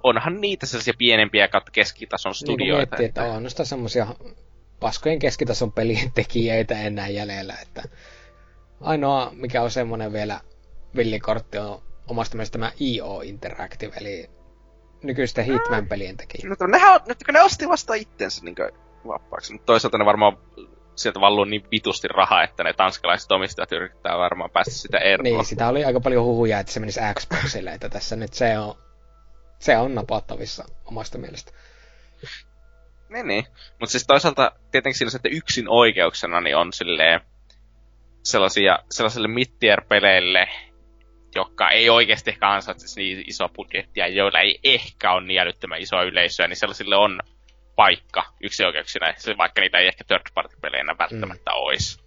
onhan 0.03 0.41
niitä 0.41 0.67
sellaisia 0.67 0.95
pienempiä 0.99 1.49
keskitason 1.73 2.35
studioita. 2.35 2.67
Niin 2.67 2.77
miettii, 2.77 3.07
että, 3.07 3.25
että 3.25 3.37
on 3.37 3.51
sitä 3.51 3.65
semmoisia 3.65 4.07
paskojen 4.81 5.19
keskitason 5.19 5.73
pelien 5.73 6.13
tekijöitä 6.13 6.81
enää 6.81 7.09
jäljellä, 7.09 7.55
että 7.63 7.83
ainoa 8.81 9.31
mikä 9.35 9.63
on 9.63 9.71
semmoinen 9.71 10.13
vielä 10.13 10.41
villikortti 10.97 11.59
on 11.59 11.83
omasta 12.09 12.37
mielestä 12.37 12.53
tämä 12.53 12.73
IO 12.81 13.21
Interactive, 13.21 13.97
eli 14.01 14.31
nykyisten 15.03 15.45
Hitman-pelien 15.45 16.17
tekijä. 16.17 16.51
No, 16.61 16.67
nehän 16.67 16.95
on, 16.95 17.01
nyt 17.09 17.19
kun 17.25 17.35
ne 17.35 17.43
osti 17.43 17.69
vasta 17.69 17.95
itsensä 17.95 18.45
niin 18.45 18.57
vapaaksi, 19.07 19.53
mutta 19.53 19.67
toisaalta 19.67 19.99
ne 19.99 20.05
varmaan 20.05 20.39
sieltä 20.95 21.21
valluu 21.21 21.45
niin 21.45 21.65
vitusti 21.71 22.09
rahaa, 22.09 22.45
että 22.45 22.65
ne 22.65 22.73
tanskalaiset 22.73 23.33
omistajat 23.33 23.73
yrittää 23.73 24.19
varmaan 24.19 24.51
päästä 24.51 24.75
sitä 24.75 24.99
eroon. 24.99 25.25
Niin, 25.25 25.45
sitä 25.45 25.69
oli 25.69 25.85
aika 25.85 26.01
paljon 26.01 26.25
huhuja, 26.25 26.59
että 26.61 26.73
se 26.73 26.81
menisi 26.81 27.01
Xboxille, 27.15 27.73
että 27.73 27.89
tässä 27.89 28.17
nyt 28.17 28.33
se 28.33 28.59
on 28.59 28.75
se 29.61 29.77
on 29.77 29.95
napattavissa 29.95 30.65
omasta 30.85 31.19
mielestä. 31.19 31.53
Niin, 33.09 33.27
niin. 33.29 33.45
Mutta 33.81 33.93
siis 33.93 34.07
toisaalta 34.07 34.53
tietenkin 34.71 34.99
siinä 34.99 35.11
että 35.17 35.29
yksin 35.29 35.69
oikeuksena 35.69 36.41
niin 36.41 36.57
on 36.57 36.73
silleen 36.73 37.21
sellaisia, 38.23 38.79
sellaisille 38.91 39.29
mid-tier-peleille, 39.29 40.49
jotka 41.35 41.71
ei 41.71 41.91
oikeasti 41.91 42.31
ehkä 42.31 42.51
ansaitse 42.51 43.01
niin 43.01 43.25
iso 43.27 43.49
budjettia, 43.49 44.09
joilla 44.09 44.41
ei 44.41 44.61
ehkä 44.65 45.13
ole 45.13 45.27
niin 45.27 45.41
älyttömän 45.41 45.81
iso 45.81 46.03
yleisöä, 46.03 46.49
niin 46.49 46.57
sellaisille 46.57 46.97
on 46.97 47.21
paikka 47.77 48.25
yksin 48.41 48.67
oikeuksina, 48.67 49.07
vaikka 49.39 49.61
niitä 49.61 49.79
ei 49.79 49.87
ehkä 49.87 50.05
third 50.05 50.23
party 50.35 50.57
peleinä 50.61 50.99
välttämättä 50.99 51.51
mm. 51.51 51.57
olisi. 51.57 52.01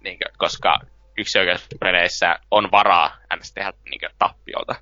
Niin, 0.00 0.18
koska 0.38 0.78
yksin 1.18 1.40
oikeuspeleissä 1.40 2.38
on 2.50 2.70
varaa 2.70 3.16
äänestä 3.30 3.54
tehdä 3.54 3.72
niin 3.90 4.00
tappiota 4.18 4.74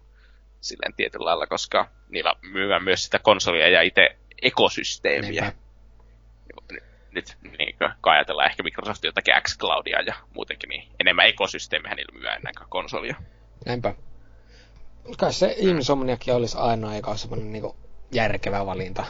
silleen 0.61 0.95
tietyllä 0.97 1.24
lailla, 1.24 1.47
koska 1.47 1.91
niillä 2.09 2.35
myyvät 2.43 2.85
myös 2.85 3.05
sitä 3.05 3.19
konsolia 3.19 3.69
ja 3.69 3.82
itse 3.82 4.16
ekosysteemiä. 4.43 5.53
Nyt, 7.12 7.37
nyt 7.41 7.59
niin 7.59 7.77
kun 7.78 8.12
ajatellaan 8.12 8.51
ehkä 8.51 8.62
Microsoft 8.62 9.05
jotakin 9.05 9.35
xCloudia 9.43 10.01
ja 10.01 10.15
muutenkin, 10.35 10.69
niin 10.69 10.89
enemmän 11.01 11.27
ekosysteemiä 11.27 11.95
niillä 11.95 12.19
myy 12.19 12.28
ennen 12.28 12.55
kuin 12.59 12.70
konsolia. 12.70 13.16
Näinpä. 13.66 13.95
Kai 15.19 15.32
se 15.32 15.55
Insomniakin 15.59 16.35
olisi 16.35 16.57
ainoa, 16.59 16.93
olisi 17.07 17.23
semmoinen 17.23 17.53
niin 17.53 17.73
järkevä 18.12 18.66
valinta. 18.66 19.05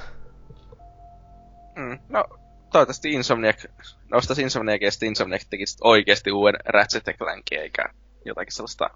Mm, 1.77 1.99
no, 2.09 2.25
toivottavasti 2.73 3.13
Insomniac, 3.13 3.65
nostaisi 4.11 4.43
Insomniac 4.43 4.83
ja 4.83 4.91
sitten 4.91 5.09
Insomniac 5.09 5.45
tekisi 5.51 5.79
oikeasti 5.81 6.33
uuden 6.33 6.61
Ratchet 6.65 7.05
Clankin, 7.19 7.61
eikä 7.61 7.85
jotakin 8.25 8.53
sellaista 8.53 8.91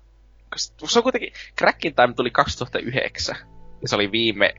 se 0.56 0.98
on 0.98 1.02
kuitenkin, 1.02 1.32
Crackin 1.58 1.94
Time 1.94 2.14
tuli 2.14 2.30
2009, 2.30 3.36
ja 3.82 3.88
se 3.88 3.94
oli 3.94 4.12
viime 4.12 4.54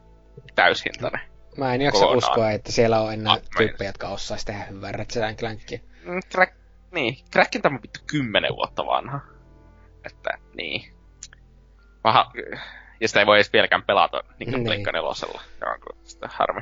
täyshintainen. 0.55 1.21
Mä 1.57 1.75
en 1.75 1.81
jaksa 1.81 1.99
kokonaan. 1.99 2.17
uskoa, 2.17 2.51
että 2.51 2.71
siellä 2.71 3.01
on 3.01 3.13
enää 3.13 3.33
ah, 3.33 3.41
tyyppejä, 3.57 3.89
jotka 3.89 4.07
osais 4.07 4.45
tehdä 4.45 4.63
hyvää 4.63 4.91
Ratchet 4.91 5.37
Clankia. 5.39 5.79
Mm, 6.05 6.19
crack, 6.31 6.53
niin, 6.91 7.17
Crackin 7.31 7.61
Time 7.61 7.75
on 7.75 7.81
vittu 7.81 7.99
kymmenen 8.07 8.55
vuotta 8.55 8.85
vanha. 8.85 9.19
Että, 10.05 10.37
niin. 10.53 10.93
Vaha, 12.03 12.31
ja 13.01 13.07
sitä 13.07 13.19
ei 13.19 13.25
voi 13.25 13.37
edes 13.37 13.53
vieläkään 13.53 13.83
pelata 13.83 14.23
niin 14.39 14.51
kuin 14.51 14.63
niin. 14.63 14.85
nelosella. 14.93 15.41
Ja 15.61 15.67
on 15.71 15.79
sitä 16.03 16.27
harmi. 16.31 16.61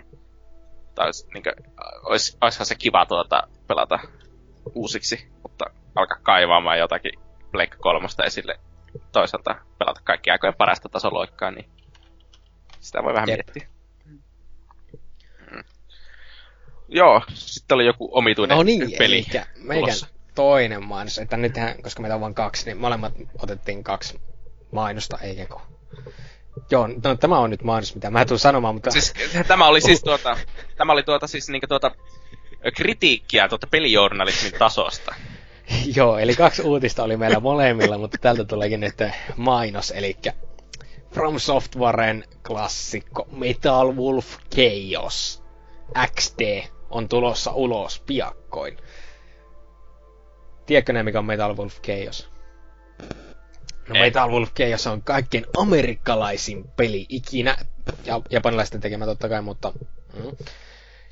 Tai 0.95 1.06
olisi, 1.06 1.28
niin 1.34 1.44
kuin, 1.44 1.53
olisi, 2.03 2.38
olisihan 2.41 2.65
se 2.65 2.76
kiva 2.76 3.06
tuota, 3.06 3.48
pelata 3.68 3.99
uusiksi, 4.76 5.28
mutta 5.44 5.65
alkaa 5.95 6.18
kaivaamaan 6.24 6.80
jotakin 6.80 7.11
Pleikka 7.52 7.78
kolmosta 7.78 8.24
esille 8.24 8.60
toisaalta 9.11 9.56
pelata 9.80 10.02
kaikki 10.03 10.32
aikojen 10.32 10.56
parasta 10.57 10.90
tasoloikkaa, 10.90 11.52
niin 11.52 11.70
sitä 12.80 13.03
voi 13.03 13.14
vähän 13.14 13.30
Jep. 13.30 13.38
miettiä. 13.38 13.74
Joo, 16.88 17.22
sitten 17.34 17.76
oli 17.76 17.86
joku 17.86 18.10
omituinen 18.11 18.57
No 18.57 18.64
niin, 18.64 18.91
peli 18.98 19.26
eli 19.34 19.44
meikän. 19.56 19.95
Toinen 20.36 20.84
mainos, 20.84 21.18
että 21.18 21.38
nythän, 21.38 21.82
koska 21.82 22.02
meitä 22.02 22.16
on 22.16 22.22
vain 22.22 22.34
kaksi, 22.34 22.66
niin 22.66 22.78
molemmat 22.78 23.14
otettiin 23.40 23.84
kaksi 23.84 24.22
mainosta, 24.72 25.18
eikä 25.22 25.46
kun... 25.46 25.62
Joo, 26.72 26.88
no 26.88 27.16
tämä 27.16 27.40
on 27.40 27.50
nyt 27.50 27.64
mainos, 27.64 27.96
mitä 27.96 28.10
mä 28.12 28.26
tulen 28.26 28.40
sanomaan, 28.40 28.76
mutta... 28.76 28.92
Siis, 28.92 29.14
tämä 29.48 29.68
oli 29.68 29.82
siis 29.82 30.02
tuota, 30.02 30.38
tämä 30.78 30.94
oli 30.94 31.04
tuota 31.04 31.28
siis 31.28 31.50
niinku 31.50 31.68
tuota 31.68 31.92
kritiikkiä 32.76 33.50
tuota 33.50 33.68
pelijournalismin 33.68 34.54
tasosta. 34.60 35.16
Joo, 35.96 36.18
eli 36.18 36.36
kaksi 36.36 36.62
uutista 36.62 37.04
oli 37.04 37.18
meillä 37.18 37.40
molemmilla, 37.40 37.98
mutta 37.98 38.18
tältä 38.18 38.44
tuleekin 38.44 38.80
nyt 38.80 38.98
mainos, 39.38 39.92
eli 39.92 40.18
From 41.14 41.40
Softwaren 41.40 42.24
klassikko 42.48 43.28
Metal 43.32 43.96
Wolf 43.96 44.38
Chaos 44.56 45.44
XD 46.20 46.64
on 46.90 47.10
tulossa 47.10 47.52
ulos 47.52 48.00
piakkoin. 48.00 48.78
Tiedätkö 50.65 50.94
ne, 50.94 51.03
mikä 51.03 51.19
on 51.19 51.26
Metal 51.26 51.57
Wolf 51.57 51.81
Chaos? 51.81 52.30
No 53.90 53.95
Ei. 53.95 54.02
Metal 54.02 54.31
Wolf 54.31 54.53
Chaos 54.53 54.88
on 54.88 55.02
kaikkein 55.02 55.45
amerikkalaisin 55.57 56.64
peli 56.76 57.06
ikinä. 57.10 57.57
Ja 58.06 58.22
japanilaisten 58.30 58.81
tekemä 58.81 59.06
totta 59.06 59.30
kai, 59.30 59.41
mutta... 59.41 59.73
Mm 60.14 60.31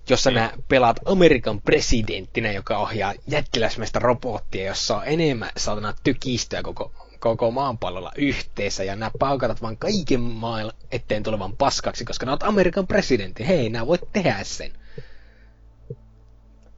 jossa 0.09 0.29
Mm. 0.29 0.35
nää 0.35 0.53
pelaat 0.67 0.99
Amerikan 1.05 1.61
presidenttinä, 1.61 2.51
joka 2.51 2.77
ohjaa 2.77 3.13
jättiläismäistä 3.27 3.99
robottia, 3.99 4.65
jossa 4.65 4.97
on 4.97 5.03
enemmän 5.05 5.49
saatana 5.57 5.93
tykistöä 6.03 6.63
koko, 6.63 6.91
koko 7.19 7.51
maanpallolla 7.51 8.11
yhteensä, 8.17 8.83
ja 8.83 8.95
nämä 8.95 9.11
paukatat 9.19 9.61
vaan 9.61 9.77
kaiken 9.77 10.21
maailman 10.21 10.75
eteen 10.91 11.23
tulevan 11.23 11.57
paskaksi, 11.57 12.05
koska 12.05 12.25
nää 12.25 12.33
oot 12.33 12.43
Amerikan 12.43 12.87
presidentti. 12.87 13.47
Hei, 13.47 13.69
nää 13.69 13.87
voit 13.87 14.01
tehdä 14.13 14.43
sen. 14.43 14.71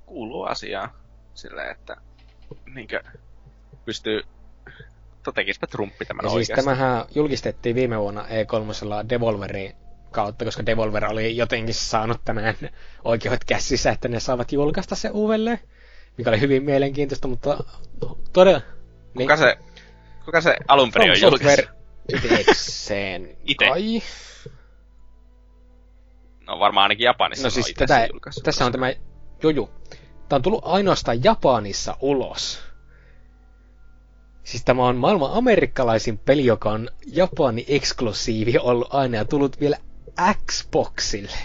Kuuluu 0.05 0.43
asiaan 0.43 0.89
silleen, 1.33 1.71
että 1.71 1.97
niinkö 2.73 3.03
pystyy 3.85 4.21
totekispä 5.23 5.67
Trumpi 5.67 6.05
tämän 6.05 6.23
Ja 6.25 6.29
siis 6.29 6.35
oikeasti. 6.49 6.65
tämähän 6.65 7.05
julkistettiin 7.15 7.75
viime 7.75 7.99
vuonna 7.99 8.21
E3 8.21 9.09
Devolverin 9.09 9.75
kautta, 10.11 10.45
koska 10.45 10.65
Devolver 10.65 11.05
oli 11.05 11.37
jotenkin 11.37 11.73
saanut 11.75 12.21
tämän 12.25 12.55
oikeudet 13.03 13.43
käsissä, 13.45 13.91
että 13.91 14.07
ne 14.07 14.19
saavat 14.19 14.51
julkaista 14.51 14.95
se 14.95 15.09
uudelleen, 15.09 15.59
mikä 16.17 16.29
oli 16.29 16.39
hyvin 16.41 16.63
mielenkiintoista, 16.63 17.27
mutta 17.27 17.63
todella... 18.33 18.61
niin- 19.13 19.27
Kuka 19.27 19.37
se, 19.37 19.57
kuka 20.25 20.41
se 20.41 20.57
alun 20.67 20.91
perin 20.91 21.11
on 21.11 21.21
julkaissut? 21.21 21.69
Ite. 23.45 23.65
kai. 23.69 24.01
No 26.47 26.59
varmaan 26.59 26.83
ainakin 26.83 27.05
Japanissa 27.05 27.43
No 27.43 27.47
on 27.47 27.51
siis 27.51 27.73
tätä, 27.77 28.07
tässä 28.43 28.65
on 28.65 28.71
tämä 28.71 28.93
juju. 29.43 29.69
Tämä 30.29 30.37
on 30.37 30.41
tullut 30.41 30.63
ainoastaan 30.65 31.23
Japanissa 31.23 31.97
ulos. 32.01 32.63
Siis 34.43 34.63
tämä 34.63 34.85
on 34.85 34.95
maailman 34.95 35.33
amerikkalaisin 35.33 36.17
peli, 36.17 36.45
joka 36.45 36.71
on 36.71 36.89
Japani 37.05 37.65
eksklusiivi 37.67 38.57
ollut 38.57 38.87
aina 38.93 39.17
ja 39.17 39.25
tullut 39.25 39.59
vielä 39.59 39.77
Xboxille. 40.51 41.37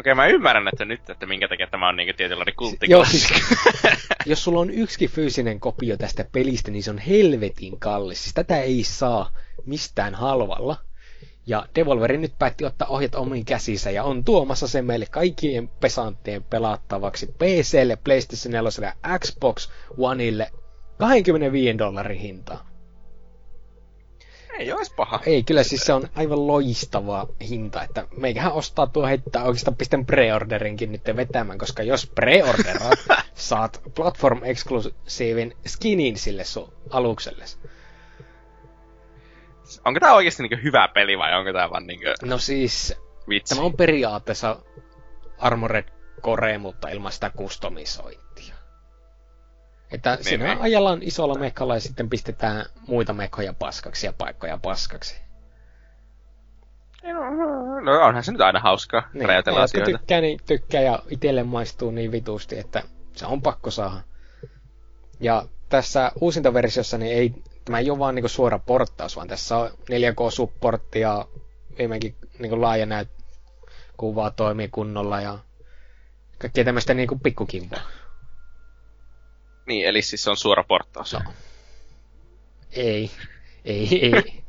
Okei, 0.00 0.14
mä 0.14 0.26
ymmärrän, 0.26 0.68
että 0.68 0.84
nyt, 0.84 1.10
että 1.10 1.26
minkä 1.26 1.48
takia 1.48 1.66
tämä 1.66 1.88
on 1.88 1.96
niinku 1.96 2.14
tietynlainen 2.16 2.54
Joo, 2.60 2.68
kulttiklassikko. 2.68 3.38
siis, 3.38 4.08
jos 4.26 4.44
sulla 4.44 4.60
on 4.60 4.70
yksikin 4.70 5.10
fyysinen 5.10 5.60
kopio 5.60 5.96
tästä 5.96 6.24
pelistä, 6.32 6.70
niin 6.70 6.82
se 6.82 6.90
on 6.90 6.98
helvetin 6.98 7.80
kallis. 7.80 8.22
Siis 8.22 8.34
tätä 8.34 8.60
ei 8.60 8.84
saa 8.84 9.30
mistään 9.66 10.14
halvalla. 10.14 10.76
Ja 11.46 11.66
Devolveri 11.74 12.18
nyt 12.18 12.38
päätti 12.38 12.64
ottaa 12.64 12.88
ohjat 12.88 13.14
omiin 13.14 13.44
käsinsä 13.44 13.90
ja 13.90 14.04
on 14.04 14.24
tuomassa 14.24 14.68
sen 14.68 14.84
meille 14.84 15.06
kaikkien 15.10 15.68
pesanttien 15.68 16.42
pelattavaksi 16.42 17.26
PClle, 17.26 17.96
PlayStation 17.96 18.52
4 18.52 18.94
ja 19.02 19.18
Xbox 19.18 19.68
Oneille 19.98 20.50
25 20.98 21.78
dollarin 21.78 22.18
hintaa. 22.18 22.72
Ei 24.58 24.72
ois 24.72 24.90
paha. 24.90 25.20
Ei, 25.26 25.42
kyllä 25.42 25.62
siis 25.62 25.80
se 25.80 25.92
on 25.92 26.08
aivan 26.14 26.46
loistava 26.46 27.28
hinta, 27.48 27.82
että 27.82 28.06
meikähän 28.16 28.52
ostaa 28.52 28.86
tuo 28.86 29.06
heittää 29.06 29.44
oikeastaan 29.44 29.76
pistän 29.76 30.06
preorderinkin 30.06 30.92
nyt 30.92 31.02
vetämään, 31.16 31.58
koska 31.58 31.82
jos 31.82 32.06
preorderaat, 32.14 32.98
saat 33.34 33.82
platform-eksklusiivin 33.94 35.56
skinin 35.66 36.18
sille 36.18 36.44
sun 36.44 36.72
alukselle. 36.90 37.44
Onko 39.84 40.00
tää 40.00 40.14
oikeesti 40.14 40.42
niinku 40.42 40.56
hyvä 40.62 40.88
peli 40.88 41.18
vai 41.18 41.34
onko 41.38 41.52
tää 41.52 41.70
vaan 41.70 41.86
niinku 41.86 42.04
No 42.24 42.38
siis, 42.38 42.94
vitsi? 43.28 43.54
tämä 43.54 43.66
on 43.66 43.76
periaatteessa 43.76 44.56
Armored 45.38 45.84
Core, 46.22 46.58
mutta 46.58 46.88
ilman 46.88 47.12
sitä 47.12 47.30
kustomisointia. 47.30 48.54
Että 49.92 50.14
Niin, 50.14 50.24
siinä 50.24 50.44
niin. 50.44 50.60
ajellaan 50.60 51.02
isolla 51.02 51.34
mekalla 51.34 51.74
ja 51.74 51.80
sitten 51.80 52.10
pistetään 52.10 52.64
muita 52.86 53.12
mekkoja 53.12 53.52
paskaksi 53.58 54.06
ja 54.06 54.12
paikkoja 54.18 54.58
paskaksi. 54.62 55.22
No 57.84 58.02
onhan 58.06 58.24
se 58.24 58.32
nyt 58.32 58.40
aina 58.40 58.60
hauskaa 58.60 59.08
Niin, 59.12 59.28
räjätellä 59.28 59.58
ne, 59.58 59.62
jotka 59.62 59.78
asioita. 59.78 59.98
tykkää, 59.98 60.20
niin 60.20 60.38
tykkää 60.46 60.80
ja 60.80 60.98
itselle 61.08 61.42
maistuu 61.42 61.90
niin 61.90 62.12
vitusti, 62.12 62.58
että 62.58 62.82
se 63.16 63.26
on 63.26 63.42
pakko 63.42 63.70
saada. 63.70 64.00
Ja 65.20 65.44
tässä 65.68 66.12
uusintaversiossa 66.20 66.98
niin 66.98 67.16
ei, 67.16 67.34
tämä 67.64 67.78
ei 67.78 67.90
ole 67.90 67.98
vaan 67.98 68.14
niinku 68.14 68.28
suora 68.28 68.58
porttaus, 68.58 69.16
vaan 69.16 69.28
tässä 69.28 69.56
on 69.56 69.70
4K-supportti 69.70 70.98
ja 70.98 71.28
viimeinkin 71.78 72.16
niinku 72.38 72.60
laaja 72.60 72.86
näyt 72.86 73.08
kuvaa 73.96 74.30
toimii 74.30 74.68
kunnolla 74.68 75.20
ja 75.20 75.38
kaikkea 76.38 76.64
tämmöistä 76.64 76.94
niinku 76.94 77.18
pikkukivaa. 77.18 77.80
Niin, 79.66 79.86
eli 79.86 80.02
siis 80.02 80.24
se 80.24 80.30
on 80.30 80.36
suora 80.36 80.64
porttaus. 80.64 81.12
No. 81.12 81.20
Ei, 82.72 83.10
ei, 83.64 83.88
ei. 84.02 84.42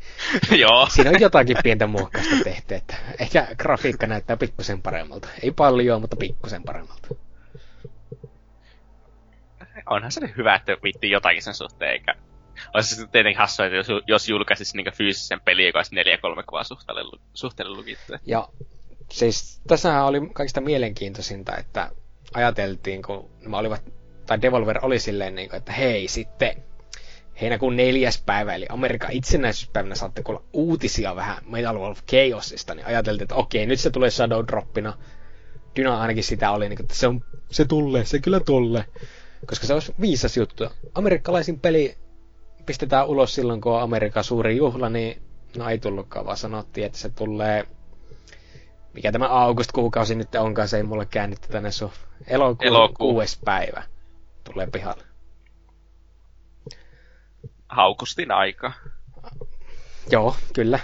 Joo. 0.61 0.88
Siinä 0.90 1.10
on 1.10 1.22
jotakin 1.22 1.57
pientä 1.64 1.88
muokkausta 1.88 2.35
tehty, 2.44 2.76
että 2.76 2.95
ehkä 3.19 3.48
grafiikka 3.57 4.07
näyttää 4.07 4.38
pikkusen 4.38 4.81
paremmalta. 4.81 5.27
Ei 5.44 5.52
paljon, 5.52 6.02
mutta 6.02 6.15
pikkusen 6.15 6.64
paremmalta. 6.64 7.07
Onhan 9.85 10.11
se 10.11 10.22
hyvä, 10.38 10.56
että 10.56 10.77
viitti 10.84 11.10
jotakin 11.10 11.41
sen 11.41 11.53
suhteen, 11.53 11.91
eikä... 11.91 12.15
Olisi 12.73 12.95
se 12.95 13.07
tietenkin 13.07 13.38
hassua, 13.38 13.65
että 13.65 13.75
jos, 13.75 13.88
jos 14.07 14.30
julkaisisi 14.30 14.77
niinku 14.77 14.91
fyysisen 14.95 15.41
pelin, 15.41 15.65
joka 15.65 15.80
olisi 15.80 15.95
4-3 15.95 16.43
kuvaa 16.49 16.63
suhteelle 17.34 17.75
lukittu. 17.75 18.13
Ja 18.25 18.47
siis 19.11 19.61
tässähän 19.67 20.05
oli 20.05 20.30
kaikista 20.34 20.61
mielenkiintoisinta, 20.61 21.57
että 21.57 21.91
ajateltiin, 22.34 23.01
kun 23.01 23.30
nämä 23.41 23.57
olivat, 23.57 23.84
tai 24.25 24.41
Devolver 24.41 24.80
oli 24.81 24.99
silleen, 24.99 25.35
niin 25.35 25.49
kuin, 25.49 25.57
että 25.57 25.71
hei 25.71 26.07
sitten 26.07 26.63
heinäkuun 27.41 27.75
neljäs 27.75 28.23
päivä, 28.25 28.55
eli 28.55 28.65
Amerikan 28.69 29.11
itsenäisyyspäivänä 29.11 29.95
saatte 29.95 30.23
kuulla 30.23 30.43
uutisia 30.53 31.15
vähän 31.15 31.38
Metal 31.45 31.80
Wolf 31.80 31.99
Chaosista, 32.05 32.75
niin 32.75 32.85
ajateltiin, 32.85 33.23
että 33.23 33.35
okei, 33.35 33.65
nyt 33.65 33.80
se 33.80 33.89
tulee 33.89 34.11
Shadow 34.11 34.45
Droppina. 34.47 34.97
Dyna 35.75 36.01
ainakin 36.01 36.23
sitä 36.23 36.51
oli, 36.51 36.69
niin 36.69 36.77
kuin, 36.77 36.85
että 36.85 36.95
se, 36.95 37.07
on, 37.07 37.21
se 37.51 37.65
tulee, 37.65 38.05
se 38.05 38.19
kyllä 38.19 38.39
tulee. 38.39 38.85
Koska 39.45 39.67
se 39.67 39.73
olisi 39.73 39.95
viisas 40.01 40.38
juttu. 40.38 40.67
Amerikkalaisin 40.95 41.59
peli 41.59 41.97
pistetään 42.65 43.07
ulos 43.07 43.35
silloin, 43.35 43.61
kun 43.61 43.72
on 43.73 43.81
Amerikan 43.81 44.23
suuri 44.23 44.57
juhla, 44.57 44.90
niin 44.90 45.22
no 45.57 45.69
ei 45.69 45.77
tullutkaan, 45.77 46.26
vaan 46.26 46.38
sanottiin, 46.38 46.85
että 46.85 46.98
se 46.98 47.10
tulee 47.10 47.68
mikä 48.94 49.11
tämä 49.11 49.27
august-kuukausi 49.27 50.15
nyt 50.15 50.35
onkaan, 50.35 50.68
se 50.68 50.77
ei 50.77 50.84
mulle 50.84 51.06
käännetty 51.06 51.48
tänne 51.48 51.72
sun 51.72 51.91
elokuun 52.27 52.68
Elokuu. 52.68 53.11
kuudes 53.11 53.40
päivä 53.45 53.84
tulee 54.44 54.68
pihalle. 54.68 55.03
Haukustin 57.69 58.31
aika. 58.31 58.72
Joo, 60.11 60.35
kyllä. 60.53 60.80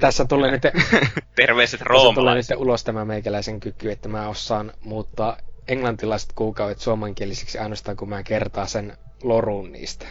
Tässä 0.00 0.24
tulee 0.24 0.50
nyt, 0.50 0.62
Terveiset 1.36 1.80
tulee 1.80 2.02
roomalaiset. 2.02 2.50
nyt 2.50 2.60
ulos 2.60 2.84
tämä 2.84 3.04
meikäläisen 3.04 3.60
kyky, 3.60 3.90
että 3.90 4.08
mä 4.08 4.28
osaan 4.28 4.72
muuttaa 4.80 5.36
englantilaiset 5.68 6.32
kuukaudet 6.34 6.78
suomenkielisiksi 6.78 7.58
ainoastaan, 7.58 7.96
kun 7.96 8.08
mä 8.08 8.22
kertaa 8.22 8.66
sen 8.66 8.96
lorun 9.22 9.72
niistä. 9.72 10.06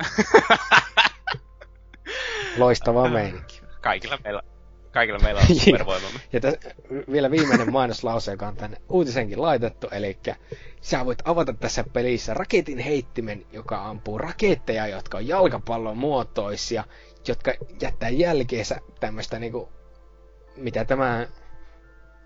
Loistava 2.58 3.08
meininki. 3.08 3.60
Kaikilla 3.80 4.18
meillä, 4.24 4.42
kaikilla 4.92 5.18
meillä 5.18 5.40
on 5.40 5.56
supervoimamme. 5.64 6.20
Ja 6.32 6.40
täs, 6.40 6.54
vielä 7.12 7.30
viimeinen 7.30 7.72
mainoslause, 7.72 8.30
joka 8.30 8.48
on 8.48 8.56
tänne 8.56 8.76
uutisenkin 8.88 9.42
laitettu, 9.42 9.88
eli 9.92 10.18
sä 10.80 11.04
voit 11.04 11.18
avata 11.24 11.52
tässä 11.52 11.84
pelissä 11.92 12.34
raketin 12.34 12.78
heittimen, 12.78 13.46
joka 13.52 13.84
ampuu 13.84 14.18
raketteja, 14.18 14.86
jotka 14.86 15.18
on 15.18 15.28
jalkapallon 15.28 15.98
muotoisia, 15.98 16.84
jotka 17.28 17.52
jättää 17.82 18.08
jälkeensä 18.08 18.80
tämmöistä 19.00 19.38
niinku, 19.38 19.68
mitä 20.56 20.84
tämä, 20.84 21.26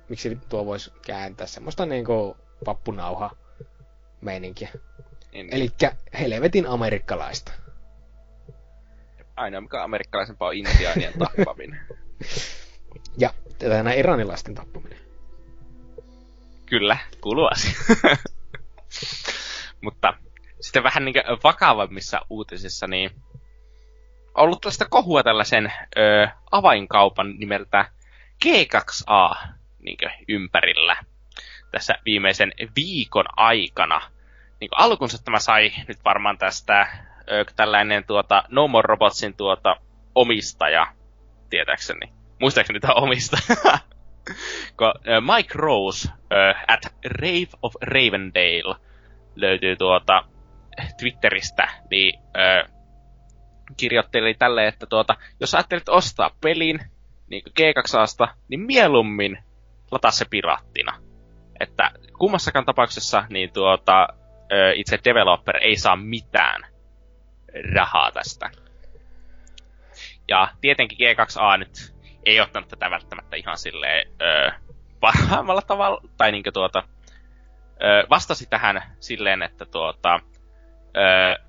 miksi 0.09 0.39
tuo 0.49 0.67
voisi 0.67 0.93
kääntää, 1.07 1.47
semmoista 1.47 1.87
niinku 1.87 2.37
vappunauha 2.67 3.31
meininkiä. 4.21 4.69
Eli 5.33 5.71
helvetin 6.21 6.67
amerikkalaista. 6.67 7.53
Ainoa 9.36 9.61
mikä 9.61 9.77
on 9.77 9.85
amerikkalaisempaa 9.85 10.48
on 10.48 10.55
intiaanien 10.55 11.12
tappaminen. 11.19 11.81
Ja 13.19 13.31
Tätä 13.59 13.82
näin 13.82 13.98
iranilaisten 13.98 14.55
tappaminen. 14.55 14.98
Kyllä, 16.66 16.98
kuuluu 17.20 17.48
asia. 17.52 17.73
Mutta 19.85 20.15
sitten 20.61 20.82
vähän 20.82 21.05
niin 21.05 21.15
vakavammissa 21.44 22.20
uutisissa, 22.31 22.86
niin 22.86 23.11
on 24.35 24.44
ollut 24.44 24.61
tällaista 24.61 24.89
kohua 24.90 25.23
tällaisen 25.23 25.73
ö, 25.97 26.28
avainkaupan 26.51 27.35
nimeltä 27.39 27.90
G2A 28.44 29.48
niin 29.78 29.98
ympärillä 30.28 30.97
tässä 31.70 31.94
viimeisen 32.05 32.52
viikon 32.77 33.27
aikana. 33.36 34.11
Niin 34.61 34.70
alkunsa 34.77 35.24
tämä 35.24 35.39
sai 35.39 35.73
nyt 35.89 35.98
varmaan 36.05 36.39
tästä 36.39 36.86
tällainen 37.57 38.05
tuota, 38.05 38.45
No 38.49 38.69
More 38.69 38.87
Robotsin 38.87 39.37
tuota, 39.37 39.77
omistaja, 40.15 40.87
tietääkseni. 41.51 42.13
Muistaakseni 42.41 42.81
tämä 42.81 42.95
omistaja. 42.95 43.79
Mike 45.35 45.51
Rose 45.55 46.09
uh, 46.09 46.65
at 46.69 46.95
Rave 47.05 47.49
of 47.63 47.75
Ravendale 47.83 48.77
löytyy 49.37 49.77
tuota 49.77 50.25
Twitteristä, 51.01 51.69
niin 51.91 52.19
uh, 52.19 52.75
kirjoitteli 53.77 54.35
tälle, 54.35 54.67
että 54.67 54.87
tuota, 54.87 55.17
jos 55.41 55.55
ajattelet 55.55 55.89
ostaa 55.89 56.31
pelin 56.41 56.81
niin 57.31 57.43
G2Asta, 57.61 58.35
niin 58.49 58.61
mieluummin 58.61 59.39
lataa 59.91 60.11
se 60.11 60.25
piraattina. 60.31 60.99
Että 61.61 61.91
kummassakaan 62.19 62.65
tapauksessa 62.65 63.25
niin 63.31 63.53
tuota, 63.53 64.09
itse 64.75 64.99
developer 65.05 65.57
ei 65.57 65.77
saa 65.77 65.97
mitään 65.97 66.74
rahaa 67.75 68.13
tästä. 68.13 68.51
Ja 70.29 70.49
tietenkin 70.61 70.99
G2A 70.99 71.59
nyt 71.59 71.95
ei 72.27 72.41
ottanut 72.41 72.69
tätä 72.69 72.91
välttämättä 72.91 73.37
ihan 73.37 73.59
silleen 73.59 74.09
öö, 74.23 74.51
parhaimmalla 75.01 75.63
tavalla, 75.63 76.01
tai 76.17 76.33
niinkö 76.33 76.53
tuota, 76.53 76.83
öö, 77.83 78.07
vastasi 78.11 78.47
tähän 78.47 78.83
silleen, 79.01 79.43
että 79.43 79.67
tuota, 79.67 80.21
öö, 80.97 81.45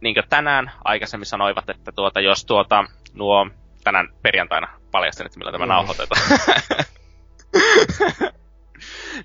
niinkö 0.00 0.22
tänään 0.28 0.72
aikaisemmin 0.84 1.26
sanoivat, 1.26 1.70
että 1.70 1.92
tuota, 1.92 2.20
jos 2.20 2.44
tuota, 2.44 2.84
nuo 3.12 3.50
tänään 3.84 4.08
perjantaina 4.22 4.68
paljastin, 4.90 5.26
että 5.26 5.38
millä 5.38 5.52
tämä 5.52 5.64
mm. 5.64 5.68
nauhoitetaan. 5.68 6.22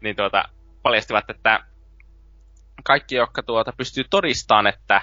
niin 0.02 0.16
tuota, 0.16 0.44
paljastivat, 0.82 1.30
että 1.30 1.60
kaikki, 2.84 3.16
jotka 3.16 3.44
tuota, 3.44 3.74
pystyy 3.78 4.04
todistamaan, 4.10 4.68
että 4.68 5.02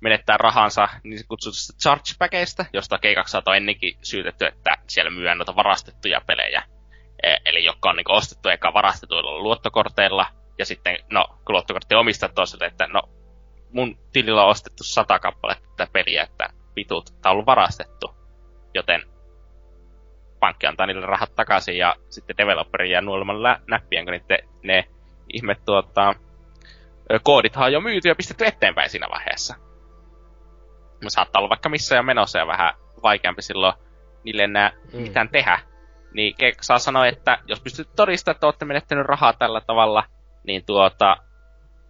menettää 0.00 0.36
rahansa 0.36 0.88
niin 1.04 1.20
kutsutusta 1.28 1.72
chargebackeista, 1.82 2.64
josta 2.72 2.96
G2 2.96 3.42
on 3.46 3.56
ennenkin 3.56 3.98
syytetty, 4.02 4.46
että 4.46 4.76
siellä 4.88 5.10
myydään 5.10 5.38
noita 5.38 5.56
varastettuja 5.56 6.20
pelejä. 6.26 6.62
E- 7.22 7.36
eli 7.44 7.64
jotka 7.64 7.90
on 7.90 7.96
niin 7.96 8.10
ostettu 8.10 8.48
eka 8.48 8.74
varastetuilla 8.74 9.38
luottokorteilla, 9.38 10.26
ja 10.58 10.66
sitten, 10.66 10.98
no, 11.10 11.26
kun 11.28 11.52
luottokortti 11.52 11.94
omistaa 11.94 12.28
toiselle, 12.28 12.66
että 12.66 12.86
no, 12.86 13.02
mun 13.72 13.98
tilillä 14.12 14.44
on 14.44 14.50
ostettu 14.50 14.84
sata 14.84 15.18
kappaletta 15.18 15.68
tätä 15.76 15.92
peliä, 15.92 16.22
että 16.22 16.48
vitut, 16.76 17.06
tämä 17.06 17.30
on 17.30 17.32
ollut 17.32 17.46
varastettu. 17.46 18.14
Joten 18.74 19.02
pankki 20.40 20.66
antaa 20.66 20.86
niille 20.86 21.06
rahat 21.06 21.34
takaisin, 21.34 21.78
ja 21.78 21.96
sitten 22.10 22.36
developeri 22.36 22.90
jää 22.90 23.00
nuolemaan 23.00 23.42
lä- 23.42 23.60
näppien, 23.66 24.04
kun 24.04 24.12
niitä, 24.12 24.38
ne 24.62 24.84
ihme 25.32 25.56
tuota, 25.66 26.14
koodithan 27.22 27.64
on 27.64 27.72
jo 27.72 27.80
myyty 27.80 28.08
ja 28.08 28.14
pistetty 28.14 28.46
eteenpäin 28.46 28.90
siinä 28.90 29.08
vaiheessa 29.10 29.67
saattaa 31.08 31.40
olla 31.40 31.48
vaikka 31.48 31.68
missä 31.68 31.94
ja 31.94 32.02
menossa 32.02 32.38
ja 32.38 32.46
vähän 32.46 32.74
vaikeampi 33.02 33.42
silloin 33.42 33.74
niille 34.24 34.42
enää 34.42 34.72
mm. 34.92 35.00
mitään 35.00 35.28
tehdä. 35.28 35.60
Niin 36.14 36.34
saa 36.60 36.78
sanoa, 36.78 37.06
että 37.06 37.38
jos 37.46 37.60
pystyt 37.60 37.88
todistamaan, 37.96 38.36
että 38.36 38.46
olette 38.46 38.64
menettänyt 38.64 39.06
rahaa 39.06 39.32
tällä 39.32 39.60
tavalla, 39.60 40.04
niin 40.44 40.64
tuota, 40.64 41.16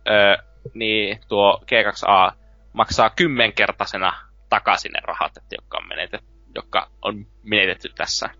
ö, 0.08 0.42
niin 0.74 1.20
tuo 1.28 1.62
G2A 1.62 2.32
maksaa 2.72 3.10
kymmenkertaisena 3.10 4.12
takaisin 4.48 4.92
ne 4.92 5.00
rahat, 5.04 5.36
että 5.36 5.54
jotka 5.54 5.78
on 5.78 5.88
menetetty, 5.88 6.26
jotka 6.54 6.90
on 7.02 7.26
menetetty 7.42 7.88
tässä. 7.96 8.30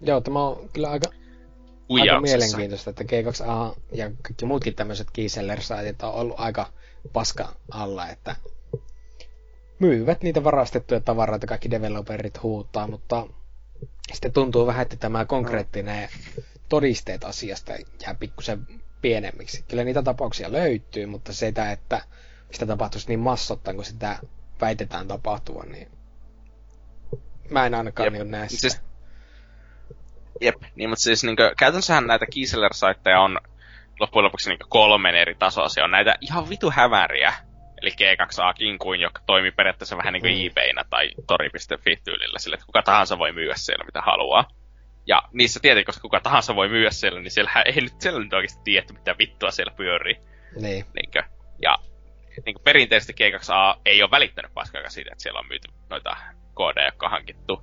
Joo, 0.00 0.20
tämä 0.20 0.42
on 0.42 0.68
kyllä 0.72 0.90
aika, 0.90 1.08
aika 2.00 2.20
mielenkiintoista, 2.20 2.90
että 2.90 3.04
G2A 3.04 3.78
ja 3.92 4.10
kaikki 4.22 4.44
muutkin 4.44 4.74
tämmöiset 4.74 5.06
keyseller 5.12 5.58
on 6.02 6.14
ollut 6.14 6.40
aika 6.40 6.66
paska 7.12 7.48
alla, 7.70 8.08
että 8.08 8.36
myyvät 9.78 10.22
niitä 10.22 10.44
varastettuja 10.44 11.00
tavaroita, 11.00 11.46
kaikki 11.46 11.70
developerit 11.70 12.42
huutaa, 12.42 12.86
mutta 12.86 13.26
sitten 14.12 14.32
tuntuu 14.32 14.66
vähän, 14.66 14.82
että 14.82 14.96
tämä 14.96 15.24
konkreettinen 15.24 16.08
todisteet 16.68 17.24
asiasta 17.24 17.72
jää 18.02 18.14
pikkusen 18.14 18.66
pienemmiksi. 19.02 19.64
Kyllä 19.68 19.84
niitä 19.84 20.02
tapauksia 20.02 20.52
löytyy, 20.52 21.06
mutta 21.06 21.32
sitä, 21.32 21.72
että 21.72 22.02
sitä 22.50 22.66
tapahtuisi 22.66 23.08
niin 23.08 23.20
massottain 23.20 23.76
kuin 23.76 23.86
sitä 23.86 24.18
väitetään 24.60 25.08
tapahtuvan, 25.08 25.68
niin 25.72 25.88
mä 27.50 27.66
en 27.66 27.74
ainakaan 27.74 28.06
Jep. 28.06 28.12
niin 28.12 28.30
näe 28.30 28.48
sitä. 28.48 28.60
Siis, 28.60 28.80
jep, 30.40 30.62
niin, 30.76 30.88
mutta 30.90 31.02
siis 31.02 31.24
niin 31.24 31.36
kuin, 31.36 31.50
käytännössähän 31.58 32.06
näitä 32.06 32.26
Keyseller-saitteja 32.34 33.20
on 33.20 33.38
loppujen 34.00 34.24
lopuksi 34.24 34.50
niin 34.50 34.58
kolmen 34.68 35.14
eri 35.14 35.34
tasoa. 35.34 35.68
Se 35.68 35.82
on 35.82 35.90
näitä 35.90 36.14
ihan 36.20 36.48
vitu 36.48 36.70
hämäriä 36.70 37.32
eli 37.82 37.90
G2A 37.90 38.54
Kinkuin, 38.54 39.00
joka 39.00 39.20
toimii 39.26 39.50
periaatteessa 39.50 39.96
vähän 39.96 40.12
niin 40.12 40.20
kuin 40.20 40.34
mm. 40.34 40.46
eBaynä 40.46 40.84
tai 40.90 41.10
tori.fi 41.26 41.96
tyylillä, 42.04 42.38
sille, 42.38 42.54
että 42.54 42.66
kuka 42.66 42.82
tahansa 42.82 43.18
voi 43.18 43.32
myyä 43.32 43.54
siellä 43.56 43.84
mitä 43.84 44.00
haluaa. 44.00 44.48
Ja 45.06 45.22
niissä 45.32 45.60
tietenkin, 45.60 45.86
koska 45.86 46.02
kuka 46.02 46.20
tahansa 46.20 46.56
voi 46.56 46.68
myyä 46.68 46.90
siellä, 46.90 47.20
niin 47.20 47.30
siellä 47.30 47.50
ei 47.66 47.80
nyt, 47.80 48.00
siellä 48.00 48.20
nyt 48.20 48.32
oikeasti 48.32 48.60
tiedä, 48.64 48.86
mitä 48.92 49.14
vittua 49.18 49.50
siellä 49.50 49.72
pyörii. 49.76 50.16
Niin. 50.60 50.84
Niinkö? 50.94 51.22
Ja 51.62 51.78
niin 52.46 52.54
kuin 52.54 52.64
perinteisesti 52.64 53.12
G2A 53.12 53.80
ei 53.84 54.02
ole 54.02 54.10
välittänyt 54.10 54.54
paskaakaan 54.54 54.90
siitä, 54.90 55.10
että 55.12 55.22
siellä 55.22 55.40
on 55.40 55.48
myyty 55.48 55.68
noita 55.90 56.16
koodeja, 56.54 56.86
jotka 56.86 57.06
on 57.06 57.12
hankittu 57.12 57.62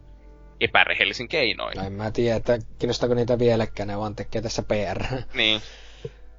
epärehellisin 0.60 1.28
keinoin. 1.28 1.78
No 1.78 1.84
en 1.84 1.94
mä 1.94 2.12
tiedä, 2.12 2.36
että 2.36 2.60
kiinnostaako 2.80 3.16
niitä 3.16 3.40
vieläkään, 3.40 3.88
ne 3.88 3.98
vaan 3.98 4.16
tekee 4.16 4.42
tässä 4.42 4.64
PR. 4.64 5.04
Niin. 5.34 5.62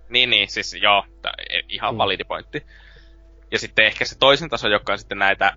Niin, 0.08 0.30
niin, 0.30 0.48
siis 0.48 0.74
joo, 0.74 1.04
t- 1.22 1.64
ihan 1.68 1.94
mm. 1.94 1.98
validi 1.98 2.24
pointti. 2.24 2.66
Ja 3.52 3.58
sitten 3.58 3.84
ehkä 3.84 4.04
se 4.04 4.18
toisen 4.18 4.50
taso, 4.50 4.68
joka 4.68 4.92
on 4.92 4.98
sitten 4.98 5.18
näitä, 5.18 5.52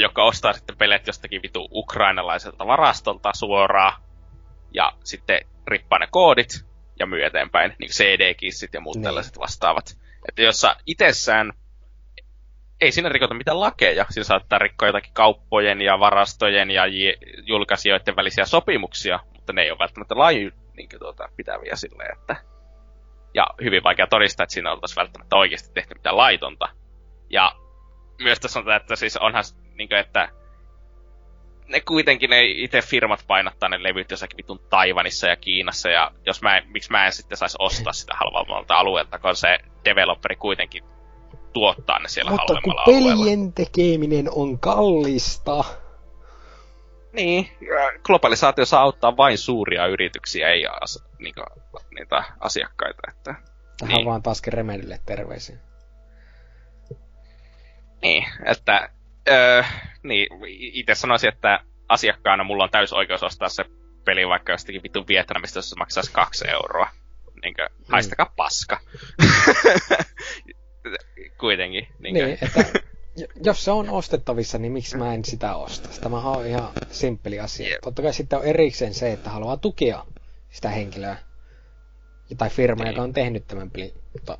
joka 0.00 0.24
ostaa 0.24 0.52
sitten 0.52 0.76
pelet 0.76 1.06
jostakin 1.06 1.42
vitu 1.42 1.68
ukrainalaiselta 1.72 2.66
varastolta 2.66 3.30
suoraan. 3.34 4.02
Ja 4.74 4.92
sitten 5.04 5.40
rippaa 5.66 5.98
ne 5.98 6.08
koodit 6.10 6.66
ja 6.98 7.06
myy 7.06 7.24
eteenpäin, 7.24 7.74
niin 7.78 7.90
CD-kissit 7.90 8.74
ja 8.74 8.80
muut 8.80 8.96
niin. 8.96 9.04
tällaiset 9.04 9.38
vastaavat. 9.38 9.96
Että 10.28 10.42
jossa 10.42 10.76
itsessään 10.86 11.52
ei 12.80 12.92
siinä 12.92 13.08
rikota 13.08 13.34
mitään 13.34 13.60
lakeja. 13.60 14.06
Siinä 14.10 14.24
saattaa 14.24 14.58
rikkoa 14.58 14.88
jotakin 14.88 15.12
kauppojen 15.12 15.82
ja 15.82 16.00
varastojen 16.00 16.70
ja 16.70 16.82
julkaisijoiden 17.46 18.16
välisiä 18.16 18.44
sopimuksia, 18.44 19.20
mutta 19.34 19.52
ne 19.52 19.62
ei 19.62 19.70
ole 19.70 19.78
välttämättä 19.78 20.18
lain 20.18 20.52
niin 20.76 20.88
tuota, 20.98 21.28
pitäviä 21.36 21.76
silleen, 21.76 22.18
että... 22.18 22.36
Ja 23.34 23.46
hyvin 23.64 23.82
vaikea 23.82 24.06
todistaa, 24.06 24.44
että 24.44 24.54
siinä 24.54 24.72
oltaisiin 24.72 24.96
välttämättä 24.96 25.36
oikeasti 25.36 25.74
tehty 25.74 25.94
mitään 25.94 26.16
laitonta. 26.16 26.68
Ja 27.30 27.52
myös 28.20 28.40
tässä 28.40 28.58
on 28.58 28.72
että 28.72 28.96
siis 28.96 29.16
onhan 29.16 29.44
niin 29.74 29.88
kuin, 29.88 29.98
että 29.98 30.28
ne 31.68 31.80
kuitenkin 31.80 32.30
ne 32.30 32.42
itse 32.44 32.82
firmat 32.82 33.24
painottaa 33.26 33.68
ne 33.68 33.82
levyt 33.82 34.10
jossakin 34.10 34.36
vitun 34.36 34.58
Taivanissa 34.70 35.26
ja 35.26 35.36
Kiinassa, 35.36 35.88
ja 35.88 36.10
jos 36.26 36.42
mä 36.42 36.56
en, 36.56 36.64
miksi 36.68 36.90
mä 36.90 37.06
en 37.06 37.12
sitten 37.12 37.38
saisi 37.38 37.56
ostaa 37.60 37.92
sitä 37.92 38.14
halvemmalta 38.14 38.74
alueelta, 38.74 39.18
kun 39.18 39.36
se 39.36 39.58
developeri 39.84 40.36
kuitenkin 40.36 40.84
tuottaa 41.52 41.98
ne 41.98 42.08
siellä 42.08 42.30
Mutta 42.30 42.44
halvemmalla 42.52 42.84
kun 42.84 42.94
pelien 42.94 43.12
alueella. 43.12 43.52
tekeminen 43.54 44.28
on 44.34 44.58
kallista. 44.58 45.64
Niin, 47.12 47.48
globalisaatio 48.02 48.64
saa 48.66 48.82
auttaa 48.82 49.16
vain 49.16 49.38
suuria 49.38 49.86
yrityksiä, 49.86 50.48
ei 50.48 50.66
as, 50.80 51.04
niinku, 51.18 51.40
niitä 51.98 52.24
asiakkaita. 52.40 53.02
Että, 53.08 53.34
Tähän 53.80 53.94
niin. 53.94 54.06
vaan 54.06 54.22
taas 54.22 54.42
Remedille 54.46 55.00
terveisiä. 55.06 55.56
Niin, 58.06 58.24
että 58.44 58.88
öö, 59.28 59.62
niin, 60.02 60.28
itse 60.48 60.94
sanoisin, 60.94 61.28
että 61.28 61.60
asiakkaana 61.88 62.44
mulla 62.44 62.64
on 62.64 62.70
täys 62.70 62.92
oikeus 62.92 63.22
ostaa 63.22 63.48
se 63.48 63.64
peli 64.04 64.28
vaikka 64.28 64.52
jostakin 64.52 64.82
vitun 64.82 65.08
Vietnamista, 65.08 65.58
jos 65.58 65.70
se 65.70 65.76
maksaisi 65.76 66.12
kaksi 66.12 66.48
euroa. 66.50 66.88
Niinkö, 67.42 67.68
mm. 67.68 67.84
haistakaa 67.88 68.32
paska. 68.36 68.80
Kuitenkin. 71.40 71.88
Niinkö? 71.98 72.26
Niin, 72.26 72.38
että 72.42 72.64
jos 73.44 73.64
se 73.64 73.70
on 73.70 73.90
ostettavissa, 73.90 74.58
niin 74.58 74.72
miksi 74.72 74.96
mä 74.96 75.14
en 75.14 75.24
sitä 75.24 75.54
osta? 75.54 75.88
Tämä 76.00 76.20
on 76.20 76.46
ihan 76.46 76.70
simppeli 76.90 77.40
asia. 77.40 77.68
Yep. 77.68 77.80
Totta 77.80 78.02
kai 78.02 78.12
sitten 78.12 78.38
on 78.38 78.44
erikseen 78.44 78.94
se, 78.94 79.12
että 79.12 79.30
haluaa 79.30 79.56
tukea 79.56 80.04
sitä 80.50 80.68
henkilöä 80.68 81.16
tai 82.38 82.50
firmaa, 82.50 82.84
niin. 82.84 82.92
joka 82.92 83.02
on 83.02 83.12
tehnyt 83.12 83.46
tämän 83.46 83.70
pelin. 83.70 83.92
Mutta 84.12 84.38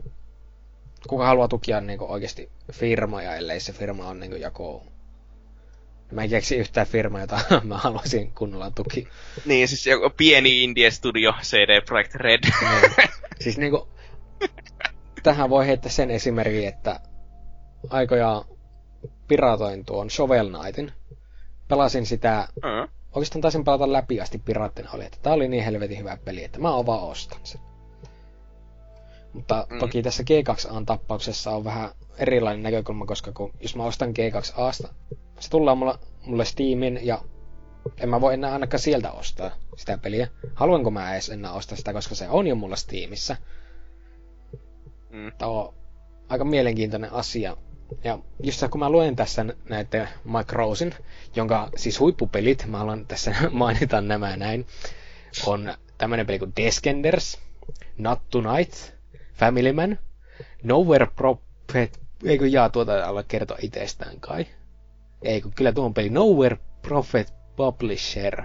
kuka 1.07 1.27
haluaa 1.27 1.49
tukia 1.49 1.81
niin 1.81 1.99
kuin 1.99 2.11
oikeasti 2.11 2.51
firmoja, 2.73 3.37
ellei 3.37 3.61
se 3.61 3.73
firma 3.73 4.09
on 4.09 4.21
niin 4.21 4.41
joku 4.41 4.83
Mä 6.13 6.23
en 6.23 6.31
keksi 6.31 6.57
yhtään 6.57 6.87
firmaa, 6.87 7.21
jota 7.21 7.41
mä 7.65 7.79
haluaisin 7.79 8.33
kunnolla 8.33 8.71
tuki. 8.71 9.09
Niin, 9.45 9.69
siis 9.69 9.87
joku 9.87 10.11
pieni 10.17 10.65
indie 10.65 10.91
studio, 10.91 11.33
CD 11.43 11.81
Projekt 11.87 12.15
Red. 12.15 12.41
Niin. 12.61 13.09
siis 13.41 13.59
niinku, 13.59 13.89
tähän 15.23 15.51
voi 15.51 15.67
heittää 15.67 15.91
sen 15.91 16.11
esimerkin, 16.11 16.69
että 16.69 17.01
aikoja 17.91 18.45
piratoin 19.29 19.85
tuon 19.85 20.11
Shovel 20.11 20.51
Knightin. 20.51 20.93
Pelasin 21.69 22.07
sitä, 22.07 22.49
Mm. 22.55 22.89
oikeastaan 23.13 23.43
taisin 23.43 23.65
pelata 23.65 23.93
läpi 23.93 24.21
asti 24.21 24.39
piraattina 24.39 24.91
oli, 24.93 25.05
että 25.05 25.19
tää 25.23 25.33
oli 25.33 25.49
niin 25.49 25.65
helvetin 25.65 25.99
hyvä 25.99 26.19
peli, 26.25 26.45
että 26.45 26.59
mä 26.59 26.71
oon 26.75 26.87
vaan 26.87 27.03
ostan 27.03 27.41
sen. 27.45 27.61
Mutta 29.37 29.67
Mm. 29.71 29.79
toki 29.79 30.03
tässä 30.03 30.23
G2A 30.23 30.85
tappauksessa 30.87 31.51
on 31.51 31.65
vähän 31.65 31.91
erilainen 32.19 32.63
näkökulma, 32.63 33.07
koska 33.07 33.33
kun, 33.33 33.53
jos 33.61 33.77
mä 33.77 33.85
ostan 33.85 34.11
G2Asta, 34.11 34.89
se 35.41 35.51
tullaan 35.51 35.79
mulla, 35.79 35.99
mulle 36.27 36.45
Steamin 36.45 37.01
ja 37.03 37.23
en 38.01 38.09
mä 38.09 38.21
voi 38.21 38.35
enää 38.35 38.53
ainakaan 38.53 38.81
sieltä 38.81 39.13
ostaa 39.13 39.51
sitä 39.77 39.99
peliä. 39.99 40.29
Haluanko 40.55 40.91
mä 40.91 41.13
edes 41.13 41.29
enää 41.29 41.53
ostaa 41.53 41.77
sitä, 41.79 41.93
koska 41.93 42.15
se 42.15 42.29
on 42.29 42.47
jo 42.47 42.55
mulla 42.55 42.77
Steamissa. 42.77 43.37
Mm. 45.11 45.33
Tämä 45.39 45.51
on 45.51 45.75
aika 46.29 46.45
mielenkiintoinen 46.45 47.13
asia. 47.13 47.57
Ja 48.05 48.19
just 48.43 48.63
kun 48.71 48.81
mä 48.81 48.91
luen 48.91 49.17
tässä 49.17 49.45
näitä 49.69 50.09
Mike 50.25 50.53
Rosen, 50.53 50.95
jonka 51.37 51.71
siis 51.77 52.01
huippupelit, 52.01 52.67
mä 52.67 52.79
haluan 52.79 53.07
tässä 53.07 53.35
mainita 53.51 54.01
nämä 54.01 54.37
näin, 54.37 54.67
on 55.47 55.75
tämmönen 55.99 56.27
peli 56.27 56.39
kuin 56.39 56.53
Descenders, 56.57 57.39
Not 57.99 58.21
Tonight, 58.31 58.96
Family 59.37 59.73
Man, 59.73 59.99
Nowhere 60.63 61.07
Prophet, 61.17 62.01
eikö 62.25 62.47
jaa 62.47 62.69
tuota 62.69 63.05
alla 63.07 63.23
kertoa 63.23 63.59
itsestään 63.63 64.21
kai. 64.21 64.47
Ei 65.23 65.41
kun 65.41 65.53
kyllä 65.53 65.73
tuo 65.73 65.85
on 65.85 65.95
peli 65.95 66.11
Nowhere 66.11 66.57
Prophet 66.83 67.33
Publisher. 67.57 68.43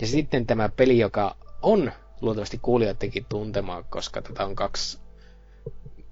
Ja 0.00 0.06
sitten 0.06 0.46
tämä 0.46 0.68
peli, 0.68 0.98
joka 0.98 1.36
on 1.62 1.92
luultavasti 2.20 2.58
kuulijoidenkin 2.62 3.26
tuntema, 3.28 3.82
koska 3.82 4.22
tätä 4.22 4.44
on 4.44 4.56
kaksi 4.56 4.98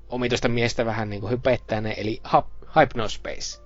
omituista 0.09 0.49
miestä 0.49 0.87
vähän 0.87 1.11
niin 1.11 1.20
kuin 1.20 1.31
hypettää 1.31 1.81
ne, 1.81 1.95
eli 1.97 2.23
Hyp- 2.27 2.81
Hypnospace. 2.81 3.62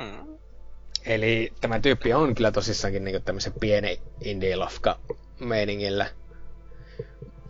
Mm. 0.00 0.38
Eli 1.06 1.52
tämä 1.60 1.80
tyyppi 1.80 2.14
on 2.14 2.34
kyllä 2.34 2.50
tosissaankin 2.50 3.04
niin 3.04 3.22
tämmöisen 3.22 3.52
pieni 3.60 4.00
indie-lofka 4.24 4.98
meiningillä. 5.40 6.06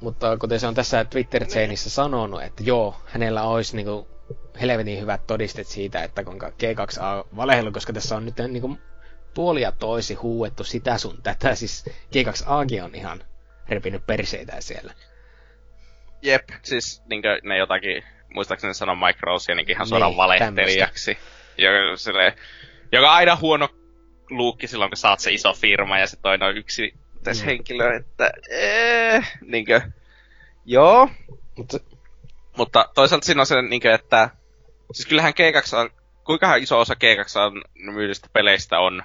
Mutta 0.00 0.36
kuten 0.36 0.60
se 0.60 0.66
on 0.66 0.74
tässä 0.74 1.04
twitter 1.04 1.46
chainissa 1.46 1.90
sanonut, 1.90 2.42
että 2.42 2.62
joo, 2.62 2.96
hänellä 3.06 3.42
olisi 3.42 3.76
niin 3.76 3.86
kuin 3.86 4.06
helvetin 4.60 5.00
hyvät 5.00 5.26
todistet 5.26 5.66
siitä, 5.66 6.02
että 6.02 6.24
kuinka 6.24 6.48
G2A 6.48 7.36
valehdellut, 7.36 7.74
koska 7.74 7.92
tässä 7.92 8.16
on 8.16 8.24
nyt 8.24 8.34
niin 8.48 8.60
kuin 8.60 8.78
puolia 9.34 9.72
toisi 9.72 10.14
huuettu 10.14 10.64
sitä 10.64 10.98
sun 10.98 11.22
tätä. 11.22 11.54
Siis 11.54 11.84
G2Akin 11.86 12.82
on 12.84 12.94
ihan 12.94 13.22
repinyt 13.68 14.06
perseitä 14.06 14.60
siellä. 14.60 14.92
Jep, 16.22 16.48
siis 16.62 17.02
niinkö 17.10 17.40
ne 17.42 17.58
jotakin, 17.58 18.02
muistaakseni 18.34 18.74
sanoi 18.74 18.96
Mike 18.96 19.18
Rose 19.22 19.54
niin 19.54 19.70
ihan 19.70 19.86
suoraan 19.86 20.10
Niin, 20.10 20.16
valehtelijaksi. 20.16 21.18
Joka, 21.58 21.96
sille, 21.96 22.36
joka 22.92 23.12
aina 23.12 23.36
huono 23.36 23.68
luukki 24.30 24.66
silloin, 24.66 24.90
kun 24.90 24.96
saat 24.96 25.20
se 25.20 25.32
iso 25.32 25.52
firma 25.52 25.98
ja 25.98 26.06
se 26.06 26.16
toinen 26.22 26.48
on 26.48 26.56
yksi 26.56 26.94
tässä 27.24 27.44
Mm. 27.44 27.46
henkilö, 27.46 27.96
että 27.96 28.30
eh, 28.50 29.32
niinkö, 29.40 29.80
joo, 30.64 31.10
Mutta 31.56 31.78
mutta 32.56 32.88
toisaalta 32.94 33.26
siinä 33.26 33.42
on 33.42 33.46
se, 33.46 33.62
niinkö, 33.62 33.94
että 33.94 34.30
siis 34.92 35.06
kyllähän 35.06 35.32
G2 35.32 35.76
on, 35.76 35.90
kuinka 36.24 36.54
iso 36.54 36.80
osa 36.80 36.94
G2 36.94 37.40
on 37.40 37.62
myydystä 37.94 38.28
peleistä 38.32 38.78
on 38.78 39.02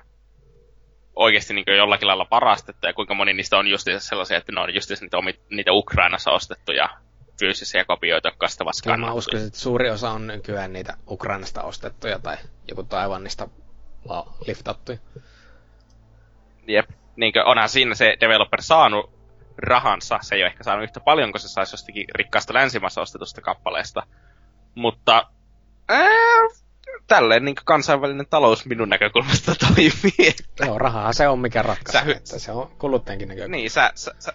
oikeasti 1.16 1.54
niin 1.54 1.78
jollakin 1.78 2.08
lailla 2.08 2.26
parastettu, 2.26 2.88
ja 2.88 2.94
kuinka 2.94 3.14
moni 3.14 3.34
niistä 3.34 3.58
on 3.58 3.68
just 3.68 3.88
sellaisia, 3.98 4.38
että 4.38 4.52
ne 4.52 4.62
on 4.62 4.74
just 4.74 4.90
niitä, 5.02 5.18
omi, 5.18 5.40
niitä 5.50 5.74
Ukrainassa 5.74 6.32
ostettuja 6.32 6.90
fyysisiä 7.40 7.86
kopioita, 7.86 8.28
jotka 8.28 8.46
on 8.46 8.50
sitten 8.50 8.66
vasta 8.66 8.84
Kyllä 8.84 8.98
mä 8.98 9.14
uskoisin, 9.14 9.48
että 9.48 9.60
suuri 9.60 9.90
osa 9.90 10.12
on 10.12 10.28
nykyään 10.28 10.74
niitä 10.74 10.98
Ukrainasta 11.10 11.64
ostettuja 11.64 12.20
tai 12.20 12.38
joku 12.68 12.84
Taivannista 12.84 13.48
vaan 14.08 14.34
liftattuja. 14.48 14.98
Jep. 16.68 16.90
Niinkö 17.16 17.44
onhan 17.46 17.70
siinä 17.70 17.96
se 17.96 18.18
developer 18.22 18.62
saanut 18.62 19.10
rahansa, 19.58 20.20
se 20.22 20.36
ei 20.36 20.42
ole 20.42 20.48
ehkä 20.48 20.64
saanut 20.64 20.84
yhtä 20.84 21.00
paljon 21.00 21.32
kuin 21.32 21.42
se 21.42 21.48
saisi 21.48 21.74
jostakin 21.74 22.06
rikkaasta 22.16 22.54
länsimaassa 22.54 23.02
ostetusta 23.02 23.42
kappaleesta. 23.42 24.04
Mutta 24.76 25.28
ää, 25.90 26.08
tälleen 27.08 27.46
niin 27.46 27.56
kansainvälinen 27.66 28.26
talous 28.30 28.66
minun 28.66 28.90
näkökulmasta 28.90 29.56
toimii. 29.68 30.28
että- 30.30 30.66
Joo, 30.66 30.78
rahaa 30.78 31.14
se 31.14 31.28
on 31.28 31.40
mikä 31.40 31.62
ratkaisee, 31.62 32.02
hy- 32.14 32.18
että 32.18 32.40
se 32.40 32.52
on 32.52 32.72
kuluttajankin 32.78 33.28
näkökulma. 33.28 33.52
niin, 33.56 33.72
sä, 33.72 33.92
sä, 33.96 34.12
sä, 34.20 34.34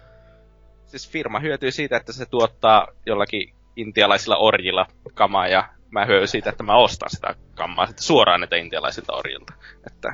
siis 0.85 1.09
firma 1.09 1.39
hyötyy 1.39 1.71
siitä, 1.71 1.97
että 1.97 2.13
se 2.13 2.25
tuottaa 2.25 2.87
jollakin 3.05 3.53
intialaisilla 3.75 4.37
orjilla 4.37 4.85
kamaa 5.13 5.47
ja 5.47 5.69
mä 5.91 6.05
hyödyn 6.05 6.27
siitä, 6.27 6.49
että 6.49 6.63
mä 6.63 6.75
ostan 6.75 7.09
sitä 7.09 7.35
kamaa 7.55 7.85
sitten 7.85 8.03
suoraan 8.03 8.39
näitä 8.41 8.55
intialaisilta 8.55 9.13
orjilta. 9.13 9.53
Että 9.87 10.13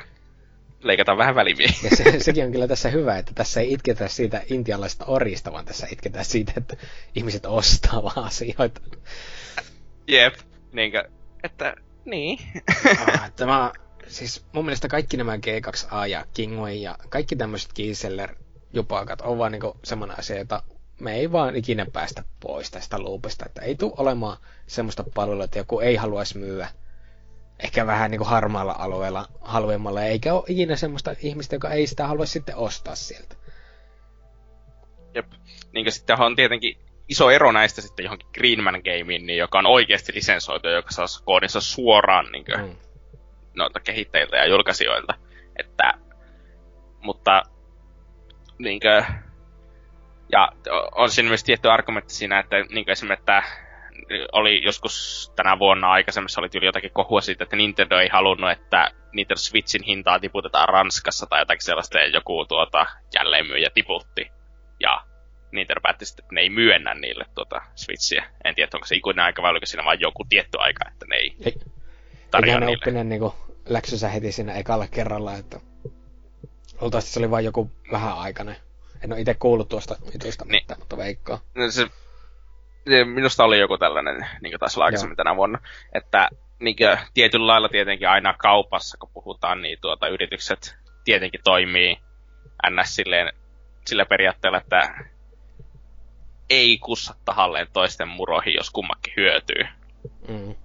leikataan 0.85 1.17
vähän 1.17 1.35
välimiehiä. 1.35 1.77
Ja 1.89 1.95
se, 1.95 2.19
sekin 2.19 2.45
on 2.45 2.51
kyllä 2.51 2.67
tässä 2.67 2.89
hyvä, 2.89 3.17
että 3.17 3.31
tässä 3.35 3.61
ei 3.61 3.73
itketä 3.73 4.07
siitä 4.07 4.41
intialaisesta 4.49 5.05
orjista, 5.05 5.51
vaan 5.51 5.65
tässä 5.65 5.87
itketään 5.91 6.25
siitä, 6.25 6.53
että 6.57 6.77
ihmiset 7.15 7.45
ostaa 7.45 8.03
vaan 8.03 8.25
asioita. 8.25 8.81
Jep, 10.07 10.33
niinkö, 10.71 11.03
että 11.43 11.75
niin. 12.05 12.39
Ah, 13.07 13.31
Tämä, 13.35 13.71
siis 14.07 14.45
mun 14.53 14.65
mielestä 14.65 14.87
kaikki 14.87 15.17
nämä 15.17 15.35
G2A 15.35 16.07
ja 16.07 16.25
Kingway 16.33 16.73
ja 16.73 16.97
kaikki 17.09 17.35
tämmöiset 17.35 17.73
Kiseller 17.73 18.35
jupakat 18.73 19.21
on 19.21 19.37
vaan 19.37 19.51
niinku 19.51 19.77
semmoinen 19.83 20.19
asia, 20.19 20.37
jota 20.37 20.63
me 20.99 21.15
ei 21.15 21.31
vaan 21.31 21.55
ikinä 21.55 21.85
päästä 21.93 22.23
pois 22.39 22.71
tästä 22.71 23.03
loopista, 23.03 23.45
että 23.45 23.61
ei 23.61 23.75
tule 23.75 23.93
olemaan 23.97 24.37
semmoista 24.67 25.03
palvelua, 25.15 25.43
että 25.43 25.59
joku 25.59 25.79
ei 25.79 25.95
haluaisi 25.95 26.37
myyä 26.37 26.67
ehkä 27.59 27.87
vähän 27.87 28.11
niinku 28.11 28.25
harmaalla 28.25 28.75
alueella 28.79 29.25
halvemmalla, 29.41 30.03
eikä 30.03 30.33
ole 30.33 30.43
ikinä 30.47 30.75
semmoista 30.75 31.15
ihmistä, 31.19 31.55
joka 31.55 31.69
ei 31.69 31.87
sitä 31.87 32.07
haluaisi 32.07 32.33
sitten 32.33 32.55
ostaa 32.55 32.95
sieltä. 32.95 33.35
Jep. 35.15 35.25
Niinkö 35.73 35.91
sitten 35.91 36.21
on 36.21 36.35
tietenkin 36.35 36.77
iso 37.09 37.29
ero 37.31 37.51
näistä 37.51 37.81
sitten 37.81 38.03
johonkin 38.03 38.27
Greenman 38.33 38.81
Gameen, 38.83 39.25
niin 39.25 39.37
joka 39.37 39.59
on 39.59 39.65
oikeasti 39.65 40.13
lisensoitu, 40.15 40.67
joka 40.67 40.91
saa 40.91 41.05
koodinsa 41.25 41.61
suoraan 41.61 42.31
niinkö, 42.31 42.57
Mm. 42.57 42.75
noilta 43.55 43.79
kehittäjiltä 43.79 44.37
ja 44.37 44.45
julkaisijoilta. 44.45 45.13
Että, 45.59 45.93
mutta 47.01 47.43
niinkö, 48.59 49.03
ja 50.31 50.49
on 50.95 51.09
siinä 51.09 51.29
myös 51.29 51.43
tietty 51.43 51.69
argumentti 51.69 52.13
siinä, 52.13 52.39
että 52.39 52.55
niinkö 52.69 52.91
esimerkiksi, 52.91 53.21
että 53.21 53.43
oli 54.31 54.63
joskus 54.63 55.31
tänä 55.35 55.59
vuonna 55.59 55.91
aikaisemmassa 55.91 56.41
oli 56.41 56.49
tyyli 56.49 56.65
jotakin 56.65 56.91
kohua 56.91 57.21
siitä, 57.21 57.43
että 57.43 57.55
Nintendo 57.55 57.97
ei 57.99 58.07
halunnut, 58.07 58.51
että 58.51 58.91
Nintendo 59.13 59.37
Switchin 59.39 59.83
hintaa 59.83 60.19
tiputetaan 60.19 60.69
Ranskassa 60.69 61.25
tai 61.25 61.41
jotakin 61.41 61.65
sellaista, 61.65 61.97
ja 61.99 62.07
joku 62.07 62.45
tuota, 62.45 62.85
jälleenmyyjä 63.15 63.69
tiputti. 63.73 64.31
Ja 64.79 65.01
Nintendo 65.51 65.81
päätti 65.81 66.05
sitten, 66.05 66.23
että 66.25 66.35
ne 66.35 66.41
ei 66.41 66.49
myönnä 66.49 66.93
niille 66.93 67.25
tuota 67.35 67.61
Switchiä. 67.75 68.25
En 68.43 68.55
tiedä, 68.55 68.69
onko 68.73 68.85
se 68.87 68.95
ikuinen 68.95 69.25
aika 69.25 69.41
vai 69.41 69.51
oliko 69.51 69.65
siinä 69.65 69.85
vain 69.85 69.99
joku 69.99 70.25
tietty 70.29 70.57
aika, 70.59 70.85
että 70.91 71.05
ne 71.09 71.15
ei 71.15 71.35
Ei, 71.45 71.53
tarjoa 72.31 72.59
ne 72.59 72.65
niille. 72.65 72.77
oppineen 72.81 73.09
niinku 73.09 73.35
läksynsä 73.69 74.09
heti 74.09 74.31
siinä 74.31 74.53
ekalla 74.53 74.87
kerralla, 74.87 75.33
että 75.33 75.59
luultavasti 76.81 77.09
se 77.11 77.19
oli 77.19 77.31
vain 77.31 77.45
joku 77.45 77.71
vähän 77.91 78.17
aikainen. 78.17 78.55
En 79.03 79.11
ole 79.13 79.21
itse 79.21 79.33
kuullut 79.33 79.69
tuosta 79.69 79.95
jutusta 80.13 80.45
Niin. 80.45 80.51
mitään, 80.63 80.79
mutta 80.79 80.97
veikkaa. 80.97 81.39
No 81.55 81.71
se, 81.71 81.87
minusta 83.05 83.43
oli 83.43 83.59
joku 83.59 83.77
tällainen, 83.77 84.27
niin 84.41 84.51
kuin 84.51 84.59
taisi 84.59 84.79
olla 84.79 84.85
aikaisemmin 84.85 85.17
tänä 85.17 85.35
vuonna, 85.35 85.59
että 85.93 86.29
niin 86.59 86.75
kuin, 86.75 86.97
tietyllä 87.13 87.47
lailla 87.47 87.69
tietenkin 87.69 88.09
aina 88.09 88.33
kaupassa, 88.33 88.97
kun 88.97 89.09
puhutaan, 89.13 89.61
niin 89.61 89.77
tuota, 89.81 90.07
yritykset 90.07 90.75
tietenkin 91.03 91.41
toimii 91.43 91.97
ns. 92.69 92.95
Silleen, 92.95 93.33
sillä 93.85 94.05
periaatteella, 94.05 94.57
että 94.57 95.05
ei 96.49 96.77
kussa 96.77 97.15
tahalleen 97.25 97.67
toisten 97.73 98.07
muroihin, 98.07 98.53
jos 98.53 98.69
kummakin 98.69 99.13
hyötyy. 99.17 99.65
Mm. 100.27 100.55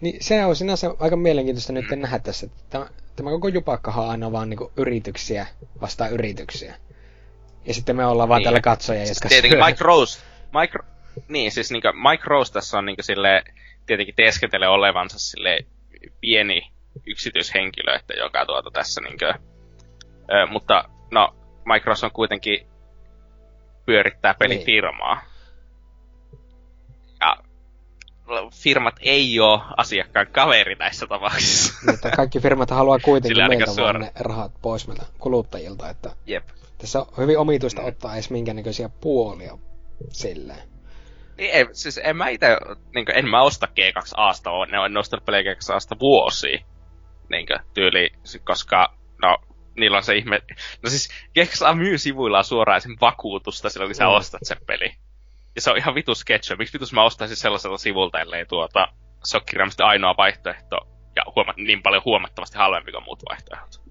Niin 0.00 0.24
se 0.24 0.44
on 0.44 0.56
sinänsä 0.56 0.94
aika 1.00 1.16
mielenkiintoista 1.16 1.72
nyt 1.72 1.84
nähdä 1.96 2.18
tässä, 2.18 2.46
että 2.46 2.62
tämä, 2.70 2.86
tämä 3.16 3.30
koko 3.30 3.48
jupakkahan 3.48 4.04
on 4.04 4.10
aina 4.10 4.32
vaan 4.32 4.50
niinku 4.50 4.72
yrityksiä 4.76 5.46
vastaan 5.80 6.12
yrityksiä. 6.12 6.74
Ja 7.66 7.74
sitten 7.74 7.96
me 7.96 8.06
ollaan 8.06 8.28
vaan 8.28 8.38
Niin. 8.38 8.44
täällä 8.44 8.60
katsojia, 8.60 9.04
jotka 9.04 9.28
Tietenkin 9.28 9.58
syö. 9.58 9.66
Mike 9.66 9.84
Rose, 9.84 10.22
Mike, 10.60 10.78
niin 11.28 11.52
siis 11.52 11.70
niin 11.70 11.82
Mike 12.10 12.22
Rose 12.26 12.52
tässä 12.52 12.78
on 12.78 12.86
niin 12.86 12.96
sille 13.00 13.44
tietenkin 13.86 14.14
teeskentelee 14.14 14.68
olevansa 14.68 15.18
sille 15.18 15.58
pieni 16.20 16.70
yksityishenkilö, 17.06 17.94
että 17.94 18.14
joka 18.14 18.46
tuota 18.46 18.70
tässä 18.70 19.00
niin 19.00 19.18
kuin, 19.18 19.34
ö, 20.32 20.46
mutta 20.46 20.84
no 21.10 21.34
Mike 21.64 21.84
Rose 21.86 22.06
on 22.06 22.12
kuitenkin 22.12 22.66
pyörittää 23.86 24.34
pelifirmaa. 24.34 25.22
Ja 27.20 27.36
firmat 28.52 28.94
ei 29.00 29.40
ole 29.40 29.60
asiakkaan 29.76 30.26
kaveri 30.26 30.74
näissä 30.74 31.06
tapauksissa. 31.06 31.74
Mutta 31.90 32.10
kaikki 32.10 32.40
firmat 32.40 32.70
haluaa 32.70 32.98
kuitenkin 32.98 33.48
meiltä 33.48 33.82
vaan 33.82 34.00
ne 34.00 34.12
rahat 34.20 34.52
pois 34.62 34.86
meiltä 34.86 35.06
kuluttajilta, 35.18 35.90
että 35.90 36.10
Jep. 36.26 36.48
tässä 36.78 37.00
on 37.00 37.06
hyvin 37.18 37.38
omituista 37.38 37.82
ottaa 37.82 38.14
edes 38.14 38.30
minkäännäköisiä 38.30 38.88
puolia 38.88 39.58
silleen. 40.08 40.73
Niin, 41.38 41.50
ei, 41.50 41.66
siis 41.72 42.00
en 42.04 42.16
mä 42.16 42.28
ite, 42.28 42.58
niin 42.94 43.06
en 43.14 43.28
mä 43.28 43.42
osta 43.42 43.66
G2Asta, 43.66 44.50
vaan 44.50 44.70
ne 44.70 44.78
on 44.78 44.92
nostanut 44.92 45.24
pelejä 45.24 45.52
G2Asta 45.52 45.98
vuosia. 46.00 46.58
Niin 47.30 47.46
tyyli, 47.74 48.10
koska, 48.44 48.94
no, 49.22 49.36
niillä 49.76 49.96
on 49.96 50.02
se 50.02 50.16
ihme... 50.16 50.40
No 50.82 50.90
siis, 50.90 51.08
G2A 51.38 51.74
myy 51.74 51.98
sivuillaan 51.98 52.44
suoraan 52.44 52.80
sen 52.80 52.96
vakuutusta 53.00 53.70
silloin, 53.70 53.88
kun 53.88 53.94
sä 53.94 54.04
Mm. 54.04 54.10
ostat 54.10 54.40
sen 54.44 54.58
peli. 54.66 54.94
Ja 55.54 55.60
se 55.60 55.70
on 55.70 55.76
ihan 55.76 55.94
vitus 55.94 56.20
sketch. 56.20 56.58
Miksi 56.58 56.72
vitus 56.72 56.92
mä 56.92 57.04
ostaisin 57.04 57.36
sellaiselta 57.36 57.78
sivulta, 57.78 58.20
ellei 58.20 58.46
tuota, 58.46 58.88
se 59.24 59.40
kirjaimisesti 59.40 59.82
ainoa 59.82 60.16
vaihtoehto, 60.16 60.76
ja 61.16 61.22
huomat, 61.36 61.56
niin 61.56 61.82
paljon 61.82 62.02
huomattavasti 62.04 62.58
halvempi 62.58 62.92
kuin 62.92 63.04
muut 63.04 63.22
vaihtoehdot. 63.30 63.83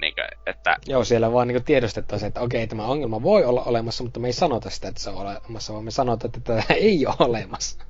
Niin 0.00 0.14
että 0.46 0.76
Joo, 0.86 1.04
siellä 1.04 1.32
vaan 1.32 1.48
niin 1.48 1.64
tiedostettaisiin, 1.64 2.28
että 2.28 2.40
okei, 2.40 2.66
tämä 2.66 2.84
ongelma 2.86 3.22
voi 3.22 3.44
olla 3.44 3.62
olemassa, 3.62 4.04
mutta 4.04 4.20
me 4.20 4.26
ei 4.28 4.32
sanota 4.32 4.70
sitä, 4.70 4.88
että 4.88 5.00
se 5.00 5.10
on 5.10 5.16
olemassa, 5.16 5.72
vaan 5.72 5.84
me 5.84 5.90
sanotaan, 5.90 6.28
että 6.36 6.54
tätä 6.54 6.74
ei 6.74 7.06
ole 7.06 7.14
olemassa. 7.18 7.84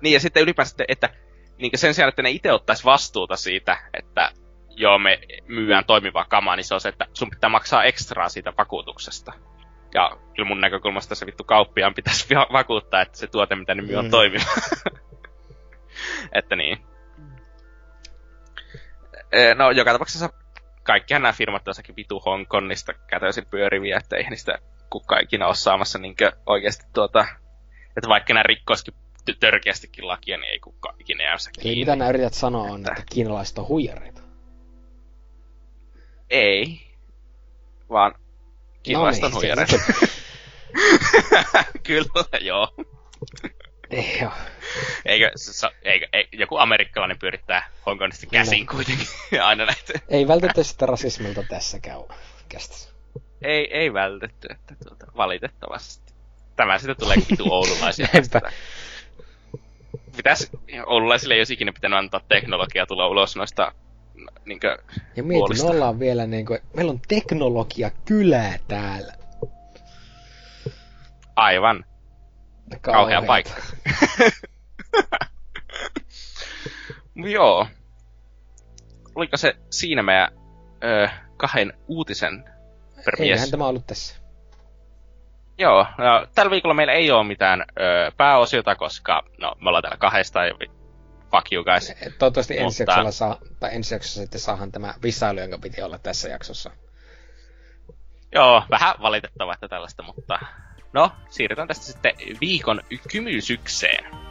Niin, 0.00 0.12
ja 0.14 0.20
sitten 0.20 0.42
ylipäänsä, 0.42 0.74
että, 0.88 1.08
niin 1.58 1.72
sen 1.74 1.94
sijaan, 1.94 2.08
että 2.08 2.22
ne 2.22 2.30
itse 2.30 2.52
ottaisi 2.52 2.84
vastuuta 2.84 3.36
siitä, 3.36 3.76
että 3.98 4.32
joo, 4.70 4.98
me 4.98 5.20
myydään 5.48 5.84
toimivaa 5.84 6.24
kamaa, 6.24 6.56
niin 6.56 6.64
se 6.64 6.74
on 6.74 6.80
se, 6.80 6.88
että 6.88 7.06
sun 7.14 7.30
pitää 7.30 7.50
maksaa 7.50 7.84
ekstraa 7.84 8.28
siitä 8.28 8.52
vakuutuksesta. 8.58 9.32
Ja 9.94 10.16
kyllä 10.36 10.48
mun 10.48 10.60
näkökulmasta 10.60 11.14
se 11.14 11.26
vittu 11.26 11.44
kauppiaan 11.44 11.94
pitäisi 11.94 12.34
va- 12.34 12.46
vakuuttaa, 12.52 13.02
että 13.02 13.18
se 13.18 13.26
tuote, 13.26 13.56
mitä 13.56 13.74
ne 13.74 13.82
myy, 13.82 13.96
on 13.96 14.04
Mm. 14.04 14.10
toimiva. 14.10 14.44
että 16.38 16.56
niin. 16.56 16.78
No, 19.56 19.70
joka 19.70 19.92
tapauksessa 19.92 20.30
kaikkihan 20.82 21.22
nämä 21.22 21.32
firmat 21.32 21.62
on 21.62 21.70
jossakin 21.70 21.96
vitu 21.96 22.20
Hongkongista 22.20 22.92
kätöisin 22.94 23.46
pyöriviä, 23.50 23.96
että 23.98 24.16
ei 24.16 24.30
niistä 24.30 24.58
kukaan 24.90 25.22
ikinä 25.24 25.46
ole 25.46 25.54
saamassa 25.54 25.98
niinkö 25.98 26.32
oikeasti 26.46 26.84
tuota, 26.94 27.26
että 27.96 28.08
vaikka 28.08 28.34
nämä 28.34 28.42
rikkoisikin 28.42 28.94
törkeästikin 29.40 30.08
lakia, 30.08 30.38
niin 30.38 30.50
ei 30.52 30.58
kukaan 30.58 30.94
ikinä 31.00 31.24
Eli 31.32 31.38
kiinni. 31.62 31.80
mitä 31.80 31.96
nämä 31.96 32.08
yrität 32.10 32.34
sanoa 32.34 32.62
on, 32.62 32.80
Että- 32.80 32.92
että 32.92 33.04
kiinalaiset 33.14 33.58
on 33.58 33.68
huijareita. 33.68 34.20
Ei. 36.30 36.80
Vaan 37.90 38.14
kiinalaiset 38.82 39.24
on 39.24 39.30
No 39.30 39.40
niin, 39.40 39.40
huijareita. 39.40 39.76
se- 39.78 40.08
Kyllä, 41.86 42.38
joo. 42.40 42.68
Ei 43.92 44.18
joo. 44.22 44.32
Eikö, 45.04 45.30
se- 45.36 45.70
eikö, 45.82 46.06
ei, 46.12 46.28
joku 46.32 46.56
amerikkalainen 46.56 47.18
pyörittää 47.18 47.68
Hongkongista 47.86 48.26
käsin 48.26 48.66
No. 48.66 48.72
kuitenkin 48.72 49.06
aina 49.42 49.64
näitä. 49.66 49.92
Ei 50.08 50.28
vältetä 50.28 50.62
sitä 50.62 50.86
rasismilta 50.86 51.42
tässä 51.48 51.80
käy 51.80 52.02
kästissä. 52.48 52.90
Ei, 53.42 53.74
ei 53.78 53.92
vältetty, 53.92 54.48
että 54.50 54.74
tuota, 54.88 55.06
valitettavasti. 55.16 56.12
Tämä 56.56 56.78
sitten 56.78 56.96
tulee 56.96 57.16
vitu 57.30 57.52
oululaisia. 57.52 58.08
Pitäis, 60.16 60.50
oululaisille 60.86 61.34
ei 61.34 61.40
olisi 61.40 61.54
ikinä 61.54 61.72
pitänyt 61.72 61.98
antaa 61.98 62.20
teknologiaa 62.28 62.86
tulla 62.86 63.08
ulos 63.08 63.36
noista 63.36 63.72
niinkö, 64.44 64.78
Ja 65.16 65.22
mieti, 65.22 65.38
Puolista. 65.38 65.64
me 65.66 65.70
ollaan 65.70 65.98
vielä 65.98 66.26
niin 66.26 66.46
kuin, 66.46 66.58
meillä 66.74 66.90
on 66.90 67.00
teknologia 67.08 67.90
kylää 68.04 68.58
täällä. 68.68 69.14
aivan 71.36 71.84
Kauheeta. 72.80 73.26
paikka. 73.26 73.52
Joo. 77.34 77.66
Oliko 79.14 79.36
se 79.36 79.56
siinä 79.70 80.02
meidän 80.02 80.28
ö, 80.84 81.08
kahden 81.36 81.72
uutisen 81.88 82.44
per 83.04 83.16
mies? 83.18 83.30
Eihän 83.30 83.50
tämä 83.50 83.66
ollut 83.66 83.86
tässä. 83.86 84.16
Joo, 85.58 85.86
no, 85.98 86.26
tällä 86.34 86.50
viikolla 86.50 86.74
meillä 86.74 86.92
ei 86.92 87.10
ole 87.10 87.24
mitään 87.26 87.60
ö, 87.60 88.12
pääosiota, 88.16 88.74
koska 88.74 89.22
no, 89.38 89.54
me 89.60 89.68
ollaan 89.68 89.82
täällä 89.82 89.96
kahdesta 89.98 90.44
ja 90.46 90.54
fuck 91.30 91.52
you 91.52 91.64
guys. 91.64 91.92
Toivottavasti 92.18 92.58
ensi 92.58 92.82
Mutta- 92.82 92.92
jaksolla 92.92 93.10
saa, 93.10 93.38
tai 93.60 93.70
ensi 93.74 93.94
jaksossa 93.94 94.20
sitten 94.20 94.40
saahan 94.40 94.72
tämä 94.72 94.94
vissailu, 95.02 95.40
jonka 95.40 95.58
piti 95.58 95.82
olla 95.82 95.98
tässä 95.98 96.28
jaksossa. 96.28 96.70
Joo, 98.34 98.62
vähän 98.70 98.94
valitettavaa, 99.02 99.54
että 99.54 99.68
tällaista, 99.68 100.02
mutta 100.02 100.38
no, 100.92 101.10
siirrytään 101.30 101.68
tästä 101.68 101.84
sitten 101.86 102.12
viikon 102.40 102.80
kymysykseen. 103.12 104.21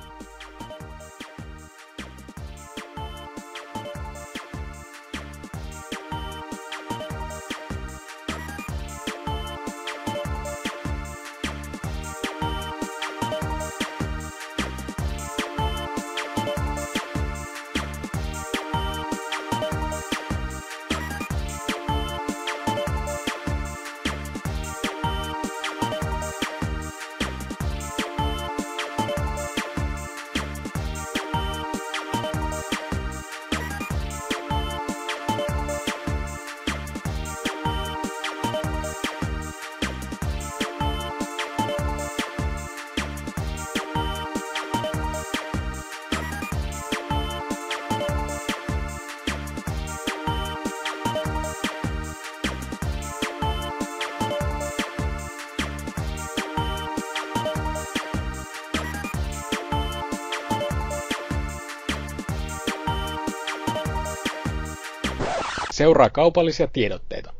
Seuraa 65.91 66.09
kaupallisia 66.09 66.67
tiedotteita. 66.67 67.33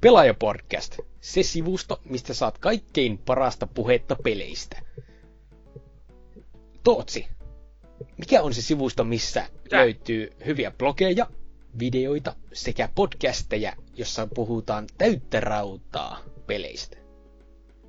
Pelaajapodcast. 0.00 0.98
Se 1.20 1.42
sivusto, 1.42 2.00
mistä 2.04 2.34
saat 2.34 2.58
kaikkein 2.58 3.18
parasta 3.18 3.66
puhetta 3.66 4.16
peleistä. 4.24 4.82
Tootsi. 6.84 7.28
Mikä 8.18 8.42
on 8.42 8.54
se 8.54 8.62
sivusto, 8.62 9.04
missä 9.04 9.48
Tää. 9.70 9.80
löytyy 9.80 10.30
hyviä 10.46 10.70
blogeja, 10.70 11.26
videoita 11.78 12.36
sekä 12.52 12.88
podcasteja, 12.94 13.72
jossa 13.96 14.28
puhutaan 14.34 14.86
täyttä 14.98 15.40
rautaa 15.40 16.20
peleistä? 16.46 16.96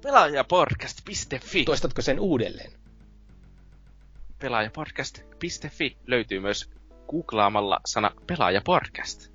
Pelaajapodcast.fi 0.01 1.65
Toistatko 1.65 2.01
sen 2.01 2.19
uudelleen? 2.19 2.71
Pelaajapodcast.fi 4.39 5.97
löytyy 6.07 6.39
myös 6.39 6.69
googlaamalla 7.07 7.79
sana 7.85 8.11
pelaajapodcast. 8.27 9.32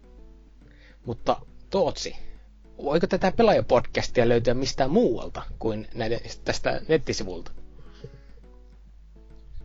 Mutta 1.08 1.36
Tootsi, 1.70 2.16
voiko 2.82 3.06
tätä 3.06 3.32
pelaajapodcastia 3.32 4.28
löytyä 4.28 4.54
mistään 4.54 4.90
muualta 4.90 5.42
kuin 5.58 5.88
näiden, 5.94 6.20
tästä 6.44 6.80
nettisivulta? 6.88 7.50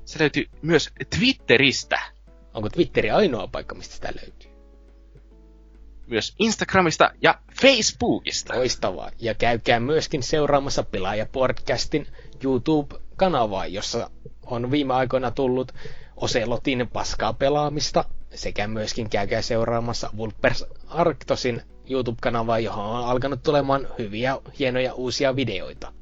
Se 0.06 0.20
löytyy 0.20 0.46
myös 0.62 0.90
Twitteristä, 1.18 2.00
Onko 2.54 2.70
Twitteri 2.70 3.12
ainoa 3.12 3.48
paikka, 3.48 3.76
mistä 3.76 3.96
sitä 3.96 4.14
löytyy? 4.22 4.52
myös 6.08 6.36
Instagramista 6.40 7.12
ja 7.22 7.40
Facebookista. 7.62 8.56
Loistavaa. 8.58 9.12
Ja 9.20 9.34
käykää 9.34 9.80
myöskin 9.80 10.24
seuraamassa 10.24 10.84
Pelaajapodcastin 10.84 12.08
YouTube-kanavaa, 12.44 13.68
jossa 13.68 14.10
on 14.46 14.72
viime 14.72 14.94
aikoina 14.94 15.32
tullut 15.32 15.72
Oselotin 16.18 16.90
paskaa 16.94 17.34
pelaamista, 17.34 18.06
sekä 18.36 18.68
myöskin 18.68 19.10
käykää 19.10 19.42
seuraamassa 19.42 20.10
Vulpers 20.18 20.66
Arctosin 20.88 21.62
YouTube-kanavaa, 21.90 22.60
johon 22.60 22.86
on 22.86 23.06
alkanut 23.06 23.44
tulemaan 23.44 23.88
hyviä, 24.00 24.38
hienoja 24.60 24.94
uusia 24.94 25.36
videoita. 25.36 25.94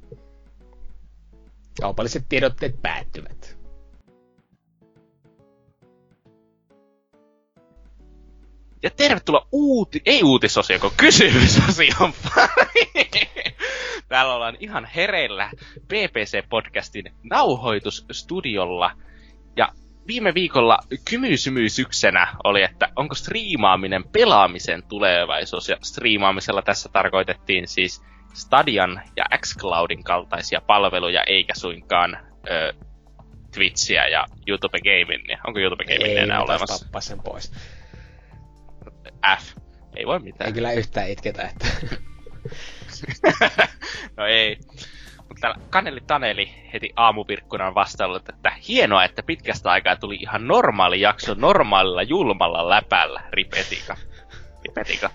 Kaupalliset 1.81 2.25
tiedotteet 2.29 2.81
päättyvät. 2.81 3.57
Ja 8.83 8.89
tervetuloa 8.89 9.47
uuti, 9.51 10.01
ei 10.05 10.23
uutisosio, 10.23 10.79
kun 10.79 10.91
kysymysosion. 10.97 12.13
Täällä 14.07 14.35
ollaan 14.35 14.57
ihan 14.59 14.85
hereillä 14.85 15.51
PPC-podcastin 15.87 17.11
nauhoitusstudiolla. 17.23 18.91
Ja 19.55 19.73
viime 20.07 20.33
viikolla 20.33 20.77
kymysymysyksenä 21.09 22.27
oli, 22.43 22.63
että 22.63 22.89
onko 22.95 23.15
striimaaminen 23.15 24.03
pelaamisen 24.03 24.83
tulevaisuus. 24.83 25.69
Ja 25.69 25.77
striimaamisella 25.81 26.61
tässä 26.61 26.89
tarkoitettiin 26.93 27.67
siis 27.67 28.01
Stadian 28.33 29.01
ja 29.15 29.23
xCloudin 29.37 30.03
kaltaisia 30.03 30.61
palveluja, 30.61 31.23
eikä 31.23 31.53
suinkaan 31.55 32.17
ö, 32.49 32.73
Twitchiä 33.53 34.07
ja 34.07 34.25
YouTube 34.47 34.77
Gaming. 34.79 35.25
Onko 35.47 35.59
YouTube 35.59 35.83
Gaming 35.83 36.03
Ei, 36.03 36.17
enää 36.17 36.37
taas 36.37 36.49
olemassa? 36.49 36.85
tappaa 36.85 37.01
sen 37.01 37.19
pois. 37.23 37.53
F. 39.39 39.57
Ei 39.95 40.05
voi 40.05 40.19
mitään. 40.19 40.47
Ei 40.47 40.53
kyllä 40.53 40.71
yhtään 40.71 41.09
itketä, 41.09 41.41
että... 41.49 41.67
no 44.17 44.25
ei. 44.25 44.57
Täällä 45.41 45.59
Kaneli 45.69 45.99
Taneli 46.07 46.51
heti 46.73 46.93
aamupirkkunan 46.95 47.75
vastailut, 47.75 48.29
että 48.29 48.51
hienoa, 48.67 49.03
että 49.03 49.23
pitkästä 49.23 49.71
aikaa 49.71 49.95
tuli 49.95 50.15
ihan 50.15 50.47
normaali 50.47 51.01
jakso 51.01 51.33
normaalilla 51.33 52.03
julmalla 52.03 52.69
läpällä, 52.69 53.21
ripetika. 53.31 53.97
Ripetika. 54.63 55.09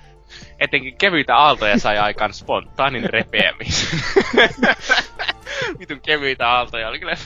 Etenkin 0.61 0.97
kevyitä 0.98 1.36
aaltoja 1.36 1.78
sai 1.78 1.98
aikaan 1.98 2.32
spontaanin 2.35 3.11
repeämisen. 3.11 4.01
Vitun 5.78 6.01
kevyitä 6.01 6.48
aaltoja 6.48 6.89
oli 6.89 6.98
kyllä. 6.98 7.16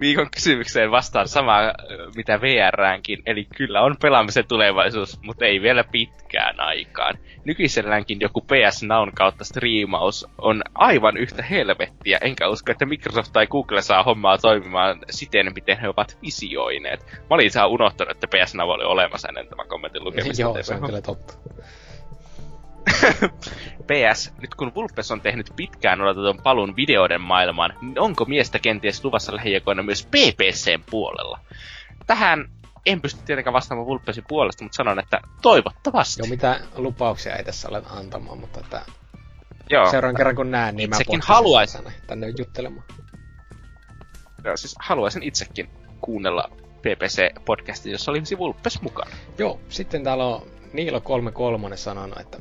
Viikon 0.00 0.30
kysymykseen 0.34 0.90
vastaan 0.90 1.28
samaa 1.28 1.72
mitä 2.16 2.40
VRäänkin, 2.40 3.22
eli 3.26 3.44
kyllä 3.56 3.80
on 3.80 3.96
pelaamisen 4.02 4.48
tulevaisuus, 4.48 5.18
mutta 5.22 5.44
ei 5.44 5.62
vielä 5.62 5.84
pitkään 5.92 6.60
aikaan. 6.60 7.14
Nykyiselläänkin 7.44 8.20
joku 8.20 8.40
PS 8.40 8.82
Nown 8.82 9.12
kautta 9.14 9.44
striimaus 9.44 10.26
on 10.38 10.62
aivan 10.74 11.16
yhtä 11.16 11.42
helvettiä, 11.42 12.18
enkä 12.20 12.48
usko, 12.48 12.72
että 12.72 12.86
Microsoft 12.86 13.32
tai 13.32 13.46
Google 13.46 13.82
saa 13.82 14.02
hommaa 14.02 14.38
toimimaan 14.38 14.98
siten, 15.10 15.52
miten 15.54 15.80
he 15.80 15.88
ovat 15.88 16.18
visioineet. 16.22 17.06
Mä 17.06 17.26
olin 17.30 17.50
ihan 17.54 17.68
unohtanut, 17.68 18.10
että 18.10 18.26
PS 18.26 18.54
Now 18.54 18.70
oli 18.70 18.84
olemassa 18.84 19.28
ennen 19.28 19.48
tämän 19.48 19.68
kommentin 19.68 20.04
lukemista. 20.04 20.42
Joo, 20.42 20.62
se 20.62 20.74
on 20.74 20.86
kyllä 20.86 21.00
totta. 21.00 21.34
PS, 23.88 24.32
nyt 24.40 24.54
kun 24.54 24.74
Vulpes 24.74 25.10
on 25.10 25.20
tehnyt 25.20 25.52
pitkään 25.56 26.00
odotetun 26.00 26.42
palun 26.42 26.76
videoiden 26.76 27.20
maailmaan, 27.20 27.74
niin 27.82 28.00
onko 28.00 28.24
miestä 28.24 28.58
kenties 28.58 29.04
luvassa 29.04 29.36
lähiaikoina 29.36 29.82
myös 29.82 30.06
PPCn 30.06 30.84
puolella? 30.90 31.40
Tähän 32.06 32.48
en 32.86 33.00
pysty 33.00 33.20
tietenkään 33.24 33.54
vastaamaan 33.54 33.86
Vulpesin 33.86 34.24
puolesta, 34.28 34.64
mutta 34.64 34.76
sanon, 34.76 34.98
että 34.98 35.20
toivottavasti. 35.42 36.20
Joo, 36.22 36.28
mitä 36.28 36.60
lupauksia 36.76 37.36
ei 37.36 37.44
tässä 37.44 37.68
ole 37.68 37.82
antamaan, 37.90 38.38
mutta 38.38 38.60
että 38.60 38.82
Joo. 39.70 39.90
seuraavan 39.90 40.16
kerran 40.16 40.36
kun 40.36 40.50
näen, 40.50 40.76
niin 40.76 40.90
Itsekin 40.90 41.18
mä 41.18 41.24
haluaisin. 41.26 41.84
tänne, 41.84 41.98
tänne 42.06 42.28
juttelemaan. 42.38 42.84
Joo, 44.44 44.56
siis 44.56 44.74
haluaisin 44.80 45.22
itsekin 45.22 45.70
kuunnella 46.00 46.50
PPC-podcastin, 46.78 47.90
jossa 47.90 48.10
olisi 48.10 48.38
Vulpes 48.38 48.82
mukana. 48.82 49.10
Joo, 49.38 49.60
sitten 49.68 50.04
täällä 50.04 50.24
on 50.24 50.46
Niilo 50.72 51.00
33 51.00 51.76
sanonut, 51.76 52.18
että 52.18 52.38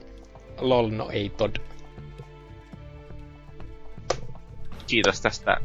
lol 0.59 0.89
no 0.89 1.09
ei 1.09 1.29
tod. 1.29 1.55
Kiitos 4.87 5.21
tästä 5.21 5.57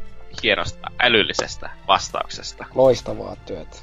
hienosta, 0.43 0.91
älyllisestä 0.99 1.69
vastauksesta. 1.87 2.65
Loistavaa 2.75 3.35
työtä. 3.35 3.77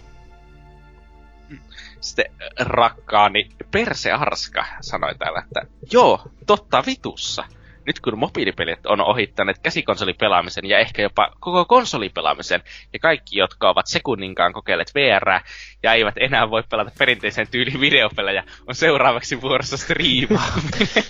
Sitten 2.00 2.34
rakkaani 2.58 3.48
Perse 3.70 4.12
Arska 4.12 4.66
sanoi 4.80 5.14
täällä, 5.14 5.42
että 5.46 5.66
joo, 5.92 6.22
totta 6.46 6.82
vitussa. 6.86 7.44
Nyt 7.90 8.00
kun 8.00 8.18
mobiilipelit 8.18 8.86
on 8.86 9.00
ohittaneet 9.00 9.58
käsikonsolipelaamisen 9.58 10.68
ja 10.68 10.78
ehkä 10.78 11.02
jopa 11.02 11.30
koko 11.40 11.64
konsolipelaamisen, 11.64 12.62
ja 12.92 12.98
kaikki, 12.98 13.38
jotka 13.38 13.70
ovat 13.70 13.86
sekunninkaan 13.86 14.52
kokeilleet 14.52 14.94
VR 14.94 15.40
ja 15.82 15.94
eivät 15.94 16.14
enää 16.20 16.50
voi 16.50 16.62
pelata 16.70 16.90
perinteisen 16.98 17.48
tyyliin 17.50 17.80
videopelejä, 17.80 18.44
on 18.66 18.74
seuraavaksi 18.74 19.40
vuorossa 19.40 19.76
striimaaminen. 19.76 20.88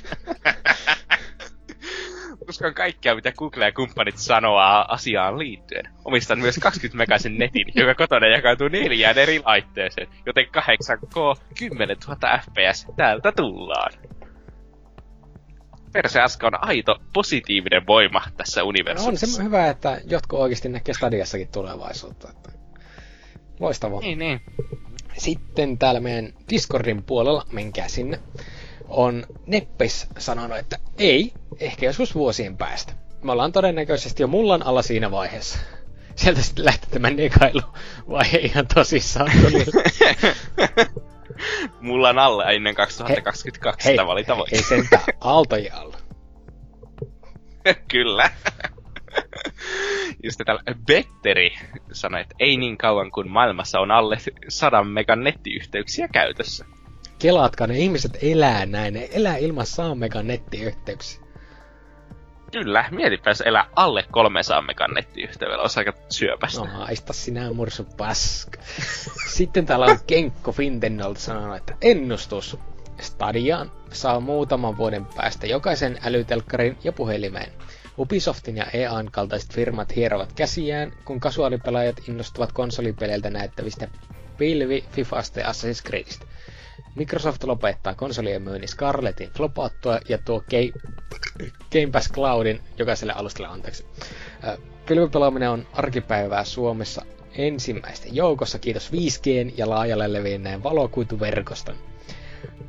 Uskan 2.48 2.74
kaikkea, 2.74 3.15
mitä 3.15 3.32
Google 3.32 3.65
ja 3.65 3.73
kumppanit 3.73 4.19
sanoo 4.19 4.59
asiaan 4.89 5.39
liittyen. 5.39 5.89
Omistan 6.05 6.39
myös 6.39 6.59
20 6.62 6.98
megaisen 6.98 7.39
netin, 7.39 7.66
joka 7.74 7.94
kotona 7.94 8.27
jakautuu 8.27 8.69
neljään 8.69 9.19
eri 9.19 9.40
laitteeseen, 9.44 10.09
joten 10.27 10.47
8K 10.47 11.40
10 11.59 11.97
000 12.09 12.39
FPS 12.39 12.86
täältä 12.97 13.32
tullaan. 13.32 13.93
Perse 15.93 16.21
Aska 16.21 16.47
on 16.47 16.65
aito 16.65 16.97
positiivinen 17.12 17.87
voima 17.87 18.23
tässä 18.37 18.61
No 18.61 18.65
on 18.65 18.69
universumissa. 18.69 19.27
se 19.27 19.43
hyvä, 19.43 19.69
että 19.69 20.01
jotkut 20.07 20.39
oikeasti 20.39 20.69
näkee 20.69 20.95
Stadiassakin 20.95 21.49
tulevaisuutta. 21.49 22.29
Että... 22.31 22.53
Loistavaa. 23.61 24.01
Niin, 24.01 24.19
niin. 24.19 24.41
Sitten 25.19 25.79
täällä 25.79 26.01
meidän 26.01 26.33
Discordin 26.51 27.03
puolella, 27.03 27.47
menkää 27.53 27.89
sinne, 27.89 28.19
on 28.89 29.27
Neppis 29.47 30.07
sanonut, 30.19 30.59
että 30.59 30.79
ei, 30.99 31.33
ehkä 31.61 31.87
joskus 31.87 32.15
vuosien 32.15 32.57
päästä. 32.57 32.93
Me 33.23 33.33
ollaan 33.33 33.53
todennäköisesti 33.53 34.23
jo 34.23 34.27
mullan 34.27 34.67
alla 34.67 34.83
siinä 34.83 35.11
vaiheessa. 35.11 35.59
Sieltä 36.17 36.43
sitten 36.43 36.65
lähti 36.65 36.87
tämä 36.91 37.11
negailu 37.11 37.62
vaihe 38.11 38.39
ihan 38.39 38.67
tosissaan. 38.75 39.33
tuli. 41.41 41.71
Mulla 41.89 42.09
on 42.09 42.19
alle 42.19 42.45
ennen 42.55 42.75
2022 42.75 43.89
hei, 43.89 43.97
tämä 43.97 44.12
oli 44.12 44.25
tavoite. 44.25 44.57
ei 44.57 44.62
sentään 44.62 45.03
aaltojen 45.21 45.75
alla. 45.75 45.97
Kyllä. 47.89 48.31
Sitten 50.29 50.47
täällä 50.47 50.62
Betteri 50.87 51.51
sanoi, 51.93 52.21
että 52.21 52.35
ei 52.39 52.57
niin 52.57 52.79
kauan 52.79 53.11
kuin 53.11 53.31
maailmassa 53.31 53.81
on 53.81 53.91
alle 53.91 54.17
100 54.49 54.85
megan 54.85 55.25
nettiyhteyksiä 55.25 56.09
käytössä. 56.09 56.65
Kelaatkaa, 57.19 57.67
ne 57.67 57.79
ihmiset 57.79 58.19
elää 58.23 58.67
näin, 58.67 58.95
ne 58.95 59.09
elää 59.12 59.37
ilman 59.37 59.67
100 59.67 59.95
megan 59.95 60.27
nettiyhteyksiä. 60.27 61.19
Kyllä, 62.52 62.85
mietipä 62.90 63.31
jos 63.31 63.40
elää 63.40 63.66
alle 63.77 64.05
300 64.10 64.62
megan 64.62 64.90
nettiyhteydellä, 64.90 65.62
olisi 65.62 65.81
aika 65.81 65.93
syöpästä. 66.09 66.60
No 66.60 66.66
haista 66.66 67.12
sinä 67.12 67.52
mursu 67.52 67.85
paska. 67.97 68.60
Sitten 69.36 69.66
täällä 69.66 69.86
on 69.86 69.98
Kenkko 70.06 70.52
Fintennolta 70.52 71.20
sanonut, 71.20 71.56
että 71.56 71.74
ennustus. 71.82 72.56
Stadiaan 73.01 73.72
saa 73.93 74.20
muutaman 74.20 74.77
vuoden 74.77 75.06
päästä 75.16 75.47
jokaisen 75.47 75.98
älytelkkarin 76.05 76.78
ja 76.85 76.93
puhelimeen. 76.93 77.52
Ubisoftin 77.98 78.56
ja 78.56 78.66
EAN 78.72 79.10
kaltaiset 79.12 79.55
firmat 79.55 79.97
hierovat 79.97 80.32
käsiään, 80.32 80.93
kun 81.05 81.20
kasuaalipelaajat 81.20 82.09
innostuvat 82.09 82.52
konsolipeleiltä 82.52 83.31
näyttävistä 83.31 83.89
pilvi, 84.39 84.85
Fifasta 84.93 85.40
ja 85.40 85.47
Assassin's 85.47 85.86
Creedistä. 85.86 86.27
Microsoft 86.95 87.45
lopettaa 87.45 87.95
konsolien 87.95 88.43
myynnin 88.43 88.69
Scarletin 88.69 89.31
flopattua 89.37 89.99
ja 90.09 90.19
tuo 90.19 90.39
Ga- 90.39 90.81
Game 91.73 91.87
Pass 91.93 92.12
Cloudin 92.12 92.61
jokaiselle 92.79 93.12
alustalle 93.12 93.49
anteeksi. 93.49 93.87
Pilvipelaaminen 94.87 95.51
on 95.51 95.67
arkipäivää 95.73 96.45
Suomessa 96.45 97.03
ensimmäisten 97.35 98.15
joukossa 98.17 98.59
kiitos 98.59 98.91
5G 98.93 99.53
ja 99.57 99.69
laajalle 99.69 100.12
levinneen 100.12 100.62
valokuituverkoston. 100.62 101.77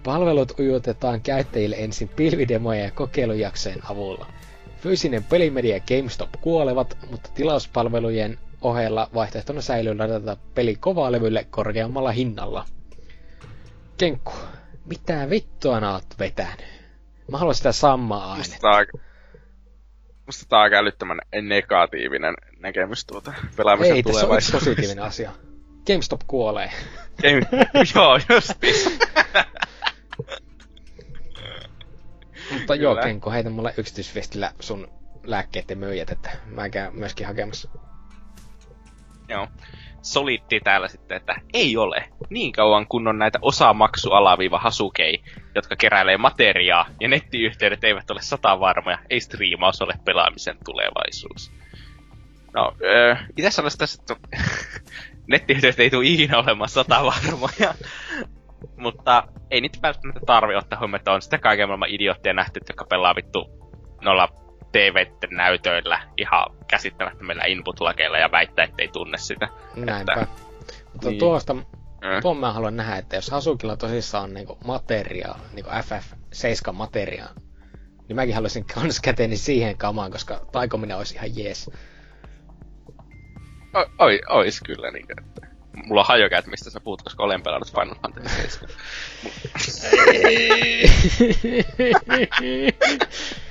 Palvelut 0.04 0.60
ujutetaan 0.60 1.22
käyttäjille 1.22 1.76
ensin 1.80 2.10
pilvidemojen 2.10 2.84
ja 2.84 2.92
kokeilujaksojen 2.92 3.92
avulla. 3.92 4.28
Fyysinen 4.78 5.24
pelimedia 5.24 5.76
ja 5.76 5.82
GameStop 5.88 6.30
kuolevat, 6.42 6.98
mutta 7.12 7.30
tilauspalvelujen 7.34 8.40
ohella 8.62 9.10
vaihtoehtona 9.14 9.62
säilyy 9.62 9.98
ladata 9.98 10.38
peli 10.56 10.76
kovalevylle 10.76 11.48
korkeammalla 11.50 12.12
hinnalla. 12.12 12.66
Kenkku, 14.02 14.34
mitä 14.86 15.30
vittua 15.30 15.80
nää 15.80 15.94
oot 15.94 16.20
vetänyt? 16.20 16.66
Mä 17.32 17.38
haluan 17.38 17.56
sitä 17.56 17.72
samaa 17.72 18.36
Musta 18.38 18.68
ainetta. 18.68 18.92
tää 18.92 19.02
musta 20.26 20.46
tää 20.50 20.60
on 20.60 20.64
aika 20.64 20.76
älyttömän 20.76 21.20
negatiivinen 21.42 22.34
näkemys 22.60 23.06
tuota 23.06 23.34
pelaamisen 23.56 23.96
Ei, 23.96 24.04
tässä 24.04 24.28
on 24.28 24.36
yksi 24.36 24.52
positiivinen 24.52 25.04
asia. 25.04 25.32
GameStop 25.88 26.22
kuolee. 26.28 26.72
Ei, 27.24 27.34
joo, 27.96 28.20
justiin. 28.30 29.00
Mutta 32.52 32.76
joo, 32.76 32.94
Kyllä. 32.94 33.08
Kenko, 33.08 33.32
heitä 33.32 33.50
mulle 33.50 33.74
yksityisviestillä 33.78 34.52
sun 34.60 34.88
lääkkeiden 35.24 35.78
myyjät, 35.78 36.10
että 36.10 36.30
mä 36.46 36.70
käyn 36.70 36.96
myöskin 36.96 37.28
hakemassa. 37.28 37.70
Joo. 39.28 39.48
Solitti 40.02 40.60
täällä 40.60 40.88
sitten, 40.88 41.18
että 41.18 41.36
ei 41.54 41.78
ole. 41.78 42.10
Niin 42.30 42.52
kauan 42.52 42.88
kun 42.88 43.08
on 43.08 43.20
näitä 43.20 43.40
osamaksu 43.42 44.12
alaviiva 44.12 44.60
hasukei, 44.60 45.24
jotka 45.56 45.76
keräilee 45.76 46.18
materiaa, 46.18 46.86
ja 47.00 47.08
nettiyhteydet 47.08 47.84
eivät 47.84 48.12
ole 48.12 48.22
sata 48.22 48.60
varmoja, 48.60 48.98
ei 49.10 49.20
striimaus 49.20 49.82
ole 49.82 49.94
pelaamisen 50.06 50.58
tulevaisuus. 50.66 51.52
No, 52.54 52.74
öö, 52.82 53.16
itse 53.38 53.52
sanoisin 53.52 53.80
tässä, 53.80 54.02
että 54.02 54.16
nettiyhteydet 55.32 55.80
ei 55.80 55.90
tule 55.90 56.06
ikinä 56.06 56.38
olemaan 56.38 56.70
sata 56.70 57.04
varmoja. 57.04 57.74
Mutta 58.78 59.24
ei 59.52 59.62
niitä 59.62 59.80
välttämättä 59.82 60.22
tarvi 60.26 60.56
ottaa 60.56 60.80
huomioon, 60.80 61.00
että 61.00 61.12
on 61.12 61.22
sitä 61.22 61.38
kaiken 61.38 61.68
maailman 61.68 61.90
idiootteja 61.90 62.34
nähty, 62.34 62.60
jotka 62.68 62.86
pelaa 62.86 63.16
vittu 63.16 63.50
nolla 64.02 64.28
tv 64.72 65.06
näytöillä 65.32 66.00
ihan 66.18 66.46
käsittämättömillä 66.68 67.44
input-lakeilla 67.44 68.18
ja 68.18 68.32
väittää, 68.32 68.66
ettei 68.66 68.88
tunne 68.88 69.18
sitä. 69.18 69.48
Näinpä. 69.76 70.14
Että, 70.14 70.28
Mutta 70.94 71.10
niin. 71.10 71.20
tuosta, 71.20 71.54
mm. 71.54 71.62
tuon 72.22 72.38
mä 72.38 72.54
haluan 72.54 72.78
nähdä, 72.78 72.98
että 72.98 73.16
jos 73.16 73.32
Hasukilla 73.32 73.78
tosissaan 73.78 74.24
on 74.24 74.34
niinku 74.34 74.58
materiaa, 74.66 75.40
niinku 75.54 75.70
FF7 75.70 76.72
materiaa, 76.72 77.30
niin 78.08 78.16
mäkin 78.16 78.36
haluaisin 78.36 78.66
kans 78.66 79.00
käteeni 79.00 79.38
siihen 79.38 79.78
kamaan, 79.78 80.12
koska 80.12 80.46
taikominen 80.52 80.98
olisi 80.98 81.16
ihan 81.16 81.38
jees. 81.38 81.72
O- 83.74 84.06
oi, 84.06 84.22
ois 84.30 84.62
kyllä 84.62 84.92
niin 84.92 85.06
että 85.12 85.48
mulla 85.86 86.02
on 86.02 86.08
hajokä, 86.08 86.38
että 86.38 86.52
mistä 86.52 86.70
sä 86.70 86.80
puhut, 86.80 87.02
koska 87.02 87.24
olen 87.24 87.44
pelannut 87.44 87.72
Final 87.72 87.96
Fantasy 88.02 88.30
7. 88.30 88.76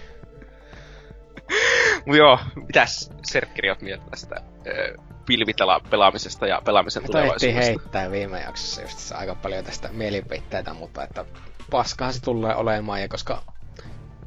Mut 2.06 2.16
joo, 2.16 2.38
mitäs 2.54 3.10
Serkkeri 3.22 3.70
oot 3.70 3.82
mieltä 3.82 4.04
tästä 4.10 4.36
ö, 4.66 4.94
pilvitela 5.26 5.80
pelaamisesta 5.90 6.46
ja 6.46 6.62
pelaamisen 6.64 7.02
taidettiin 7.02 7.22
tulevaisuudesta? 7.22 7.66
heittää 7.66 8.10
viime 8.10 8.40
jaksossa 8.40 8.82
just 8.82 9.12
aika 9.12 9.34
paljon 9.34 9.64
tästä 9.64 9.88
mielipiteitä, 9.92 10.74
mutta 10.74 11.04
että 11.04 11.24
paskahan 11.70 12.14
se 12.14 12.22
tulee 12.22 12.54
olemaan, 12.54 13.02
ja 13.02 13.08
koska 13.08 13.42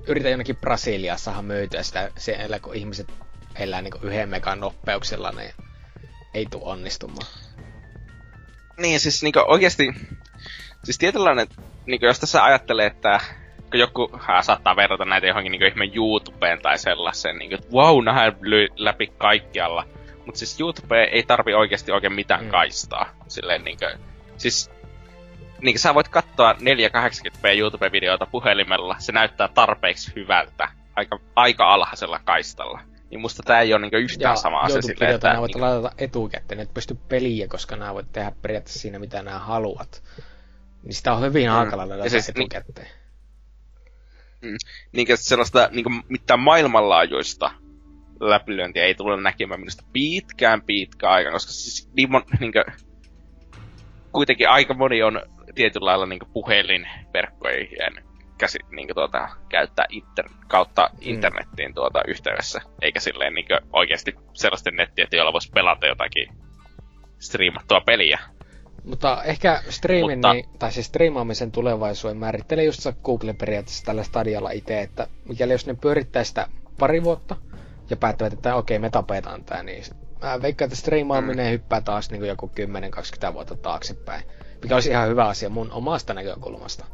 yritän 0.08 0.32
jonnekin 0.32 0.58
Brasiliassa 0.58 1.24
saada 1.24 1.42
myytyä 1.42 1.84
sitä 1.84 2.12
siellä, 2.18 2.60
kun 2.60 2.76
ihmiset 2.76 3.08
elää 3.56 3.82
niinku 3.82 4.00
yhden 4.02 4.30
megan 4.30 4.60
nopeuksilla, 4.60 5.32
niin 5.32 5.54
ei 6.34 6.46
tule 6.52 6.64
onnistumaan. 6.66 7.28
Niin, 8.78 9.00
siis 9.00 9.24
niinku 9.24 9.40
oikeesti, 9.48 9.94
siis 10.84 10.98
tietynlainen, 10.98 11.48
niinku 11.86 12.06
jos 12.06 12.20
tässä 12.20 12.44
ajattelee, 12.44 12.88
että 12.88 13.20
joku 13.74 14.10
hän 14.22 14.44
saattaa 14.44 14.76
verrata 14.76 15.06
näitä 15.06 15.28
johonkin 15.28 15.52
niinku 15.52 15.66
ihme 15.66 15.90
YouTubeen 15.96 16.62
tai 16.62 16.78
sellaiseen, 16.78 17.38
niinku, 17.38 17.56
että 17.56 17.68
wow, 17.74 18.04
nähdään 18.06 18.36
läpi 18.76 19.08
kaikkialla. 19.18 19.86
Mutta 20.26 20.40
siis 20.40 20.60
YouTube 20.60 21.04
ei 21.04 21.24
tarvi 21.24 21.54
oikeasti 21.54 21.92
oikein 21.92 22.14
mitään 22.14 22.44
Mm. 22.44 22.50
kaistaa. 22.50 23.10
Silleen 23.28 23.64
niinku, 23.64 23.86
siis 24.38 24.72
niin 25.62 25.80
sä 25.80 25.94
voit 25.96 26.08
katsoa 26.08 26.54
480p 26.54 27.58
YouTube-videota 27.60 28.26
puhelimella, 28.26 28.96
se 29.00 29.12
näyttää 29.12 29.48
tarpeeksi 29.48 30.12
hyvältä, 30.16 30.70
aika, 30.96 31.20
aika 31.36 31.74
alhaisella 31.74 32.20
kaistalla. 32.24 32.80
Niin 33.10 33.22
musta 33.22 33.44
tää 33.44 33.60
ei 33.62 33.74
ole 33.74 33.82
niinku 33.82 33.98
yhtään 33.98 34.38
sama 34.38 34.60
asia 34.60 34.82
silleen, 34.82 35.16
että... 35.16 35.36
voit 35.40 35.50
niinku- 35.56 35.66
ladata 35.66 35.92
etukäteen, 35.98 36.60
et 36.60 36.74
pysty 36.74 36.98
peliä, 37.10 37.48
koska 37.48 37.76
nämä 37.76 37.94
voit 37.94 38.12
tehdä 38.12 38.32
periaatteessa 38.42 38.80
siinä, 38.80 39.00
mitä 39.00 39.22
nämä 39.22 39.40
haluat. 39.40 40.04
Niin 40.84 40.94
sitä 40.94 41.14
on 41.14 41.22
hyvin 41.22 41.48
Mm. 41.48 41.52
hankala 41.54 41.90
ladata 41.90 42.10
siis 42.10 42.32
ni- 42.36 42.48
etukäteen. 44.44 44.58
niinkö 44.92 45.18
sellaista 45.18 45.70
niinkö 45.72 45.90
mitään 46.10 46.40
maailmanlaajuista 46.40 47.52
läpilyöntiä 48.20 48.84
ei 48.84 48.96
tule 48.96 49.22
näkemään 49.22 49.60
minusta 49.60 49.84
pitkään 49.94 50.62
pitkään 50.62 51.14
aikaan, 51.14 51.34
koska 51.34 51.52
siis 51.52 51.90
niin 51.96 52.12
mon, 52.12 52.24
niinkö, 52.40 52.64
kuitenkin 54.12 54.50
aika 54.50 54.74
moni 54.74 55.04
on 55.04 55.22
tietyllä 55.56 55.86
lailla 55.86 56.06
niinkö 56.06 56.26
puhelinverkkojen 56.34 58.04
käsi, 58.38 58.60
niinkö 58.72 58.94
tuota, 58.94 59.30
käyttää 59.50 59.86
inter, 59.90 60.30
kautta 60.48 60.90
internettiin 61.02 61.74
tuota 61.74 62.02
yhteydessä, 62.08 62.62
eikä 62.82 63.00
silleen 63.00 63.34
niinkö 63.34 63.60
oikeasti 63.74 64.16
sellaisten 64.34 64.76
nettiä, 64.76 65.08
joilla 65.12 65.34
voisi 65.34 65.52
pelata 65.54 65.88
jotakin 65.88 66.28
striimattua 67.20 67.82
peliä. 67.82 68.20
Mutta 68.84 69.24
ehkä 69.24 69.64
streamin, 69.70 70.18
Mutta- 70.18 70.34
niin, 70.34 70.46
tai 70.60 70.72
siis 70.72 70.86
striimaamisen 70.86 71.52
tulevaisuuden 71.52 72.18
määrittelee 72.18 72.64
just 72.64 72.82
se 72.82 72.94
Google 73.04 73.34
periaatteessa 73.34 73.86
tällä 73.86 74.04
stadialla 74.04 74.52
itse, 74.52 74.82
että 74.82 75.08
mikäli 75.30 75.54
jos 75.54 75.68
ne 75.68 75.74
pyörittää 75.74 76.24
sitä 76.24 76.48
pari 76.80 77.04
vuotta 77.04 77.36
ja 77.90 77.98
päättävät, 77.98 78.34
että 78.34 78.56
okei, 78.56 78.80
me 78.80 78.90
tapetaan 78.90 79.44
tää, 79.44 79.64
niin 79.64 79.84
mä 80.22 80.42
veikkaan, 80.42 80.68
että 80.68 80.76
striimaaminen 80.76 81.46
mm. 81.46 81.52
hyppää 81.52 81.82
taas 81.82 82.12
niin 82.12 82.26
joku 82.26 82.52
10-20 83.30 83.34
vuotta 83.34 83.56
taaksepäin, 83.56 84.24
mikä 84.62 84.76
olisi 84.76 84.90
ihan 84.90 85.10
hyvä 85.10 85.28
asia 85.28 85.50
mun 85.50 85.72
omasta 85.72 86.14
näkökulmasta. 86.14 86.86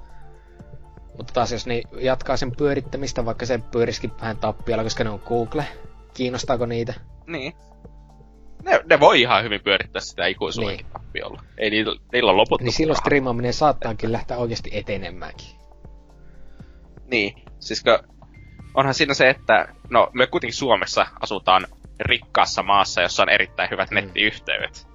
Mutta 1.18 1.34
taas 1.34 1.52
jos 1.52 1.68
ne 1.68 1.82
jatkaa 2.00 2.38
sen 2.38 2.52
pyörittämistä, 2.56 3.26
vaikka 3.26 3.46
se 3.46 3.58
pyörisikin 3.72 4.12
vähän 4.22 4.38
tappialla, 4.38 4.84
koska 4.84 5.04
ne 5.04 5.10
on 5.10 5.22
Google, 5.26 5.66
kiinnostaako 6.14 6.66
niitä? 6.66 6.94
Niin. 7.28 7.54
Ne, 8.64 8.82
ne 8.90 9.00
voi 9.00 9.22
ihan 9.22 9.44
hyvin 9.44 9.62
pyörittää 9.64 10.02
sitä 10.02 10.26
ikuisuudenkin 10.26 10.86
Niin. 10.86 10.94
niin. 10.94 11.04
tappiolla. 11.04 11.42
Ei 11.58 11.70
niillä, 11.70 11.96
niillä 12.14 12.32
on 12.32 12.46
Niin 12.62 12.74
silloin 12.74 12.98
striimaaminen 13.00 13.54
saattaakin 13.54 14.12
lähteä 14.12 14.38
oikeasti 14.38 14.70
etenemäänkin. 14.74 15.48
Niin, 17.12 17.34
siis 17.60 17.84
onhan 18.74 18.94
siinä 18.94 19.14
se, 19.14 19.30
että 19.30 19.68
no 19.90 20.10
me 20.14 20.28
kuitenkin 20.28 20.58
Suomessa 20.58 21.08
asutaan 21.22 21.68
rikkaassa 22.00 22.64
maassa, 22.64 23.02
jossa 23.02 23.24
on 23.24 23.30
erittäin 23.30 23.70
hyvät 23.70 23.92
Mm. 23.92 23.96
nettiyhteydet. 23.96 24.88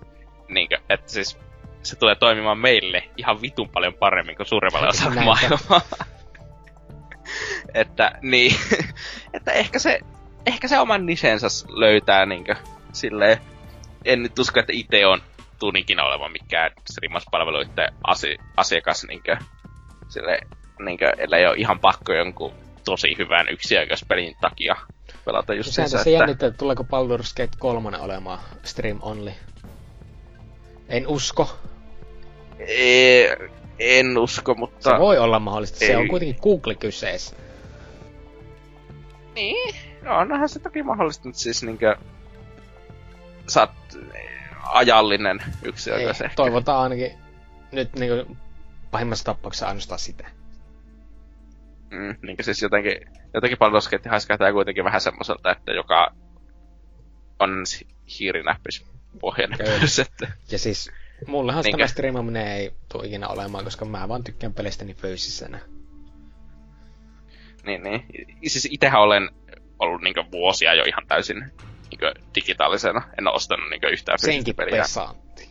Niinkö, 0.49 0.79
että 0.91 1.13
siis 1.13 1.39
se 1.83 1.97
tulee 1.97 2.15
toimimaan 2.15 2.59
meille 2.59 3.03
ihan 3.17 3.43
vitun 3.43 3.69
paljon 3.69 3.95
paremmin 3.95 4.37
kuin 4.37 4.47
suurimmalle 4.47 4.89
osalle 4.95 5.21
maailmaa. 5.25 5.81
että 7.75 8.13
niin, 8.23 8.57
että 9.35 9.53
ehkä 9.53 9.79
se, 9.79 10.01
ehkä 10.47 10.69
se 10.69 10.79
oman 10.79 11.07
nisensä 11.07 11.47
löytää 11.69 12.27
niinkö 12.27 12.55
silleen, 12.93 13.39
en 14.05 14.23
nyt 14.23 14.39
usko, 14.39 14.61
että 14.61 14.73
itse 14.73 15.07
on 15.07 15.23
tuun 15.59 15.75
olevan 16.05 16.33
mikään 16.33 16.71
streamauspalveluiden 16.91 17.93
asi- 18.05 18.39
asiakas 18.57 19.05
niinkö, 19.09 19.37
sille, 20.09 20.39
niinkö, 20.79 21.13
ellei 21.19 21.47
ole 21.47 21.57
ihan 21.57 21.81
pakko 21.81 22.13
jonkun 22.13 22.53
tosi 22.85 23.15
hyvän 23.19 23.49
yksiaikaispelin 23.49 24.37
takia 24.41 24.77
pelata 25.25 25.55
just 25.55 25.73
Sehän 25.73 25.91
se, 25.91 25.97
että... 25.97 26.11
jännittää, 26.11 26.49
että 26.49 26.59
tuleeko 26.59 26.83
Baldur's 26.83 27.35
Gate 27.37 27.57
3 27.59 27.99
olemaan 27.99 28.39
stream 28.63 28.99
only. 29.03 29.33
En 30.89 31.07
usko. 31.09 31.59
Ee, 32.59 33.37
en 33.79 34.19
usko, 34.19 34.55
mutta... 34.55 34.91
Se 34.91 34.99
voi 34.99 35.19
olla 35.19 35.39
mahdollista. 35.39 35.79
Se 35.79 35.87
Ei. 35.87 35.97
on 35.97 36.09
kuitenkin 36.09 36.43
Google 36.43 36.75
kyseessä. 36.75 37.37
Niin, 39.35 39.75
no 40.03 40.19
onhan 40.19 40.49
se 40.49 40.59
toki 40.59 40.83
mahdollista, 40.83 41.29
mutta 41.29 41.41
siis 41.41 41.63
niinkö... 41.63 41.97
Sä 43.47 43.61
oot 43.61 43.71
ajallinen 44.63 45.41
Ei, 45.41 45.69
yksioikais 45.69 46.21
ehkä. 46.21 46.37
toivotaan 46.37 46.83
ainakin 46.83 47.11
nyt 47.73 47.93
niin 47.99 48.39
pahimmassa 48.91 49.25
tapauksessa 49.25 49.67
ainoastaan 49.67 49.99
sitä. 49.99 50.27
Mm, 51.91 52.17
niinkö 52.23 52.43
siis 52.43 52.63
jotenkin, 52.63 52.97
jotenkin 53.35 53.59
Baldur's 53.59 53.91
Gate 53.91 54.09
haiskahtaa 54.09 54.53
kuitenkin 54.53 54.85
vähän 54.85 55.01
semmoiselta, 55.01 55.53
että 55.53 55.73
joka 55.73 56.15
on 57.41 57.65
hiirinäppis 58.19 58.85
myös, 59.81 59.99
että... 59.99 60.33
Ja 60.51 60.59
siis 60.59 60.91
mullehan 61.27 61.65
Niinkö? 61.65 61.79
tämä 61.79 61.89
streamaaminen 61.89 62.47
ei 62.47 62.73
tule 62.93 63.07
ikinä 63.07 63.29
olemaan, 63.29 63.65
koska 63.65 63.85
mä 63.85 64.09
vaan 64.09 64.25
tykkään 64.25 64.55
pelistäni. 64.55 64.97
Niin, 67.67 67.83
niin. 67.83 68.05
I- 68.43 68.49
Siis 68.49 68.69
itähän 68.71 69.01
olen 69.01 69.31
ollut 69.79 70.03
niinkö 70.03 70.25
vuosia 70.33 70.75
jo 70.75 70.85
ihan 70.85 71.07
täysin 71.07 71.53
niinkö 71.91 72.15
digitaalisena. 72.35 73.03
En 73.19 73.29
ole 73.29 73.37
ostanut 73.37 73.71
niinkö 73.71 73.89
yhtään 73.89 74.19
fyysistä 74.25 74.55
peliä 74.55 74.83
pesantti. 74.83 75.49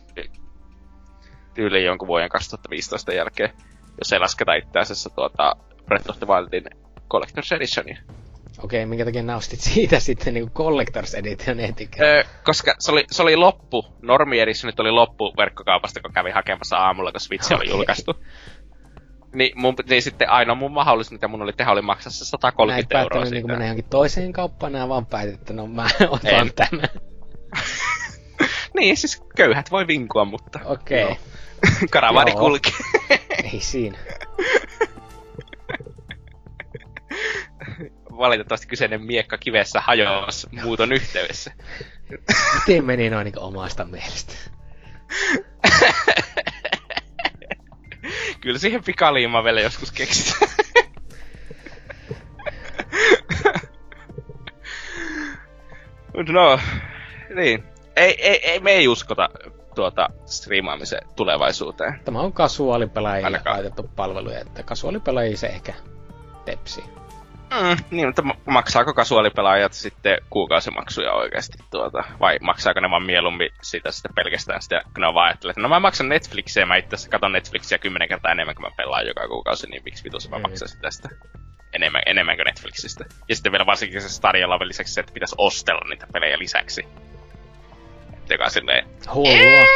tyyliin 1.54 1.84
jonkun 1.84 2.08
vuoden 2.08 2.28
2015 2.28 3.12
jälkeen. 3.12 3.50
Jos 3.98 4.12
ei 4.12 4.18
lasketa 4.18 4.54
itse 4.54 4.78
asiassa 4.78 5.10
tuota 5.10 5.56
Breath 5.86 6.10
of 6.10 6.18
the 6.18 6.26
Wildin 6.26 6.64
Collector's 7.14 7.56
Editionia. 7.56 7.98
Okei, 8.62 8.86
minkä 8.86 9.04
takia 9.04 9.22
nää 9.22 9.36
ostit 9.36 9.60
siitä 9.60 10.00
sitten 10.00 10.34
niin 10.34 10.50
Collectors 10.50 11.14
Edition 11.14 11.60
etikään? 11.60 12.08
Öö, 12.08 12.24
koska 12.44 12.74
se 12.78 12.92
oli, 12.92 13.04
se 13.10 13.22
oli 13.22 13.36
loppu, 13.36 13.86
normi 14.02 14.40
editionit 14.40 14.80
oli 14.80 14.90
loppu 14.90 15.32
verkkokaupasta, 15.36 16.00
kun 16.00 16.12
kävin 16.12 16.34
hakemassa 16.34 16.76
aamulla, 16.76 17.12
kun 17.12 17.20
Switch 17.20 17.52
oli 17.52 17.58
Okei. 17.58 17.70
julkaistu. 17.70 18.24
Niin, 19.34 19.52
mun, 19.60 19.74
niin 19.88 20.02
sitten 20.02 20.30
ainoa 20.30 20.54
mun 20.54 20.72
mahdollisuus, 20.72 21.12
mitä 21.12 21.28
mun 21.28 21.42
oli 21.42 21.52
tehdä, 21.52 21.72
oli 21.72 21.82
maksaa 21.82 22.12
se 22.12 22.16
Nää 22.18 22.24
ei 22.24 22.26
130 22.26 22.98
euroa 22.98 23.08
päättänyt 23.08 23.28
siitä. 23.28 23.34
niin 23.34 23.46
mennä 23.46 23.64
johonkin 23.64 23.90
toiseen 23.90 24.32
kauppaan, 24.32 24.72
nää 24.72 24.88
vaan 24.88 25.06
päätit, 25.06 25.34
että 25.34 25.52
no 25.52 25.66
mä 25.66 25.86
otan 26.08 26.30
En. 26.30 26.52
tämän. 26.54 26.88
niin, 28.76 28.96
siis 28.96 29.22
köyhät 29.36 29.70
voi 29.70 29.86
vinkua, 29.86 30.24
mutta 30.24 30.60
Okei, 30.64 31.00
Joo. 31.00 31.16
karavaani 31.90 32.32
kulki. 32.32 32.74
ei 33.44 33.60
siinä. 33.60 33.98
Valitettavasti 38.16 38.66
kyseinen 38.66 39.02
miekka 39.02 39.38
kivessä 39.38 39.80
hajosi 39.80 40.46
muuton 40.62 40.92
yhteydessä. 40.92 41.52
Miten 42.54 42.84
meni 42.84 43.10
noin 43.10 43.24
niin 43.24 43.38
omasta 43.38 43.84
mielestä? 43.84 44.32
Kyllä 48.44 48.58
siihen 48.58 48.84
pikaliima 48.84 49.44
vielä 49.44 49.60
joskus 49.60 49.92
keksitään. 49.92 50.50
No, 56.32 56.58
niin. 57.34 57.64
Ei, 57.96 58.22
ei, 58.28 58.50
ei, 58.50 58.60
me 58.60 58.70
ei 58.70 58.88
uskota 58.88 59.28
tuota 59.74 60.08
striimaamisen 60.26 61.00
tulevaisuuteen. 61.16 62.00
Tämä 62.04 62.20
on 62.20 62.32
kasuaalipelaajille 62.32 63.26
Ainakaan. 63.26 63.56
laitettu 63.56 63.90
palvelu, 63.96 64.30
että 64.30 64.62
kasuaalipelaajia 64.62 65.36
se 65.36 65.46
ehkä 65.46 65.74
tepsi. 66.44 66.84
Mm, 67.50 67.84
niin, 67.90 68.06
mutta 68.06 68.22
maksaako 68.46 68.94
kasuaalipelaajat 68.94 69.72
sitten 69.72 70.18
kuukausimaksuja 70.30 71.12
oikeasti 71.12 71.58
tuota? 71.70 72.04
Vai 72.20 72.38
maksaako 72.40 72.80
ne 72.80 72.90
vaan 72.90 73.06
mieluummin 73.06 73.50
sitä 73.62 73.92
sitten 73.92 74.14
pelkästään 74.14 74.62
sitä, 74.62 74.82
kun 74.84 75.00
ne 75.00 75.06
on 75.06 75.14
vaan 75.14 75.26
ajattelee, 75.26 75.50
että 75.50 75.60
no 75.60 75.68
mä 75.68 75.80
maksan 75.80 76.08
Netflixiä, 76.08 76.66
mä 76.66 76.76
itse 76.76 76.94
asiassa 76.94 77.10
katon 77.10 77.32
Netflixiä 77.32 77.78
kymmenen 77.78 78.08
kertaa 78.08 78.32
enemmän 78.32 78.54
kuin 78.54 78.66
mä 78.66 78.76
pelaan 78.76 79.06
joka 79.06 79.28
kuukausi, 79.28 79.70
niin 79.70 79.82
miksi 79.84 80.04
vitus 80.04 80.30
mä 80.30 80.36
mm. 80.36 80.42
maksaisin 80.42 80.80
tästä 80.80 81.08
enemmän, 81.74 82.02
enemmän 82.06 82.36
kuin 82.36 82.44
Netflixistä. 82.44 83.04
Ja 83.28 83.34
sitten 83.34 83.52
vielä 83.52 83.66
varsinkin 83.66 84.02
se 84.02 84.08
Stadia 84.08 84.48
lisäksi 84.48 84.94
se, 84.94 85.00
että 85.00 85.12
pitäisi 85.12 85.34
ostella 85.38 85.88
niitä 85.88 86.06
pelejä 86.12 86.38
lisäksi. 86.38 86.84
Joka 88.30 88.48
silleen... 88.48 88.86
Hullua. 89.14 89.66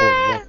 Hullua. 0.00 0.40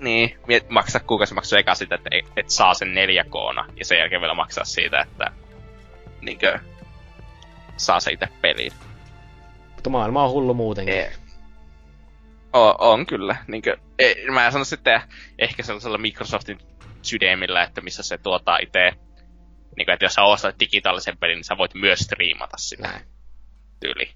Niin, 0.00 0.38
maksaa 0.68 1.00
kuukausimaksu 1.00 1.56
eka 1.56 1.74
sitä, 1.74 1.94
että 1.94 2.08
et, 2.12 2.24
et 2.36 2.50
saa 2.50 2.74
sen 2.74 2.94
4 2.94 3.24
k 3.24 3.34
ja 3.76 3.84
sen 3.84 3.98
jälkeen 3.98 4.20
vielä 4.20 4.34
maksaa 4.34 4.64
siitä, 4.64 5.00
että 5.00 5.32
niinkö, 6.26 6.58
saa 7.76 8.00
se 8.00 8.12
itse 8.12 8.28
peliin. 8.42 8.72
Mutta 9.74 9.90
maailma 9.90 10.24
on 10.24 10.30
hullu 10.30 10.54
muutenkin. 10.54 10.94
E- 10.94 11.12
o, 12.52 12.74
on 12.78 13.06
kyllä. 13.06 13.36
Niinkö, 13.48 13.76
e, 13.98 14.14
mä 14.32 14.50
sanon 14.50 14.66
sitten 14.66 15.00
ehkä 15.38 15.62
sellaisella 15.62 15.98
Microsoftin 15.98 16.58
sydämillä, 17.02 17.62
että 17.62 17.80
missä 17.80 18.02
se 18.02 18.18
tuottaa 18.18 18.58
itse 18.58 18.92
niin 19.76 19.86
kuin, 19.86 19.92
että 19.92 20.04
jos 20.04 20.14
sä 20.14 20.22
ostat 20.22 20.60
digitaalisen 20.60 21.18
pelin, 21.18 21.36
niin 21.36 21.44
sä 21.44 21.58
voit 21.58 21.74
myös 21.74 21.98
striimata 21.98 22.56
sitä 22.56 22.88
Näin. 22.88 23.04
tyyli. 23.80 24.10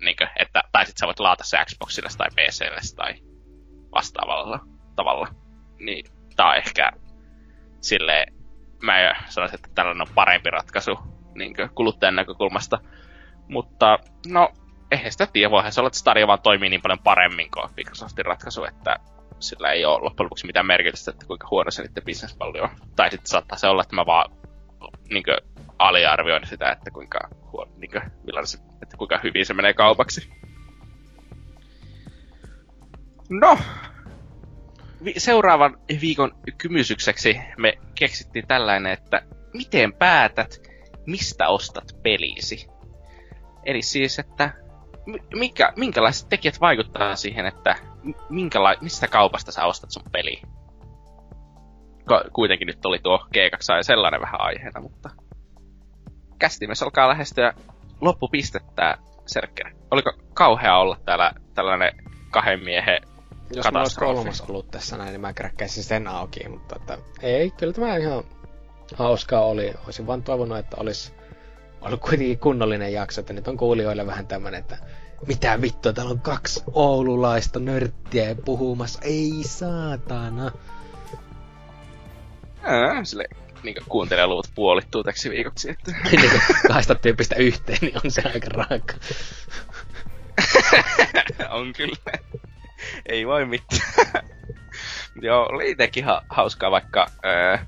Niin 0.00 0.16
kuin, 0.16 0.28
että, 0.38 0.62
tai 0.72 0.86
sit 0.86 0.96
sä 0.96 1.06
voit 1.06 1.20
laata 1.20 1.44
se 1.44 1.58
Xboxille 1.64 2.08
tai 2.18 2.28
PClle 2.30 2.80
tai 2.96 3.14
vastaavalla 3.94 4.60
tavalla. 4.96 5.28
Niin 5.78 6.06
tää 6.36 6.48
on 6.48 6.56
ehkä 6.56 6.92
silleen, 7.80 8.34
mä 8.82 9.14
sanoisin, 9.28 9.54
että 9.54 9.68
tällainen 9.74 10.08
on 10.08 10.14
parempi 10.14 10.50
ratkaisu 10.50 10.98
niin 11.38 11.54
kuluttajan 11.74 12.16
näkökulmasta. 12.16 12.78
Mutta 13.48 13.98
no, 14.26 14.52
eihän 14.90 15.12
sitä 15.12 15.26
tiedä, 15.32 15.50
voihan 15.50 15.72
se 15.72 15.80
olla, 15.80 15.88
että 15.88 15.98
Stadia 15.98 16.26
vaan 16.26 16.42
toimii 16.42 16.70
niin 16.70 16.82
paljon 16.82 16.98
paremmin 16.98 17.50
kuin 17.50 17.70
Microsoftin 17.76 18.26
ratkaisu, 18.26 18.64
että 18.64 18.96
sillä 19.40 19.72
ei 19.72 19.84
ole 19.84 20.02
loppujen 20.02 20.24
lopuksi 20.24 20.46
mitään 20.46 20.66
merkitystä, 20.66 21.10
että 21.10 21.26
kuinka 21.26 21.48
huono 21.50 21.70
se 21.70 21.82
niiden 21.82 22.04
bisnesmalli 22.04 22.60
on. 22.60 22.68
Tai 22.96 23.10
sitten 23.10 23.26
saattaa 23.26 23.58
se 23.58 23.68
olla, 23.68 23.82
että 23.82 23.96
mä 23.96 24.06
vaan 24.06 24.30
niin 25.10 25.22
kuin, 25.22 25.36
aliarvioin 25.78 26.46
sitä, 26.46 26.72
että 26.72 26.90
kuinka, 26.90 27.28
huono, 27.52 27.72
niin 27.76 27.90
kuin, 27.90 28.02
se, 28.46 28.58
että 28.82 28.96
kuinka 28.96 29.20
hyvin 29.22 29.46
se 29.46 29.54
menee 29.54 29.74
kaupaksi. 29.74 30.30
No, 33.30 33.58
seuraavan 35.16 35.78
viikon 36.00 36.32
kymysykseksi 36.58 37.40
me 37.58 37.78
keksittiin 37.94 38.46
tällainen, 38.46 38.92
että 38.92 39.22
miten 39.54 39.92
päätät, 39.92 40.60
mistä 41.06 41.48
ostat 41.48 41.84
pelisi? 42.02 42.68
Eli 43.64 43.82
siis, 43.82 44.18
että 44.18 44.50
mikä, 45.34 45.72
minkälaiset 45.76 46.28
tekijät 46.28 46.60
vaikuttaa 46.60 47.16
siihen, 47.16 47.46
että 47.46 47.76
minkäla- 48.28 48.76
mistä 48.80 49.08
kaupasta 49.08 49.52
sä 49.52 49.64
ostat 49.64 49.90
sun 49.90 50.02
peli? 50.12 50.42
Kuitenkin 52.32 52.66
nyt 52.66 52.86
oli 52.86 52.98
tuo 52.98 53.18
G2 53.18 53.76
ja 53.76 53.82
sellainen 53.82 54.20
vähän 54.20 54.40
aiheena, 54.40 54.80
mutta 54.80 55.10
kästimessä 56.38 56.84
alkaa 56.84 57.08
lähestyä 57.08 57.52
loppupistettä, 58.00 58.98
Serkker. 59.26 59.74
Oliko 59.90 60.12
kauhea 60.34 60.78
olla 60.78 60.96
täällä 61.04 61.32
tällainen 61.54 61.92
kahden 62.30 62.64
miehen 62.64 63.02
Jos 63.54 63.66
mulla 63.66 63.80
olisi 63.80 63.98
kolmas 63.98 64.40
ollut 64.40 64.70
tässä 64.70 64.96
näin, 64.96 65.10
niin 65.10 65.20
mä 65.20 65.32
kräkkäisin 65.32 65.84
sen 65.84 66.08
auki, 66.08 66.48
mutta 66.48 66.76
että, 66.76 66.98
ei, 67.22 67.50
kyllä 67.50 67.72
tämä 67.72 67.96
ihan 67.96 68.24
hauskaa 68.94 69.44
oli. 69.44 69.74
Olisin 69.84 70.06
vaan 70.06 70.22
toivonut, 70.22 70.58
että 70.58 70.76
olisi 70.80 71.12
ollut 71.80 72.00
kuitenkin 72.00 72.38
kunnollinen 72.38 72.92
jakso, 72.92 73.20
että 73.20 73.32
nyt 73.32 73.48
on 73.48 73.56
kuulijoille 73.56 74.06
vähän 74.06 74.26
tämmönen, 74.26 74.60
että 74.60 74.78
mitä 75.26 75.60
vittua, 75.60 75.92
täällä 75.92 76.12
on 76.12 76.20
kaksi 76.20 76.62
oululaista 76.72 77.58
nörttiä 77.58 78.34
puhumassa, 78.34 79.00
ei 79.02 79.32
saatana. 79.42 80.50
Ää, 82.62 83.04
sille 83.04 83.24
niin 83.62 83.76
kuuntelijaluvut 83.88 84.50
puolittuu 84.54 85.04
täksi 85.04 85.30
viikoksi. 85.30 85.70
Että... 85.70 85.92
niin 86.10 86.30
kahdesta 86.68 86.94
tyypistä 86.94 87.36
yhteen, 87.36 87.78
niin 87.80 88.00
on 88.04 88.10
se 88.10 88.22
aika 88.34 88.48
raaka. 88.50 88.94
on 91.58 91.72
kyllä. 91.72 91.96
Ei 93.06 93.26
voi 93.26 93.44
mitään. 93.44 94.28
Joo, 95.22 95.46
oli 95.52 95.70
itsekin 95.70 96.04
ha- 96.04 96.22
hauskaa 96.28 96.70
vaikka 96.70 97.06
öö, 97.24 97.58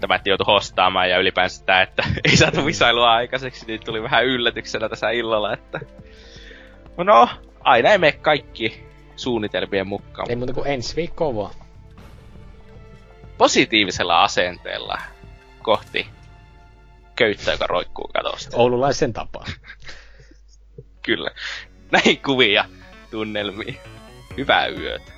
tämä, 0.00 0.14
että 0.14 0.28
joutui 0.28 0.46
hostaamaan 0.46 1.10
ja 1.10 1.18
ylipäänsä 1.18 1.56
sitä, 1.56 1.82
että 1.82 2.04
ei 2.24 2.36
saatu 2.36 2.66
visailua 2.66 3.12
aikaiseksi, 3.12 3.66
niin 3.66 3.80
tuli 3.84 4.02
vähän 4.02 4.24
yllätyksenä 4.24 4.88
tässä 4.88 5.10
illalla, 5.10 5.52
että 5.52 5.80
no, 6.96 7.28
aina 7.60 7.90
ei 7.90 7.98
mene 7.98 8.12
kaikki 8.12 8.86
suunnitelmien 9.16 9.86
mukaan. 9.86 10.30
Ei 10.30 10.36
muuta 10.36 10.52
kuin 10.52 10.66
ensi 10.66 10.96
viikkoa 10.96 11.34
vaan. 11.34 11.54
Positiivisella 13.38 14.22
asenteella 14.24 14.98
kohti 15.62 16.06
köyttä, 17.16 17.52
joka 17.52 17.66
roikkuu 17.66 18.10
katosta. 18.14 18.56
Oululaisen 18.56 19.12
tapaa. 19.12 19.46
Kyllä. 21.02 21.30
Näin 21.90 22.20
kuvia 22.22 22.64
tunnelmiin. 23.10 23.76
Hyvää 24.36 24.66
yötä. 24.68 25.12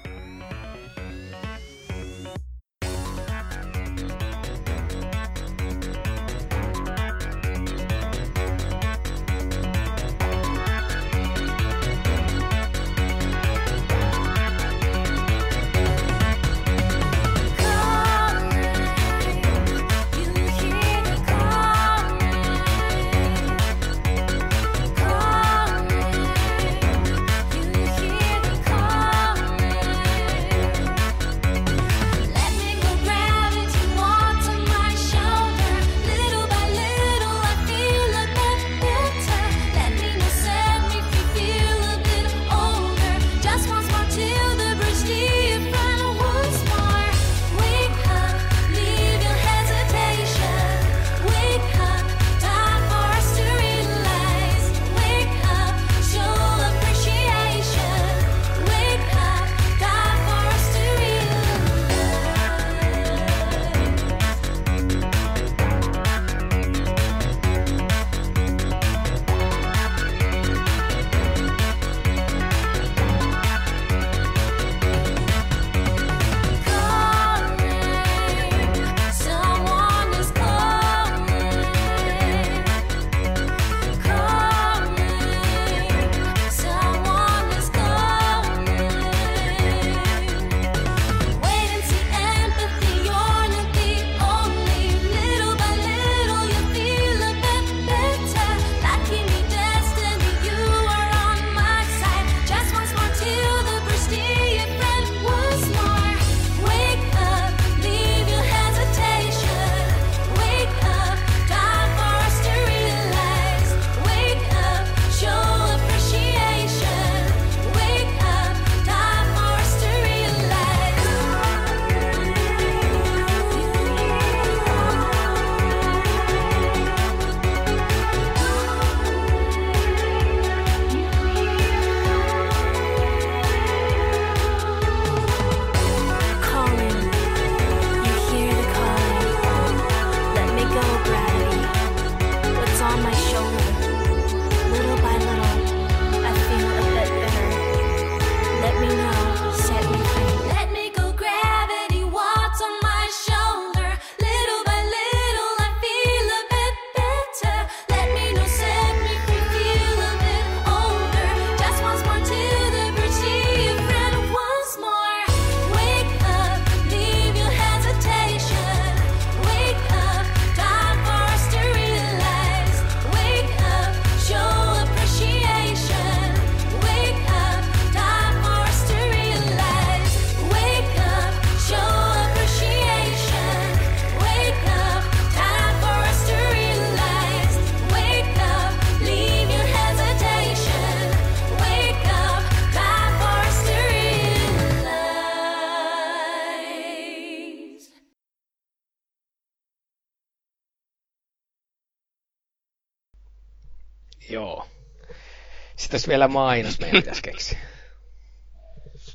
Jos 205.93 206.09
vielä 206.09 206.29
mainos 206.29 206.81
meidän 206.81 207.03
pitäisi 207.03 207.23
keksiä. 207.23 207.59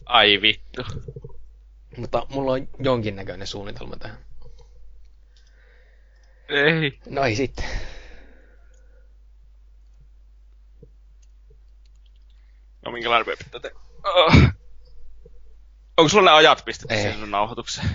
Ai 0.06 0.42
vittu. 0.42 0.84
Mutta 1.98 2.26
mulla 2.30 2.52
on 2.52 2.68
jonkinnäköinen 2.80 3.48
suunnitelma 3.48 3.98
tähän. 3.98 4.18
Ei. 6.50 7.00
No 7.10 7.24
ei 7.24 7.36
sitten. 7.36 7.66
No 12.86 12.92
minkälainen 12.92 13.28
me 13.28 13.36
pitää 13.44 13.60
tehdä? 13.60 13.80
Oh. 14.04 14.34
Onko 15.98 16.10
sulla 16.10 16.32
ne 16.32 16.36
ajat 16.38 16.66
pistetty 16.66 16.96
siihen 16.96 17.20
sun 17.20 17.32
nauhoitukseen? 17.32 17.90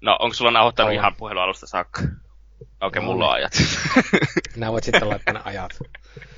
No, 0.00 0.16
onko 0.20 0.34
sulla 0.34 0.50
nauhoittanut 0.50 0.88
On. 0.88 0.94
ihan 0.94 1.16
puhelualusta 1.16 1.66
saakka? 1.66 2.00
Okei, 2.00 2.18
okay, 2.80 3.02
No 3.02 3.06
mulla 3.06 3.28
on 3.28 3.34
ajat. 3.34 3.52
Nää 4.56 4.72
voit 4.72 4.84
sitten 4.84 5.08
laittaa 5.08 5.34
ne 5.34 5.40
ajat. 5.44 5.72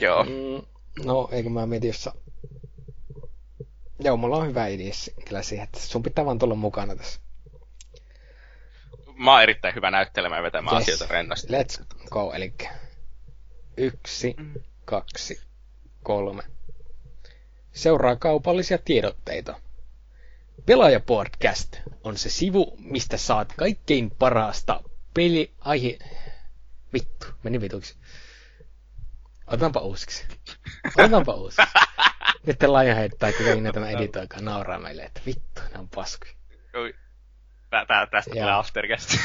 Joo. 0.00 0.24
Mm, 0.24 0.66
no, 1.04 1.28
eikö 1.32 1.48
mä 1.50 1.66
mietin, 1.66 1.88
jossa... 1.88 2.14
Joo, 4.00 4.16
mulla 4.16 4.36
on 4.36 4.46
hyvä 4.46 4.66
idea 4.66 4.92
kyllä 5.28 5.42
siihen, 5.42 5.64
että 5.64 5.80
sun 5.80 6.02
pitää 6.02 6.24
vaan 6.24 6.38
tulla 6.38 6.54
mukana 6.54 6.96
tässä. 6.96 7.20
Mä 9.16 9.32
oon 9.32 9.42
erittäin 9.42 9.74
hyvä 9.74 9.90
näyttelemään 9.90 10.38
ja 10.38 10.42
vetämään 10.42 10.76
Yes. 10.76 10.82
asioita 10.88 11.06
rennosti. 11.14 11.48
Let's 11.52 11.84
go, 12.10 12.32
eli 12.32 12.54
yksi, 13.76 14.34
Mm. 14.38 14.54
kaksi, 14.84 15.40
kolme. 16.02 16.42
Seuraa 17.72 18.16
kaupallisia 18.16 18.78
tiedotteita. 18.78 19.60
Pelaajapodcast 20.66 21.76
on 22.04 22.18
se 22.18 22.30
sivu, 22.30 22.76
mistä 22.78 23.16
saat 23.16 23.52
kaikkein 23.56 24.10
parasta 24.10 24.82
peli... 25.14 25.52
Aihe... 25.60 25.98
Vittu, 26.92 27.26
meni 27.42 27.60
vituksi. 27.60 27.94
Otetaanpa 29.54 29.80
uusiksi. 29.80 30.26
Otetaanpa 30.98 31.34
uusiksi. 31.34 31.62
Nyt 32.46 32.62
Laija 32.62 32.94
heittää, 32.94 33.32
kun 33.32 33.46
Iina 33.46 33.72
tämä 33.72 33.90
editoikaa 33.90 34.40
nauraa 34.40 34.78
meille, 34.78 35.02
että 35.02 35.20
vittu, 35.26 35.60
ne 35.72 35.78
on 35.78 35.88
paskuja. 35.88 36.32
Oi. 36.74 36.94
Tää, 37.70 37.86
tää, 37.86 38.06
tästä 38.06 38.30
Joo. 38.30 38.42
tulee 38.42 38.54
aftercast. 38.54 39.16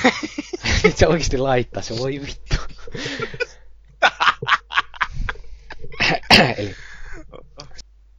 Nyt 0.83 0.97
se 0.97 1.07
oikeasti 1.07 1.37
laittaa, 1.37 1.81
se 1.81 1.97
voi 1.97 2.21
vittu. 2.21 2.55
Eli 6.57 6.75